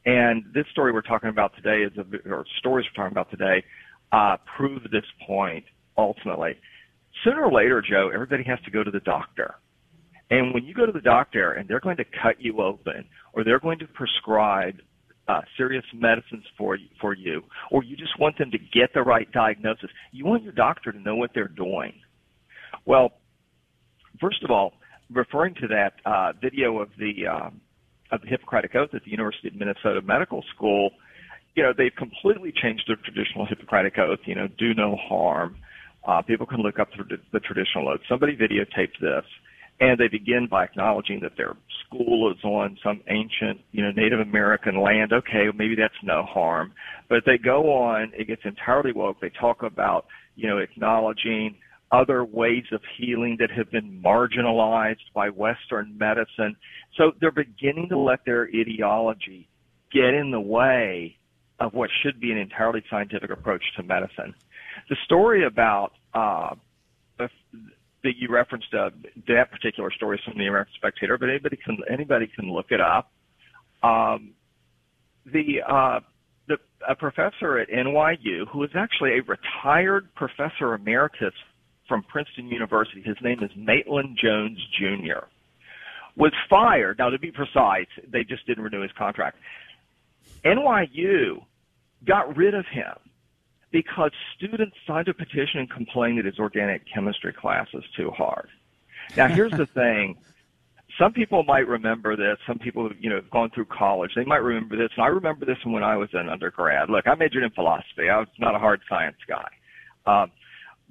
and 0.05 0.43
this 0.53 0.65
story 0.71 0.91
we're 0.91 1.01
talking 1.01 1.29
about 1.29 1.55
today 1.55 1.83
is 1.83 1.97
a, 1.97 2.29
or 2.29 2.45
stories 2.59 2.85
we're 2.89 3.03
talking 3.03 3.13
about 3.13 3.31
today, 3.31 3.63
uh, 4.11 4.37
prove 4.57 4.83
this 4.91 5.05
point 5.25 5.65
ultimately. 5.97 6.57
Sooner 7.23 7.45
or 7.45 7.51
later, 7.51 7.81
Joe, 7.81 8.11
everybody 8.13 8.43
has 8.43 8.59
to 8.65 8.71
go 8.71 8.83
to 8.83 8.91
the 8.91 8.99
doctor. 9.01 9.55
And 10.29 10.53
when 10.53 10.65
you 10.65 10.73
go 10.73 10.85
to 10.85 10.91
the 10.91 11.01
doctor 11.01 11.53
and 11.53 11.69
they're 11.69 11.79
going 11.79 11.97
to 11.97 12.05
cut 12.05 12.39
you 12.39 12.61
open 12.61 13.05
or 13.33 13.43
they're 13.43 13.59
going 13.59 13.79
to 13.79 13.87
prescribe 13.87 14.75
uh, 15.27 15.41
serious 15.55 15.85
medicines 15.93 16.43
for 16.57 16.75
you, 16.75 16.87
for 16.99 17.13
you, 17.13 17.43
or 17.71 17.83
you 17.83 17.95
just 17.95 18.19
want 18.19 18.37
them 18.37 18.51
to 18.51 18.57
get 18.57 18.93
the 18.93 19.01
right 19.01 19.31
diagnosis, 19.31 19.89
you 20.11 20.25
want 20.25 20.43
your 20.43 20.51
doctor 20.51 20.91
to 20.91 20.99
know 20.99 21.15
what 21.15 21.31
they're 21.33 21.47
doing. 21.47 21.93
Well, 22.85 23.13
first 24.19 24.43
of 24.43 24.51
all, 24.51 24.73
referring 25.11 25.55
to 25.55 25.67
that 25.67 25.93
uh, 26.05 26.33
video 26.41 26.79
of 26.79 26.89
the 26.97 27.27
um, 27.27 27.61
of 28.11 28.21
the 28.21 28.27
Hippocratic 28.27 28.75
Oath 28.75 28.93
at 28.93 29.03
the 29.03 29.11
University 29.11 29.47
of 29.47 29.55
Minnesota 29.55 30.01
Medical 30.01 30.43
School, 30.55 30.91
you 31.55 31.63
know, 31.63 31.73
they've 31.75 31.95
completely 31.95 32.51
changed 32.51 32.83
the 32.87 32.95
traditional 32.95 33.45
Hippocratic 33.45 33.97
Oath, 33.97 34.19
you 34.25 34.35
know, 34.35 34.47
do 34.57 34.73
no 34.73 34.95
harm. 34.95 35.57
Uh, 36.05 36.21
people 36.21 36.45
can 36.45 36.59
look 36.59 36.79
up 36.79 36.89
the, 36.97 37.17
the 37.31 37.39
traditional 37.39 37.87
oath. 37.87 38.01
Somebody 38.09 38.35
videotaped 38.35 38.99
this 38.99 39.23
and 39.79 39.99
they 39.99 40.07
begin 40.07 40.47
by 40.49 40.63
acknowledging 40.63 41.19
that 41.21 41.33
their 41.37 41.55
school 41.85 42.31
is 42.31 42.43
on 42.43 42.77
some 42.83 43.01
ancient, 43.07 43.59
you 43.71 43.81
know, 43.81 43.91
Native 43.91 44.19
American 44.19 44.81
land. 44.81 45.11
Okay, 45.13 45.45
maybe 45.55 45.75
that's 45.75 45.93
no 46.03 46.23
harm. 46.23 46.73
But 47.09 47.23
they 47.25 47.37
go 47.37 47.73
on, 47.73 48.11
it 48.15 48.27
gets 48.27 48.43
entirely 48.45 48.91
woke. 48.91 49.19
They 49.19 49.29
talk 49.29 49.63
about, 49.63 50.05
you 50.35 50.47
know, 50.47 50.59
acknowledging 50.59 51.55
other 51.93 52.25
ways 52.25 52.63
of 52.71 52.81
healing 52.97 53.37
that 53.39 53.51
have 53.51 53.69
been 53.71 54.01
marginalized 54.03 55.05
by 55.13 55.29
Western 55.29 55.95
medicine. 55.97 56.55
So 56.97 57.11
they're 57.21 57.31
beginning 57.31 57.89
to 57.89 57.97
let 57.97 58.25
their 58.25 58.49
ideology 58.53 59.47
get 59.93 60.15
in 60.15 60.31
the 60.31 60.41
way 60.41 61.17
of 61.59 61.73
what 61.73 61.91
should 62.01 62.19
be 62.19 62.31
an 62.31 62.37
entirely 62.37 62.83
scientific 62.89 63.29
approach 63.29 63.63
to 63.77 63.83
medicine. 63.83 64.33
The 64.89 64.97
story 65.05 65.45
about 65.45 65.93
uh, 66.15 66.55
that 68.03 68.17
you 68.17 68.27
referenced 68.29 68.73
uh, 68.73 68.89
that 69.27 69.51
particular 69.51 69.91
story 69.91 70.19
from 70.25 70.37
the 70.37 70.47
American 70.47 70.73
Spectator, 70.75 71.17
but 71.17 71.29
anybody 71.29 71.57
can 71.63 71.77
anybody 71.89 72.27
can 72.35 72.51
look 72.51 72.71
it 72.71 72.81
up. 72.81 73.11
Um, 73.83 74.33
the 75.25 75.61
uh, 75.65 75.99
the 76.47 76.57
a 76.89 76.95
professor 76.95 77.59
at 77.59 77.69
NYU 77.69 78.47
who 78.51 78.63
is 78.63 78.71
actually 78.75 79.19
a 79.19 79.21
retired 79.21 80.13
professor 80.15 80.73
emeritus 80.73 81.33
from 81.87 82.03
Princeton 82.03 82.47
University. 82.47 83.01
His 83.01 83.17
name 83.21 83.43
is 83.43 83.51
Maitland 83.55 84.17
Jones 84.21 84.59
Jr. 84.77 85.25
Was 86.15 86.31
fired. 86.49 86.99
Now, 86.99 87.09
to 87.09 87.19
be 87.19 87.31
precise, 87.31 87.87
they 88.07 88.23
just 88.23 88.45
didn't 88.45 88.63
renew 88.63 88.81
his 88.81 88.91
contract. 88.97 89.37
NYU 90.45 91.43
got 92.05 92.35
rid 92.35 92.53
of 92.53 92.65
him 92.67 92.93
because 93.71 94.11
students 94.37 94.75
signed 94.85 95.07
a 95.07 95.13
petition 95.13 95.59
and 95.59 95.69
complained 95.69 96.19
that 96.19 96.25
his 96.25 96.39
organic 96.39 96.83
chemistry 96.93 97.33
class 97.33 97.67
is 97.73 97.83
too 97.97 98.11
hard. 98.11 98.49
Now, 99.17 99.27
here's 99.27 99.51
the 99.51 99.65
thing. 99.73 100.17
Some 100.99 101.11
people 101.11 101.43
might 101.43 101.67
remember 101.67 102.15
this. 102.15 102.37
Some 102.45 102.59
people, 102.59 102.87
have 102.87 102.97
you 102.99 103.09
know, 103.09 103.15
have 103.15 103.31
gone 103.31 103.49
through 103.49 103.65
college. 103.65 104.11
They 104.15 104.25
might 104.25 104.43
remember 104.43 104.77
this. 104.77 104.91
And 104.95 105.03
I 105.03 105.07
remember 105.07 105.45
this 105.45 105.57
when 105.65 105.83
I 105.83 105.97
was 105.97 106.09
an 106.13 106.29
undergrad. 106.29 106.89
Look, 106.91 107.07
I 107.07 107.15
majored 107.15 107.43
in 107.43 107.49
philosophy. 107.49 108.09
I 108.11 108.19
was 108.19 108.27
not 108.37 108.53
a 108.53 108.59
hard 108.59 108.81
science 108.87 109.17
guy. 109.27 109.49
Um, 110.05 110.31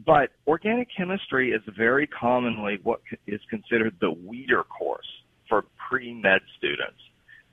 but 0.04 0.30
organic 0.46 0.88
chemistry 0.96 1.52
is 1.52 1.62
very 1.76 2.06
commonly 2.06 2.78
what 2.82 3.00
is 3.26 3.40
considered 3.50 3.94
the 4.00 4.10
weeder 4.10 4.64
course 4.64 5.06
for 5.48 5.64
pre-med 5.88 6.40
students. 6.58 6.98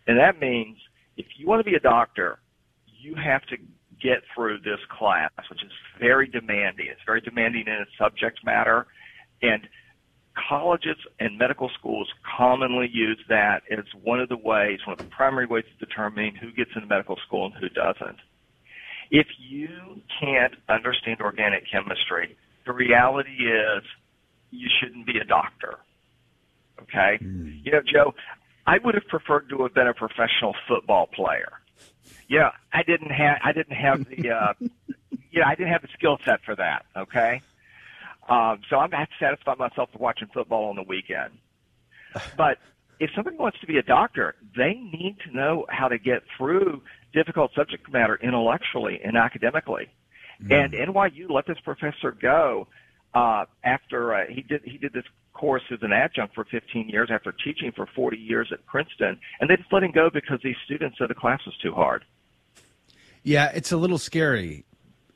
And 0.08 0.18
that 0.18 0.40
means 0.40 0.78
if 1.18 1.26
you 1.38 1.48
want 1.48 1.60
to 1.60 1.70
be 1.70 1.76
a 1.76 1.80
doctor, 1.80 2.40
you 3.02 3.16
have 3.16 3.42
to 3.48 3.58
get 4.02 4.20
through 4.34 4.60
this 4.60 4.80
class, 4.98 5.32
which 5.50 5.64
is 5.64 5.72
very 6.00 6.28
demanding. 6.28 6.88
It's 6.90 7.02
very 7.06 7.22
demanding 7.22 7.66
in 7.68 7.74
its 7.74 7.92
subject 7.98 8.40
matter. 8.46 8.88
And 9.42 9.68
colleges 10.48 10.96
and 11.20 11.38
medical 11.38 11.70
schools 11.78 12.08
commonly 12.38 12.90
use 12.92 13.20
that 13.28 13.64
as 13.72 13.86
one 14.02 14.20
of 14.20 14.30
the 14.30 14.38
ways, 14.38 14.80
one 14.86 14.94
of 14.94 15.00
the 15.00 15.12
primary 15.12 15.46
ways 15.46 15.66
of 15.74 15.88
determining 15.88 16.36
who 16.36 16.52
gets 16.52 16.72
into 16.76 16.88
medical 16.88 17.18
school 17.28 17.46
and 17.46 17.54
who 17.56 17.70
doesn't. 17.70 18.18
If 19.12 19.28
you 19.40 20.02
can't 20.20 20.54
understand 20.68 21.22
organic 21.22 21.64
chemistry, 21.72 22.38
the 22.66 22.74
reality 22.74 23.32
is 23.32 23.84
you 24.52 24.70
shouldn't 24.80 25.06
be 25.06 25.18
a 25.18 25.26
doctor. 25.26 25.80
Okay? 26.82 27.20
Mm. 27.22 27.66
You 27.66 27.72
know, 27.72 27.82
Joe, 27.82 28.14
I 28.68 28.78
would 28.84 28.96
have 28.96 29.08
preferred 29.08 29.50
to 29.50 29.64
have 29.64 29.74
been 29.74 29.88
a 29.88 29.94
professional 29.94 30.56
football 30.68 31.08
player 31.08 31.60
yeah, 32.30 32.52
I 32.72 32.84
didn't 32.84 33.12
have 33.12 33.38
I 33.44 33.52
didn't 33.52 33.76
have 33.76 34.06
the 34.06 34.30
uh, 34.30 34.54
yeah 35.32 35.48
I 35.48 35.56
didn't 35.56 35.74
have 35.74 35.82
the 35.82 35.90
skill 35.98 36.18
set 36.24 36.42
for 36.46 36.56
that. 36.56 36.86
Okay, 36.96 37.42
um, 38.30 38.62
so 38.70 38.78
I'm 38.78 38.92
have 38.92 39.10
to 39.10 39.16
satisfy 39.20 39.56
myself 39.56 39.90
with 39.92 40.02
watching 40.02 40.30
football 40.34 40.70
on 40.70 40.76
the 40.78 40.84
weekend. 40.84 41.34
But 42.38 42.58
if 43.00 43.12
somebody 43.16 43.38
wants 43.38 43.60
to 43.60 43.68
be 43.68 43.78
a 43.78 43.84
doctor, 43.84 44.34
they 44.58 44.74
need 44.74 45.18
to 45.28 45.36
know 45.36 45.66
how 45.70 45.88
to 45.88 46.00
get 46.00 46.24
through 46.36 46.82
difficult 47.14 47.52
subject 47.56 47.92
matter 47.92 48.20
intellectually 48.22 49.00
and 49.04 49.18
academically. 49.18 49.90
Mm. 50.44 50.66
And 50.66 50.74
NYU 50.74 51.30
let 51.30 51.46
this 51.48 51.60
professor 51.64 52.12
go 52.12 52.68
uh, 53.14 53.46
after 53.64 54.14
uh, 54.14 54.26
he 54.30 54.42
did 54.42 54.62
he 54.64 54.78
did 54.78 54.94
this 54.94 55.04
course 55.34 55.64
as 55.72 55.80
an 55.82 55.92
adjunct 55.94 56.36
for 56.36 56.46
15 56.46 56.90
years 56.90 57.10
after 57.12 57.32
teaching 57.32 57.72
for 57.72 57.88
40 57.96 58.18
years 58.18 58.50
at 58.52 58.66
Princeton, 58.66 59.18
and 59.40 59.50
they 59.50 59.56
just 59.56 59.72
let 59.72 59.84
him 59.84 59.92
go 59.92 60.10
because 60.10 60.40
these 60.44 60.56
students 60.66 60.98
said 60.98 61.10
the 61.10 61.16
class 61.16 61.40
was 61.46 61.56
too 61.58 61.74
hard. 61.74 62.04
Yeah, 63.24 63.52
it's 63.54 63.72
a 63.72 63.78
little 63.78 63.98
scary. 63.98 64.66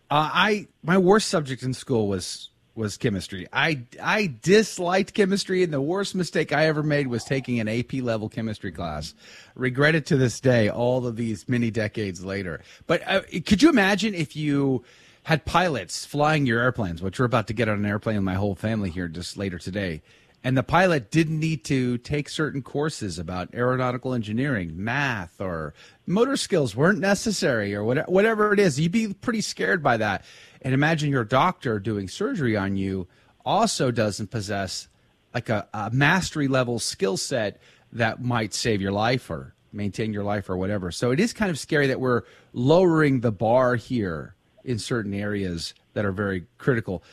Uh, 0.10 0.30
I 0.32 0.68
my 0.84 0.98
worst 0.98 1.30
subject 1.30 1.64
in 1.64 1.74
school 1.74 2.08
was 2.08 2.50
was 2.76 2.98
chemistry. 2.98 3.48
I 3.54 3.84
I 4.02 4.34
disliked 4.42 5.14
chemistry, 5.14 5.64
and 5.64 5.72
the 5.72 5.82
worst 5.82 6.16
mistake 6.16 6.52
I 6.52 6.66
ever 6.68 6.84
made 6.84 7.08
was 7.08 7.24
taking 7.24 7.60
an 7.60 7.68
AP 7.68 7.94
level 7.96 8.30
chemistry 8.30 8.72
class. 8.72 9.14
Regret 9.56 9.96
it 9.96 10.06
to 10.08 10.18
this 10.18 10.40
day, 10.40 10.70
all 10.70 11.06
of 11.06 11.16
these 11.16 11.48
many 11.48 11.70
decades 11.72 12.26
later. 12.26 12.62
But 12.88 13.08
uh, 13.08 13.22
could 13.46 13.62
you 13.62 13.70
imagine 13.70 14.16
if 14.16 14.36
you 14.36 14.84
had 15.24 15.46
pilots 15.46 16.06
flying 16.06 16.46
your 16.46 16.60
airplanes, 16.60 17.02
which 17.02 17.20
we're 17.20 17.26
about 17.26 17.48
to 17.48 17.54
get 17.54 17.70
on 17.70 17.78
an 17.78 17.86
airplane 17.86 18.16
with 18.16 18.26
my 18.26 18.34
whole 18.34 18.56
family 18.56 18.90
here 18.90 19.08
just 19.08 19.38
later 19.38 19.60
today? 19.60 20.02
and 20.44 20.58
the 20.58 20.64
pilot 20.64 21.10
didn't 21.10 21.40
need 21.40 21.64
to 21.64 21.98
take 22.00 22.28
certain 22.28 22.62
courses 22.62 23.18
about 23.18 23.54
aeronautical 23.54 24.14
engineering, 24.14 24.74
math, 24.76 25.40
or 25.40 25.74
motor 26.06 26.36
skills 26.36 26.76
weren't 26.76 27.00
necessary, 27.00 27.74
or 27.74 27.84
whatever 27.84 28.54
it 28.54 28.60
is, 28.60 28.80
you'd 28.80 28.92
be 28.92 29.14
pretty 29.14 29.40
scared 29.40 29.82
by 29.82 29.96
that. 29.98 30.26
And 30.64 30.74
imagine 30.74 31.10
your 31.10 31.26
doctor 31.26 31.80
doing 31.80 32.08
surgery 32.08 32.56
on 32.56 32.78
you 32.78 33.08
also 33.46 33.92
doesn't 33.92 34.32
possess 34.32 34.88
like 35.34 35.50
a, 35.50 35.68
a 35.74 35.90
mastery 35.92 36.48
level 36.48 36.80
skill 36.80 37.18
set 37.18 37.60
that 37.92 38.22
might 38.22 38.54
save 38.54 38.82
your 38.82 38.92
life 38.92 39.30
or 39.30 39.54
maintain 39.72 40.14
your 40.14 40.24
life 40.24 40.50
or 40.50 40.58
whatever. 40.58 40.92
So 40.92 41.12
it 41.12 41.20
is 41.20 41.34
kind 41.34 41.52
of 41.52 41.60
scary 41.60 41.88
that 41.88 42.00
we're 42.00 42.22
lowering 42.54 43.20
the 43.20 43.32
bar 43.32 43.76
here 43.76 44.36
in 44.64 44.80
certain 44.80 45.14
areas 45.14 45.74
that 45.94 46.06
are 46.06 46.12
very 46.12 46.46
critical. 46.58 47.04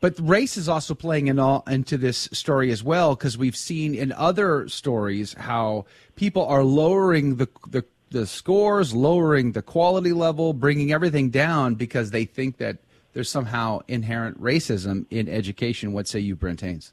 But 0.00 0.18
race 0.18 0.56
is 0.56 0.68
also 0.68 0.94
playing 0.94 1.28
in 1.28 1.38
all, 1.38 1.62
into 1.66 1.96
this 1.96 2.28
story 2.32 2.70
as 2.70 2.82
well 2.82 3.14
because 3.14 3.38
we've 3.38 3.56
seen 3.56 3.94
in 3.94 4.12
other 4.12 4.68
stories 4.68 5.34
how 5.34 5.86
people 6.16 6.44
are 6.46 6.64
lowering 6.64 7.36
the, 7.36 7.48
the 7.68 7.84
the 8.10 8.26
scores, 8.26 8.94
lowering 8.94 9.52
the 9.52 9.62
quality 9.62 10.12
level, 10.12 10.52
bringing 10.52 10.92
everything 10.92 11.30
down 11.30 11.74
because 11.74 12.10
they 12.10 12.24
think 12.24 12.58
that 12.58 12.78
there's 13.16 13.30
somehow 13.30 13.80
inherent 13.88 14.38
racism 14.38 15.06
in 15.08 15.26
education. 15.26 15.94
What 15.94 16.06
say 16.06 16.20
you, 16.20 16.36
Brent 16.36 16.60
Haynes? 16.60 16.92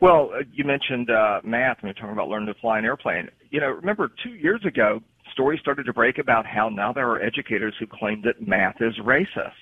Well, 0.00 0.30
uh, 0.34 0.44
you 0.50 0.64
mentioned 0.64 1.10
uh, 1.10 1.42
math 1.44 1.82
when 1.82 1.88
you're 1.88 1.94
talking 1.94 2.12
about 2.12 2.30
learning 2.30 2.46
to 2.46 2.58
fly 2.58 2.78
an 2.78 2.86
airplane. 2.86 3.28
You 3.50 3.60
know, 3.60 3.66
remember 3.66 4.10
two 4.24 4.30
years 4.30 4.64
ago, 4.64 5.02
stories 5.30 5.60
started 5.60 5.84
to 5.84 5.92
break 5.92 6.16
about 6.16 6.46
how 6.46 6.70
now 6.70 6.94
there 6.94 7.06
are 7.10 7.20
educators 7.20 7.74
who 7.78 7.86
claim 7.86 8.22
that 8.22 8.48
math 8.48 8.76
is 8.80 8.94
racist. 9.04 9.52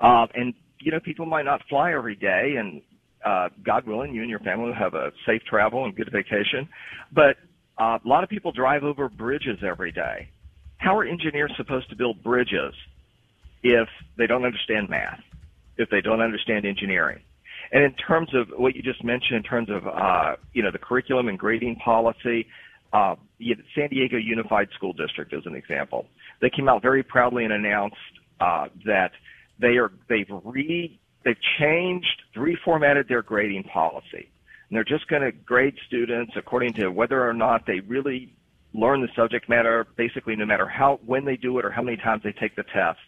Uh, 0.00 0.26
and 0.34 0.54
you 0.80 0.90
know, 0.90 0.98
people 0.98 1.24
might 1.24 1.44
not 1.44 1.62
fly 1.68 1.92
every 1.92 2.16
day, 2.16 2.56
and 2.58 2.82
uh, 3.24 3.48
God 3.64 3.86
willing, 3.86 4.12
you 4.12 4.22
and 4.22 4.30
your 4.30 4.40
family 4.40 4.66
will 4.66 4.74
have 4.74 4.94
a 4.94 5.12
safe 5.24 5.42
travel 5.48 5.84
and 5.84 5.94
good 5.94 6.10
vacation. 6.10 6.68
But 7.12 7.36
uh, 7.78 7.98
a 8.04 8.08
lot 8.08 8.24
of 8.24 8.28
people 8.28 8.50
drive 8.50 8.82
over 8.82 9.08
bridges 9.08 9.58
every 9.64 9.92
day. 9.92 10.30
How 10.78 10.98
are 10.98 11.04
engineers 11.04 11.52
supposed 11.56 11.88
to 11.90 11.96
build 11.96 12.24
bridges 12.24 12.74
if 13.74 13.88
they 14.16 14.26
don't 14.26 14.44
understand 14.44 14.88
math, 14.88 15.20
if 15.76 15.88
they 15.90 16.00
don't 16.00 16.20
understand 16.20 16.64
engineering? 16.64 17.20
And 17.72 17.82
in 17.82 17.92
terms 17.94 18.34
of 18.34 18.48
what 18.56 18.76
you 18.76 18.82
just 18.82 19.02
mentioned, 19.02 19.36
in 19.36 19.42
terms 19.42 19.68
of 19.70 19.86
uh, 19.86 20.36
you 20.52 20.62
know 20.62 20.70
the 20.70 20.78
curriculum 20.78 21.28
and 21.28 21.38
grading 21.38 21.76
policy, 21.76 22.46
uh, 22.92 23.16
San 23.74 23.88
Diego 23.90 24.16
Unified 24.16 24.68
School 24.74 24.92
District 24.92 25.32
is 25.32 25.44
an 25.46 25.54
example. 25.54 26.06
They 26.40 26.50
came 26.50 26.68
out 26.68 26.82
very 26.82 27.02
proudly 27.02 27.44
and 27.44 27.52
announced 27.52 27.96
uh, 28.40 28.68
that 28.84 29.12
they 29.58 29.78
are 29.78 29.90
they've 30.08 30.30
re 30.44 30.98
they've 31.24 31.36
changed 31.58 32.22
reformatted 32.36 33.08
their 33.08 33.22
grading 33.22 33.64
policy. 33.64 34.30
And 34.68 34.76
they're 34.76 34.84
just 34.84 35.08
going 35.08 35.22
to 35.22 35.32
grade 35.32 35.74
students 35.86 36.32
according 36.36 36.74
to 36.74 36.88
whether 36.88 37.28
or 37.28 37.32
not 37.32 37.66
they 37.66 37.80
really 37.80 38.32
learn 38.74 39.00
the 39.00 39.08
subject 39.16 39.48
matter, 39.48 39.86
basically 39.96 40.36
no 40.36 40.44
matter 40.44 40.66
how 40.66 41.00
when 41.06 41.24
they 41.24 41.36
do 41.36 41.58
it 41.58 41.64
or 41.64 41.70
how 41.70 41.82
many 41.82 41.96
times 41.96 42.22
they 42.22 42.32
take 42.32 42.56
the 42.56 42.64
test. 42.64 42.98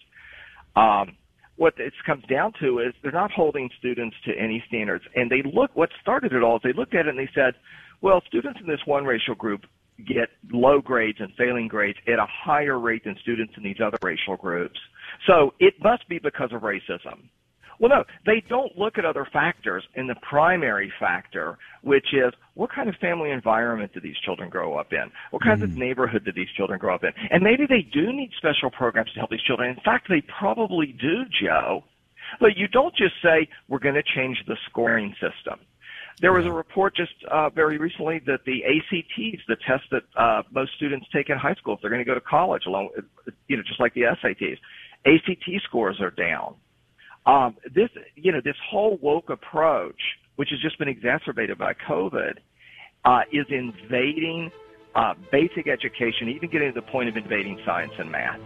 Um, 0.78 1.16
what 1.56 1.74
it 1.78 1.92
comes 2.06 2.24
down 2.30 2.52
to 2.60 2.78
is 2.78 2.94
they're 3.02 3.10
not 3.10 3.32
holding 3.32 3.68
students 3.78 4.16
to 4.24 4.32
any 4.38 4.62
standards. 4.68 5.04
And 5.16 5.28
they 5.28 5.42
look 5.42 5.70
what 5.74 5.90
started 6.00 6.32
it 6.32 6.42
all 6.42 6.56
is 6.56 6.62
they 6.62 6.72
looked 6.72 6.94
at 6.94 7.06
it 7.06 7.08
and 7.08 7.18
they 7.18 7.30
said, 7.34 7.54
well, 8.00 8.22
students 8.28 8.60
in 8.60 8.68
this 8.68 8.80
one 8.86 9.04
racial 9.04 9.34
group 9.34 9.62
get 10.06 10.28
low 10.52 10.80
grades 10.80 11.18
and 11.20 11.32
failing 11.36 11.66
grades 11.66 11.98
at 12.06 12.20
a 12.20 12.26
higher 12.28 12.78
rate 12.78 13.02
than 13.04 13.16
students 13.20 13.54
in 13.56 13.64
these 13.64 13.78
other 13.84 13.98
racial 14.02 14.36
groups. 14.36 14.78
So 15.26 15.52
it 15.58 15.74
must 15.82 16.08
be 16.08 16.20
because 16.20 16.52
of 16.52 16.62
racism. 16.62 17.28
Well, 17.78 17.90
no, 17.90 18.04
they 18.26 18.42
don't 18.48 18.76
look 18.76 18.98
at 18.98 19.04
other 19.04 19.26
factors 19.32 19.84
in 19.94 20.06
the 20.06 20.16
primary 20.16 20.92
factor, 20.98 21.58
which 21.82 22.12
is 22.12 22.32
what 22.54 22.72
kind 22.72 22.88
of 22.88 22.96
family 22.96 23.30
environment 23.30 23.92
do 23.94 24.00
these 24.00 24.18
children 24.24 24.50
grow 24.50 24.76
up 24.76 24.92
in? 24.92 25.10
What 25.30 25.42
kind 25.42 25.62
mm-hmm. 25.62 25.72
of 25.72 25.78
neighborhood 25.78 26.24
do 26.24 26.32
these 26.32 26.48
children 26.56 26.78
grow 26.78 26.94
up 26.94 27.04
in? 27.04 27.12
And 27.30 27.42
maybe 27.42 27.66
they 27.66 27.82
do 27.82 28.12
need 28.12 28.30
special 28.36 28.70
programs 28.70 29.12
to 29.12 29.20
help 29.20 29.30
these 29.30 29.42
children. 29.42 29.70
In 29.70 29.80
fact, 29.84 30.08
they 30.08 30.22
probably 30.22 30.92
do, 31.00 31.24
Joe. 31.40 31.84
But 32.40 32.56
you 32.56 32.68
don't 32.68 32.94
just 32.94 33.14
say, 33.22 33.48
we're 33.68 33.78
going 33.78 33.94
to 33.94 34.02
change 34.02 34.42
the 34.46 34.56
scoring 34.68 35.14
system. 35.14 35.60
There 36.20 36.32
was 36.32 36.46
a 36.46 36.52
report 36.52 36.96
just 36.96 37.12
uh, 37.30 37.48
very 37.50 37.78
recently 37.78 38.20
that 38.26 38.40
the 38.44 38.64
ACTs, 38.64 39.42
the 39.46 39.56
test 39.66 39.84
that 39.92 40.02
uh, 40.16 40.42
most 40.50 40.72
students 40.74 41.06
take 41.12 41.30
in 41.30 41.38
high 41.38 41.54
school 41.54 41.74
if 41.74 41.80
they're 41.80 41.90
going 41.90 42.04
to 42.04 42.04
go 42.04 42.14
to 42.14 42.20
college, 42.20 42.64
along, 42.66 42.90
you 43.46 43.56
know, 43.56 43.62
just 43.62 43.78
like 43.78 43.94
the 43.94 44.02
SATs, 44.02 44.58
ACT 45.06 45.62
scores 45.62 46.00
are 46.00 46.10
down. 46.10 46.56
Um, 47.28 47.56
this, 47.74 47.90
you 48.16 48.32
know, 48.32 48.40
this 48.42 48.56
whole 48.70 48.98
woke 49.02 49.28
approach, 49.28 50.00
which 50.36 50.48
has 50.48 50.60
just 50.60 50.78
been 50.78 50.88
exacerbated 50.88 51.58
by 51.58 51.74
COVID, 51.74 52.38
uh, 53.04 53.20
is 53.30 53.46
invading 53.50 54.50
uh, 54.94 55.14
basic 55.30 55.68
education, 55.68 56.30
even 56.30 56.48
getting 56.48 56.72
to 56.72 56.80
the 56.80 56.86
point 56.90 57.10
of 57.10 57.16
invading 57.16 57.60
science 57.66 57.92
and 57.98 58.10
math. 58.10 58.40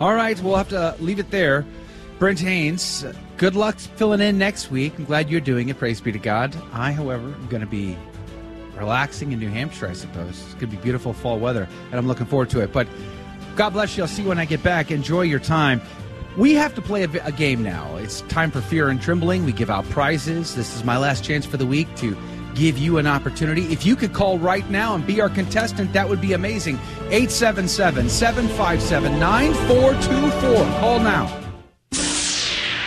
All 0.00 0.14
right, 0.14 0.40
we'll 0.40 0.56
have 0.56 0.70
to 0.70 0.96
leave 1.00 1.18
it 1.18 1.30
there. 1.30 1.66
Brent 2.18 2.40
Haynes, 2.40 3.04
good 3.36 3.54
luck 3.54 3.76
filling 3.76 4.20
in 4.20 4.38
next 4.38 4.70
week. 4.70 4.94
I'm 4.96 5.04
glad 5.04 5.28
you're 5.28 5.40
doing 5.40 5.68
it. 5.68 5.78
Praise 5.78 6.00
be 6.00 6.12
to 6.12 6.18
God. 6.18 6.56
I, 6.72 6.92
however, 6.92 7.24
am 7.24 7.46
going 7.48 7.60
to 7.60 7.66
be 7.66 7.96
relaxing 8.74 9.32
in 9.32 9.38
New 9.38 9.50
Hampshire, 9.50 9.88
I 9.88 9.92
suppose. 9.92 10.30
It's 10.30 10.54
going 10.54 10.70
to 10.70 10.76
be 10.76 10.76
beautiful 10.78 11.12
fall 11.12 11.38
weather, 11.38 11.68
and 11.90 11.94
I'm 11.94 12.08
looking 12.08 12.26
forward 12.26 12.48
to 12.50 12.60
it. 12.60 12.72
But 12.72 12.88
God 13.54 13.70
bless 13.70 13.96
you. 13.96 14.02
I'll 14.02 14.08
see 14.08 14.22
you 14.22 14.28
when 14.28 14.38
I 14.38 14.46
get 14.46 14.62
back. 14.62 14.90
Enjoy 14.90 15.22
your 15.22 15.40
time. 15.40 15.82
We 16.36 16.54
have 16.54 16.74
to 16.76 16.82
play 16.82 17.04
a, 17.04 17.10
a 17.24 17.32
game 17.32 17.62
now. 17.62 17.96
It's 17.96 18.22
time 18.22 18.50
for 18.50 18.62
Fear 18.62 18.88
and 18.88 19.00
Trembling. 19.00 19.44
We 19.44 19.52
give 19.52 19.68
out 19.68 19.84
prizes. 19.90 20.54
This 20.54 20.74
is 20.74 20.82
my 20.82 20.96
last 20.96 21.22
chance 21.22 21.44
for 21.44 21.58
the 21.58 21.66
week 21.66 21.94
to 21.96 22.16
give 22.54 22.78
you 22.78 22.98
an 22.98 23.06
opportunity. 23.06 23.64
If 23.72 23.84
you 23.84 23.96
could 23.96 24.12
call 24.14 24.38
right 24.38 24.68
now 24.70 24.94
and 24.94 25.06
be 25.06 25.20
our 25.20 25.28
contestant, 25.28 25.92
that 25.92 26.08
would 26.08 26.20
be 26.20 26.32
amazing. 26.32 26.76
877 27.10 28.08
757 28.08 29.18
9424. 29.18 30.80
Call 30.80 31.00
now. 31.00 31.38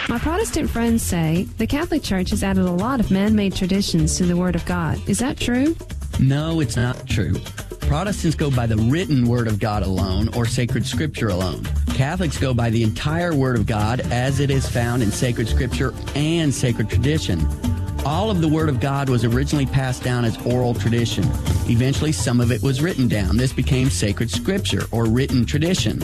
My 0.07 0.19
Protestant 0.19 0.69
friends 0.69 1.03
say 1.03 1.43
the 1.57 1.67
Catholic 1.67 2.03
Church 2.03 2.29
has 2.29 2.43
added 2.43 2.65
a 2.65 2.71
lot 2.71 2.99
of 2.99 3.11
man 3.11 3.35
made 3.35 3.55
traditions 3.55 4.17
to 4.17 4.25
the 4.25 4.37
Word 4.37 4.55
of 4.55 4.65
God. 4.65 4.99
Is 5.09 5.19
that 5.19 5.37
true? 5.37 5.75
No, 6.19 6.61
it's 6.61 6.75
not 6.75 7.07
true. 7.07 7.33
Protestants 7.87 8.35
go 8.35 8.49
by 8.49 8.65
the 8.65 8.77
written 8.77 9.27
Word 9.27 9.47
of 9.47 9.59
God 9.59 9.83
alone 9.83 10.29
or 10.35 10.47
sacred 10.47 10.85
Scripture 10.87 11.29
alone. 11.29 11.63
Catholics 11.93 12.37
go 12.37 12.53
by 12.53 12.71
the 12.71 12.81
entire 12.81 13.35
Word 13.35 13.55
of 13.55 13.67
God 13.67 14.01
as 14.11 14.39
it 14.39 14.49
is 14.49 14.67
found 14.67 15.03
in 15.03 15.11
sacred 15.11 15.47
Scripture 15.47 15.93
and 16.15 16.53
sacred 16.53 16.89
tradition. 16.89 17.39
All 18.05 18.29
of 18.29 18.39
the 18.39 18.47
Word 18.47 18.69
of 18.69 18.79
God 18.79 19.09
was 19.09 19.25
originally 19.25 19.65
passed 19.65 20.03
down 20.03 20.25
as 20.25 20.37
oral 20.45 20.75
tradition. 20.75 21.23
Eventually, 21.67 22.11
some 22.11 22.39
of 22.39 22.51
it 22.51 22.61
was 22.61 22.79
written 22.79 23.07
down. 23.07 23.35
This 23.35 23.51
became 23.51 23.89
sacred 23.89 24.29
Scripture 24.29 24.83
or 24.91 25.05
written 25.05 25.43
tradition. 25.43 25.99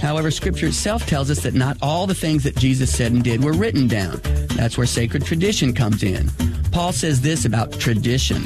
However, 0.00 0.30
Scripture 0.30 0.68
itself 0.68 1.06
tells 1.06 1.28
us 1.28 1.42
that 1.42 1.54
not 1.54 1.76
all 1.82 2.06
the 2.06 2.14
things 2.14 2.44
that 2.44 2.56
Jesus 2.56 2.94
said 2.94 3.10
and 3.10 3.24
did 3.24 3.42
were 3.42 3.52
written 3.52 3.88
down. 3.88 4.20
That's 4.54 4.78
where 4.78 4.86
sacred 4.86 5.24
tradition 5.24 5.74
comes 5.74 6.04
in. 6.04 6.30
Paul 6.70 6.92
says 6.92 7.20
this 7.20 7.44
about 7.44 7.72
tradition. 7.72 8.44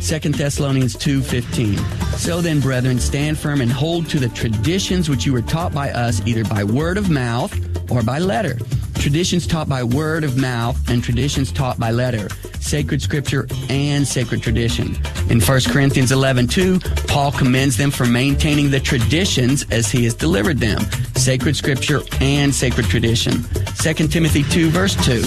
2 0.00 0.32
Thessalonians 0.32 0.96
2:15. 0.96 1.78
So 2.16 2.40
then, 2.40 2.60
brethren, 2.60 2.98
stand 2.98 3.38
firm 3.38 3.60
and 3.60 3.70
hold 3.70 4.08
to 4.08 4.18
the 4.18 4.30
traditions 4.30 5.10
which 5.10 5.26
you 5.26 5.34
were 5.34 5.42
taught 5.42 5.74
by 5.74 5.90
us 5.90 6.22
either 6.24 6.44
by 6.44 6.64
word 6.64 6.96
of 6.96 7.10
mouth 7.10 7.54
or 7.90 8.02
by 8.02 8.18
letter. 8.18 8.58
Traditions 9.06 9.46
taught 9.46 9.68
by 9.68 9.84
word 9.84 10.24
of 10.24 10.36
mouth 10.36 10.90
and 10.90 11.00
traditions 11.00 11.52
taught 11.52 11.78
by 11.78 11.92
letter. 11.92 12.28
Sacred 12.58 13.00
scripture 13.00 13.46
and 13.70 14.04
sacred 14.04 14.42
tradition. 14.42 14.96
In 15.30 15.40
1 15.40 15.60
Corinthians 15.68 16.10
11, 16.10 16.48
2, 16.48 16.80
Paul 17.06 17.30
commends 17.30 17.76
them 17.76 17.92
for 17.92 18.04
maintaining 18.04 18.68
the 18.68 18.80
traditions 18.80 19.64
as 19.70 19.92
he 19.92 20.02
has 20.02 20.14
delivered 20.14 20.58
them. 20.58 20.80
Sacred 21.14 21.54
scripture 21.54 22.00
and 22.20 22.52
sacred 22.52 22.86
tradition. 22.86 23.44
2 23.80 24.08
Timothy 24.08 24.42
2, 24.42 24.70
verse 24.70 24.96
2. 25.06 25.22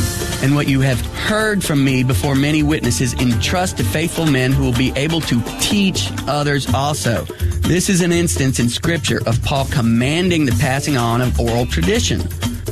And 0.46 0.56
what 0.56 0.68
you 0.68 0.82
have 0.82 1.00
heard 1.16 1.64
from 1.64 1.82
me 1.82 2.04
before 2.04 2.36
many 2.36 2.64
witnesses, 2.64 3.14
entrust 3.14 3.78
to 3.78 3.86
faithful 3.86 4.26
men 4.26 4.52
who 4.52 4.66
will 4.66 4.78
be 4.78 4.92
able 4.98 5.22
to 5.22 5.42
teach 5.62 6.12
others 6.28 6.68
also. 6.74 7.24
This 7.62 7.88
is 7.88 8.02
an 8.02 8.12
instance 8.12 8.60
in 8.60 8.68
scripture 8.68 9.22
of 9.26 9.42
Paul 9.42 9.68
commanding 9.72 10.46
the 10.46 10.58
passing 10.60 10.98
on 10.98 11.22
of 11.22 11.40
oral 11.40 11.66
tradition. 11.66 12.28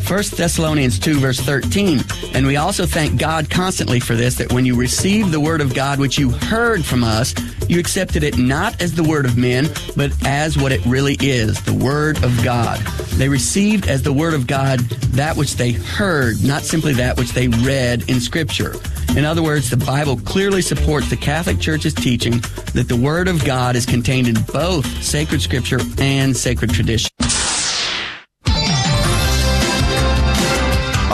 1 0.07 0.23
Thessalonians 0.37 0.99
2 0.99 1.19
verse 1.19 1.37
13. 1.41 1.99
And 2.33 2.47
we 2.47 2.55
also 2.55 2.85
thank 2.85 3.19
God 3.19 3.49
constantly 3.49 3.99
for 3.99 4.15
this, 4.15 4.35
that 4.35 4.53
when 4.53 4.65
you 4.65 4.73
received 4.73 5.31
the 5.31 5.39
word 5.39 5.59
of 5.59 5.75
God 5.75 5.99
which 5.99 6.17
you 6.17 6.29
heard 6.29 6.85
from 6.85 7.03
us, 7.03 7.35
you 7.67 7.77
accepted 7.77 8.23
it 8.23 8.37
not 8.37 8.81
as 8.81 8.93
the 8.93 9.03
word 9.03 9.25
of 9.25 9.37
men, 9.37 9.67
but 9.97 10.13
as 10.25 10.57
what 10.57 10.71
it 10.71 10.85
really 10.85 11.17
is, 11.19 11.61
the 11.63 11.73
word 11.73 12.23
of 12.23 12.41
God. 12.41 12.79
They 13.17 13.27
received 13.27 13.89
as 13.89 14.01
the 14.01 14.13
word 14.13 14.33
of 14.33 14.47
God 14.47 14.79
that 15.11 15.35
which 15.35 15.55
they 15.55 15.73
heard, 15.73 16.41
not 16.41 16.61
simply 16.61 16.93
that 16.93 17.17
which 17.17 17.33
they 17.33 17.49
read 17.49 18.09
in 18.09 18.21
scripture. 18.21 18.75
In 19.17 19.25
other 19.25 19.43
words, 19.43 19.69
the 19.69 19.77
Bible 19.77 20.15
clearly 20.17 20.61
supports 20.61 21.09
the 21.09 21.17
Catholic 21.17 21.59
Church's 21.59 21.93
teaching 21.93 22.39
that 22.73 22.85
the 22.87 22.95
Word 22.95 23.27
of 23.27 23.43
God 23.43 23.75
is 23.75 23.85
contained 23.85 24.27
in 24.27 24.35
both 24.53 24.85
sacred 25.03 25.41
scripture 25.41 25.79
and 25.97 26.37
sacred 26.37 26.69
tradition. 26.69 27.16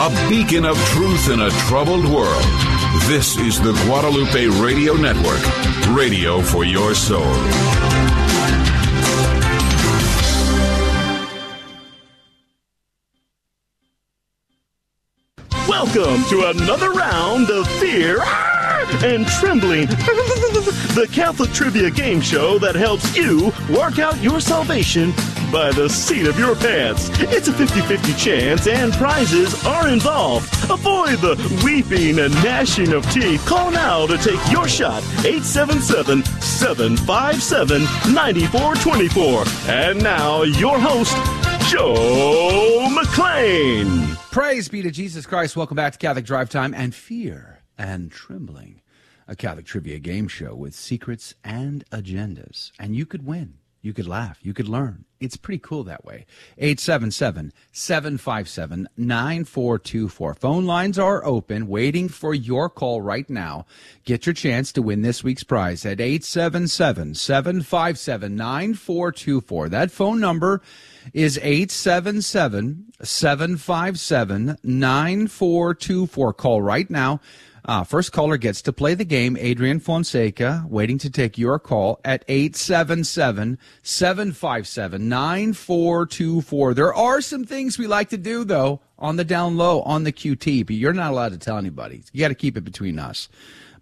A 0.03 0.09
beacon 0.27 0.65
of 0.65 0.77
truth 0.87 1.29
in 1.29 1.39
a 1.39 1.49
troubled 1.69 2.03
world. 2.03 2.43
This 3.07 3.37
is 3.37 3.61
the 3.61 3.71
Guadalupe 3.85 4.47
Radio 4.61 4.95
Network, 4.95 5.39
radio 5.95 6.41
for 6.41 6.65
your 6.65 6.93
soul. 6.93 7.21
Welcome 15.69 16.25
to 16.25 16.51
another 16.53 16.91
round 16.91 17.49
of 17.49 17.65
Fear 17.79 18.21
and 19.05 19.25
Trembling, 19.25 19.85
the 19.87 21.07
Catholic 21.13 21.51
Trivia 21.53 21.89
Game 21.89 22.19
Show 22.19 22.59
that 22.59 22.75
helps 22.75 23.15
you 23.15 23.53
work 23.69 23.99
out 23.99 24.21
your 24.21 24.41
salvation 24.41 25.13
by 25.53 25.71
the 25.71 25.87
seat 25.87 26.25
of 26.25 26.37
your 26.39 26.55
pants. 26.55 27.11
It's 27.19 27.47
a 27.47 27.53
50 27.53 27.81
50 27.81 28.13
chance, 28.13 28.65
and 28.65 28.91
prizes 28.93 29.63
are 29.65 29.87
involved. 29.87 30.51
Avoid 30.67 31.19
the 31.19 31.35
weeping 31.63 32.17
and 32.17 32.33
gnashing 32.43 32.91
of 32.91 33.07
teeth. 33.11 33.45
Call 33.45 33.69
now 33.69 34.07
to 34.07 34.17
take 34.17 34.51
your 34.51 34.67
shot 34.67 35.03
877 35.23 36.23
757 36.23 37.83
9424. 38.13 39.43
And 39.71 40.01
now, 40.01 40.41
your 40.41 40.79
host, 40.79 41.15
Joe 41.69 42.87
McClain. 42.89 44.15
Praise 44.31 44.67
be 44.67 44.81
to 44.81 44.89
Jesus 44.89 45.27
Christ. 45.27 45.55
Welcome 45.55 45.75
back 45.75 45.93
to 45.93 45.99
Catholic 45.99 46.25
Drive 46.25 46.49
Time 46.49 46.73
and 46.73 46.95
Fear 46.95 47.59
and 47.77 48.11
Trembling, 48.11 48.81
a 49.27 49.35
Catholic 49.35 49.67
trivia 49.67 49.99
game 49.99 50.27
show 50.27 50.55
with 50.55 50.73
secrets 50.73 51.35
and 51.43 51.87
agendas. 51.91 52.71
And 52.79 52.95
you 52.95 53.05
could 53.05 53.23
win. 53.23 53.59
You 53.83 53.93
could 53.93 54.07
laugh. 54.07 54.39
You 54.41 54.53
could 54.53 54.69
learn. 54.69 55.03
It's 55.19 55.35
pretty 55.35 55.59
cool 55.59 55.83
that 55.83 56.05
way. 56.05 56.25
877 56.57 57.51
757 57.73 58.87
9424. 58.95 60.35
Phone 60.35 60.65
lines 60.65 60.97
are 60.97 61.23
open, 61.25 61.67
waiting 61.67 62.07
for 62.07 62.33
your 62.33 62.69
call 62.69 63.01
right 63.01 63.29
now. 63.29 63.65
Get 64.05 64.25
your 64.25 64.33
chance 64.33 64.71
to 64.71 64.81
win 64.81 65.01
this 65.01 65.21
week's 65.21 65.43
prize 65.43 65.85
at 65.85 65.99
877 65.99 67.15
757 67.15 68.35
9424. 68.37 69.69
That 69.69 69.91
phone 69.91 70.21
number 70.21 70.61
is 71.13 71.37
877 71.39 72.93
757 73.01 74.57
9424. 74.63 76.33
Call 76.33 76.61
right 76.61 76.89
now. 76.89 77.19
Uh, 77.65 77.83
first 77.83 78.11
caller 78.11 78.37
gets 78.37 78.61
to 78.61 78.73
play 78.73 78.93
the 78.93 79.05
game. 79.05 79.37
Adrian 79.39 79.79
Fonseca 79.79 80.65
waiting 80.67 80.97
to 80.97 81.09
take 81.09 81.37
your 81.37 81.59
call 81.59 81.99
at 82.03 82.25
877 82.27 83.57
757 83.81 85.07
9424. 85.07 86.73
There 86.73 86.93
are 86.93 87.21
some 87.21 87.45
things 87.45 87.77
we 87.77 87.87
like 87.87 88.09
to 88.09 88.17
do, 88.17 88.43
though, 88.43 88.81
on 88.99 89.15
the 89.15 89.23
down 89.23 89.55
low, 89.55 89.81
on 89.83 90.03
the 90.03 90.11
QT, 90.11 90.65
but 90.65 90.75
you're 90.75 90.93
not 90.93 91.11
allowed 91.11 91.31
to 91.31 91.37
tell 91.37 91.57
anybody. 91.57 92.03
You 92.11 92.19
got 92.19 92.29
to 92.29 92.35
keep 92.35 92.57
it 92.57 92.65
between 92.65 92.99
us. 92.99 93.29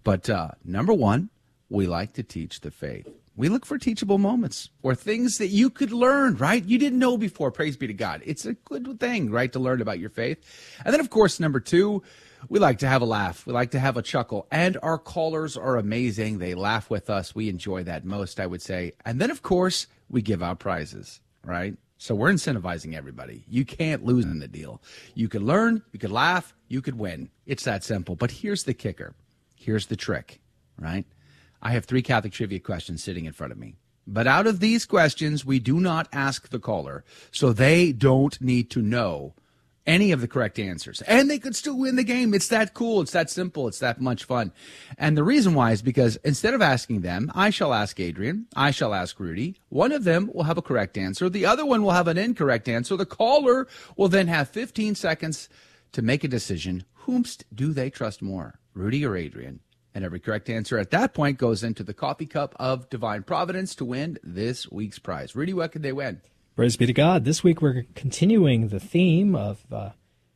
But 0.04 0.30
uh, 0.30 0.52
number 0.64 0.94
one, 0.94 1.30
we 1.70 1.88
like 1.88 2.14
to 2.14 2.24
teach 2.24 2.62
the 2.62 2.72
faith. 2.72 3.08
We 3.36 3.50
look 3.50 3.66
for 3.66 3.78
teachable 3.78 4.18
moments 4.18 4.70
or 4.84 4.94
things 4.94 5.38
that 5.38 5.48
you 5.48 5.70
could 5.70 5.92
learn, 5.92 6.36
right? 6.36 6.64
You 6.64 6.78
didn't 6.78 7.00
know 7.00 7.18
before. 7.18 7.50
Praise 7.50 7.78
be 7.78 7.88
to 7.88 7.94
God. 7.94 8.22
It's 8.26 8.46
a 8.46 8.54
good 8.54 9.00
thing, 9.00 9.32
right, 9.32 9.52
to 9.54 9.60
learn 9.60 9.82
about 9.82 10.00
your 10.00 10.10
faith. 10.10 10.38
And 10.84 10.94
then, 10.94 11.00
of 11.00 11.10
course, 11.10 11.40
number 11.40 11.60
two, 11.60 12.04
we 12.50 12.60
like 12.60 12.80
to 12.80 12.88
have 12.88 13.02
a 13.02 13.06
laugh. 13.06 13.46
We 13.46 13.54
like 13.54 13.72
to 13.72 13.80
have 13.80 13.98
a 13.98 14.02
chuckle. 14.02 14.48
And 14.52 14.78
our 14.82 14.98
callers 14.98 15.58
are 15.58 15.78
amazing. 15.78 16.40
They 16.40 16.56
laugh 16.56 16.90
with 16.90 17.10
us. 17.10 17.36
We 17.36 17.50
enjoy 17.50 17.84
that 17.84 18.06
most, 18.06 18.40
I 18.40 18.48
would 18.48 18.62
say. 18.62 18.94
And 19.06 19.20
then, 19.20 19.32
of 19.32 19.42
course, 19.42 19.88
we 20.10 20.22
give 20.22 20.44
out 20.44 20.60
prizes, 20.60 21.20
right? 21.44 21.76
So 21.98 22.16
we're 22.16 22.32
incentivizing 22.32 22.96
everybody. 22.96 23.44
You 23.48 23.64
can't 23.64 24.04
lose 24.04 24.26
in 24.26 24.40
the 24.40 24.48
deal. 24.48 24.82
You 25.14 25.30
could 25.30 25.44
learn, 25.44 25.84
you 25.92 26.00
could 26.00 26.12
laugh, 26.12 26.56
you 26.68 26.82
could 26.82 26.98
win. 26.98 27.30
It's 27.46 27.64
that 27.66 27.84
simple. 27.84 28.16
But 28.16 28.32
here's 28.32 28.64
the 28.64 28.74
kicker. 28.74 29.14
Here's 29.54 29.86
the 29.86 29.96
trick, 29.96 30.42
right? 30.80 31.06
I 31.62 31.74
have 31.74 31.86
three 31.86 32.02
Catholic 32.02 32.34
trivia 32.34 32.60
questions 32.60 33.04
sitting 33.04 33.26
in 33.26 33.34
front 33.34 33.52
of 33.52 33.60
me. 33.60 33.76
But 34.08 34.26
out 34.26 34.48
of 34.48 34.60
these 34.60 34.86
questions, 34.86 35.46
we 35.46 35.60
do 35.60 35.80
not 35.80 36.10
ask 36.12 36.50
the 36.50 36.60
caller. 36.60 37.04
So 37.32 37.54
they 37.54 37.92
don't 37.92 38.42
need 38.42 38.72
to 38.72 38.82
know 38.82 39.36
any 39.92 40.14
of 40.14 40.22
the 40.22 40.28
correct 40.28 40.58
answers, 40.58 41.02
and 41.02 41.30
they 41.30 41.38
could 41.38 41.56
still 41.56 41.78
win 41.78 41.98
the 41.98 42.04
game. 42.04 42.34
It's 42.34 42.48
that 42.48 42.74
cool. 42.74 43.02
It's 43.02 43.12
that 43.12 43.30
simple. 43.30 43.68
It's 43.68 43.80
that 43.80 44.00
much 44.00 44.24
fun. 44.24 44.54
And 44.98 45.18
the 45.18 45.24
reason 45.24 45.54
why 45.54 45.72
is 45.72 45.82
because 45.82 46.16
instead 46.24 46.54
of 46.54 46.62
asking 46.62 47.02
them, 47.02 47.30
I 47.36 47.50
shall 47.50 47.74
ask 47.74 48.00
Adrian, 48.00 48.48
I 48.56 48.72
shall 48.72 48.94
ask 48.94 49.20
Rudy. 49.20 49.58
One 49.68 49.92
of 49.92 50.06
them 50.06 50.32
will 50.34 50.44
have 50.44 50.58
a 50.58 50.62
correct 50.62 50.98
answer. 50.98 51.30
The 51.30 51.46
other 51.46 51.66
one 51.66 51.84
will 51.84 51.92
have 51.92 52.08
an 52.08 52.18
incorrect 52.18 52.70
answer. 52.70 52.96
The 52.96 53.06
caller 53.06 53.68
will 53.98 54.08
then 54.08 54.28
have 54.28 54.48
15 54.50 54.96
seconds 54.96 55.50
to 55.92 56.02
make 56.02 56.24
a 56.24 56.30
decision. 56.30 56.86
Whomst 57.06 57.44
do 57.54 57.74
they 57.74 57.90
trust 57.90 58.22
more, 58.22 58.60
Rudy 58.74 59.06
or 59.06 59.18
Adrian? 59.18 59.60
And 59.94 60.06
every 60.06 60.22
correct 60.22 60.50
answer 60.50 60.78
at 60.78 60.92
that 60.92 61.14
point 61.14 61.38
goes 61.38 61.64
into 61.64 61.84
the 61.84 61.94
coffee 61.94 62.26
cup 62.26 62.56
of 62.58 62.90
divine 62.90 63.24
providence 63.24 63.76
to 63.76 63.84
win 63.84 64.18
this 64.24 64.72
week's 64.72 65.00
prize. 65.00 65.36
Rudy, 65.36 65.54
what 65.54 65.74
could 65.74 65.84
they 65.84 65.92
win? 65.92 66.22
Praise 66.54 66.76
be 66.76 66.86
to 66.86 66.92
God. 66.92 67.24
This 67.24 67.46
week 67.46 67.62
we're 67.62 67.86
continuing 67.96 68.68
the 68.68 68.80
theme 68.80 69.36
of 69.38 69.64
uh, 69.72 69.92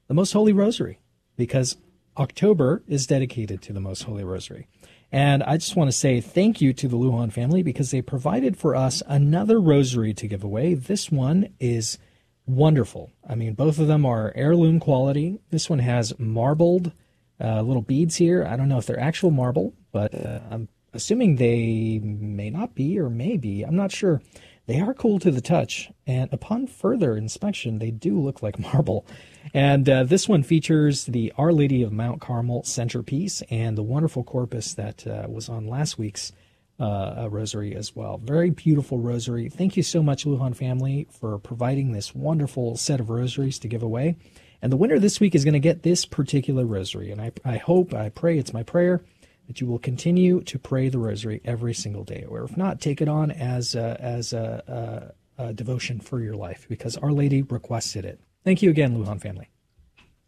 the 0.08 0.14
Most 0.14 0.32
Holy 0.32 0.54
Rosary 0.54 1.00
because 1.36 1.76
October 2.16 2.84
is 2.88 3.06
dedicated 3.06 3.62
to 3.64 3.74
the 3.74 3.82
Most 3.82 4.04
Holy 4.04 4.24
Rosary. 4.24 4.70
And 5.12 5.44
I 5.44 5.58
just 5.58 5.76
want 5.76 5.90
to 5.90 5.98
say 5.98 6.22
thank 6.22 6.62
you 6.62 6.72
to 6.72 6.88
the 6.88 6.96
Lujan 6.96 7.34
family 7.34 7.64
because 7.64 7.92
they 7.92 8.02
provided 8.02 8.56
for 8.56 8.78
us 8.78 9.04
another 9.08 9.60
rosary 9.60 10.14
to 10.14 10.26
give 10.26 10.42
away. 10.42 10.74
This 10.74 11.12
one 11.12 11.50
is 11.60 11.98
wonderful. 12.46 13.12
I 13.28 13.36
mean, 13.36 13.54
both 13.54 13.78
of 13.78 13.88
them 13.88 14.06
are 14.06 14.32
heirloom 14.38 14.80
quality. 14.80 15.42
This 15.50 15.70
one 15.70 15.80
has 15.80 16.18
marbled 16.18 16.94
uh, 17.42 17.62
little 17.62 17.82
beads 17.82 18.16
here. 18.16 18.46
I 18.46 18.56
don't 18.56 18.70
know 18.70 18.78
if 18.78 18.86
they're 18.86 18.98
actual 18.98 19.32
marble, 19.32 19.74
but 19.92 20.16
uh, 20.16 20.40
I'm 20.50 20.70
assuming 20.94 21.36
they 21.36 22.00
may 22.02 22.50
not 22.50 22.74
be 22.74 22.98
or 22.98 23.10
may 23.10 23.36
be. 23.36 23.64
I'm 23.64 23.76
not 23.76 23.92
sure. 23.92 24.22
They 24.68 24.82
are 24.82 24.96
cool 24.96 25.20
to 25.20 25.30
the 25.30 25.42
touch, 25.42 25.92
and 26.08 26.32
upon 26.34 26.66
further 26.66 27.16
inspection, 27.16 27.78
they 27.78 27.92
do 27.92 28.20
look 28.20 28.42
like 28.42 28.58
marble. 28.60 29.06
And 29.54 29.88
uh, 29.88 30.04
this 30.06 30.28
one 30.28 30.42
features 30.42 31.06
the 31.06 31.32
Our 31.38 31.54
Lady 31.54 31.84
of 31.84 31.94
Mount 31.94 32.20
Carmel 32.20 32.64
centerpiece 32.64 33.44
and 33.52 33.78
the 33.78 33.84
wonderful 33.84 34.24
corpus 34.24 34.74
that 34.74 35.06
uh, 35.06 35.28
was 35.30 35.50
on 35.50 35.68
last 35.68 36.00
week's 36.00 36.32
uh, 36.80 37.28
rosary 37.30 37.76
as 37.76 37.96
well. 37.96 38.18
Very 38.18 38.50
beautiful 38.50 39.00
rosary. 39.00 39.50
Thank 39.50 39.78
you 39.78 39.84
so 39.84 40.02
much, 40.02 40.26
Lujan 40.26 40.56
family, 40.56 41.08
for 41.12 41.38
providing 41.38 41.92
this 41.92 42.16
wonderful 42.16 42.76
set 42.76 43.00
of 43.00 43.10
rosaries 43.10 43.60
to 43.60 43.68
give 43.68 43.84
away. 43.84 44.18
And 44.62 44.72
the 44.72 44.78
winner 44.78 44.98
this 44.98 45.20
week 45.20 45.36
is 45.36 45.46
going 45.46 45.54
to 45.54 45.60
get 45.60 45.84
this 45.84 46.06
particular 46.06 46.66
rosary. 46.66 47.12
And 47.12 47.22
I, 47.22 47.32
I 47.46 47.58
hope, 47.58 47.94
I 47.94 48.10
pray, 48.10 48.40
it's 48.40 48.52
my 48.52 48.64
prayer 48.64 49.04
that 49.48 49.62
you 49.62 49.68
will 49.68 49.80
continue 49.80 50.42
to 50.42 50.58
pray 50.58 50.90
the 50.90 50.98
rosary 50.98 51.42
every 51.46 51.74
single 51.74 52.04
day, 52.04 52.26
or 52.28 52.44
if 52.44 52.58
not, 52.58 52.82
take 52.82 53.02
it 53.02 53.08
on 53.08 53.32
as 53.32 53.76
a, 53.76 53.98
as 54.00 54.34
a, 54.34 55.14
a, 55.38 55.44
a 55.44 55.54
devotion 55.54 56.00
for 56.00 56.20
your 56.20 56.36
life, 56.36 56.66
because 56.68 56.98
Our 56.98 57.12
Lady 57.12 57.42
requested 57.42 58.06
it. 58.06 58.20
Thank 58.44 58.62
you 58.62 58.70
again, 58.70 58.98
Luhan 58.98 59.22
family. 59.22 59.50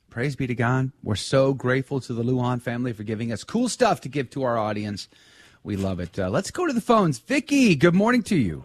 Praise 0.10 0.36
be 0.36 0.48
to 0.48 0.56
God. 0.56 0.92
We're 1.04 1.16
so 1.16 1.54
grateful 1.54 2.00
to 2.02 2.14
the 2.14 2.24
Luhan 2.24 2.62
family 2.62 2.94
for 2.94 3.04
giving 3.04 3.32
us 3.32 3.44
cool 3.44 3.70
stuff 3.70 4.02
to 4.02 4.10
give 4.10 4.30
to 4.32 4.44
our 4.44 4.58
audience. 4.58 5.10
We 5.64 5.76
love 5.76 6.00
it. 6.00 6.18
Uh, 6.18 6.30
let's 6.30 6.50
go 6.50 6.66
to 6.66 6.74
the 6.74 6.82
phones. 6.82 7.20
Vicky, 7.20 7.76
good 7.76 7.94
morning 7.94 8.24
to 8.24 8.36
you. 8.36 8.64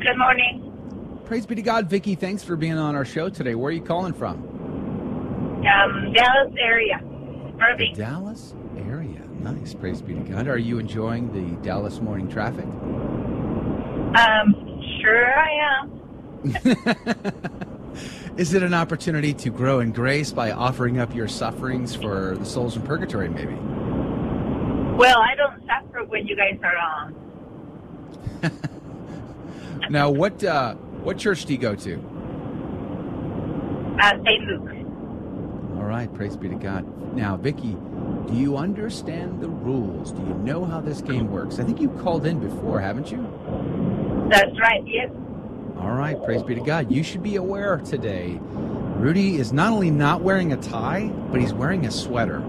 Good 0.00 0.18
morning. 0.18 1.22
Praise 1.24 1.46
be 1.46 1.54
to 1.54 1.62
God, 1.62 1.88
Vicky. 1.88 2.14
Thanks 2.14 2.42
for 2.42 2.56
being 2.56 2.76
on 2.76 2.94
our 2.94 3.04
show 3.04 3.28
today. 3.28 3.54
Where 3.54 3.68
are 3.68 3.72
you 3.72 3.82
calling 3.82 4.12
from? 4.12 4.42
Um, 5.64 6.12
Dallas 6.12 6.52
area. 6.58 7.00
Irving. 7.60 7.94
Dallas 7.94 8.54
area. 8.76 9.20
Nice. 9.40 9.74
Praise 9.74 10.02
be 10.02 10.14
to 10.14 10.20
God. 10.20 10.48
Are 10.48 10.58
you 10.58 10.78
enjoying 10.78 11.32
the 11.32 11.56
Dallas 11.62 12.00
morning 12.00 12.28
traffic? 12.28 12.64
Um, 14.16 14.82
sure 15.00 15.38
I 15.38 15.82
am. 15.82 16.00
Is 18.36 18.52
it 18.54 18.62
an 18.62 18.74
opportunity 18.74 19.32
to 19.34 19.50
grow 19.50 19.80
in 19.80 19.92
grace 19.92 20.32
by 20.32 20.50
offering 20.50 20.98
up 20.98 21.14
your 21.14 21.28
sufferings 21.28 21.94
for 21.94 22.36
the 22.36 22.44
souls 22.44 22.76
in 22.76 22.82
purgatory, 22.82 23.28
maybe? 23.28 23.54
Well, 24.96 25.18
I 25.18 25.34
don't 25.36 25.62
suffer 25.66 26.04
when 26.04 26.26
you 26.26 26.36
guys 26.36 26.58
are 26.62 26.76
on. 26.76 27.14
now, 29.90 30.10
what 30.10 30.42
uh, 30.42 30.74
what 30.74 31.18
church 31.18 31.44
do 31.44 31.52
you 31.52 31.58
go 31.58 31.74
to? 31.74 31.94
Uh, 34.00 34.12
St. 34.24 34.44
Luke. 34.44 34.70
All 35.76 35.84
right, 35.84 36.12
praise 36.14 36.36
be 36.36 36.48
to 36.48 36.56
God. 36.56 36.84
Now, 37.14 37.36
Vicky, 37.36 37.76
do 38.26 38.34
you 38.34 38.56
understand 38.56 39.40
the 39.40 39.48
rules? 39.48 40.10
Do 40.10 40.20
you 40.22 40.34
know 40.34 40.64
how 40.64 40.80
this 40.80 41.00
game 41.00 41.30
works? 41.30 41.60
I 41.60 41.64
think 41.64 41.80
you 41.80 41.88
called 41.88 42.26
in 42.26 42.40
before, 42.40 42.80
haven't 42.80 43.12
you? 43.12 43.22
That's 44.28 44.58
right, 44.58 44.82
yes. 44.84 45.10
All 45.78 45.92
right, 45.92 46.20
praise 46.24 46.42
be 46.42 46.56
to 46.56 46.60
God. 46.60 46.90
You 46.90 47.04
should 47.04 47.22
be 47.22 47.36
aware 47.36 47.76
today. 47.78 48.40
Rudy 48.96 49.36
is 49.36 49.52
not 49.52 49.72
only 49.72 49.90
not 49.90 50.22
wearing 50.22 50.52
a 50.52 50.56
tie, 50.56 51.08
but 51.30 51.40
he's 51.40 51.54
wearing 51.54 51.86
a 51.86 51.90
sweater. 51.92 52.42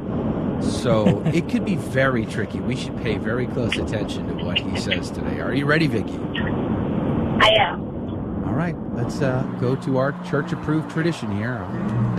So 0.61 1.21
it 1.25 1.47
could 1.47 1.63
be 1.63 1.75
very 1.75 2.25
tricky. 2.25 2.59
We 2.59 2.75
should 2.75 2.97
pay 2.97 3.17
very 3.19 3.45
close 3.45 3.77
attention 3.77 4.27
to 4.29 4.43
what 4.43 4.57
he 4.57 4.79
says 4.79 5.11
today. 5.11 5.41
Are 5.41 5.53
you 5.53 5.65
ready, 5.65 5.85
Vicky? 5.85 6.17
I 6.17 7.49
am. 7.59 8.45
All 8.45 8.53
right, 8.53 8.75
let's 8.93 9.21
uh, 9.21 9.43
go 9.59 9.75
to 9.75 9.97
our 9.97 10.11
church 10.23 10.53
approved 10.53 10.89
tradition 10.89 11.35
here, 11.37 11.59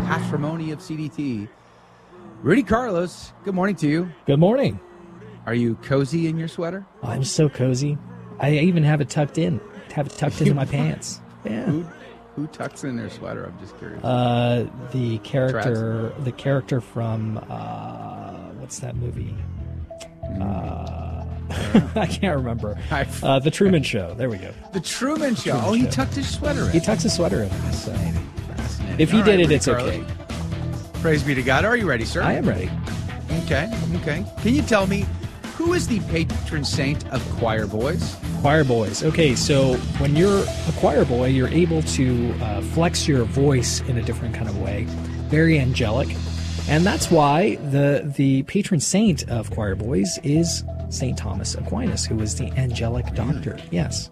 patrimony 0.07 0.71
of 0.71 0.79
CDT. 0.79 1.49
Rudy 2.47 2.63
Carlos, 2.63 3.33
good 3.43 3.57
morning 3.57 3.75
to 3.75 3.89
you. 3.89 4.09
Good 4.25 4.39
morning. 4.39 4.79
Are 5.47 5.55
you 5.55 5.75
cozy 5.83 6.29
in 6.29 6.39
your 6.39 6.47
sweater? 6.47 6.87
Oh, 7.03 7.09
I'm 7.09 7.25
so 7.25 7.49
cozy. 7.49 7.99
I 8.39 8.53
even 8.53 8.85
have 8.85 9.01
it 9.01 9.09
tucked 9.11 9.37
in. 9.37 9.61
Have 9.95 10.07
it 10.07 10.13
tucked 10.13 10.41
into 10.41 10.55
my 10.55 10.65
pants. 10.77 11.21
Yeah. 11.45 11.65
Who, 11.65 11.85
who 12.37 12.47
tucks 12.47 12.85
in 12.85 12.97
their 12.97 13.11
sweater? 13.11 13.47
I'm 13.47 13.59
just 13.59 13.77
curious. 13.79 14.05
Uh, 14.05 14.69
the 14.93 15.19
character, 15.19 16.15
the 16.21 16.31
character 16.31 16.81
from 16.81 17.45
uh, 17.51 18.35
what's 18.61 18.79
that 18.79 18.95
movie? 18.95 19.35
Uh, 20.41 21.25
I 21.97 22.07
can't 22.07 22.37
remember. 22.37 22.79
Uh, 23.25 23.41
the 23.41 23.51
Truman 23.51 23.83
Show. 23.83 24.15
There 24.15 24.31
we 24.31 24.39
go. 24.39 24.55
The 24.73 24.79
Truman 24.79 25.35
Show. 25.35 25.51
Truman 25.51 25.69
oh, 25.69 25.73
he 25.73 25.83
Show. 25.87 25.91
tucked 25.91 26.15
his 26.15 26.29
sweater 26.33 26.67
in. 26.67 26.71
He 26.71 26.79
tucks 26.79 27.03
his 27.03 27.15
sweater 27.15 27.43
in. 27.43 27.73
So. 27.73 27.93
If 28.99 29.11
he 29.11 29.19
All 29.19 29.25
did 29.25 29.31
right, 29.33 29.41
it, 29.41 29.51
it's 29.51 29.67
okay. 29.67 30.05
Praise 31.01 31.23
be 31.23 31.35
to 31.35 31.43
God. 31.43 31.65
Are 31.65 31.77
you 31.77 31.89
ready, 31.89 32.05
sir? 32.05 32.23
I 32.23 32.33
am 32.33 32.49
ready. 32.49 32.71
Okay, 33.45 33.71
okay. 33.97 34.25
Can 34.43 34.55
you 34.55 34.63
tell 34.63 34.87
me 34.87 35.05
who 35.55 35.73
is 35.73 35.87
the 35.87 36.01
patron 36.01 36.65
saint 36.65 37.07
of 37.13 37.23
choir 37.39 37.67
boys? 37.67 38.17
Choir 38.41 38.65
boys. 38.65 39.05
Okay, 39.05 39.35
so 39.35 39.75
when 39.99 40.17
you're 40.17 40.43
a 40.43 40.73
choir 40.79 41.05
boy, 41.05 41.29
you're 41.29 41.49
able 41.49 41.83
to 41.83 42.33
uh, 42.43 42.61
flex 42.61 43.07
your 43.07 43.25
voice 43.25 43.81
in 43.83 43.99
a 43.99 44.03
different 44.03 44.35
kind 44.35 44.49
of 44.49 44.59
way, 44.59 44.85
very 45.29 45.59
angelic, 45.59 46.09
and 46.69 46.85
that's 46.85 47.11
why 47.11 47.57
the 47.71 48.13
the 48.17 48.43
patron 48.45 48.81
saint 48.81 49.29
of 49.29 49.51
choir 49.51 49.75
boys 49.75 50.19
is 50.25 50.65
Saint 50.91 51.17
Thomas 51.17 51.55
Aquinas, 51.55 52.05
who 52.05 52.17
was 52.17 52.37
the 52.37 52.51
angelic 52.53 53.15
doctor. 53.15 53.59
Yes. 53.71 54.11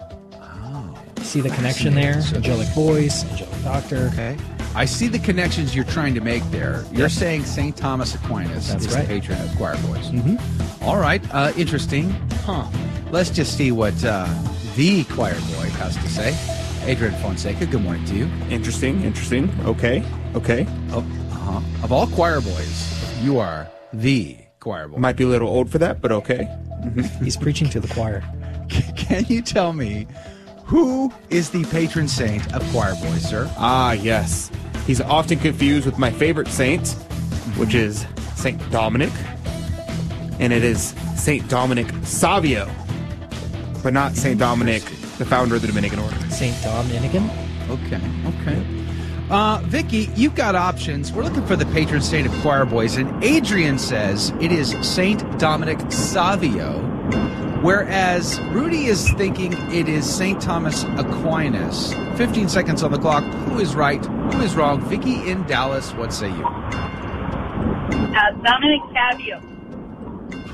See 1.23 1.41
the 1.41 1.51
connection 1.51 1.95
there? 1.95 2.23
Angelic 2.35 2.69
voice, 2.69 3.25
angelic 3.25 3.65
doctor. 3.65 4.11
Okay. 4.13 4.37
I 4.77 4.87
see 4.87 5.07
the 5.07 5.21
connections 5.21 5.75
you're 5.75 5.85
trying 5.85 6.15
to 6.15 6.21
make 6.21 6.43
there. 6.51 6.85
You're 6.93 7.09
saying 7.09 7.45
St. 7.45 7.77
Thomas 7.77 8.15
Aquinas 8.17 8.69
That's 8.69 8.87
is 8.87 8.95
right. 8.95 9.03
the 9.03 9.21
patron 9.21 9.41
of 9.41 9.57
choir 9.57 9.77
boys. 9.83 10.11
Mm-hmm. 10.11 10.85
All 10.85 10.99
right. 10.99 11.23
Uh, 11.33 11.53
interesting. 11.57 12.11
Huh. 12.45 12.69
Let's 13.13 13.31
just 13.31 13.57
see 13.57 13.71
what 13.71 13.95
uh, 14.05 14.27
the 14.75 15.05
choir 15.05 15.35
boy 15.35 15.71
has 15.79 15.97
to 15.97 16.09
say. 16.09 16.37
Adrian 16.87 17.15
Fonseca, 17.23 17.67
good 17.67 17.83
morning 17.83 18.05
to 18.07 18.15
you. 18.15 18.25
Interesting, 18.51 19.03
interesting. 19.03 19.49
Okay, 19.61 20.05
okay. 20.35 20.63
Of, 20.91 21.07
uh-huh. 21.33 21.61
of 21.85 21.93
all 21.93 22.09
choir 22.09 22.41
boys, 22.41 23.23
you 23.23 23.39
are 23.39 23.69
the 23.93 24.37
choir 24.59 24.89
boy. 24.89 24.99
Might 24.99 25.17
be 25.17 25.25
a 25.25 25.29
little 25.29 25.49
old 25.49 25.71
for 25.71 25.79
that, 25.79 26.01
but 26.01 26.11
okay. 26.11 26.49
He's 27.23 27.37
preaching 27.37 27.71
to 27.71 27.81
the 27.81 27.89
choir. 27.89 28.23
Can 28.97 29.25
you 29.27 29.41
tell 29.41 29.73
me 29.73 30.07
who 30.65 31.13
is 31.31 31.51
the 31.51 31.65
patron 31.67 32.09
saint 32.09 32.53
of 32.55 32.63
choir 32.71 32.95
boys, 33.03 33.23
sir? 33.23 33.51
Ah, 33.57 33.93
yes. 33.93 34.51
He's 34.87 35.01
often 35.01 35.39
confused 35.39 35.87
with 35.87 35.99
my 35.99 36.11
favorite 36.11 36.49
saint, 36.49 36.91
which 37.57 37.75
is 37.75 38.07
Saint 38.35 38.61
Dominic. 38.71 39.13
And 40.39 40.53
it 40.53 40.65
is 40.65 40.95
Saint 41.17 41.49
Dominic 41.49 41.87
Savio, 42.03 42.71
but 43.83 43.93
not 43.93 44.15
Saint 44.15 44.39
Dominic, 44.39 44.83
the 45.19 45.25
founder 45.25 45.55
of 45.57 45.63
the 45.63 45.69
Dominican 45.69 46.01
Order. 46.01 46.17
Saint 46.31 46.61
Dominican. 46.63 47.31
Okay, 47.71 48.01
okay. 48.27 48.85
Uh, 49.31 49.61
Vicky, 49.65 50.11
you've 50.17 50.35
got 50.35 50.55
options. 50.55 51.13
We're 51.13 51.23
looking 51.23 51.47
for 51.47 51.57
the 51.57 51.65
patron 51.67 52.03
saint 52.03 52.27
of 52.27 52.33
choir 52.43 52.67
boys, 52.67 52.97
and 52.97 53.25
Adrian 53.25 53.79
says 53.79 54.31
it 54.41 54.53
is 54.53 54.77
Saint 54.83 55.39
Dominic 55.39 55.81
Savio, 55.91 56.81
whereas 57.65 58.39
Rudy 58.53 58.87
is 58.87 59.11
thinking 59.15 59.55
it 59.73 59.89
is 59.89 60.05
Saint 60.05 60.41
Thomas 60.41 60.85
Aquinas. 60.85 61.95
15 62.19 62.49
seconds 62.51 62.83
on 62.83 62.93
the 62.93 62.99
clock. 62.99 63.25
Who 63.25 63.59
is 63.59 63.75
right? 63.75 64.05
Who 64.05 64.43
is 64.43 64.55
wrong? 64.55 64.83
Vicky 64.83 65.29
in 65.29 65.45
Dallas, 65.45 65.93
what 65.95 66.13
say 66.13 66.29
you? 66.29 66.45
Uh, 66.45 68.31
Dominic 68.43 68.83
Savio. 68.93 69.41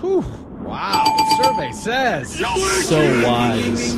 Whew. 0.00 0.24
Wow, 0.62 1.04
survey 1.42 1.72
says. 1.72 2.38
So 2.86 3.24
wise. 3.26 3.96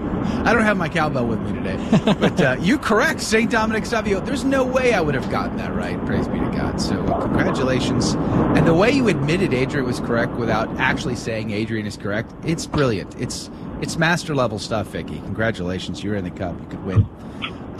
I 0.46 0.52
don't 0.52 0.62
have 0.62 0.76
my 0.76 0.88
cowbell 0.88 1.26
with 1.26 1.40
me 1.40 1.52
today. 1.52 1.76
But 2.20 2.40
uh, 2.40 2.56
you 2.60 2.78
correct, 2.78 3.20
St. 3.20 3.50
Dominic 3.50 3.84
Savio. 3.84 4.20
There's 4.20 4.44
no 4.44 4.64
way 4.64 4.94
I 4.94 5.00
would 5.00 5.16
have 5.16 5.28
gotten 5.28 5.56
that 5.56 5.74
right. 5.74 6.02
Praise 6.06 6.28
be 6.28 6.38
to 6.38 6.50
God. 6.50 6.80
So 6.80 7.04
uh, 7.04 7.20
congratulations. 7.20 8.14
And 8.14 8.64
the 8.64 8.72
way 8.72 8.92
you 8.92 9.08
admitted 9.08 9.52
Adrian 9.52 9.84
was 9.84 9.98
correct 9.98 10.34
without 10.34 10.68
actually 10.78 11.16
saying 11.16 11.50
Adrian 11.50 11.84
is 11.84 11.96
correct, 11.96 12.32
it's 12.44 12.64
brilliant. 12.64 13.20
It's 13.20 13.50
it's 13.82 13.96
master 13.96 14.36
level 14.36 14.60
stuff, 14.60 14.86
Vicky. 14.86 15.18
Congratulations. 15.18 16.04
You're 16.04 16.14
in 16.14 16.24
the 16.24 16.30
cup. 16.30 16.58
You 16.60 16.66
could 16.68 16.84
win. 16.84 17.06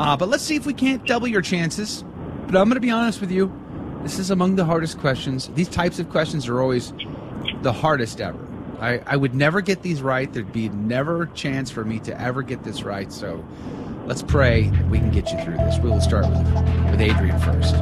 Uh, 0.01 0.17
but 0.17 0.29
let's 0.29 0.43
see 0.43 0.57
if 0.57 0.67
we 0.67 0.75
can't 0.75 1.07
double 1.07 1.29
your 1.29 1.43
chances. 1.43 2.05
But 2.47 2.57
I'm 2.57 2.69
going 2.69 2.75
to 2.75 2.81
be 2.81 2.91
honest 2.91 3.21
with 3.21 3.31
you. 3.31 3.53
This 4.03 4.19
is 4.19 4.31
among 4.31 4.57
the 4.57 4.65
hardest 4.65 4.99
questions. 4.99 5.49
These 5.55 5.69
types 5.69 6.01
of 6.01 6.11
questions 6.11 6.49
are 6.49 6.61
always 6.61 6.93
the 7.63 7.73
hardest 7.73 8.21
ever. 8.21 8.46
I, 8.81 9.01
I 9.07 9.17
would 9.17 9.35
never 9.35 9.61
get 9.61 9.83
these 9.83 10.03
right. 10.03 10.33
There'd 10.33 10.53
be 10.53 10.69
never 10.69 11.23
a 11.23 11.29
chance 11.29 11.71
for 11.71 11.85
me 11.85 11.99
to 12.01 12.21
ever 12.21 12.43
get 12.43 12.63
this 12.63 12.83
right. 12.83 13.11
So 13.13 13.45
let's 14.07 14.23
pray 14.23 14.71
we 14.91 14.99
can 14.99 15.11
get 15.11 15.33
you 15.33 15.39
through 15.43 15.57
this. 15.57 15.79
We 15.79 15.91
will 15.91 16.01
start 16.01 16.27
with, 16.29 16.91
with 16.91 17.01
Adrian 17.01 17.39
first. 17.41 17.75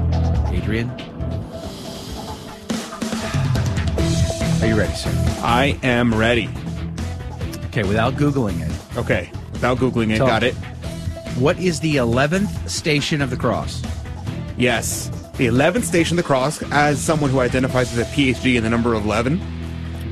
Adrian? 0.52 0.90
Are 4.60 4.66
you 4.66 4.78
ready, 4.78 4.94
sir? 4.94 5.10
I 5.42 5.78
am 5.82 6.14
ready. 6.14 6.48
Okay, 7.66 7.82
without 7.82 8.14
Googling 8.14 8.60
it. 8.60 8.96
Okay, 8.96 9.30
without 9.52 9.78
Googling 9.78 10.12
it, 10.12 10.18
Tell 10.18 10.26
got 10.26 10.42
it. 10.42 10.54
What 11.36 11.58
is 11.58 11.80
the 11.80 11.96
11th 11.96 12.68
station 12.68 13.20
of 13.20 13.30
the 13.30 13.36
cross? 13.36 13.82
Yes. 14.56 15.08
The 15.36 15.46
11th 15.48 15.82
station 15.82 16.16
of 16.16 16.22
the 16.22 16.26
cross, 16.26 16.62
as 16.70 17.00
someone 17.00 17.30
who 17.30 17.40
identifies 17.40 17.92
as 17.92 17.98
a 17.98 18.10
PhD 18.12 18.54
in 18.54 18.62
the 18.62 18.70
number 18.70 18.94
11. 18.94 19.40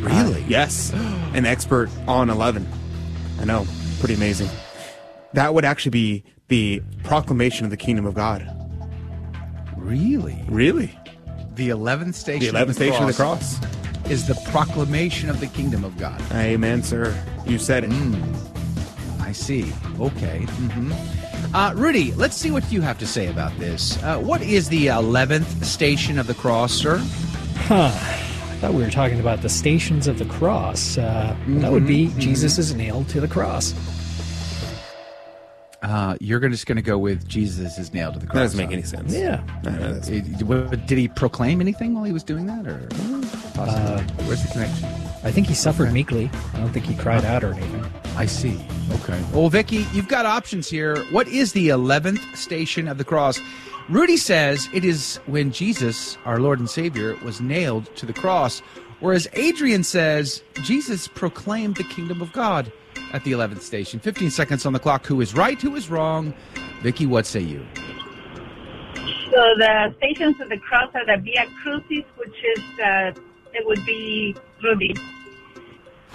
Really? 0.02 0.42
Uh, 0.42 0.46
yes. 0.48 0.92
An 1.34 1.46
expert 1.46 1.88
on 2.06 2.28
11. 2.30 2.66
I 3.40 3.44
know. 3.44 3.66
Pretty 3.98 4.14
amazing. 4.14 4.48
That 5.32 5.54
would 5.54 5.64
actually 5.64 5.90
be 5.90 6.24
the 6.48 6.82
proclamation 7.04 7.64
of 7.64 7.70
the 7.70 7.76
kingdom 7.76 8.04
of 8.04 8.14
God. 8.14 8.46
Really? 9.76 10.44
Really? 10.48 10.98
The 11.54 11.70
11th 11.70 12.14
station 12.14 12.54
The 12.54 12.58
11th 12.66 12.74
station 12.74 13.02
of 13.02 13.08
the 13.08 13.14
cross. 13.14 13.58
is 14.10 14.26
the 14.26 14.34
proclamation 14.50 15.30
of 15.30 15.40
the 15.40 15.46
kingdom 15.46 15.84
of 15.84 15.96
God. 15.98 16.20
Amen, 16.32 16.82
sir. 16.82 17.16
You 17.46 17.58
said 17.58 17.84
it. 17.84 17.92
I 19.20 19.32
see. 19.32 19.72
Okay. 20.00 20.40
hmm 20.44 20.92
Uh, 21.54 21.72
Rudy, 21.76 22.12
let's 22.12 22.36
see 22.36 22.50
what 22.50 22.70
you 22.72 22.80
have 22.80 22.98
to 22.98 23.06
say 23.06 23.28
about 23.28 23.56
this. 23.58 24.02
Uh, 24.02 24.18
what 24.18 24.40
is 24.42 24.68
the 24.68 24.86
11th 24.86 25.64
station 25.64 26.18
of 26.18 26.26
the 26.26 26.34
cross, 26.34 26.72
sir? 26.72 26.98
Huh. 27.66 27.90
I 28.62 28.66
thought 28.66 28.74
we 28.74 28.84
were 28.84 28.90
talking 28.90 29.18
about 29.18 29.42
the 29.42 29.48
stations 29.48 30.06
of 30.06 30.20
the 30.20 30.24
cross. 30.26 30.96
Uh, 30.96 31.34
That 31.48 31.72
would 31.72 31.84
be 31.84 32.06
Mhm, 32.06 32.18
Jesus 32.18 32.58
is 32.58 32.76
nailed 32.76 33.08
to 33.08 33.20
the 33.20 33.26
cross. 33.26 33.74
Uh, 35.82 36.16
you're 36.20 36.38
just 36.48 36.66
going 36.66 36.76
to 36.76 36.82
go 36.82 36.96
with 36.96 37.26
Jesus 37.26 37.76
is 37.76 37.92
nailed 37.92 38.14
to 38.14 38.20
the 38.20 38.26
cross. 38.26 38.36
That 38.36 38.42
doesn't 38.42 38.58
make 38.58 38.70
any 38.70 38.82
sense. 38.84 39.12
Yeah. 39.12 39.40
Uh, 39.66 39.94
what- 40.44 40.86
did 40.86 40.96
he 40.96 41.08
proclaim 41.08 41.60
anything 41.60 41.92
while 41.92 42.04
he 42.04 42.12
was 42.12 42.22
doing 42.22 42.46
that, 42.46 42.64
or 42.68 42.88
Uh, 43.58 44.00
where's 44.26 44.42
the 44.44 44.48
connection? 44.52 44.88
I 45.24 45.32
think 45.32 45.48
he 45.48 45.54
suffered 45.54 45.92
meekly. 45.92 46.30
I 46.54 46.58
don't 46.58 46.70
think 46.72 46.86
he 46.86 46.94
cried 46.94 47.24
out 47.24 47.42
or 47.42 47.54
anything. 47.54 47.84
I 48.16 48.26
see. 48.26 48.64
Okay. 48.92 49.20
Well, 49.32 49.48
Vicky, 49.48 49.88
you've 49.92 50.06
got 50.06 50.24
options 50.24 50.68
here. 50.70 50.98
What 51.10 51.26
is 51.26 51.50
the 51.52 51.70
11th 51.70 52.36
station 52.36 52.86
of 52.86 52.96
the 52.96 53.04
cross? 53.04 53.40
Rudy 53.88 54.16
says 54.16 54.68
it 54.72 54.84
is 54.84 55.16
when 55.26 55.50
Jesus, 55.50 56.16
our 56.24 56.38
Lord 56.38 56.60
and 56.60 56.70
Savior, 56.70 57.16
was 57.24 57.40
nailed 57.40 57.94
to 57.96 58.06
the 58.06 58.12
cross, 58.12 58.60
whereas 59.00 59.26
Adrian 59.32 59.82
says 59.82 60.42
Jesus 60.62 61.08
proclaimed 61.08 61.76
the 61.76 61.84
kingdom 61.84 62.22
of 62.22 62.32
God 62.32 62.72
at 63.12 63.24
the 63.24 63.32
11th 63.32 63.60
station. 63.60 63.98
15 63.98 64.30
seconds 64.30 64.66
on 64.66 64.72
the 64.72 64.78
clock. 64.78 65.06
Who 65.06 65.20
is 65.20 65.34
right? 65.34 65.60
Who 65.60 65.74
is 65.74 65.90
wrong? 65.90 66.32
Vicky, 66.80 67.06
what 67.06 67.26
say 67.26 67.40
you? 67.40 67.66
So 68.94 69.40
the 69.56 69.94
stations 69.98 70.40
of 70.40 70.48
the 70.48 70.58
cross 70.58 70.90
are 70.94 71.06
the 71.06 71.20
Via 71.22 71.46
Crucis, 71.62 72.04
which 72.16 72.36
is, 72.56 72.62
uh, 72.78 73.12
it 73.52 73.66
would 73.66 73.84
be 73.84 74.36
Rudy. 74.62 74.94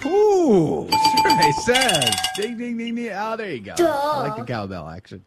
Ooh, 0.06 0.88
survey 1.22 1.50
says. 1.64 2.14
Ding, 2.36 2.56
ding, 2.56 2.76
ding, 2.78 2.94
ding. 2.94 3.10
Oh, 3.12 3.36
there 3.36 3.50
you 3.52 3.60
go. 3.60 3.74
I 3.78 4.28
like 4.28 4.36
the 4.36 4.44
cowbell 4.44 4.88
action. 4.88 5.24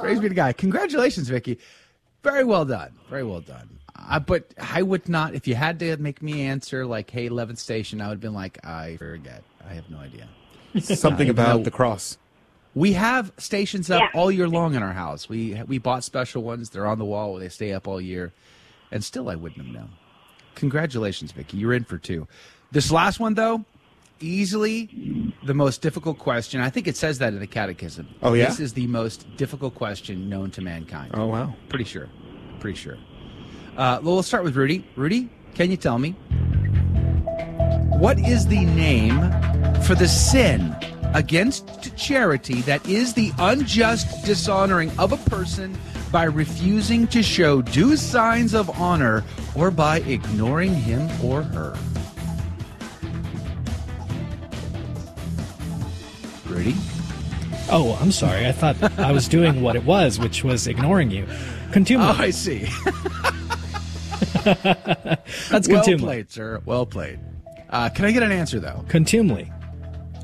Praise 0.00 0.20
be 0.20 0.28
to 0.28 0.34
God. 0.34 0.56
Congratulations, 0.56 1.28
Vicky. 1.28 1.58
Very 2.22 2.44
well 2.44 2.64
done. 2.64 2.92
Very 3.08 3.22
well 3.24 3.40
done. 3.40 3.78
Uh, 3.94 4.18
but 4.20 4.52
I 4.60 4.82
would 4.82 5.08
not, 5.08 5.34
if 5.34 5.46
you 5.46 5.54
had 5.54 5.78
to 5.80 5.96
make 5.98 6.22
me 6.22 6.42
answer 6.42 6.86
like, 6.86 7.10
hey, 7.10 7.28
11th 7.28 7.58
station, 7.58 8.00
I 8.00 8.06
would 8.08 8.14
have 8.14 8.20
been 8.20 8.34
like, 8.34 8.64
I 8.64 8.96
forget. 8.96 9.42
I 9.68 9.74
have 9.74 9.88
no 9.90 9.98
idea. 9.98 10.28
Something 10.80 11.28
Uh, 11.28 11.32
about 11.32 11.64
the 11.64 11.70
cross. 11.70 12.18
We 12.74 12.92
have 12.92 13.32
stations 13.38 13.90
up 13.90 14.00
Yeah. 14.02 14.20
all 14.20 14.30
year 14.30 14.48
long 14.48 14.74
in 14.74 14.82
our 14.82 14.92
house. 14.92 15.28
We 15.30 15.54
we 15.66 15.78
bought 15.78 16.04
special 16.04 16.42
ones. 16.42 16.68
They're 16.70 16.86
on 16.86 16.98
the 16.98 17.06
wall. 17.06 17.36
They 17.36 17.48
stay 17.48 17.72
up 17.72 17.88
all 17.88 18.00
year. 18.00 18.32
And 18.92 19.02
still, 19.02 19.30
I 19.30 19.34
wouldn't 19.34 19.64
have 19.64 19.74
known. 19.74 19.90
Congratulations, 20.56 21.32
Vicky. 21.32 21.56
You're 21.56 21.72
in 21.72 21.84
for 21.84 21.96
two. 21.98 22.28
This 22.72 22.90
last 22.92 23.18
one, 23.18 23.32
though, 23.34 23.64
easily 24.20 25.32
the 25.44 25.54
most 25.54 25.82
difficult 25.82 26.18
question. 26.18 26.60
I 26.60 26.70
think 26.70 26.86
it 26.86 26.96
says 26.96 27.18
that 27.18 27.32
in 27.32 27.40
the 27.40 27.46
catechism. 27.46 28.08
Oh, 28.22 28.32
yeah? 28.32 28.46
This 28.46 28.60
is 28.60 28.72
the 28.72 28.86
most 28.86 29.36
difficult 29.36 29.74
question 29.74 30.28
known 30.28 30.50
to 30.52 30.60
mankind. 30.60 31.12
Oh, 31.14 31.26
wow. 31.26 31.54
Pretty 31.68 31.84
sure. 31.84 32.08
Pretty 32.60 32.78
sure. 32.78 32.96
Uh, 33.76 34.00
well, 34.02 34.14
we'll 34.14 34.22
start 34.22 34.44
with 34.44 34.56
Rudy. 34.56 34.86
Rudy, 34.96 35.28
can 35.54 35.70
you 35.70 35.76
tell 35.76 35.98
me 35.98 36.12
what 37.98 38.18
is 38.18 38.46
the 38.46 38.64
name 38.64 39.20
for 39.82 39.94
the 39.94 40.08
sin 40.08 40.74
against 41.14 41.96
charity 41.96 42.60
that 42.62 42.86
is 42.86 43.14
the 43.14 43.32
unjust 43.38 44.24
dishonoring 44.24 44.90
of 44.98 45.12
a 45.12 45.30
person 45.30 45.76
by 46.10 46.24
refusing 46.24 47.06
to 47.08 47.22
show 47.22 47.62
due 47.62 47.96
signs 47.96 48.54
of 48.54 48.68
honor 48.80 49.24
or 49.54 49.70
by 49.70 49.98
ignoring 50.00 50.74
him 50.74 51.08
or 51.24 51.42
her? 51.42 51.76
Rudy? 56.56 56.74
Oh, 57.70 57.98
I'm 58.00 58.10
sorry. 58.12 58.46
I 58.46 58.52
thought 58.52 58.82
I 58.98 59.12
was 59.12 59.28
doing 59.28 59.60
what 59.60 59.76
it 59.76 59.84
was, 59.84 60.18
which 60.18 60.42
was 60.42 60.66
ignoring 60.66 61.10
you. 61.10 61.26
Contumely. 61.72 62.06
Oh, 62.06 62.16
I 62.18 62.30
see. 62.30 62.60
That's 65.50 65.68
well 65.68 65.82
contumely. 65.82 65.98
played, 65.98 66.30
sir. 66.30 66.62
Well 66.64 66.86
played. 66.86 67.18
Uh, 67.68 67.90
can 67.90 68.04
I 68.06 68.12
get 68.12 68.22
an 68.22 68.32
answer 68.32 68.60
though? 68.60 68.84
Contumely. 68.88 69.52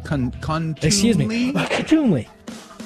Con- 0.04 0.30
contumely. 0.40 0.86
Excuse 0.86 1.18
me. 1.18 1.52
Contumely. 1.52 2.28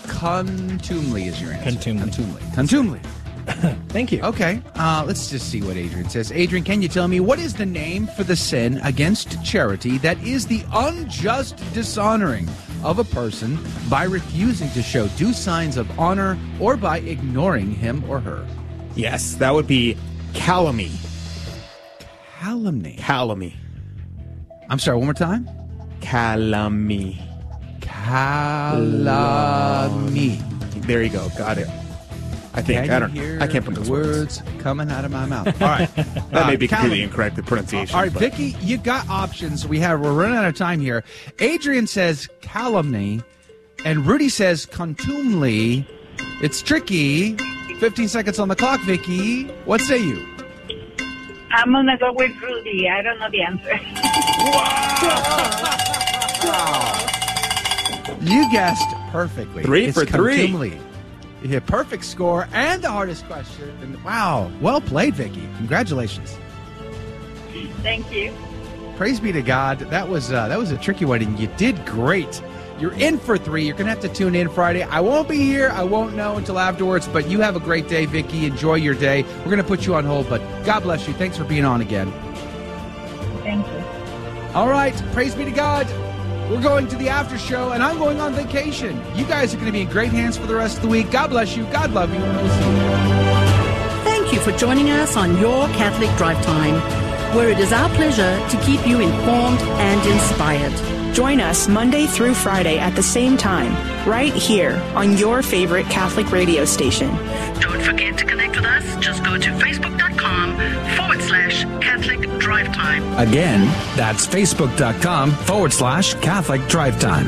Contumely 0.09 1.27
is 1.27 1.41
your 1.41 1.53
answer. 1.53 1.71
Contumely. 1.71 2.03
Contumely. 2.03 2.43
Contumely. 2.55 3.01
Thank 3.91 4.11
you. 4.11 4.23
Okay. 4.23 4.61
Uh, 4.75 5.05
let's 5.07 5.31
just 5.31 5.51
see 5.51 5.63
what 5.63 5.77
Adrian 5.77 6.09
says. 6.09 6.33
Adrian, 6.33 6.65
can 6.65 6.83
you 6.83 6.89
tell 6.89 7.07
me 7.07 7.21
what 7.21 7.39
is 7.39 7.55
the 7.55 7.67
name 7.67 8.09
for 8.09 8.25
the 8.25 8.35
sin 8.35 8.79
against 8.79 9.43
charity 9.45 9.99
that 9.99 10.19
is 10.25 10.47
the 10.47 10.65
unjust 10.73 11.57
dishonoring 11.73 12.49
of 12.85 12.99
a 12.99 13.05
person 13.05 13.59
by 13.89 14.05
refusing 14.05 14.71
to 14.71 14.83
show 14.83 15.09
due 15.09 15.33
signs 15.33 15.77
of 15.77 15.99
honor 15.99 16.39
or 16.61 16.77
by 16.77 16.99
ignoring 17.01 17.73
him 17.73 18.05
or 18.09 18.21
her? 18.21 18.47
Yes, 18.95 19.35
that 19.35 19.55
would 19.55 19.67
be 19.67 19.97
calumny. 20.35 20.91
Calumny. 22.41 22.97
Calumny. 22.99 23.55
I'm 24.69 24.79
sorry, 24.79 24.97
one 24.97 25.07
more 25.07 25.15
time. 25.15 25.49
Calumny. 26.01 27.21
Calumny. 27.81 28.81
There 30.87 31.03
you 31.03 31.11
go. 31.11 31.29
Got 31.37 31.59
it. 31.59 31.69
I 32.57 32.63
think. 32.63 32.85
Can 32.87 32.91
I 32.91 32.99
don't. 32.99 33.11
hear 33.11 33.39
I 33.41 33.47
can't 33.47 33.65
put 33.65 33.75
the 33.75 33.81
those 33.81 33.91
words. 33.91 34.41
words 34.43 34.63
coming 34.63 34.91
out 34.91 35.05
of 35.05 35.11
my 35.11 35.27
mouth. 35.27 35.47
All 35.61 35.69
right. 35.69 35.89
That 36.31 36.47
may 36.49 36.57
be 36.57 36.67
uh, 36.67 36.71
completely 36.71 37.03
incorrect. 37.03 37.37
The 37.37 37.43
pronunciation. 37.43 37.95
All 37.95 38.03
right, 38.03 38.13
but- 38.13 38.21
Vicky, 38.21 38.57
you 38.61 38.77
got 38.79 39.09
options. 39.09 39.67
We 39.67 39.79
have 39.81 40.01
we're 40.01 40.13
running 40.13 40.37
out 40.37 40.45
of 40.47 40.55
time 40.57 40.81
here. 40.81 41.05
Adrian 41.39 41.87
says 41.87 42.29
calumny, 42.41 43.23
and 43.85 44.07
Rudy 44.07 44.29
says 44.29 44.67
contumely. 44.67 45.87
It's 46.43 46.63
tricky. 46.63 47.37
Fifteen 47.79 48.09
seconds 48.09 48.39
on 48.39 48.49
the 48.49 48.57
clock, 48.57 48.81
Vicky. 48.81 49.45
What 49.67 49.81
say 49.83 49.99
you? 49.99 50.27
I'm 51.51 51.73
gonna 51.73 51.97
go 51.99 52.13
with 52.13 52.33
Rudy. 52.43 52.89
I 52.89 53.03
don't 53.03 53.19
know 53.19 53.31
the 53.31 53.43
answer. 53.43 53.81
You 58.21 58.51
guessed 58.51 58.89
perfectly. 59.11 59.63
Three 59.63 59.87
It's 59.87 59.99
for 59.99 60.05
three. 60.07 60.53
Contumely. 61.37 61.55
Yeah, 61.55 61.61
perfect 61.61 62.05
score 62.05 62.49
and 62.53 62.83
the 62.83 62.91
hardest 62.91 63.27
question. 63.27 63.71
And 63.83 64.03
wow, 64.05 64.51
well 64.61 64.81
played, 64.81 65.15
Vicky. 65.15 65.49
Congratulations. 65.57 66.37
Thank 67.83 68.13
you. 68.13 68.35
Praise 68.97 69.21
be 69.21 69.33
to 69.33 69.43
God. 69.43 69.79
That 69.79 70.09
was 70.09 70.33
uh, 70.33 70.49
that 70.49 70.59
was 70.59 70.71
a 70.71 70.79
tricky 70.79 71.05
one, 71.05 71.23
and 71.23 71.39
you 71.39 71.49
did 71.57 71.85
great. 71.85 72.43
You're 72.79 72.95
in 72.95 73.19
for 73.19 73.39
three. 73.39 73.65
You're 73.65 73.77
gonna 73.77 73.91
have 73.91 74.01
to 74.01 74.09
tune 74.09 74.35
in 74.35 74.49
Friday. 74.49 74.83
I 74.83 75.01
won't 75.01 75.29
be 75.29 75.39
here. 75.39 75.71
I 75.71 75.85
won't 75.85 76.15
know 76.15 76.37
until 76.37 76.59
afterwards. 76.59 77.09
But 77.09 77.29
you 77.29 77.41
have 77.41 77.57
a 77.57 77.61
great 77.61 77.89
day, 77.89 78.07
Vicky. 78.07 78.47
Enjoy 78.47 78.75
your 78.75 78.95
day. 78.95 79.23
We're 79.45 79.51
gonna 79.51 79.65
put 79.65 79.87
you 79.87 79.95
on 79.95 80.05
hold, 80.05 80.29
but 80.29 80.41
God 80.65 80.83
bless 80.83 81.07
you. 81.07 81.15
Thanks 81.15 81.37
for 81.37 81.45
being 81.45 81.65
on 81.65 81.81
again. 81.81 82.11
Thank 83.43 83.67
you. 83.67 84.53
All 84.55 84.69
right. 84.69 84.95
Praise 85.13 85.35
be 85.35 85.45
to 85.45 85.51
God. 85.51 85.87
We're 86.51 86.63
going 86.63 86.87
to 86.89 86.97
the 86.97 87.09
after 87.09 87.37
show, 87.39 87.73
and 87.73 87.83
I'm 87.83 87.99
going 87.99 88.21
on 88.21 88.33
vacation. 88.33 89.03
You 89.17 89.25
guys 89.25 89.53
are 89.53 89.57
going 89.57 89.67
to 89.67 89.73
be 89.73 89.81
in 89.81 89.89
great 89.89 90.13
hands 90.13 90.37
for 90.37 90.47
the 90.47 90.55
rest 90.55 90.77
of 90.77 90.83
the 90.83 90.89
week. 90.89 91.11
God 91.11 91.31
bless 91.31 91.57
you. 91.57 91.65
God 91.73 91.91
love 91.91 92.15
you. 92.15 92.21
And 92.21 92.37
we'll 92.37 92.49
see 92.49 92.71
you. 92.71 94.05
Thank 94.05 94.33
you 94.33 94.41
for 94.41 94.53
joining 94.57 94.91
us 94.91 95.17
on 95.17 95.39
Your 95.39 95.67
Catholic 95.69 96.09
Drive 96.17 96.41
Time, 96.45 96.75
where 97.37 97.51
it 97.51 97.59
is 97.59 97.73
our 97.73 97.89
pleasure 97.91 98.39
to 98.49 98.61
keep 98.65 98.87
you 98.87 99.01
informed 99.01 99.61
and 99.61 100.09
inspired. 100.09 101.15
Join 101.15 101.41
us 101.41 101.67
Monday 101.67 102.07
through 102.07 102.35
Friday 102.35 102.79
at 102.79 102.95
the 102.95 103.03
same 103.03 103.37
time, 103.37 103.73
right 104.09 104.33
here 104.33 104.77
on 104.95 105.17
your 105.17 105.43
favorite 105.43 105.87
Catholic 105.87 106.31
radio 106.31 106.65
station. 106.65 107.09
Don't 107.61 107.81
forget 107.83 108.17
to 108.19 108.25
connect 108.25 108.55
with 108.55 108.67
us. 108.67 108.97
Just 108.97 109.25
go 109.25 109.37
to 109.37 109.51
facebook.com 109.51 110.57
forward 110.97 111.16
slash 111.57 111.83
Catholic 111.83 112.39
Drive 112.39 112.67
Time. 112.75 113.03
Again, 113.19 113.67
that's 113.97 114.27
facebook.com 114.27 115.31
forward 115.31 115.73
slash 115.73 116.15
Catholic 116.15 116.67
Drive 116.69 116.99
Time. 117.01 117.27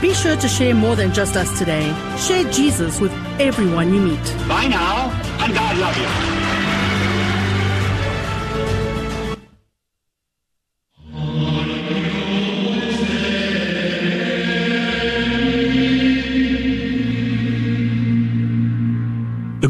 Be 0.00 0.14
sure 0.14 0.36
to 0.36 0.48
share 0.48 0.74
more 0.74 0.96
than 0.96 1.12
just 1.12 1.36
us 1.36 1.58
today. 1.58 1.92
Share 2.18 2.44
Jesus 2.52 3.00
with 3.00 3.12
everyone 3.40 3.92
you 3.92 4.00
meet. 4.00 4.24
Bye 4.48 4.68
now, 4.68 5.10
and 5.40 5.52
God 5.54 5.76
love 5.78 5.96
you. 5.96 6.47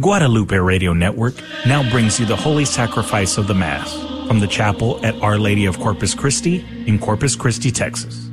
Guadalupe 0.08 0.56
Radio 0.56 0.94
Network 0.94 1.34
now 1.66 1.86
brings 1.90 2.18
you 2.18 2.24
the 2.24 2.34
Holy 2.34 2.64
Sacrifice 2.64 3.36
of 3.36 3.46
the 3.46 3.52
Mass 3.52 3.94
from 4.26 4.40
the 4.40 4.46
chapel 4.46 4.98
at 5.04 5.14
Our 5.16 5.36
Lady 5.36 5.66
of 5.66 5.78
Corpus 5.78 6.14
Christi 6.14 6.64
in 6.86 6.98
Corpus 6.98 7.36
Christi, 7.36 7.70
Texas. 7.70 8.30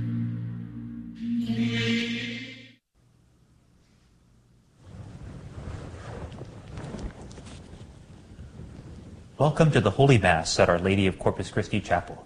Welcome 9.38 9.70
to 9.72 9.82
the 9.82 9.92
Holy 9.92 10.18
Mass 10.18 10.58
at 10.58 10.70
Our 10.70 10.80
Lady 10.80 11.08
of 11.08 11.20
Corpus 11.20 11.52
Christi 11.52 11.82
Chapel. 11.82 12.26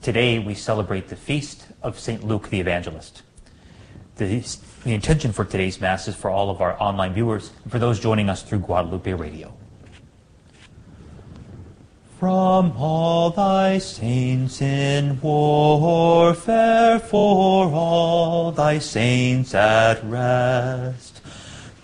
Today 0.00 0.38
we 0.38 0.54
celebrate 0.54 1.08
the 1.08 1.16
feast 1.16 1.66
of 1.82 2.00
St. 2.00 2.24
Luke 2.24 2.48
the 2.48 2.58
Evangelist. 2.58 3.20
The, 4.18 4.44
the 4.82 4.94
intention 4.94 5.32
for 5.32 5.44
today's 5.44 5.80
Mass 5.80 6.08
is 6.08 6.16
for 6.16 6.28
all 6.28 6.50
of 6.50 6.60
our 6.60 6.80
online 6.82 7.14
viewers 7.14 7.52
and 7.62 7.70
for 7.70 7.78
those 7.78 8.00
joining 8.00 8.28
us 8.28 8.42
through 8.42 8.58
Guadalupe 8.58 9.12
Radio. 9.12 9.54
From 12.18 12.72
all 12.76 13.30
thy 13.30 13.78
saints 13.78 14.60
in 14.60 15.20
warfare, 15.20 16.98
for 16.98 17.70
all 17.72 18.50
thy 18.50 18.80
saints 18.80 19.54
at 19.54 20.04
rest, 20.04 21.20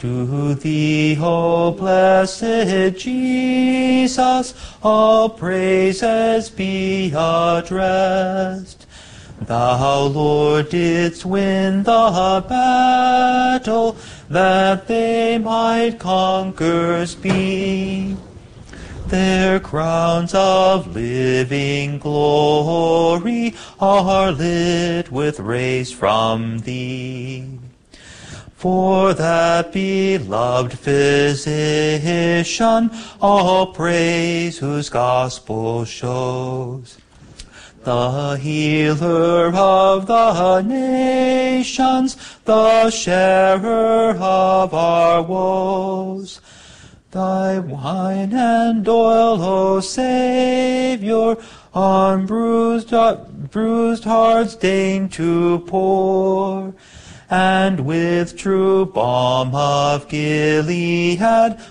to 0.01 0.55
thee, 0.55 1.17
O 1.21 1.71
blessed 1.71 2.99
Jesus, 2.99 4.55
all 4.83 5.29
praises 5.29 6.51
be 6.51 7.13
addressed. 7.15 8.84
Thou, 9.41 10.05
Lord, 10.07 10.69
didst 10.71 11.27
win 11.27 11.83
the 11.83 12.45
battle, 12.49 13.97
that 14.31 14.87
they 14.87 15.39
might 15.39 15.99
conquerors 15.99 17.15
be. 17.15 18.17
Their 19.09 19.61
crowns 19.61 20.33
of 20.35 20.95
living 20.95 21.99
glory 21.99 23.55
are 23.79 24.33
lit 24.33 25.13
with 25.13 25.41
rays 25.41 25.93
from 25.93 26.61
thee. 26.61 27.59
For 28.57 29.13
that 29.13 29.73
beloved 29.73 30.79
physician, 30.79 31.51
all 33.21 33.67
praise 33.75 34.57
whose 34.59 34.89
gospel 34.89 35.85
shows 35.85 36.97
the 37.85 38.39
healer 38.41 39.55
of 39.55 40.07
the 40.07 40.63
nations, 40.63 42.17
the 42.45 42.91
sharer 42.91 44.17
of 44.17 44.73
our 44.73 45.23
woes. 45.23 46.41
Thy 47.11 47.59
wine 47.59 48.33
and 48.33 48.89
oil, 48.89 49.43
O 49.43 49.81
Savior, 49.81 51.37
on 51.75 52.25
bruised, 52.27 52.95
uh, 52.95 53.17
bruised 53.51 54.05
hearts 54.05 54.57
deign 54.57 55.09
to 55.11 55.59
pour, 55.61 56.75
and 57.31 57.87
with 57.87 58.37
true 58.37 58.87
balm 58.87 59.55
of 59.55 60.09
Gilead 60.09 61.21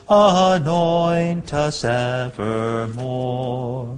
anoint 0.07 1.53
us 1.53 1.83
evermore. 1.83 3.97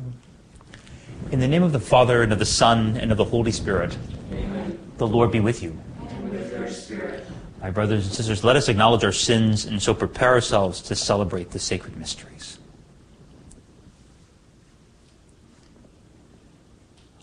In 1.32 1.40
the 1.40 1.48
name 1.48 1.64
of 1.64 1.72
the 1.72 1.80
Father, 1.80 2.22
and 2.22 2.32
of 2.32 2.38
the 2.38 2.46
Son, 2.46 2.98
and 2.98 3.12
of 3.12 3.18
the 3.18 3.26
Holy 3.26 3.52
Spirit, 3.52 3.98
Amen. 4.32 4.80
the 4.98 5.08
Lord 5.08 5.32
be 5.32 5.40
with 5.40 5.64
you. 5.64 5.76
My 7.60 7.72
brothers 7.72 8.06
and 8.06 8.14
sisters, 8.14 8.44
let 8.44 8.56
us 8.56 8.70
acknowledge 8.70 9.04
our 9.04 9.12
sins 9.12 9.66
and 9.66 9.82
so 9.82 9.96
prepare 9.96 10.30
ourselves 10.30 10.82
to 10.84 10.96
celebrate 10.96 11.50
the 11.50 11.58
sacred 11.58 11.98
mysteries. 11.98 12.60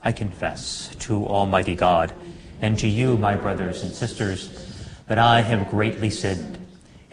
I 0.02 0.10
confess 0.10 0.92
to 0.98 1.24
Almighty 1.24 1.76
God 1.76 2.12
and 2.60 2.76
to 2.80 2.88
you, 2.88 3.16
my 3.16 3.36
brothers 3.36 3.84
and 3.84 3.92
sisters, 3.92 4.50
that 5.06 5.18
I 5.18 5.42
have 5.42 5.70
greatly 5.70 6.10
sinned 6.10 6.58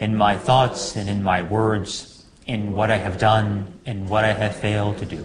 in 0.00 0.16
my 0.16 0.36
thoughts 0.36 0.96
and 0.96 1.08
in 1.08 1.22
my 1.22 1.42
words, 1.42 2.24
in 2.48 2.72
what 2.72 2.90
I 2.90 2.96
have 2.96 3.16
done 3.16 3.78
and 3.86 4.08
what 4.08 4.24
I 4.24 4.32
have 4.32 4.56
failed 4.56 4.98
to 4.98 5.06
do 5.06 5.24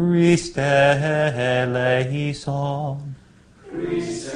Christe 0.00 0.56
eleison. 1.36 2.96
Christe 3.68 4.34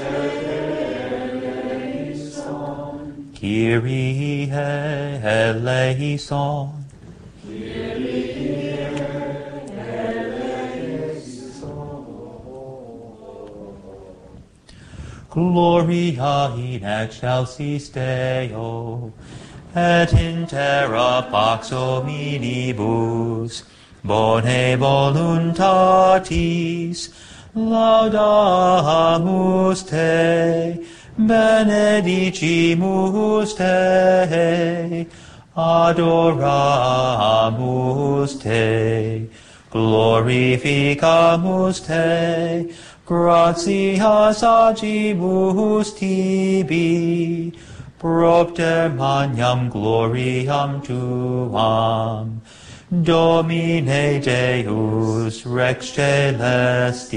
eleison. 1.59 3.33
Kyrie 3.35 4.51
eleison. 5.23 6.05
Gloria 15.31 16.53
in 16.59 16.85
excelsis 16.85 17.89
Deo, 17.89 19.13
et 19.75 20.13
in 20.13 20.47
terra 20.47 21.27
pax 21.31 21.71
hominibus, 21.71 23.65
bone 24.05 24.77
voluntatis 24.77 27.09
laudamus 27.57 28.21
te 29.91 30.79
benedicimus 31.17 33.55
te 33.61 35.07
adoramus 35.57 36.43
te 38.43 38.67
glorificamus 39.73 41.81
te 41.87 42.69
gratias 43.07 44.43
agimus 44.43 45.95
tibi 45.99 47.53
propter 47.99 48.91
magnam 48.91 49.71
gloriam 49.71 50.83
tuam. 50.85 52.43
Domine 53.03 54.21
Deus 54.21 55.45
Rex 55.45 55.91
Celestis, 55.91 57.11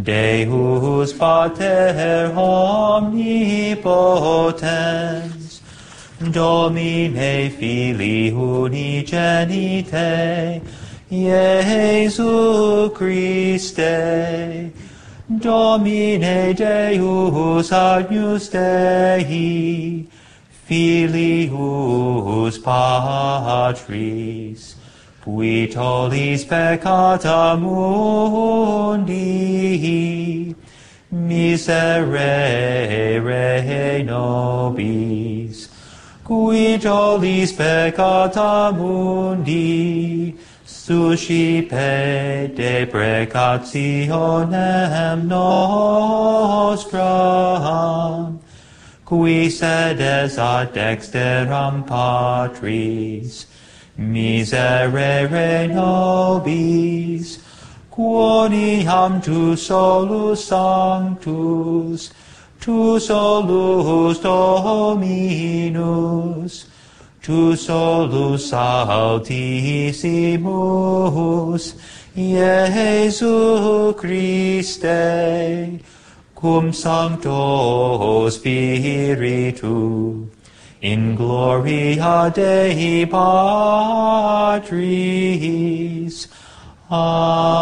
Deus 0.00 1.12
Pater 1.14 2.32
Omnipotens, 2.36 3.62
Domine 6.30 7.48
Filii 7.50 8.32
Unigenite, 8.32 9.90
Iesu 11.10 12.92
Christe, 12.94 14.72
Domine 15.38 16.52
Deus 16.54 17.72
Agnus 17.72 18.48
Dei, 18.50 20.06
Filius 20.66 22.58
Patris, 22.58 24.74
qui 25.22 25.68
tollis 25.68 26.44
peccata 26.44 27.54
mundi, 27.54 29.12
miserere 31.10 31.62
nobis, 34.04 35.68
qui 36.24 36.78
tollis 36.78 37.52
peccata 37.52 38.72
mundi, 38.72 40.34
suscipe 40.64 42.52
deprecationem 42.56 45.26
nostram, 45.26 46.78
qui 49.22 49.48
sedes 49.50 50.38
ad 50.38 50.72
dexteram 50.74 51.86
patris, 51.86 53.46
miserere 53.96 55.68
nobis, 55.72 57.38
quoniam 57.92 59.22
tu 59.22 59.56
solus 59.56 60.44
sanctus, 60.44 62.10
tu 62.60 62.98
solus 62.98 64.18
Dominus, 64.18 65.74
tu 67.22 67.56
solus 67.56 68.52
altissimus, 68.52 69.34
Iesu 72.16 73.94
Christe, 73.96 75.80
cum 76.34 76.72
sancto 76.72 78.28
Spiritu, 78.30 80.28
in 80.80 81.14
gloria 81.16 82.30
Dei 82.34 83.06
Patris. 83.06 84.68
Amen. 86.90 87.54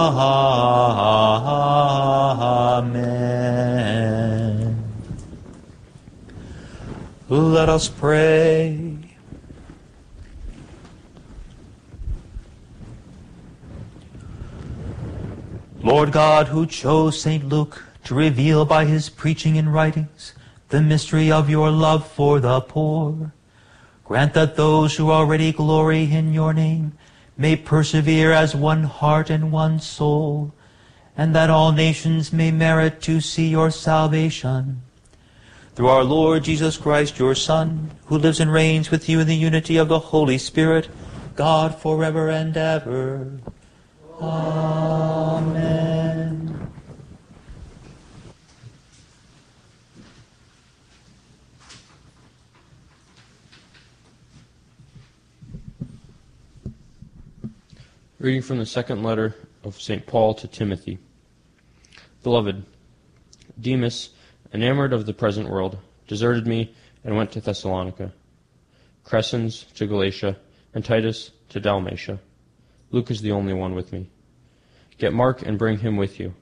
Let 7.29 7.69
us 7.69 7.89
pray. 7.89 8.99
Lord 15.83 16.13
God, 16.13 16.49
who 16.49 16.67
chose 16.67 17.21
St. 17.21 17.45
Luke 17.49 17.83
to 18.05 18.15
reveal 18.15 18.65
by 18.65 18.85
his 18.85 19.09
preaching 19.09 19.57
and 19.59 19.73
writings 19.73 20.35
the 20.73 20.81
mystery 20.81 21.31
of 21.31 21.51
your 21.51 21.71
love 21.71 22.07
for 22.07 22.41
the 22.41 22.61
poor, 22.61 23.33
grant 24.05 24.33
that 24.35 24.57
those 24.57 24.97
who 24.97 25.11
already 25.11 25.53
glory 25.53 26.11
in 26.11 26.33
your 26.33 26.55
name 26.55 26.93
may 27.37 27.55
persevere 27.55 28.33
as 28.33 28.57
one 28.57 28.85
heart 28.85 29.29
and 29.29 29.53
one 29.53 29.79
soul, 29.79 30.55
and 31.17 31.35
that 31.35 31.51
all 31.51 31.73
nations 31.73 32.33
may 32.33 32.51
merit 32.51 33.03
to 33.03 33.21
see 33.21 33.49
your 33.49 33.71
salvation. 33.71 34.81
Through 35.75 35.89
our 35.89 36.05
Lord 36.05 36.45
Jesus 36.45 36.79
Christ, 36.79 37.19
your 37.19 37.35
Son, 37.35 37.91
who 38.07 38.17
lives 38.17 38.41
and 38.41 38.53
reigns 38.53 38.91
with 38.91 39.09
you 39.09 39.21
in 39.21 39.27
the 39.27 39.37
unity 39.37 39.77
of 39.77 39.89
the 39.89 39.99
Holy 39.99 40.39
Spirit, 40.39 40.89
God 41.35 41.79
forever 41.79 42.31
and 42.31 42.57
ever. 42.57 43.41
Amen. 44.21 45.83
Reading 58.23 58.43
from 58.43 58.59
the 58.59 58.67
second 58.67 59.03
letter 59.03 59.35
of 59.65 59.81
St. 59.83 60.07
Paul 60.07 60.33
to 60.35 60.47
Timothy. 60.47 61.01
Beloved, 62.23 62.65
Demas, 63.61 64.11
enamored 64.55 64.93
of 64.93 65.07
the 65.07 65.13
present 65.13 65.51
world, 65.51 65.77
deserted 66.07 66.47
me 66.47 66.73
and 67.03 67.17
went 67.17 67.33
to 67.33 67.41
Thessalonica. 67.41 68.13
Crescens 69.05 69.65
to 69.75 69.89
Galatia, 69.89 70.37
and 70.73 70.85
Titus 70.85 71.33
to 71.49 71.59
Dalmatia. 71.59 72.21
Luke 72.93 73.11
is 73.11 73.23
the 73.23 73.33
only 73.33 73.55
one 73.55 73.75
with 73.75 73.93
me. 73.93 74.09
Get 74.99 75.13
Mark 75.13 75.43
and 75.43 75.59
bring 75.59 75.79
him 75.79 75.97
with 75.97 76.21
you, 76.21 76.33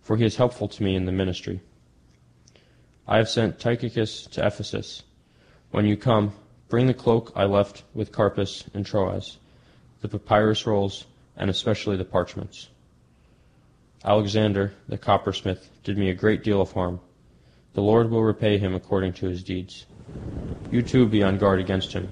for 0.00 0.16
he 0.16 0.24
is 0.24 0.36
helpful 0.36 0.66
to 0.66 0.82
me 0.82 0.94
in 0.96 1.04
the 1.04 1.12
ministry. 1.12 1.60
I 3.06 3.18
have 3.18 3.28
sent 3.28 3.60
Tychicus 3.60 4.26
to 4.28 4.46
Ephesus. 4.46 5.02
When 5.72 5.84
you 5.84 5.98
come, 5.98 6.32
bring 6.70 6.86
the 6.86 6.94
cloak 6.94 7.32
I 7.36 7.44
left 7.44 7.82
with 7.92 8.12
Carpus 8.12 8.64
in 8.72 8.84
Troas, 8.84 9.36
the 10.02 10.08
papyrus 10.08 10.66
rolls, 10.66 11.06
and 11.36 11.48
especially 11.48 11.96
the 11.96 12.04
parchments. 12.04 12.68
Alexander, 14.04 14.74
the 14.88 14.98
coppersmith, 14.98 15.70
did 15.84 15.96
me 15.96 16.10
a 16.10 16.14
great 16.14 16.42
deal 16.42 16.60
of 16.60 16.72
harm. 16.72 17.00
The 17.74 17.82
Lord 17.82 18.10
will 18.10 18.24
repay 18.24 18.58
him 18.58 18.74
according 18.74 19.12
to 19.14 19.26
his 19.26 19.44
deeds. 19.44 19.86
You 20.70 20.82
too 20.82 21.06
be 21.06 21.22
on 21.22 21.38
guard 21.38 21.60
against 21.60 21.92
him, 21.92 22.10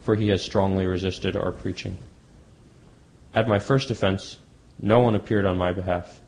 for 0.00 0.16
he 0.16 0.28
has 0.28 0.42
strongly 0.42 0.86
resisted 0.86 1.36
our 1.36 1.52
preaching. 1.52 1.98
At 3.34 3.48
my 3.48 3.58
first 3.58 3.90
offense, 3.90 4.38
no 4.80 4.98
one 5.00 5.14
appeared 5.14 5.44
on 5.44 5.56
my 5.56 5.72
behalf, 5.72 6.20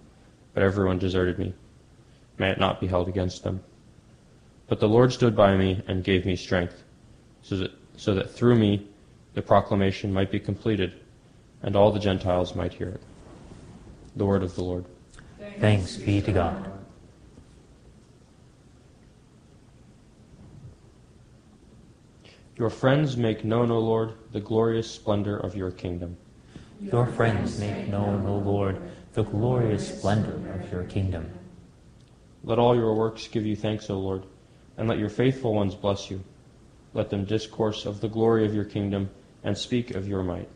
but 0.54 0.62
everyone 0.62 0.98
deserted 0.98 1.38
me. 1.38 1.54
May 2.38 2.50
it 2.50 2.60
not 2.60 2.80
be 2.80 2.86
held 2.86 3.08
against 3.08 3.42
them. 3.42 3.62
But 4.68 4.78
the 4.78 4.88
Lord 4.88 5.12
stood 5.12 5.34
by 5.34 5.56
me 5.56 5.82
and 5.88 6.04
gave 6.04 6.24
me 6.24 6.36
strength, 6.36 6.84
so 7.42 7.56
that, 7.56 7.72
so 7.96 8.14
that 8.14 8.30
through 8.30 8.56
me 8.56 8.86
the 9.34 9.42
proclamation 9.42 10.12
might 10.12 10.30
be 10.30 10.38
completed, 10.38 10.99
and 11.62 11.76
all 11.76 11.92
the 11.92 12.00
Gentiles 12.00 12.54
might 12.54 12.72
hear 12.72 12.88
it. 12.88 13.02
The 14.16 14.26
word 14.26 14.42
of 14.42 14.54
the 14.54 14.62
Lord. 14.62 14.84
Thanks 15.58 15.96
be 15.96 16.20
to 16.22 16.32
God. 16.32 16.70
Your 22.56 22.70
friends 22.70 23.16
make 23.16 23.42
known, 23.42 23.70
O 23.70 23.78
Lord, 23.78 24.12
the 24.32 24.40
glorious 24.40 24.90
splendor 24.90 25.38
of 25.38 25.56
your 25.56 25.70
kingdom. 25.70 26.18
Your 26.78 27.06
friends 27.06 27.58
make 27.58 27.88
known, 27.88 28.26
O 28.26 28.36
Lord, 28.36 28.82
the 29.14 29.24
glorious 29.24 29.96
splendor 29.98 30.52
of 30.52 30.70
your 30.70 30.84
kingdom. 30.84 31.30
Let 32.44 32.58
all 32.58 32.76
your 32.76 32.94
works 32.94 33.28
give 33.28 33.46
you 33.46 33.56
thanks, 33.56 33.88
O 33.88 33.98
Lord, 33.98 34.24
and 34.76 34.88
let 34.88 34.98
your 34.98 35.08
faithful 35.08 35.54
ones 35.54 35.74
bless 35.74 36.10
you. 36.10 36.22
Let 36.92 37.08
them 37.08 37.24
discourse 37.24 37.86
of 37.86 38.02
the 38.02 38.08
glory 38.08 38.44
of 38.44 38.54
your 38.54 38.64
kingdom 38.64 39.08
and 39.42 39.56
speak 39.56 39.94
of 39.94 40.06
your 40.06 40.22
might. 40.22 40.48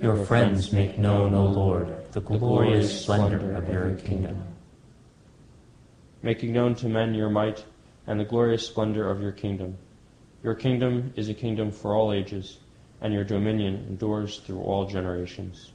Your 0.00 0.24
friends 0.24 0.72
make 0.72 0.96
known, 0.96 1.34
O 1.34 1.46
Lord, 1.46 2.12
the 2.12 2.20
glorious 2.20 3.02
splendor 3.02 3.56
of 3.56 3.68
your 3.68 3.96
kingdom. 3.96 4.44
Making 6.22 6.52
known 6.52 6.76
to 6.76 6.88
men 6.88 7.14
your 7.14 7.30
might 7.30 7.64
and 8.06 8.20
the 8.20 8.24
glorious 8.24 8.64
splendor 8.64 9.10
of 9.10 9.20
your 9.20 9.32
kingdom. 9.32 9.76
Your 10.44 10.54
kingdom 10.54 11.12
is 11.16 11.28
a 11.28 11.34
kingdom 11.34 11.72
for 11.72 11.96
all 11.96 12.12
ages, 12.12 12.58
and 13.00 13.12
your 13.12 13.24
dominion 13.24 13.86
endures 13.88 14.38
through 14.38 14.60
all 14.60 14.86
generations. 14.86 15.72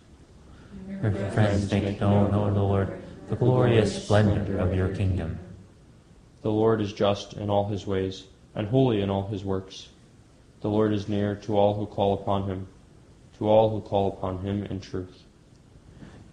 Your 0.88 1.12
friends 1.32 1.70
make 1.70 2.00
known, 2.00 2.34
O 2.34 2.45
Lord, 2.45 3.02
the 3.28 3.36
glorious 3.36 4.06
splendor 4.06 4.58
of 4.58 4.74
your 4.74 4.95
kingdom. 4.95 5.38
The 6.44 6.52
Lord 6.52 6.80
is 6.80 6.94
just 6.94 7.34
in 7.34 7.50
all 7.50 7.68
his 7.68 7.86
ways, 7.86 8.24
and 8.56 8.68
holy 8.68 9.02
in 9.02 9.10
all 9.10 9.28
his 9.28 9.44
works. 9.44 9.90
The 10.62 10.70
Lord 10.70 10.94
is 10.94 11.10
near 11.10 11.36
to 11.36 11.58
all 11.58 11.74
who 11.74 11.86
call 11.86 12.14
upon 12.14 12.48
him, 12.48 12.68
to 13.38 13.47
all 13.47 13.69
who 13.69 13.81
call 13.81 14.10
upon 14.10 14.39
him 14.39 14.64
in 14.64 14.80
truth. 14.80 15.23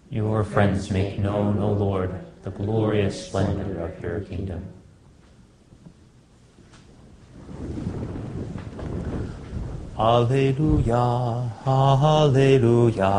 Your 0.09 0.43
friends 0.43 0.91
make 0.91 1.19
known, 1.19 1.57
O 1.59 1.71
Lord, 1.71 2.13
the 2.43 2.51
glorious 2.51 3.27
splendor 3.27 3.79
of 3.81 4.03
your 4.03 4.19
kingdom. 4.21 4.65
Alleluia, 9.97 11.51
Alleluia, 11.65 13.11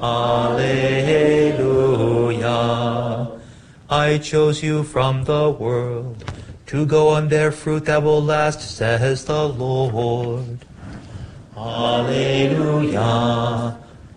Alleluia. 0.00 1.58
I 3.90 4.18
chose 4.18 4.62
you 4.62 4.84
from 4.84 5.24
the 5.24 5.50
world 5.50 6.22
to 6.66 6.86
go 6.86 7.16
and 7.16 7.28
bear 7.28 7.50
fruit 7.50 7.86
that 7.86 8.04
will 8.04 8.22
last, 8.22 8.60
says 8.60 9.24
the 9.24 9.48
Lord. 9.48 10.58
Alleluia. 11.56 13.00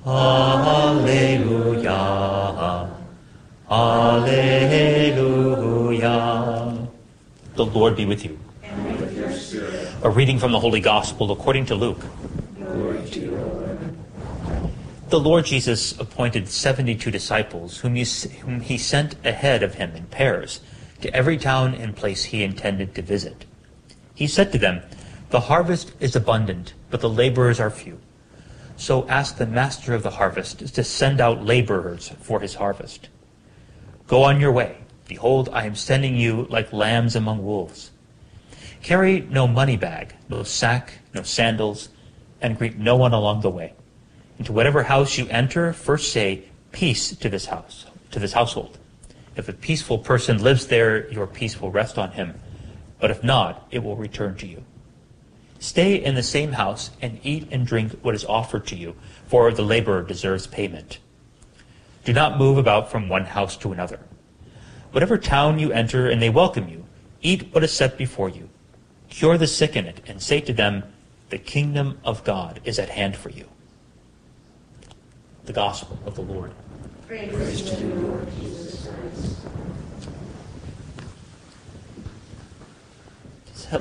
Alleluia. 0.06 1.18
Alleluia. 3.72 4.52
The 7.56 7.66
Lord 7.66 7.96
be 7.96 8.06
with 8.06 8.24
you. 8.24 8.38
A 10.04 10.10
reading 10.10 10.38
from 10.38 10.52
the 10.52 10.60
Holy 10.60 10.80
Gospel 10.80 11.32
according 11.32 11.66
to 11.68 11.76
Luke. 11.76 12.06
The 15.12 15.20
Lord 15.20 15.44
Jesus 15.44 15.92
appointed 16.00 16.48
72 16.48 17.12
disciples, 17.12 17.80
whom 17.80 17.96
he, 17.96 18.06
whom 18.44 18.62
he 18.62 18.78
sent 18.78 19.16
ahead 19.26 19.62
of 19.62 19.74
him 19.74 19.94
in 19.94 20.06
pairs 20.06 20.62
to 21.02 21.14
every 21.14 21.38
town 21.38 21.76
and 21.76 21.94
place 21.94 22.24
he 22.24 22.46
intended 22.46 22.96
to 22.96 23.02
visit. 23.02 23.44
He 24.16 24.26
said 24.26 24.54
to 24.54 24.58
them, 24.58 24.82
The 25.30 25.42
harvest 25.42 25.92
is 26.00 26.16
abundant, 26.16 26.76
but 26.90 27.02
the 27.02 27.10
laborers 27.10 27.60
are 27.60 27.70
few. 27.70 28.00
So 28.78 29.06
ask 29.10 29.36
the 29.36 29.46
master 29.46 29.94
of 29.94 30.04
the 30.04 30.12
harvest 30.12 30.74
to 30.74 30.82
send 30.82 31.20
out 31.20 31.44
laborers 31.44 32.14
for 32.22 32.40
his 32.40 32.56
harvest. 32.56 33.10
Go 34.08 34.24
on 34.24 34.40
your 34.40 34.54
way. 34.54 34.78
Behold, 35.10 35.50
I 35.52 35.66
am 35.66 35.76
sending 35.76 36.16
you 36.16 36.48
like 36.50 36.72
lambs 36.72 37.18
among 37.18 37.44
wolves. 37.44 37.92
Carry 38.82 39.20
no 39.20 39.46
money 39.46 39.76
bag, 39.76 40.16
no 40.30 40.44
sack, 40.44 41.00
no 41.14 41.24
sandals, 41.24 41.90
and 42.40 42.58
greet 42.58 42.78
no 42.78 42.96
one 42.96 43.12
along 43.12 43.42
the 43.42 43.50
way. 43.50 43.74
Into 44.42 44.54
whatever 44.54 44.82
house 44.82 45.20
you 45.20 45.28
enter, 45.28 45.72
first 45.72 46.12
say, 46.12 46.46
Peace 46.72 47.16
to 47.16 47.30
this 47.30 47.46
house, 47.46 47.86
to 48.10 48.18
this 48.18 48.34
household. 48.34 48.80
If 49.36 49.48
a 49.48 49.54
peaceful 49.54 50.00
person 50.00 50.42
lives 50.42 50.66
there, 50.66 51.08
your 51.12 51.28
peace 51.28 51.62
will 51.62 51.70
rest 51.70 52.00
on 52.00 52.14
him. 52.14 52.40
But 53.00 53.12
if 53.12 53.24
not, 53.24 53.68
it 53.70 53.84
will 53.84 53.96
return 53.96 54.36
to 54.38 54.48
you. 54.48 54.64
Stay 55.60 55.94
in 55.94 56.16
the 56.16 56.24
same 56.24 56.54
house 56.54 56.90
and 57.04 57.20
eat 57.22 57.50
and 57.52 57.68
drink 57.68 58.00
what 58.02 58.16
is 58.16 58.26
offered 58.26 58.66
to 58.66 58.76
you, 58.76 58.96
for 59.28 59.52
the 59.52 59.62
laborer 59.62 60.02
deserves 60.02 60.48
payment. 60.48 60.98
Do 62.04 62.12
not 62.12 62.40
move 62.40 62.58
about 62.58 62.90
from 62.90 63.10
one 63.10 63.26
house 63.26 63.56
to 63.58 63.72
another. 63.72 64.00
Whatever 64.92 65.20
town 65.20 65.60
you 65.60 65.72
enter 65.72 66.10
and 66.10 66.20
they 66.20 66.32
welcome 66.32 66.68
you, 66.68 66.88
eat 67.22 67.54
what 67.54 67.64
is 67.64 67.72
set 67.72 67.96
before 67.96 68.30
you. 68.30 68.50
Cure 69.08 69.38
the 69.38 69.46
sick 69.46 69.76
in 69.76 69.86
it, 69.86 70.02
and 70.08 70.20
say 70.20 70.42
to 70.42 70.52
them, 70.52 70.82
The 71.30 71.38
kingdom 71.38 72.00
of 72.04 72.24
God 72.24 72.60
is 72.64 72.80
at 72.80 72.90
hand 72.90 73.16
for 73.16 73.30
you. 73.30 73.51
The 75.46 75.54
Gospel 75.54 75.98
of 76.06 76.16
the 76.16 76.22
Lord. 76.22 76.52
Praise 77.08 77.62
to 77.64 77.80
you, 77.82 77.94
Lord 77.96 78.28
Jesus 78.40 78.88
Christ. 78.88 79.38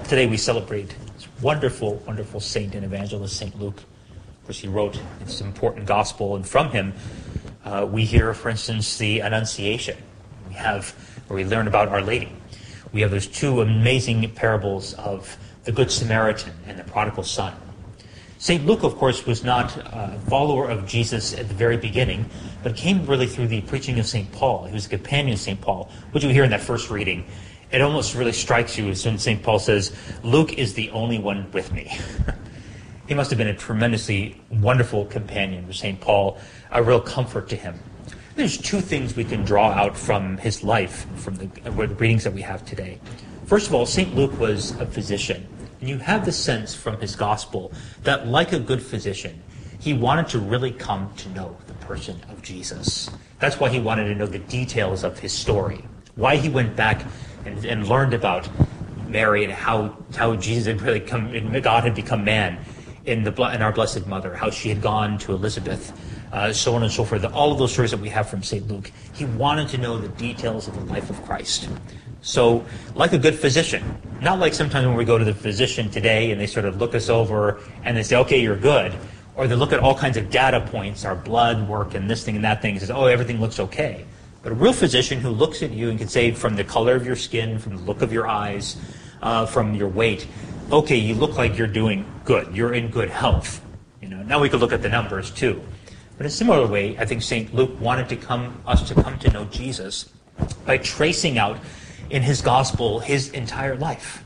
Today 0.09 0.27
we 0.27 0.37
celebrate 0.37 0.95
this 1.15 1.28
wonderful, 1.43 1.97
wonderful 2.07 2.41
saint 2.41 2.74
and 2.74 2.85
evangelist, 2.85 3.37
St. 3.37 3.61
Luke. 3.61 3.77
Of 3.77 4.45
course, 4.45 4.59
he 4.59 4.69
wrote 4.69 4.99
this 5.24 5.43
important 5.43 5.87
gospel, 5.87 6.35
and 6.35 6.49
from 6.49 6.70
him 6.70 6.95
uh, 7.65 7.87
we 7.89 8.05
hear, 8.05 8.32
for 8.32 8.49
instance, 8.49 8.97
the 8.97 9.20
Annunciation. 9.20 9.99
We 10.49 10.55
have, 10.55 10.91
where 11.27 11.37
we 11.37 11.45
learn 11.45 11.69
about 11.69 11.89
Our 11.89 12.01
Lady. 12.01 12.32
We 12.93 13.03
have 13.03 13.11
those 13.11 13.27
two 13.27 13.61
amazing 13.61 14.31
parables 14.31 14.95
of 14.95 15.37
the 15.65 15.73
Good 15.73 15.91
Samaritan 15.91 16.53
and 16.66 16.78
the 16.78 16.85
prodigal 16.85 17.24
son. 17.24 17.55
St. 18.40 18.64
Luke, 18.64 18.84
of 18.84 18.96
course, 18.96 19.26
was 19.26 19.44
not 19.44 19.76
a 19.76 20.18
follower 20.26 20.66
of 20.66 20.86
Jesus 20.86 21.34
at 21.34 21.46
the 21.46 21.52
very 21.52 21.76
beginning, 21.76 22.24
but 22.62 22.74
came 22.74 23.04
really 23.04 23.26
through 23.26 23.48
the 23.48 23.60
preaching 23.60 23.98
of 23.98 24.06
St. 24.06 24.32
Paul. 24.32 24.64
He 24.64 24.72
was 24.72 24.86
a 24.86 24.88
companion 24.88 25.34
of 25.34 25.38
St. 25.38 25.60
Paul, 25.60 25.90
which 26.12 26.24
we 26.24 26.32
hear 26.32 26.44
in 26.44 26.50
that 26.50 26.62
first 26.62 26.88
reading. 26.88 27.26
It 27.70 27.82
almost 27.82 28.14
really 28.14 28.32
strikes 28.32 28.78
you 28.78 28.88
as 28.88 29.04
when 29.04 29.18
St. 29.18 29.42
Paul 29.42 29.58
says, 29.58 29.94
Luke 30.22 30.54
is 30.54 30.72
the 30.72 30.88
only 30.92 31.18
one 31.18 31.52
with 31.52 31.70
me. 31.74 31.94
he 33.06 33.12
must 33.12 33.28
have 33.28 33.36
been 33.36 33.48
a 33.48 33.54
tremendously 33.54 34.40
wonderful 34.48 35.04
companion 35.04 35.66
with 35.66 35.76
St. 35.76 36.00
Paul, 36.00 36.38
a 36.70 36.82
real 36.82 36.98
comfort 37.02 37.46
to 37.50 37.56
him. 37.56 37.78
There's 38.36 38.56
two 38.56 38.80
things 38.80 39.14
we 39.14 39.24
can 39.24 39.44
draw 39.44 39.70
out 39.70 39.98
from 39.98 40.38
his 40.38 40.64
life, 40.64 41.04
from 41.16 41.34
the 41.34 41.50
uh, 41.66 41.72
readings 41.72 42.24
that 42.24 42.32
we 42.32 42.40
have 42.40 42.64
today. 42.64 43.00
First 43.44 43.66
of 43.66 43.74
all, 43.74 43.84
St. 43.84 44.14
Luke 44.14 44.40
was 44.40 44.70
a 44.80 44.86
physician. 44.86 45.46
And 45.81 45.89
you 45.89 45.98
have 45.98 46.24
the 46.24 46.32
sense 46.32 46.74
from 46.74 47.01
his 47.01 47.16
gospel 47.16 47.73
that, 48.02 48.27
like 48.27 48.52
a 48.52 48.59
good 48.59 48.82
physician, 48.82 49.43
he 49.78 49.94
wanted 49.94 50.28
to 50.28 50.39
really 50.39 50.73
come 50.73 51.12
to 51.16 51.28
know 51.31 51.57
the 51.66 51.74
person 51.74 52.20
of 52.28 52.43
Jesus. 52.43 53.11
That's 53.39 53.59
why 53.59 53.70
he 53.70 53.81
wanted 53.81 54.05
to 54.05 54.15
know 54.15 54.27
the 54.27 54.39
details 54.39 55.05
of 55.05 55.19
his 55.19 55.32
story, 55.32 55.85
why 56.16 56.36
he 56.36 56.51
went 56.51 56.77
back 56.77 57.02
and, 57.47 57.65
and 57.65 57.89
learned 57.89 58.12
about 58.12 58.48
Mary 59.09 59.43
and 59.44 59.52
how, 59.52 59.97
how 60.15 60.36
Jesus 60.36 60.66
had 60.66 60.82
really 60.82 61.01
come, 61.01 61.32
God 61.62 61.85
had 61.85 61.94
become 61.94 62.24
man 62.24 62.59
in, 63.07 63.24
the, 63.24 63.32
in 63.55 63.62
our 63.62 63.73
Blessed 63.73 64.07
Mother, 64.07 64.35
how 64.35 64.51
she 64.51 64.69
had 64.69 64.82
gone 64.82 65.16
to 65.19 65.32
Elizabeth, 65.32 65.93
uh, 66.32 66.52
so 66.52 66.74
on 66.74 66.82
and 66.82 66.93
so 66.93 67.05
forth. 67.05 67.24
All 67.24 67.51
of 67.51 67.59
those 67.59 67.73
stories 67.73 67.90
that 67.90 68.01
we 68.01 68.11
have 68.11 68.28
from 68.28 68.43
St. 68.43 68.66
Luke. 68.69 68.93
He 69.15 69.24
wanted 69.24 69.69
to 69.69 69.78
know 69.78 69.98
the 69.98 70.09
details 70.09 70.69
of 70.69 70.74
the 70.74 70.93
life 70.93 71.09
of 71.11 71.20
Christ. 71.24 71.69
So, 72.22 72.64
like 72.94 73.12
a 73.12 73.18
good 73.18 73.34
physician, 73.34 73.82
not 74.20 74.38
like 74.38 74.52
sometimes 74.52 74.86
when 74.86 74.97
we 74.97 75.05
go 75.05 75.16
to 75.16 75.24
the 75.24 75.34
physician 75.34 75.90
today 75.90 76.32
and 76.32 76.40
they 76.40 76.47
sort 76.47 76.66
of 76.66 76.76
look 76.76 76.94
us 76.94 77.09
over 77.09 77.60
and 77.84 77.97
they 77.97 78.02
say, 78.02 78.16
okay, 78.16 78.40
you're 78.40 78.56
good. 78.56 78.92
Or 79.36 79.47
they 79.47 79.55
look 79.55 79.72
at 79.72 79.80
all 79.80 79.94
kinds 79.94 80.18
of 80.18 80.28
data 80.28 80.60
points, 80.60 81.05
our 81.06 81.14
blood 81.14 81.66
work 81.66 81.94
and 81.94 82.10
this 82.10 82.22
thing 82.24 82.36
and 82.36 82.44
that 82.44 82.60
thing, 82.60 82.72
and 82.72 82.80
says, 82.80 82.90
oh, 82.90 83.06
everything 83.06 83.40
looks 83.40 83.59
okay. 83.59 84.05
But 84.42 84.52
a 84.52 84.55
real 84.55 84.72
physician 84.72 85.20
who 85.20 85.30
looks 85.30 85.62
at 85.62 85.70
you 85.70 85.88
and 85.88 85.98
can 85.98 86.09
say 86.09 86.30
from 86.32 86.56
the 86.56 86.64
color 86.64 86.94
of 86.94 87.06
your 87.06 87.16
skin, 87.16 87.59
from 87.59 87.76
the 87.76 87.82
look 87.82 88.02
of 88.02 88.12
your 88.12 88.26
eyes, 88.26 88.76
uh, 89.22 89.47
from 89.47 89.74
your 89.74 89.88
weight, 89.88 90.26
okay, 90.70 90.97
you 90.97 91.14
look 91.14 91.36
like 91.36 91.56
you're 91.56 91.66
doing 91.66 92.05
good. 92.24 92.55
You're 92.55 92.74
in 92.74 92.88
good 92.88 93.10
health. 93.10 93.64
You 94.01 94.09
know, 94.09 94.22
now 94.22 94.40
we 94.40 94.48
could 94.48 94.60
look 94.60 94.72
at 94.72 94.82
the 94.82 94.88
numbers 94.88 95.30
too. 95.30 95.62
But 96.16 96.26
in 96.26 96.26
a 96.26 96.30
similar 96.30 96.66
way, 96.66 96.98
I 96.98 97.06
think 97.06 97.22
St. 97.22 97.55
Luke 97.55 97.80
wanted 97.80 98.09
to 98.10 98.16
come 98.16 98.60
us 98.66 98.86
to 98.88 98.94
come 98.94 99.18
to 99.20 99.30
know 99.30 99.47
Jesus 99.47 100.10
by 100.66 100.78
tracing 100.78 101.38
out 101.38 101.59
in 102.11 102.23
his 102.23 102.43
gospel 102.43 103.01
his 103.01 103.31
entire 103.31 103.77
life, 103.77 104.24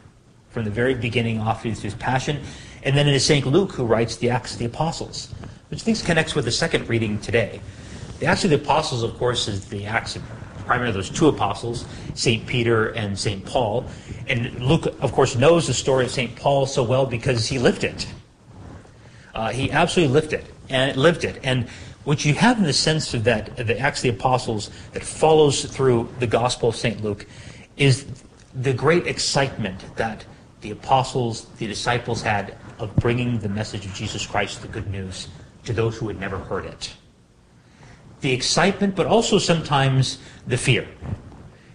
from 0.51 0.65
the 0.65 0.71
very 0.71 0.95
beginning 0.95 1.41
off 1.41 1.63
to 1.63 1.71
his 1.71 1.95
passion, 1.95 2.41
and 2.83 2.97
then 2.97 3.07
it 3.07 3.15
is 3.15 3.25
St. 3.25 3.47
Luke 3.47 3.73
who 3.73 3.85
writes 3.85 4.17
the 4.17 4.31
Acts 4.31 4.55
of 4.55 4.59
the 4.59 4.65
Apostles, 4.65 5.33
which 5.69 5.83
I 5.83 5.85
think 5.85 6.05
connects 6.05 6.35
with 6.35 6.45
the 6.45 6.53
second 6.53 6.89
reading 6.89 7.19
today. 7.21 7.61
The 8.19 8.27
Acts 8.27 8.45
of 8.45 8.51
the 8.51 8.57
Apostles, 8.57 9.03
of 9.03 9.17
course, 9.19 9.49
is 9.49 9.67
the 9.67 9.87
Acts 9.87 10.17
of 10.17 10.23
primarily 10.65 10.93
those 10.93 11.11
two 11.11 11.29
apostles, 11.29 11.85
St. 12.15 12.47
Peter 12.47 12.89
and 12.91 13.19
St. 13.19 13.45
Paul. 13.45 13.85
And 14.29 14.61
Luke, 14.61 14.87
of 15.01 15.13
course, 15.13 15.37
knows 15.37 15.67
the 15.67 15.75
story 15.75 16.05
of 16.05 16.11
St. 16.11 16.35
Paul 16.37 16.67
so 16.67 16.83
well 16.83 17.07
because 17.07 17.47
he 17.47 17.59
lived 17.59 17.85
it. 17.85 18.07
Uh, 19.35 19.51
he 19.51 19.71
absolutely 19.71 20.15
lived 20.15 20.33
it 20.33 20.47
and 20.69 20.97
lived 20.97 21.25
it. 21.25 21.41
And 21.43 21.69
what 22.05 22.25
you 22.25 22.35
have 22.35 22.59
in 22.59 22.65
the 22.65 22.73
sense 22.73 23.15
of 23.15 23.25
that, 23.25 23.57
the 23.57 23.79
Acts 23.79 23.99
of 24.01 24.03
the 24.05 24.09
Apostles 24.11 24.71
that 24.93 25.03
follows 25.03 25.65
through 25.65 26.09
the 26.19 26.27
Gospel 26.27 26.71
of 26.71 26.77
St. 26.77 27.03
Luke 27.03 27.27
is 27.77 28.07
the 28.55 28.73
great 28.73 29.07
excitement 29.07 29.97
that 29.97 30.25
the 30.61 30.71
apostles, 30.71 31.47
the 31.59 31.67
disciples 31.67 32.23
had 32.23 32.57
of 32.79 32.95
bringing 32.97 33.39
the 33.39 33.49
message 33.49 33.85
of 33.85 33.95
Jesus 33.95 34.27
Christ, 34.27 34.63
the 34.63 34.69
good 34.69 34.91
news, 34.91 35.29
to 35.65 35.73
those 35.73 35.97
who 35.97 36.09
had 36.09 36.19
never 36.19 36.39
heard 36.39 36.65
it. 36.65 36.95
The 38.21 38.33
excitement, 38.33 38.95
but 38.95 39.07
also 39.07 39.39
sometimes 39.39 40.19
the 40.47 40.57
fear. 40.57 40.89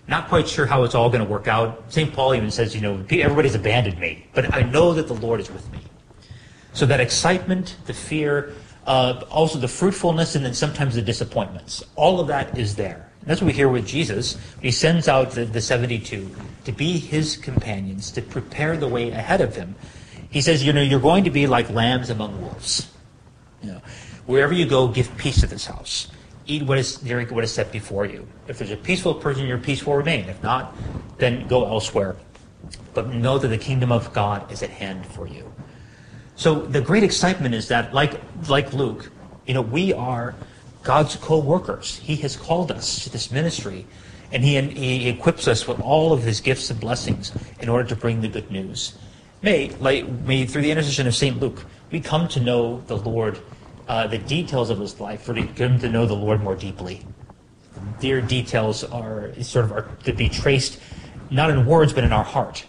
Not 0.08 0.28
quite 0.28 0.48
sure 0.48 0.66
how 0.66 0.84
it's 0.84 0.96
all 0.96 1.10
going 1.10 1.24
to 1.24 1.30
work 1.30 1.48
out. 1.48 1.92
St. 1.94 2.12
Paul 2.12 2.34
even 2.34 2.50
says, 2.50 2.74
you 2.74 2.82
know, 2.82 3.06
everybody's 3.12 3.54
abandoned 3.54 4.00
me, 4.00 4.26
but 4.34 4.54
I 4.56 4.64
know 4.64 4.94
that 4.94 5.08
the 5.08 5.14
Lord 5.14 5.40
is 5.40 5.52
with 5.52 5.72
me. 5.72 5.80
So 6.74 6.86
that 6.88 7.00
excitement, 7.00 7.76
the 7.86 7.94
fear, 7.94 8.54
uh, 8.88 9.24
also 9.30 9.60
the 9.60 9.68
fruitfulness, 9.68 10.36
and 10.36 10.44
then 10.44 10.56
sometimes 10.56 10.96
the 10.96 11.02
disappointments. 11.02 11.84
All 11.96 12.20
of 12.20 12.28
that 12.28 12.58
is 12.58 12.76
there. 12.76 13.09
That's 13.24 13.42
what 13.42 13.48
we 13.48 13.54
hear 13.54 13.70
with 13.70 13.86
Jesus. 13.86 14.38
He 14.62 14.72
sends 14.72 15.08
out 15.08 15.32
the, 15.32 15.46
the 15.46 15.62
72 15.62 16.30
to 16.66 16.72
be 16.72 16.98
his 16.98 17.38
companions, 17.38 18.12
to 18.12 18.22
prepare 18.22 18.78
the 18.78 18.88
way 18.88 19.12
ahead 19.12 19.42
of 19.42 19.56
him. 19.56 19.76
He 20.30 20.42
says, 20.42 20.64
you 20.64 20.74
know, 20.74 20.82
you're 20.82 21.00
going 21.00 21.24
to 21.24 21.30
be 21.30 21.48
like 21.48 21.70
lambs 21.70 22.10
among 22.10 22.40
wolves. 22.42 22.92
You 23.62 23.74
know, 23.74 23.82
wherever 24.26 24.54
you 24.54 24.66
go, 24.66 24.88
give 24.88 25.16
peace 25.18 25.42
to 25.42 25.48
this 25.48 25.66
house. 25.66 26.08
Eat 26.46 26.64
what 26.64 26.78
is, 26.78 26.98
drink 26.98 27.32
what 27.32 27.44
is 27.44 27.54
set 27.54 27.72
before 27.72 28.06
you. 28.06 28.28
If 28.48 28.58
there's 28.58 28.72
a 28.72 28.78
peaceful 28.78 29.14
person, 29.14 29.46
your 29.46 29.58
peace 29.58 29.86
will 29.86 29.96
remain. 29.96 30.30
If 30.30 30.42
not, 30.42 30.76
then 31.18 31.48
go 31.48 31.66
elsewhere. 31.66 32.16
But 32.94 33.10
know 33.10 33.38
that 33.38 33.48
the 33.48 33.58
kingdom 33.58 33.92
of 33.92 34.12
God 34.14 34.52
is 34.52 34.64
at 34.64 34.70
hand 34.70 35.06
for 35.06 35.28
you. 35.28 35.52
So 36.36 36.62
the 36.62 36.82
great 36.82 37.04
excitement 37.04 37.54
is 37.54 37.68
that, 37.68 37.94
like, 37.94 38.20
like 38.48 38.74
Luke, 38.74 39.12
you 39.46 39.54
know, 39.54 39.62
we 39.62 39.94
are 39.94 40.36
God's 40.84 41.16
co-workers. 41.16 41.98
He 41.98 42.16
has 42.18 42.36
called 42.36 42.72
us 42.72 43.04
to 43.04 43.10
this 43.10 43.32
ministry, 43.32 43.86
and 44.32 44.44
he, 44.44 44.60
he 44.62 45.10
equips 45.10 45.48
us 45.48 45.68
with 45.68 45.80
all 45.80 46.14
of 46.14 46.24
his 46.24 46.40
gifts 46.40 46.70
and 46.70 46.80
blessings 46.80 47.34
in 47.60 47.70
order 47.70 47.88
to 47.90 47.96
bring 47.96 48.22
the 48.22 48.28
good 48.28 48.50
news. 48.50 48.98
May, 49.42 49.70
like, 49.80 50.08
may 50.08 50.46
through 50.46 50.64
the 50.64 50.72
intercession 50.72 51.08
of 51.08 51.16
St. 51.16 51.40
Luke, 51.40 51.66
we 51.92 52.00
come 52.00 52.28
to 52.30 52.40
know 52.40 52.82
the 52.88 52.98
Lord, 52.98 53.40
uh, 53.88 54.08
the 54.08 54.18
details 54.18 54.70
of 54.70 54.80
his 54.80 55.00
life, 55.00 55.22
for 55.22 55.34
to 55.34 55.46
come 55.48 55.80
to 55.80 55.90
know 55.90 56.06
the 56.06 56.16
Lord 56.16 56.42
more 56.42 56.56
deeply. 56.56 57.06
Their 58.00 58.22
details 58.22 58.84
are 58.84 59.34
sort 59.42 59.66
of 59.66 59.72
are 59.72 59.90
to 60.04 60.14
be 60.14 60.30
traced, 60.30 60.80
not 61.30 61.50
in 61.50 61.66
words, 61.66 61.94
but 61.94 62.04
in 62.04 62.12
our 62.12 62.24
heart. 62.24 62.66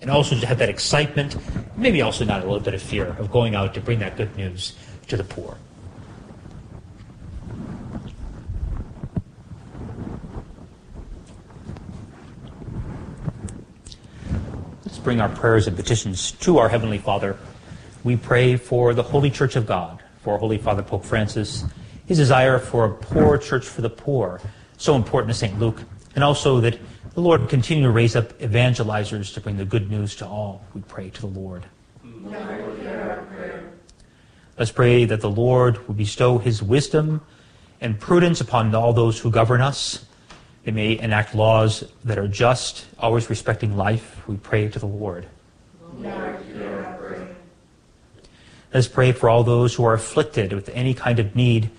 And 0.00 0.10
also 0.10 0.38
to 0.38 0.46
have 0.46 0.58
that 0.58 0.68
excitement, 0.68 1.36
maybe 1.76 2.02
also 2.02 2.24
not 2.24 2.42
a 2.42 2.44
little 2.44 2.60
bit 2.60 2.74
of 2.74 2.82
fear 2.82 3.16
of 3.18 3.30
going 3.30 3.54
out 3.54 3.74
to 3.74 3.80
bring 3.80 3.98
that 4.00 4.16
good 4.16 4.34
news 4.36 4.74
to 5.08 5.16
the 5.16 5.24
poor. 5.24 5.56
Bring 15.04 15.20
our 15.20 15.28
prayers 15.28 15.66
and 15.66 15.76
petitions 15.76 16.32
to 16.32 16.56
our 16.56 16.70
Heavenly 16.70 16.96
Father. 16.96 17.36
We 18.04 18.16
pray 18.16 18.56
for 18.56 18.94
the 18.94 19.02
Holy 19.02 19.30
Church 19.30 19.54
of 19.54 19.66
God, 19.66 20.02
for 20.22 20.38
Holy 20.38 20.56
Father 20.56 20.82
Pope 20.82 21.04
Francis, 21.04 21.62
his 22.06 22.16
desire 22.16 22.58
for 22.58 22.86
a 22.86 22.94
poor 22.94 23.36
church 23.36 23.66
for 23.66 23.82
the 23.82 23.90
poor, 23.90 24.40
so 24.78 24.96
important 24.96 25.30
to 25.30 25.38
St. 25.38 25.58
Luke, 25.58 25.82
and 26.14 26.24
also 26.24 26.58
that 26.60 26.78
the 27.12 27.20
Lord 27.20 27.50
continue 27.50 27.84
to 27.84 27.90
raise 27.90 28.16
up 28.16 28.32
evangelizers 28.38 29.34
to 29.34 29.42
bring 29.42 29.58
the 29.58 29.66
good 29.66 29.90
news 29.90 30.16
to 30.16 30.26
all. 30.26 30.64
We 30.74 30.80
pray 30.80 31.10
to 31.10 31.20
the 31.20 31.26
Lord. 31.26 31.64
Let's 34.58 34.72
pray 34.72 35.04
that 35.04 35.20
the 35.20 35.30
Lord 35.30 35.86
will 35.86 35.94
bestow 35.94 36.38
his 36.38 36.62
wisdom 36.62 37.20
and 37.78 38.00
prudence 38.00 38.40
upon 38.40 38.74
all 38.74 38.94
those 38.94 39.20
who 39.20 39.30
govern 39.30 39.60
us. 39.60 40.06
They 40.64 40.72
may 40.72 40.98
enact 40.98 41.34
laws 41.34 41.84
that 42.04 42.18
are 42.18 42.28
just, 42.28 42.86
always 42.98 43.28
respecting 43.28 43.76
life. 43.76 44.26
We 44.26 44.36
pray 44.36 44.68
to 44.68 44.78
the 44.78 44.86
Lord. 44.86 45.26
Lord 45.98 46.44
Let's 48.72 48.88
pray 48.88 49.12
for 49.12 49.28
all 49.28 49.44
those 49.44 49.74
who 49.74 49.84
are 49.84 49.94
afflicted 49.94 50.52
with 50.52 50.68
any 50.70 50.94
kind 50.94 51.20
of 51.20 51.36
need, 51.36 51.70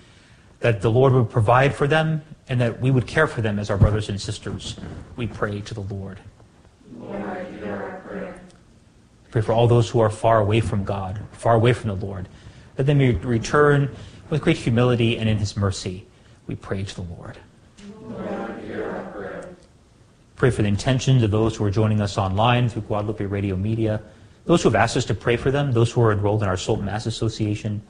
that 0.60 0.80
the 0.80 0.90
Lord 0.90 1.12
would 1.12 1.28
provide 1.28 1.74
for 1.74 1.86
them 1.86 2.22
and 2.48 2.58
that 2.60 2.80
we 2.80 2.90
would 2.90 3.06
care 3.06 3.26
for 3.26 3.42
them 3.42 3.58
as 3.58 3.68
our 3.68 3.76
brothers 3.76 4.08
and 4.08 4.18
sisters. 4.18 4.76
We 5.14 5.26
pray 5.26 5.60
to 5.60 5.74
the 5.74 5.80
Lord. 5.80 6.18
Pray 9.30 9.42
for 9.42 9.52
all 9.52 9.66
those 9.66 9.90
who 9.90 10.00
are 10.00 10.08
far 10.08 10.38
away 10.38 10.60
from 10.60 10.84
God, 10.84 11.20
far 11.32 11.54
away 11.54 11.74
from 11.74 11.88
the 11.88 12.06
Lord, 12.06 12.28
that 12.76 12.84
they 12.84 12.94
may 12.94 13.10
return 13.12 13.94
with 14.30 14.40
great 14.40 14.56
humility 14.56 15.18
and 15.18 15.28
in 15.28 15.36
his 15.36 15.54
mercy. 15.56 16.06
We 16.46 16.54
pray 16.54 16.84
to 16.84 16.94
the 16.94 17.02
Lord. 17.02 17.36
Pray 20.36 20.50
for 20.50 20.60
the 20.60 20.68
intentions 20.68 21.22
of 21.22 21.30
those 21.30 21.56
who 21.56 21.64
are 21.64 21.70
joining 21.70 22.02
us 22.02 22.18
online 22.18 22.68
through 22.68 22.82
Guadalupe 22.82 23.24
Radio 23.24 23.56
Media, 23.56 24.02
those 24.44 24.62
who 24.62 24.68
have 24.68 24.76
asked 24.76 24.96
us 24.96 25.06
to 25.06 25.14
pray 25.14 25.36
for 25.36 25.50
them, 25.50 25.72
those 25.72 25.90
who 25.90 26.02
are 26.02 26.12
enrolled 26.12 26.42
in 26.42 26.48
our 26.48 26.58
Salt 26.58 26.82
Mass 26.82 27.06
Association. 27.06 27.80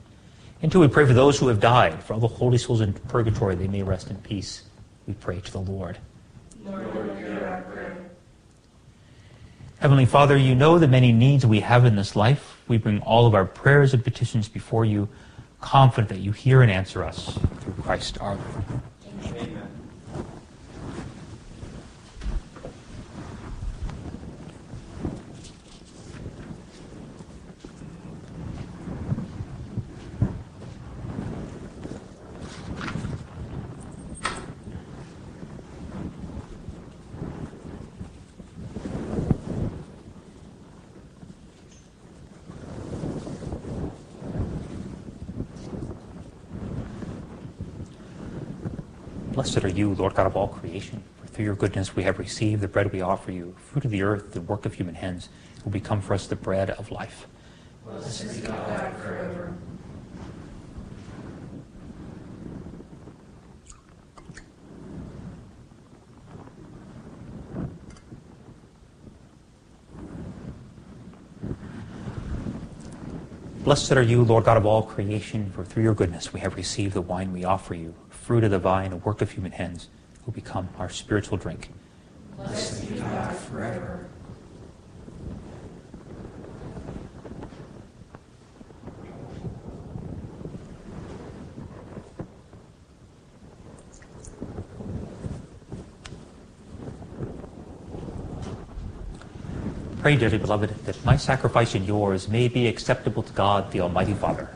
And 0.61 0.71
two, 0.71 0.79
we 0.79 0.87
pray 0.87 1.05
for 1.05 1.13
those 1.13 1.37
who 1.37 1.49
have 1.49 1.59
died, 1.59 2.01
for 2.01 2.13
all 2.13 2.19
the 2.21 2.27
holy 2.27 2.57
souls 2.57 2.79
in 2.79 2.93
purgatory, 2.93 3.55
they 3.55 3.67
may 3.67 3.83
rest 3.83 4.09
in 4.09 4.15
peace. 4.17 4.63
We 5.07 5.13
pray 5.13 5.41
to 5.41 5.51
the 5.51 5.59
Lord. 5.59 5.97
Heavenly 9.79 10.05
Father, 10.05 10.37
you 10.37 10.55
know 10.55 10.79
the 10.79 10.87
many 10.87 11.11
needs 11.11 11.45
we 11.45 11.59
have 11.59 11.85
in 11.85 11.95
this 11.97 12.15
life. 12.15 12.59
We 12.67 12.77
bring 12.77 13.01
all 13.01 13.27
of 13.27 13.35
our 13.35 13.45
prayers 13.45 13.93
and 13.93 14.03
petitions 14.03 14.47
before 14.49 14.85
you, 14.85 15.09
confident 15.59 16.09
that 16.09 16.19
you 16.19 16.31
hear 16.31 16.61
and 16.61 16.71
answer 16.71 17.03
us 17.03 17.37
through 17.59 17.73
Christ 17.83 18.19
our 18.19 18.35
Lord. 18.35 18.81
Are 49.63 49.69
you, 49.69 49.95
Lord 49.95 50.13
God 50.13 50.27
of 50.27 50.35
all 50.37 50.47
creation, 50.47 51.03
for 51.19 51.27
through 51.27 51.45
your 51.45 51.55
goodness 51.55 51.95
we 51.95 52.03
have 52.03 52.19
received 52.19 52.61
the 52.61 52.67
bread 52.67 52.91
we 52.93 53.01
offer 53.01 53.31
you, 53.31 53.55
fruit 53.57 53.85
of 53.85 53.91
the 53.91 54.03
earth, 54.03 54.33
the 54.33 54.41
work 54.41 54.65
of 54.65 54.75
human 54.75 54.95
hands, 54.95 55.29
will 55.63 55.71
become 55.71 55.99
for 55.99 56.13
us 56.13 56.27
the 56.27 56.35
bread 56.35 56.69
of 56.69 56.91
life. 56.91 57.25
Blessed 57.83 58.41
be 58.41 58.47
God 58.47 58.95
forever. 58.97 59.53
Blessed 73.67 73.91
are 73.91 74.01
you, 74.01 74.23
Lord 74.23 74.45
God 74.45 74.55
of 74.55 74.65
all 74.65 74.81
creation, 74.81 75.51
for 75.51 75.65
through 75.65 75.83
your 75.83 75.93
goodness 75.93 76.31
we 76.31 76.39
have 76.39 76.55
received 76.55 76.93
the 76.93 77.01
wine 77.01 77.33
we 77.33 77.43
offer 77.43 77.73
you, 77.73 77.93
fruit 78.07 78.45
of 78.45 78.51
the 78.51 78.59
vine, 78.59 78.93
a 78.93 78.95
work 78.95 79.21
of 79.21 79.29
human 79.29 79.51
hands, 79.51 79.89
who 80.23 80.31
become 80.31 80.69
our 80.79 80.87
spiritual 80.87 81.37
drink. 81.37 81.73
Blessed 82.37 82.89
be 82.89 82.97
God 82.97 83.35
forever. 83.35 83.96
Pray, 100.07 100.15
dearly 100.15 100.37
beloved, 100.37 100.69
that 100.85 101.03
my 101.03 101.17
sacrifice 101.17 101.75
and 101.75 101.85
yours 101.85 102.29
may 102.29 102.47
be 102.47 102.65
acceptable 102.69 103.21
to 103.21 103.33
God, 103.33 103.69
the 103.73 103.81
Almighty 103.81 104.13
Father. 104.13 104.47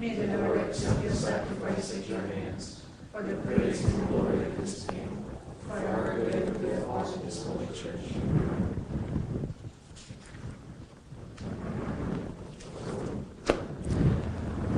May 0.00 0.16
the 0.16 0.36
Lord 0.38 0.58
accept 0.62 1.00
the 1.00 1.14
sacrifice 1.14 1.96
at 1.96 2.08
your 2.08 2.18
hands 2.22 2.82
for 3.12 3.22
the 3.22 3.34
praise 3.34 3.84
and 3.84 4.08
glory 4.08 4.44
of 4.44 4.56
his 4.58 4.90
name, 4.90 5.24
for 5.68 5.74
our 5.74 6.12
good 6.12 6.34
and 6.34 6.48
the 6.48 6.58
good 6.58 6.82
of 6.82 7.24
his 7.24 7.44
holy 7.44 7.68
church. 7.68 8.00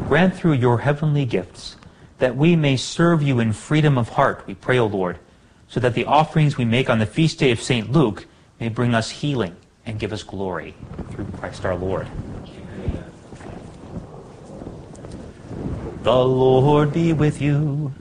Grant 0.08 0.36
through 0.36 0.52
your 0.52 0.80
heavenly 0.80 1.24
gifts 1.24 1.76
that 2.18 2.36
we 2.36 2.54
may 2.54 2.76
serve 2.76 3.22
you 3.22 3.40
in 3.40 3.54
freedom 3.54 3.96
of 3.96 4.10
heart, 4.10 4.46
we 4.46 4.54
pray, 4.54 4.78
O 4.78 4.84
Lord, 4.84 5.18
so 5.68 5.80
that 5.80 5.94
the 5.94 6.04
offerings 6.04 6.58
we 6.58 6.66
make 6.66 6.90
on 6.90 6.98
the 6.98 7.06
feast 7.06 7.38
day 7.38 7.50
of 7.50 7.62
St. 7.62 7.90
Luke 7.90 8.26
may 8.60 8.68
bring 8.68 8.94
us 8.94 9.08
healing 9.08 9.56
and 9.88 9.98
give 9.98 10.12
us 10.12 10.22
glory 10.22 10.74
through 11.10 11.24
Christ 11.38 11.64
our 11.64 11.74
Lord. 11.74 12.06
The 16.02 16.24
Lord 16.24 16.92
be 16.92 17.12
with 17.12 17.40
you. 17.40 17.92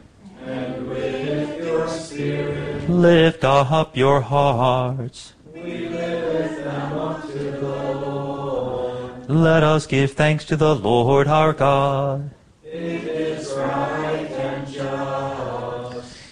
And 0.46 0.88
with 0.90 1.66
your 1.66 1.88
spirit. 1.88 2.90
Lift 2.90 3.44
up 3.44 3.96
your 3.96 4.22
hearts. 4.22 5.34
We 5.54 5.88
lift 5.90 6.64
them 6.64 6.98
up 6.98 7.22
to 7.28 7.38
the 7.38 7.94
Lord. 8.02 9.30
Let 9.30 9.64
us 9.64 9.88
give 9.88 10.12
thanks 10.12 10.46
to 10.46 10.58
the 10.58 10.76
Lord 10.76 11.28
our 11.28 11.54
God. 11.54 12.30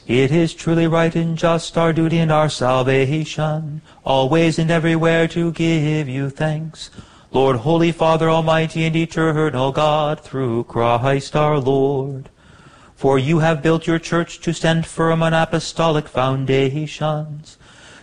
It 0.08 0.32
is 0.32 0.54
truly 0.54 0.86
right 0.86 1.16
and 1.16 1.36
just, 1.36 1.76
our 1.80 1.92
duty 1.92 2.20
and 2.20 2.32
our 2.32 2.48
salvation, 2.48 3.82
always 4.04 4.60
and 4.60 4.70
everywhere 4.70 5.28
to 5.30 5.52
give 5.52 6.08
you 6.08 6.30
thanks. 6.30 6.92
Lord, 7.32 7.58
Holy 7.58 7.92
Father, 7.92 8.30
Almighty 8.30 8.86
and 8.86 8.96
Eternal 8.96 9.72
God, 9.72 10.22
through 10.22 10.66
Christ 10.66 11.36
our 11.36 11.58
Lord. 11.58 12.30
For 12.96 13.18
you 13.18 13.40
have 13.40 13.64
built 13.64 13.88
your 13.88 13.98
church 13.98 14.40
to 14.42 14.54
stand 14.54 14.86
firm 14.86 15.24
on 15.24 15.34
apostolic 15.34 16.08
foundations, 16.08 17.58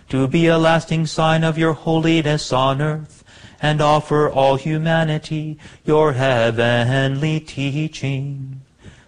to 0.08 0.26
be 0.26 0.48
a 0.48 0.58
lasting 0.58 1.06
sign 1.06 1.44
of 1.44 1.56
your 1.56 1.72
holiness 1.72 2.52
on 2.52 2.82
earth, 2.82 3.22
and 3.60 3.80
offer 3.80 4.28
all 4.28 4.56
humanity 4.56 5.56
your 5.84 6.14
heavenly 6.14 7.38
teaching. 7.38 8.61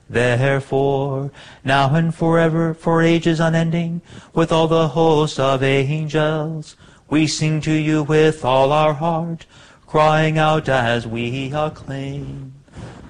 Therefore, 0.09 1.31
now 1.65 1.95
and 1.95 2.15
forever, 2.15 2.75
for 2.75 3.03
ages 3.03 3.41
unending, 3.41 4.03
with 4.35 4.53
all 4.53 4.69
the 4.69 4.89
host 4.89 5.41
of 5.41 5.63
angels, 5.63 6.77
we 7.09 7.27
sing 7.27 7.61
to 7.63 7.73
you 7.73 8.03
with 8.03 8.45
all 8.45 8.73
our 8.73 8.95
heart, 8.95 9.47
crying 9.87 10.39
out 10.39 10.69
as 10.69 11.07
we 11.07 11.53
acclaim. 11.55 12.53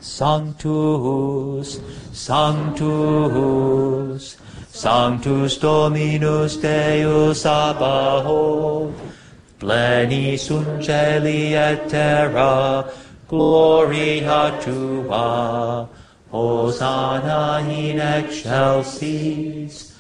Sanctus, 0.01 1.81
Sanctus, 2.12 2.77
Sanctus 4.69 5.57
Dominus 5.57 6.57
Deus 6.59 7.43
Sabaoth, 7.43 8.93
pleni 9.59 10.37
sunt 10.39 10.85
celi 10.85 11.55
et 11.55 11.89
terra, 11.89 12.85
gloria 13.27 14.53
tua, 14.61 15.89
Hosanna 16.35 17.62
in 17.70 18.01
excelsis, 18.01 19.94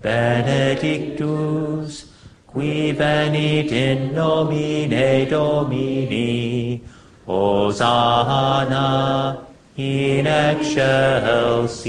benedictus, 0.00 2.06
qui 2.46 2.92
venit 2.92 3.72
in 3.72 4.14
nomine 4.14 5.28
Domini, 5.28 6.80
Hosanna 7.26 9.44
in 9.76 10.28
excelsis. 10.28 11.88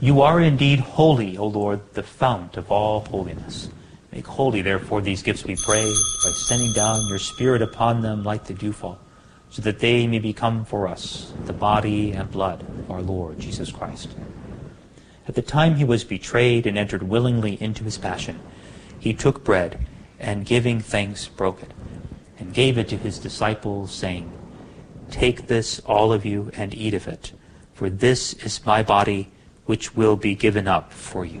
You 0.00 0.20
are 0.20 0.40
indeed 0.40 0.80
holy, 0.80 1.38
O 1.38 1.46
Lord, 1.46 1.78
the 1.94 2.02
fount 2.02 2.56
of 2.56 2.72
all 2.72 3.04
holiness. 3.04 3.68
Make 4.10 4.26
holy, 4.26 4.62
therefore, 4.62 5.00
these 5.00 5.22
gifts, 5.22 5.44
we 5.44 5.54
pray, 5.64 5.84
by 5.84 6.30
sending 6.48 6.72
down 6.72 7.06
your 7.08 7.20
Spirit 7.20 7.62
upon 7.62 8.02
them 8.02 8.24
like 8.24 8.46
the 8.46 8.54
dewfall, 8.54 8.98
so 9.56 9.62
that 9.62 9.78
they 9.78 10.06
may 10.06 10.18
become 10.18 10.66
for 10.66 10.86
us 10.86 11.32
the 11.46 11.52
body 11.54 12.12
and 12.12 12.30
blood 12.30 12.60
of 12.60 12.90
our 12.90 13.00
Lord 13.00 13.38
Jesus 13.38 13.72
Christ. 13.72 14.10
At 15.26 15.34
the 15.34 15.40
time 15.40 15.76
he 15.76 15.84
was 15.84 16.04
betrayed 16.04 16.66
and 16.66 16.76
entered 16.76 17.02
willingly 17.02 17.56
into 17.58 17.82
his 17.82 17.96
passion, 17.96 18.38
he 19.00 19.14
took 19.14 19.44
bread, 19.44 19.86
and 20.20 20.44
giving 20.44 20.80
thanks, 20.80 21.26
broke 21.26 21.62
it, 21.62 21.72
and 22.38 22.52
gave 22.52 22.76
it 22.76 22.88
to 22.88 22.98
his 22.98 23.18
disciples, 23.18 23.92
saying, 23.92 24.30
Take 25.10 25.46
this, 25.46 25.80
all 25.86 26.12
of 26.12 26.26
you, 26.26 26.50
and 26.52 26.74
eat 26.74 26.92
of 26.92 27.08
it, 27.08 27.32
for 27.72 27.88
this 27.88 28.34
is 28.34 28.66
my 28.66 28.82
body, 28.82 29.32
which 29.64 29.96
will 29.96 30.16
be 30.16 30.34
given 30.34 30.68
up 30.68 30.92
for 30.92 31.24
you. 31.24 31.40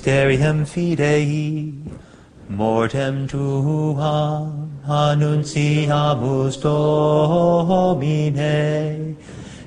Mysterium 0.00 0.64
fidei, 0.64 1.76
mortem 2.48 3.28
tuam 3.28 4.70
annunciamus 4.88 6.56
Domine, 7.82 9.14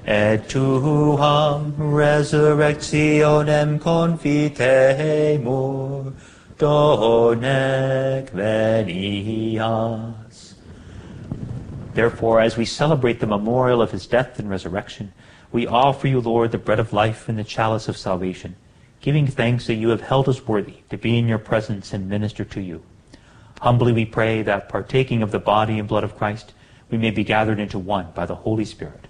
et 0.07 0.49
tuam 0.49 1.73
resurrectionem 1.73 3.80
confitemur, 3.80 6.14
donec 6.57 8.31
venias. 8.31 9.60
Therefore, 11.93 12.41
as 12.41 12.57
we 12.57 12.65
celebrate 12.65 13.19
the 13.19 13.27
memorial 13.27 13.84
of 13.84 13.91
his 13.91 14.07
death 14.07 14.39
and 14.39 14.49
resurrection, 14.49 15.14
we 15.51 15.68
offer 15.68 16.07
you, 16.07 16.19
Lord, 16.19 16.51
the 16.51 16.57
bread 16.57 16.80
of 16.80 16.91
life 16.91 17.30
and 17.30 17.38
the 17.38 17.43
chalice 17.43 17.88
of 17.88 17.95
salvation 17.95 18.55
giving 19.03 19.27
thanks 19.27 19.67
that 19.67 19.73
you 19.73 19.89
have 19.89 19.99
held 19.99 20.30
us 20.30 20.47
worthy 20.47 20.77
to 20.89 20.97
be 20.97 21.17
in 21.17 21.27
your 21.27 21.38
presence 21.38 21.91
and 21.91 22.07
minister 22.07 22.45
to 22.45 22.61
you. 22.61 22.81
Humbly 23.59 23.91
we 23.91 24.05
pray 24.05 24.41
that, 24.43 24.69
partaking 24.69 25.21
of 25.21 25.30
the 25.30 25.39
body 25.39 25.77
and 25.77 25.89
blood 25.89 26.05
of 26.05 26.17
Christ, 26.17 26.53
we 26.89 26.97
may 26.97 27.11
be 27.11 27.25
gathered 27.25 27.59
into 27.59 27.77
one 27.77 28.07
by 28.15 28.25
the 28.25 28.35
Holy 28.35 28.63
Spirit. 28.63 29.09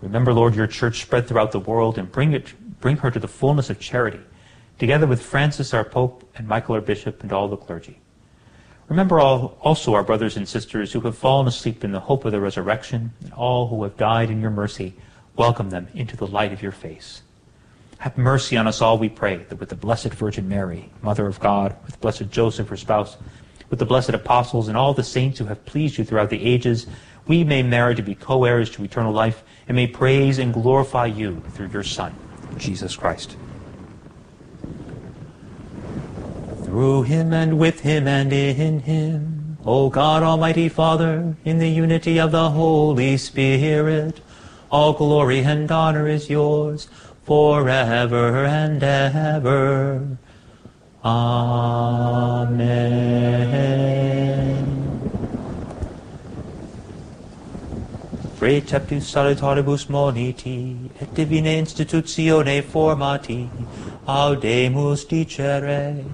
Remember, 0.00 0.32
Lord, 0.32 0.54
your 0.54 0.66
church 0.66 1.02
spread 1.02 1.28
throughout 1.28 1.52
the 1.52 1.60
world 1.60 1.98
and 1.98 2.10
bring, 2.10 2.32
it, 2.32 2.54
bring 2.80 2.96
her 2.96 3.10
to 3.10 3.18
the 3.18 3.28
fullness 3.28 3.68
of 3.68 3.78
charity, 3.78 4.20
together 4.78 5.06
with 5.06 5.20
Francis 5.20 5.74
our 5.74 5.84
Pope 5.84 6.26
and 6.34 6.48
Michael 6.48 6.76
our 6.76 6.80
Bishop 6.80 7.22
and 7.22 7.30
all 7.30 7.46
the 7.46 7.58
clergy. 7.58 8.00
Remember 8.88 9.20
all, 9.20 9.58
also 9.60 9.92
our 9.92 10.02
brothers 10.02 10.38
and 10.38 10.48
sisters 10.48 10.94
who 10.94 11.00
have 11.02 11.18
fallen 11.18 11.46
asleep 11.46 11.84
in 11.84 11.92
the 11.92 12.00
hope 12.00 12.24
of 12.24 12.32
the 12.32 12.40
resurrection, 12.40 13.12
and 13.22 13.34
all 13.34 13.68
who 13.68 13.82
have 13.82 13.98
died 13.98 14.30
in 14.30 14.40
your 14.40 14.50
mercy. 14.50 14.94
Welcome 15.36 15.68
them 15.68 15.88
into 15.92 16.16
the 16.16 16.26
light 16.26 16.54
of 16.54 16.62
your 16.62 16.72
face. 16.72 17.20
Have 18.00 18.16
mercy 18.16 18.56
on 18.56 18.66
us 18.66 18.80
all, 18.80 18.96
we 18.96 19.10
pray, 19.10 19.36
that 19.50 19.60
with 19.60 19.68
the 19.68 19.74
Blessed 19.74 20.14
Virgin 20.14 20.48
Mary, 20.48 20.90
Mother 21.02 21.26
of 21.26 21.38
God, 21.38 21.76
with 21.84 22.00
Blessed 22.00 22.30
Joseph, 22.30 22.66
her 22.68 22.76
spouse, 22.78 23.18
with 23.68 23.78
the 23.78 23.84
blessed 23.84 24.10
apostles 24.10 24.68
and 24.68 24.76
all 24.76 24.94
the 24.94 25.04
saints 25.04 25.38
who 25.38 25.44
have 25.44 25.66
pleased 25.66 25.98
you 25.98 26.04
throughout 26.04 26.30
the 26.30 26.42
ages, 26.42 26.86
we 27.26 27.44
may 27.44 27.62
merit 27.62 27.98
to 27.98 28.02
be 28.02 28.14
co-heirs 28.14 28.70
to 28.70 28.84
eternal 28.84 29.12
life 29.12 29.42
and 29.68 29.76
may 29.76 29.86
praise 29.86 30.38
and 30.38 30.54
glorify 30.54 31.04
you 31.04 31.42
through 31.52 31.68
your 31.68 31.82
Son, 31.82 32.14
Jesus 32.56 32.96
Christ. 32.96 33.36
Through 36.64 37.02
him 37.02 37.34
and 37.34 37.58
with 37.58 37.80
him 37.80 38.08
and 38.08 38.32
in 38.32 38.80
him, 38.80 39.58
O 39.66 39.90
God 39.90 40.22
Almighty 40.22 40.70
Father, 40.70 41.36
in 41.44 41.58
the 41.58 41.68
unity 41.68 42.18
of 42.18 42.32
the 42.32 42.48
Holy 42.48 43.18
Spirit, 43.18 44.22
all 44.70 44.94
glory 44.94 45.40
and 45.40 45.70
honor 45.70 46.08
is 46.08 46.30
yours 46.30 46.88
forever 47.24 48.44
and 48.44 48.82
ever. 48.82 50.18
Amen. 51.04 52.60
Preceptus 58.38 59.04
salutaribus 59.04 59.88
moniti, 59.88 60.90
et 61.00 61.14
divine 61.14 61.44
institutione 61.44 62.62
formati, 62.62 63.48
audemus 64.06 65.04
dicere, 65.04 66.04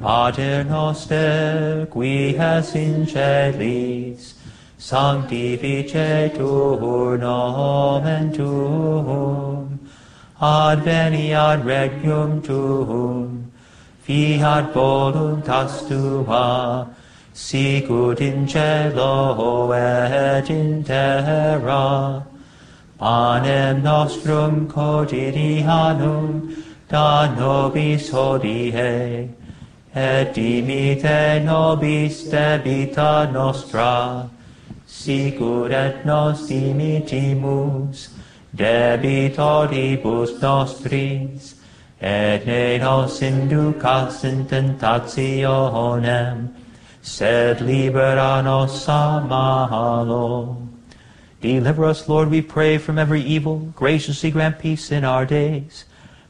Pater 0.00 0.64
noster, 0.64 1.86
qui 1.90 2.32
has 2.34 2.74
in 2.76 3.04
celis, 3.04 4.34
sanctificetur 4.78 7.18
nomen 7.18 8.32
tuum, 8.32 9.80
adveniat 10.40 11.64
regnum 11.64 12.40
tuum, 12.40 13.50
fiat 14.04 14.72
voluntas 14.72 15.88
tua, 15.88 16.88
sicut 17.32 18.20
in 18.20 18.46
cielo 18.46 19.72
et 19.72 20.48
in 20.48 20.84
terra. 20.84 22.24
Panem 22.98 23.82
nostrum 23.82 24.66
quotidianum 24.66 26.64
da 26.88 27.34
nobis 27.36 28.10
hodie, 28.10 29.28
et 29.94 30.34
dimite 30.34 31.44
nobis 31.44 32.28
debita 32.28 33.30
nostra, 33.32 34.28
sicut 34.86 35.70
et 35.70 36.04
nos 36.06 36.48
dimitimus, 36.48 38.17
debitoribus 38.58 40.42
nostris, 40.42 41.54
et 42.00 42.44
ne 42.44 42.78
nos 42.78 43.20
inducas 43.20 44.24
in 44.24 44.44
tentationem, 44.46 46.48
sed 47.00 47.60
libera 47.60 48.42
nos 48.42 48.88
a 48.88 49.24
malo. 49.26 50.68
Deliver 51.40 51.84
us, 51.84 52.08
Lord, 52.08 52.30
we 52.30 52.42
pray, 52.42 52.78
from 52.78 52.98
every 52.98 53.22
evil, 53.22 53.72
graciously 53.76 54.32
grant 54.32 54.58
peace 54.58 54.90
in 54.90 55.04
our 55.04 55.24
days, 55.24 55.84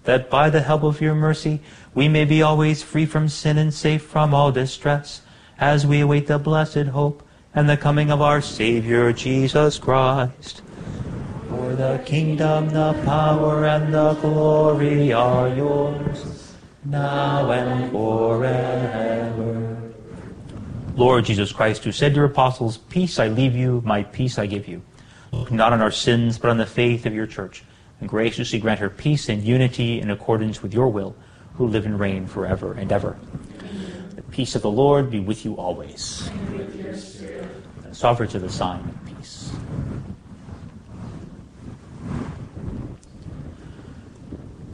that 0.04 0.28
by 0.28 0.50
the 0.50 0.60
help 0.60 0.82
of 0.82 1.00
your 1.00 1.14
mercy 1.14 1.60
we 1.94 2.08
may 2.08 2.26
be 2.26 2.42
always 2.42 2.82
free 2.82 3.06
from 3.06 3.28
sin 3.28 3.56
and 3.56 3.72
safe 3.72 4.02
from 4.02 4.34
all 4.34 4.52
distress, 4.52 5.22
as 5.58 5.86
we 5.86 6.00
await 6.00 6.26
the 6.26 6.38
blessed 6.38 6.92
hope 6.92 7.22
and 7.54 7.68
the 7.68 7.76
coming 7.76 8.10
of 8.10 8.20
our 8.20 8.42
Savior 8.42 9.12
Jesus 9.14 9.78
Christ. 9.78 10.60
For 11.48 11.74
the 11.74 12.02
kingdom, 12.04 12.68
the 12.68 12.92
power, 13.04 13.64
and 13.64 13.92
the 13.92 14.14
glory 14.14 15.12
are 15.12 15.48
yours, 15.48 16.54
now 16.84 17.50
and 17.50 17.90
forever. 17.90 19.78
Lord 20.94 21.24
Jesus 21.24 21.52
Christ, 21.52 21.84
who 21.84 21.92
said 21.92 22.12
to 22.12 22.16
your 22.16 22.26
apostles, 22.26 22.76
Peace 22.76 23.18
I 23.18 23.28
leave 23.28 23.54
you, 23.54 23.80
my 23.84 24.02
peace 24.02 24.38
I 24.38 24.46
give 24.46 24.66
you. 24.68 24.82
Look 25.32 25.50
not 25.50 25.72
on 25.72 25.80
our 25.80 25.90
sins, 25.90 26.38
but 26.38 26.50
on 26.50 26.58
the 26.58 26.66
faith 26.66 27.06
of 27.06 27.14
your 27.14 27.26
church, 27.26 27.62
and 28.00 28.08
graciously 28.08 28.58
grant 28.58 28.80
her 28.80 28.90
peace 28.90 29.28
and 29.28 29.42
unity 29.42 30.00
in 30.00 30.10
accordance 30.10 30.62
with 30.62 30.74
your 30.74 30.88
will, 30.88 31.14
who 31.54 31.66
live 31.66 31.86
and 31.86 31.98
reign 31.98 32.26
forever 32.26 32.72
and 32.72 32.90
ever. 32.92 33.16
The 34.16 34.22
peace 34.22 34.54
of 34.54 34.62
the 34.62 34.70
Lord 34.70 35.10
be 35.10 35.20
with 35.20 35.44
you 35.44 35.54
always. 35.54 36.30
Sovereign 37.92 38.28
to 38.30 38.38
the 38.38 38.50
sign 38.50 38.80
of 38.80 39.06
peace. 39.06 39.52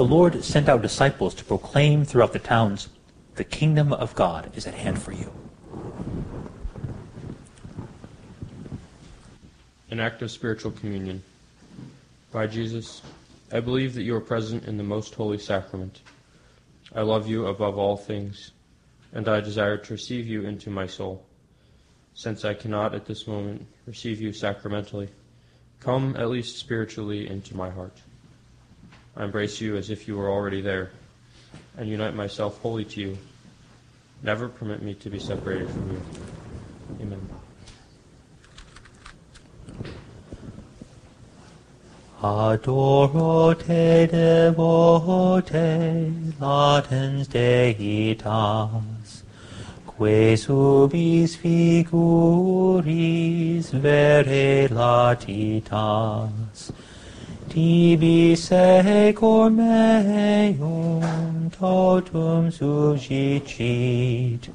the 0.00 0.06
Lord 0.06 0.42
sent 0.42 0.66
out 0.66 0.80
disciples 0.80 1.34
to 1.34 1.44
proclaim 1.44 2.06
throughout 2.06 2.32
the 2.32 2.38
towns, 2.38 2.88
The 3.34 3.44
kingdom 3.44 3.92
of 3.92 4.14
God 4.14 4.50
is 4.56 4.66
at 4.66 4.72
hand 4.72 5.02
for 5.02 5.12
you. 5.12 5.30
An 9.90 10.00
act 10.00 10.22
of 10.22 10.30
spiritual 10.30 10.70
communion. 10.70 11.22
By 12.32 12.46
Jesus, 12.46 13.02
I 13.52 13.60
believe 13.60 13.92
that 13.92 14.04
you 14.04 14.16
are 14.16 14.22
present 14.22 14.64
in 14.64 14.78
the 14.78 14.82
most 14.82 15.14
holy 15.14 15.36
sacrament. 15.36 16.00
I 16.94 17.02
love 17.02 17.28
you 17.28 17.48
above 17.48 17.76
all 17.76 17.98
things, 17.98 18.52
and 19.12 19.28
I 19.28 19.40
desire 19.40 19.76
to 19.76 19.92
receive 19.92 20.26
you 20.26 20.46
into 20.46 20.70
my 20.70 20.86
soul. 20.86 21.26
Since 22.14 22.46
I 22.46 22.54
cannot 22.54 22.94
at 22.94 23.04
this 23.04 23.26
moment 23.26 23.66
receive 23.84 24.18
you 24.18 24.32
sacramentally, 24.32 25.10
come 25.78 26.16
at 26.16 26.30
least 26.30 26.56
spiritually 26.56 27.28
into 27.28 27.54
my 27.54 27.68
heart. 27.68 28.00
I 29.16 29.24
embrace 29.24 29.60
you 29.60 29.76
as 29.76 29.90
if 29.90 30.08
you 30.08 30.16
were 30.16 30.30
already 30.30 30.60
there, 30.60 30.90
and 31.76 31.88
unite 31.88 32.14
myself 32.14 32.60
wholly 32.60 32.84
to 32.86 33.00
you. 33.00 33.18
Never 34.22 34.48
permit 34.48 34.82
me 34.82 34.94
to 34.94 35.10
be 35.10 35.18
separated 35.18 35.68
from 35.70 35.92
you. 35.92 36.02
Amen. 37.00 37.28
Adoro 42.22 43.54
te 43.54 44.06
devote, 44.06 45.50
latens 46.38 47.28
deitas, 47.28 49.22
que 49.86 50.36
subis 50.36 51.34
figuris 51.38 52.90
vere 53.72 54.68
latitas, 54.68 56.72
tibi 57.50 58.36
secum 58.36 59.56
meum 59.56 61.50
totum 61.50 62.50
surgicit, 62.56 64.48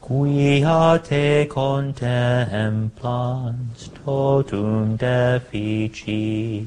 quia 0.00 1.00
te 1.02 1.46
contemplans 1.46 3.88
totum 3.98 4.96
deficit. 4.96 6.66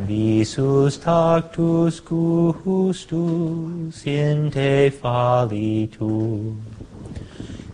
Visus 0.00 0.98
tactus 0.98 2.00
gustus 2.00 4.06
in 4.06 4.50
te 4.50 4.90
fallitur, 4.90 6.56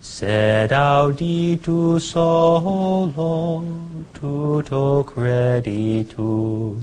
sed 0.02 0.72
auditus 0.72 2.10
solum 2.10 4.04
tuto 4.12 5.04
creditum. 5.04 6.82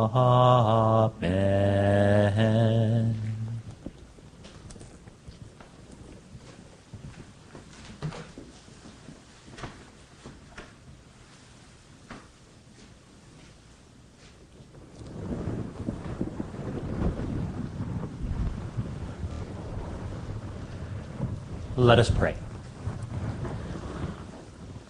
Let 21.76 21.98
us 21.98 22.10
pray. 22.10 22.34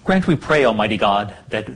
Grant, 0.05 0.29
we 0.29 0.37
pray, 0.37 0.65
Almighty 0.65 0.97
God, 0.97 1.35
that, 1.49 1.69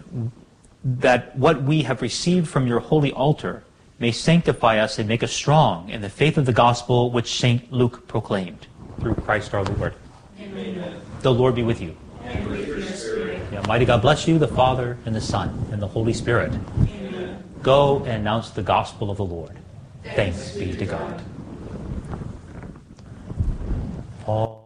that 0.86 1.36
what 1.36 1.64
we 1.64 1.82
have 1.82 2.00
received 2.00 2.48
from 2.48 2.66
your 2.68 2.78
holy 2.78 3.12
altar 3.12 3.64
may 3.98 4.12
sanctify 4.12 4.78
us 4.78 4.98
and 4.98 5.08
make 5.08 5.22
us 5.22 5.32
strong 5.32 5.88
in 5.88 6.00
the 6.00 6.08
faith 6.08 6.38
of 6.38 6.46
the 6.46 6.52
gospel 6.52 7.10
which 7.10 7.38
St. 7.38 7.72
Luke 7.72 8.06
proclaimed. 8.06 8.68
Through 9.00 9.16
Christ 9.16 9.52
our 9.52 9.64
Lord. 9.64 9.94
Amen. 10.38 11.00
The 11.22 11.32
Lord 11.32 11.56
be 11.56 11.64
with 11.64 11.80
you. 11.80 11.96
And 12.22 12.46
with 12.46 12.68
your 12.68 12.82
spirit. 12.82 13.50
The 13.50 13.58
Almighty 13.58 13.84
God 13.84 14.00
bless 14.00 14.28
you, 14.28 14.38
the 14.38 14.48
Father, 14.48 14.96
and 15.06 15.14
the 15.14 15.20
Son, 15.20 15.66
and 15.72 15.82
the 15.82 15.88
Holy 15.88 16.12
Spirit. 16.12 16.52
Amen. 16.52 17.42
Go 17.62 17.98
and 18.04 18.20
announce 18.20 18.50
the 18.50 18.62
gospel 18.62 19.10
of 19.10 19.16
the 19.16 19.24
Lord. 19.24 19.58
Thanks, 20.04 20.52
Thanks 20.52 20.54
be 20.54 20.76
to 20.76 20.86
God. 20.86 21.22
Paul. 24.20 24.65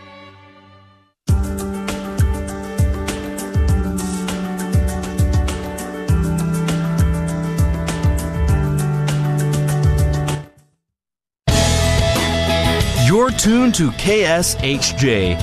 Tuned 13.41 13.73
to 13.73 13.89
KSHJ 13.93 15.35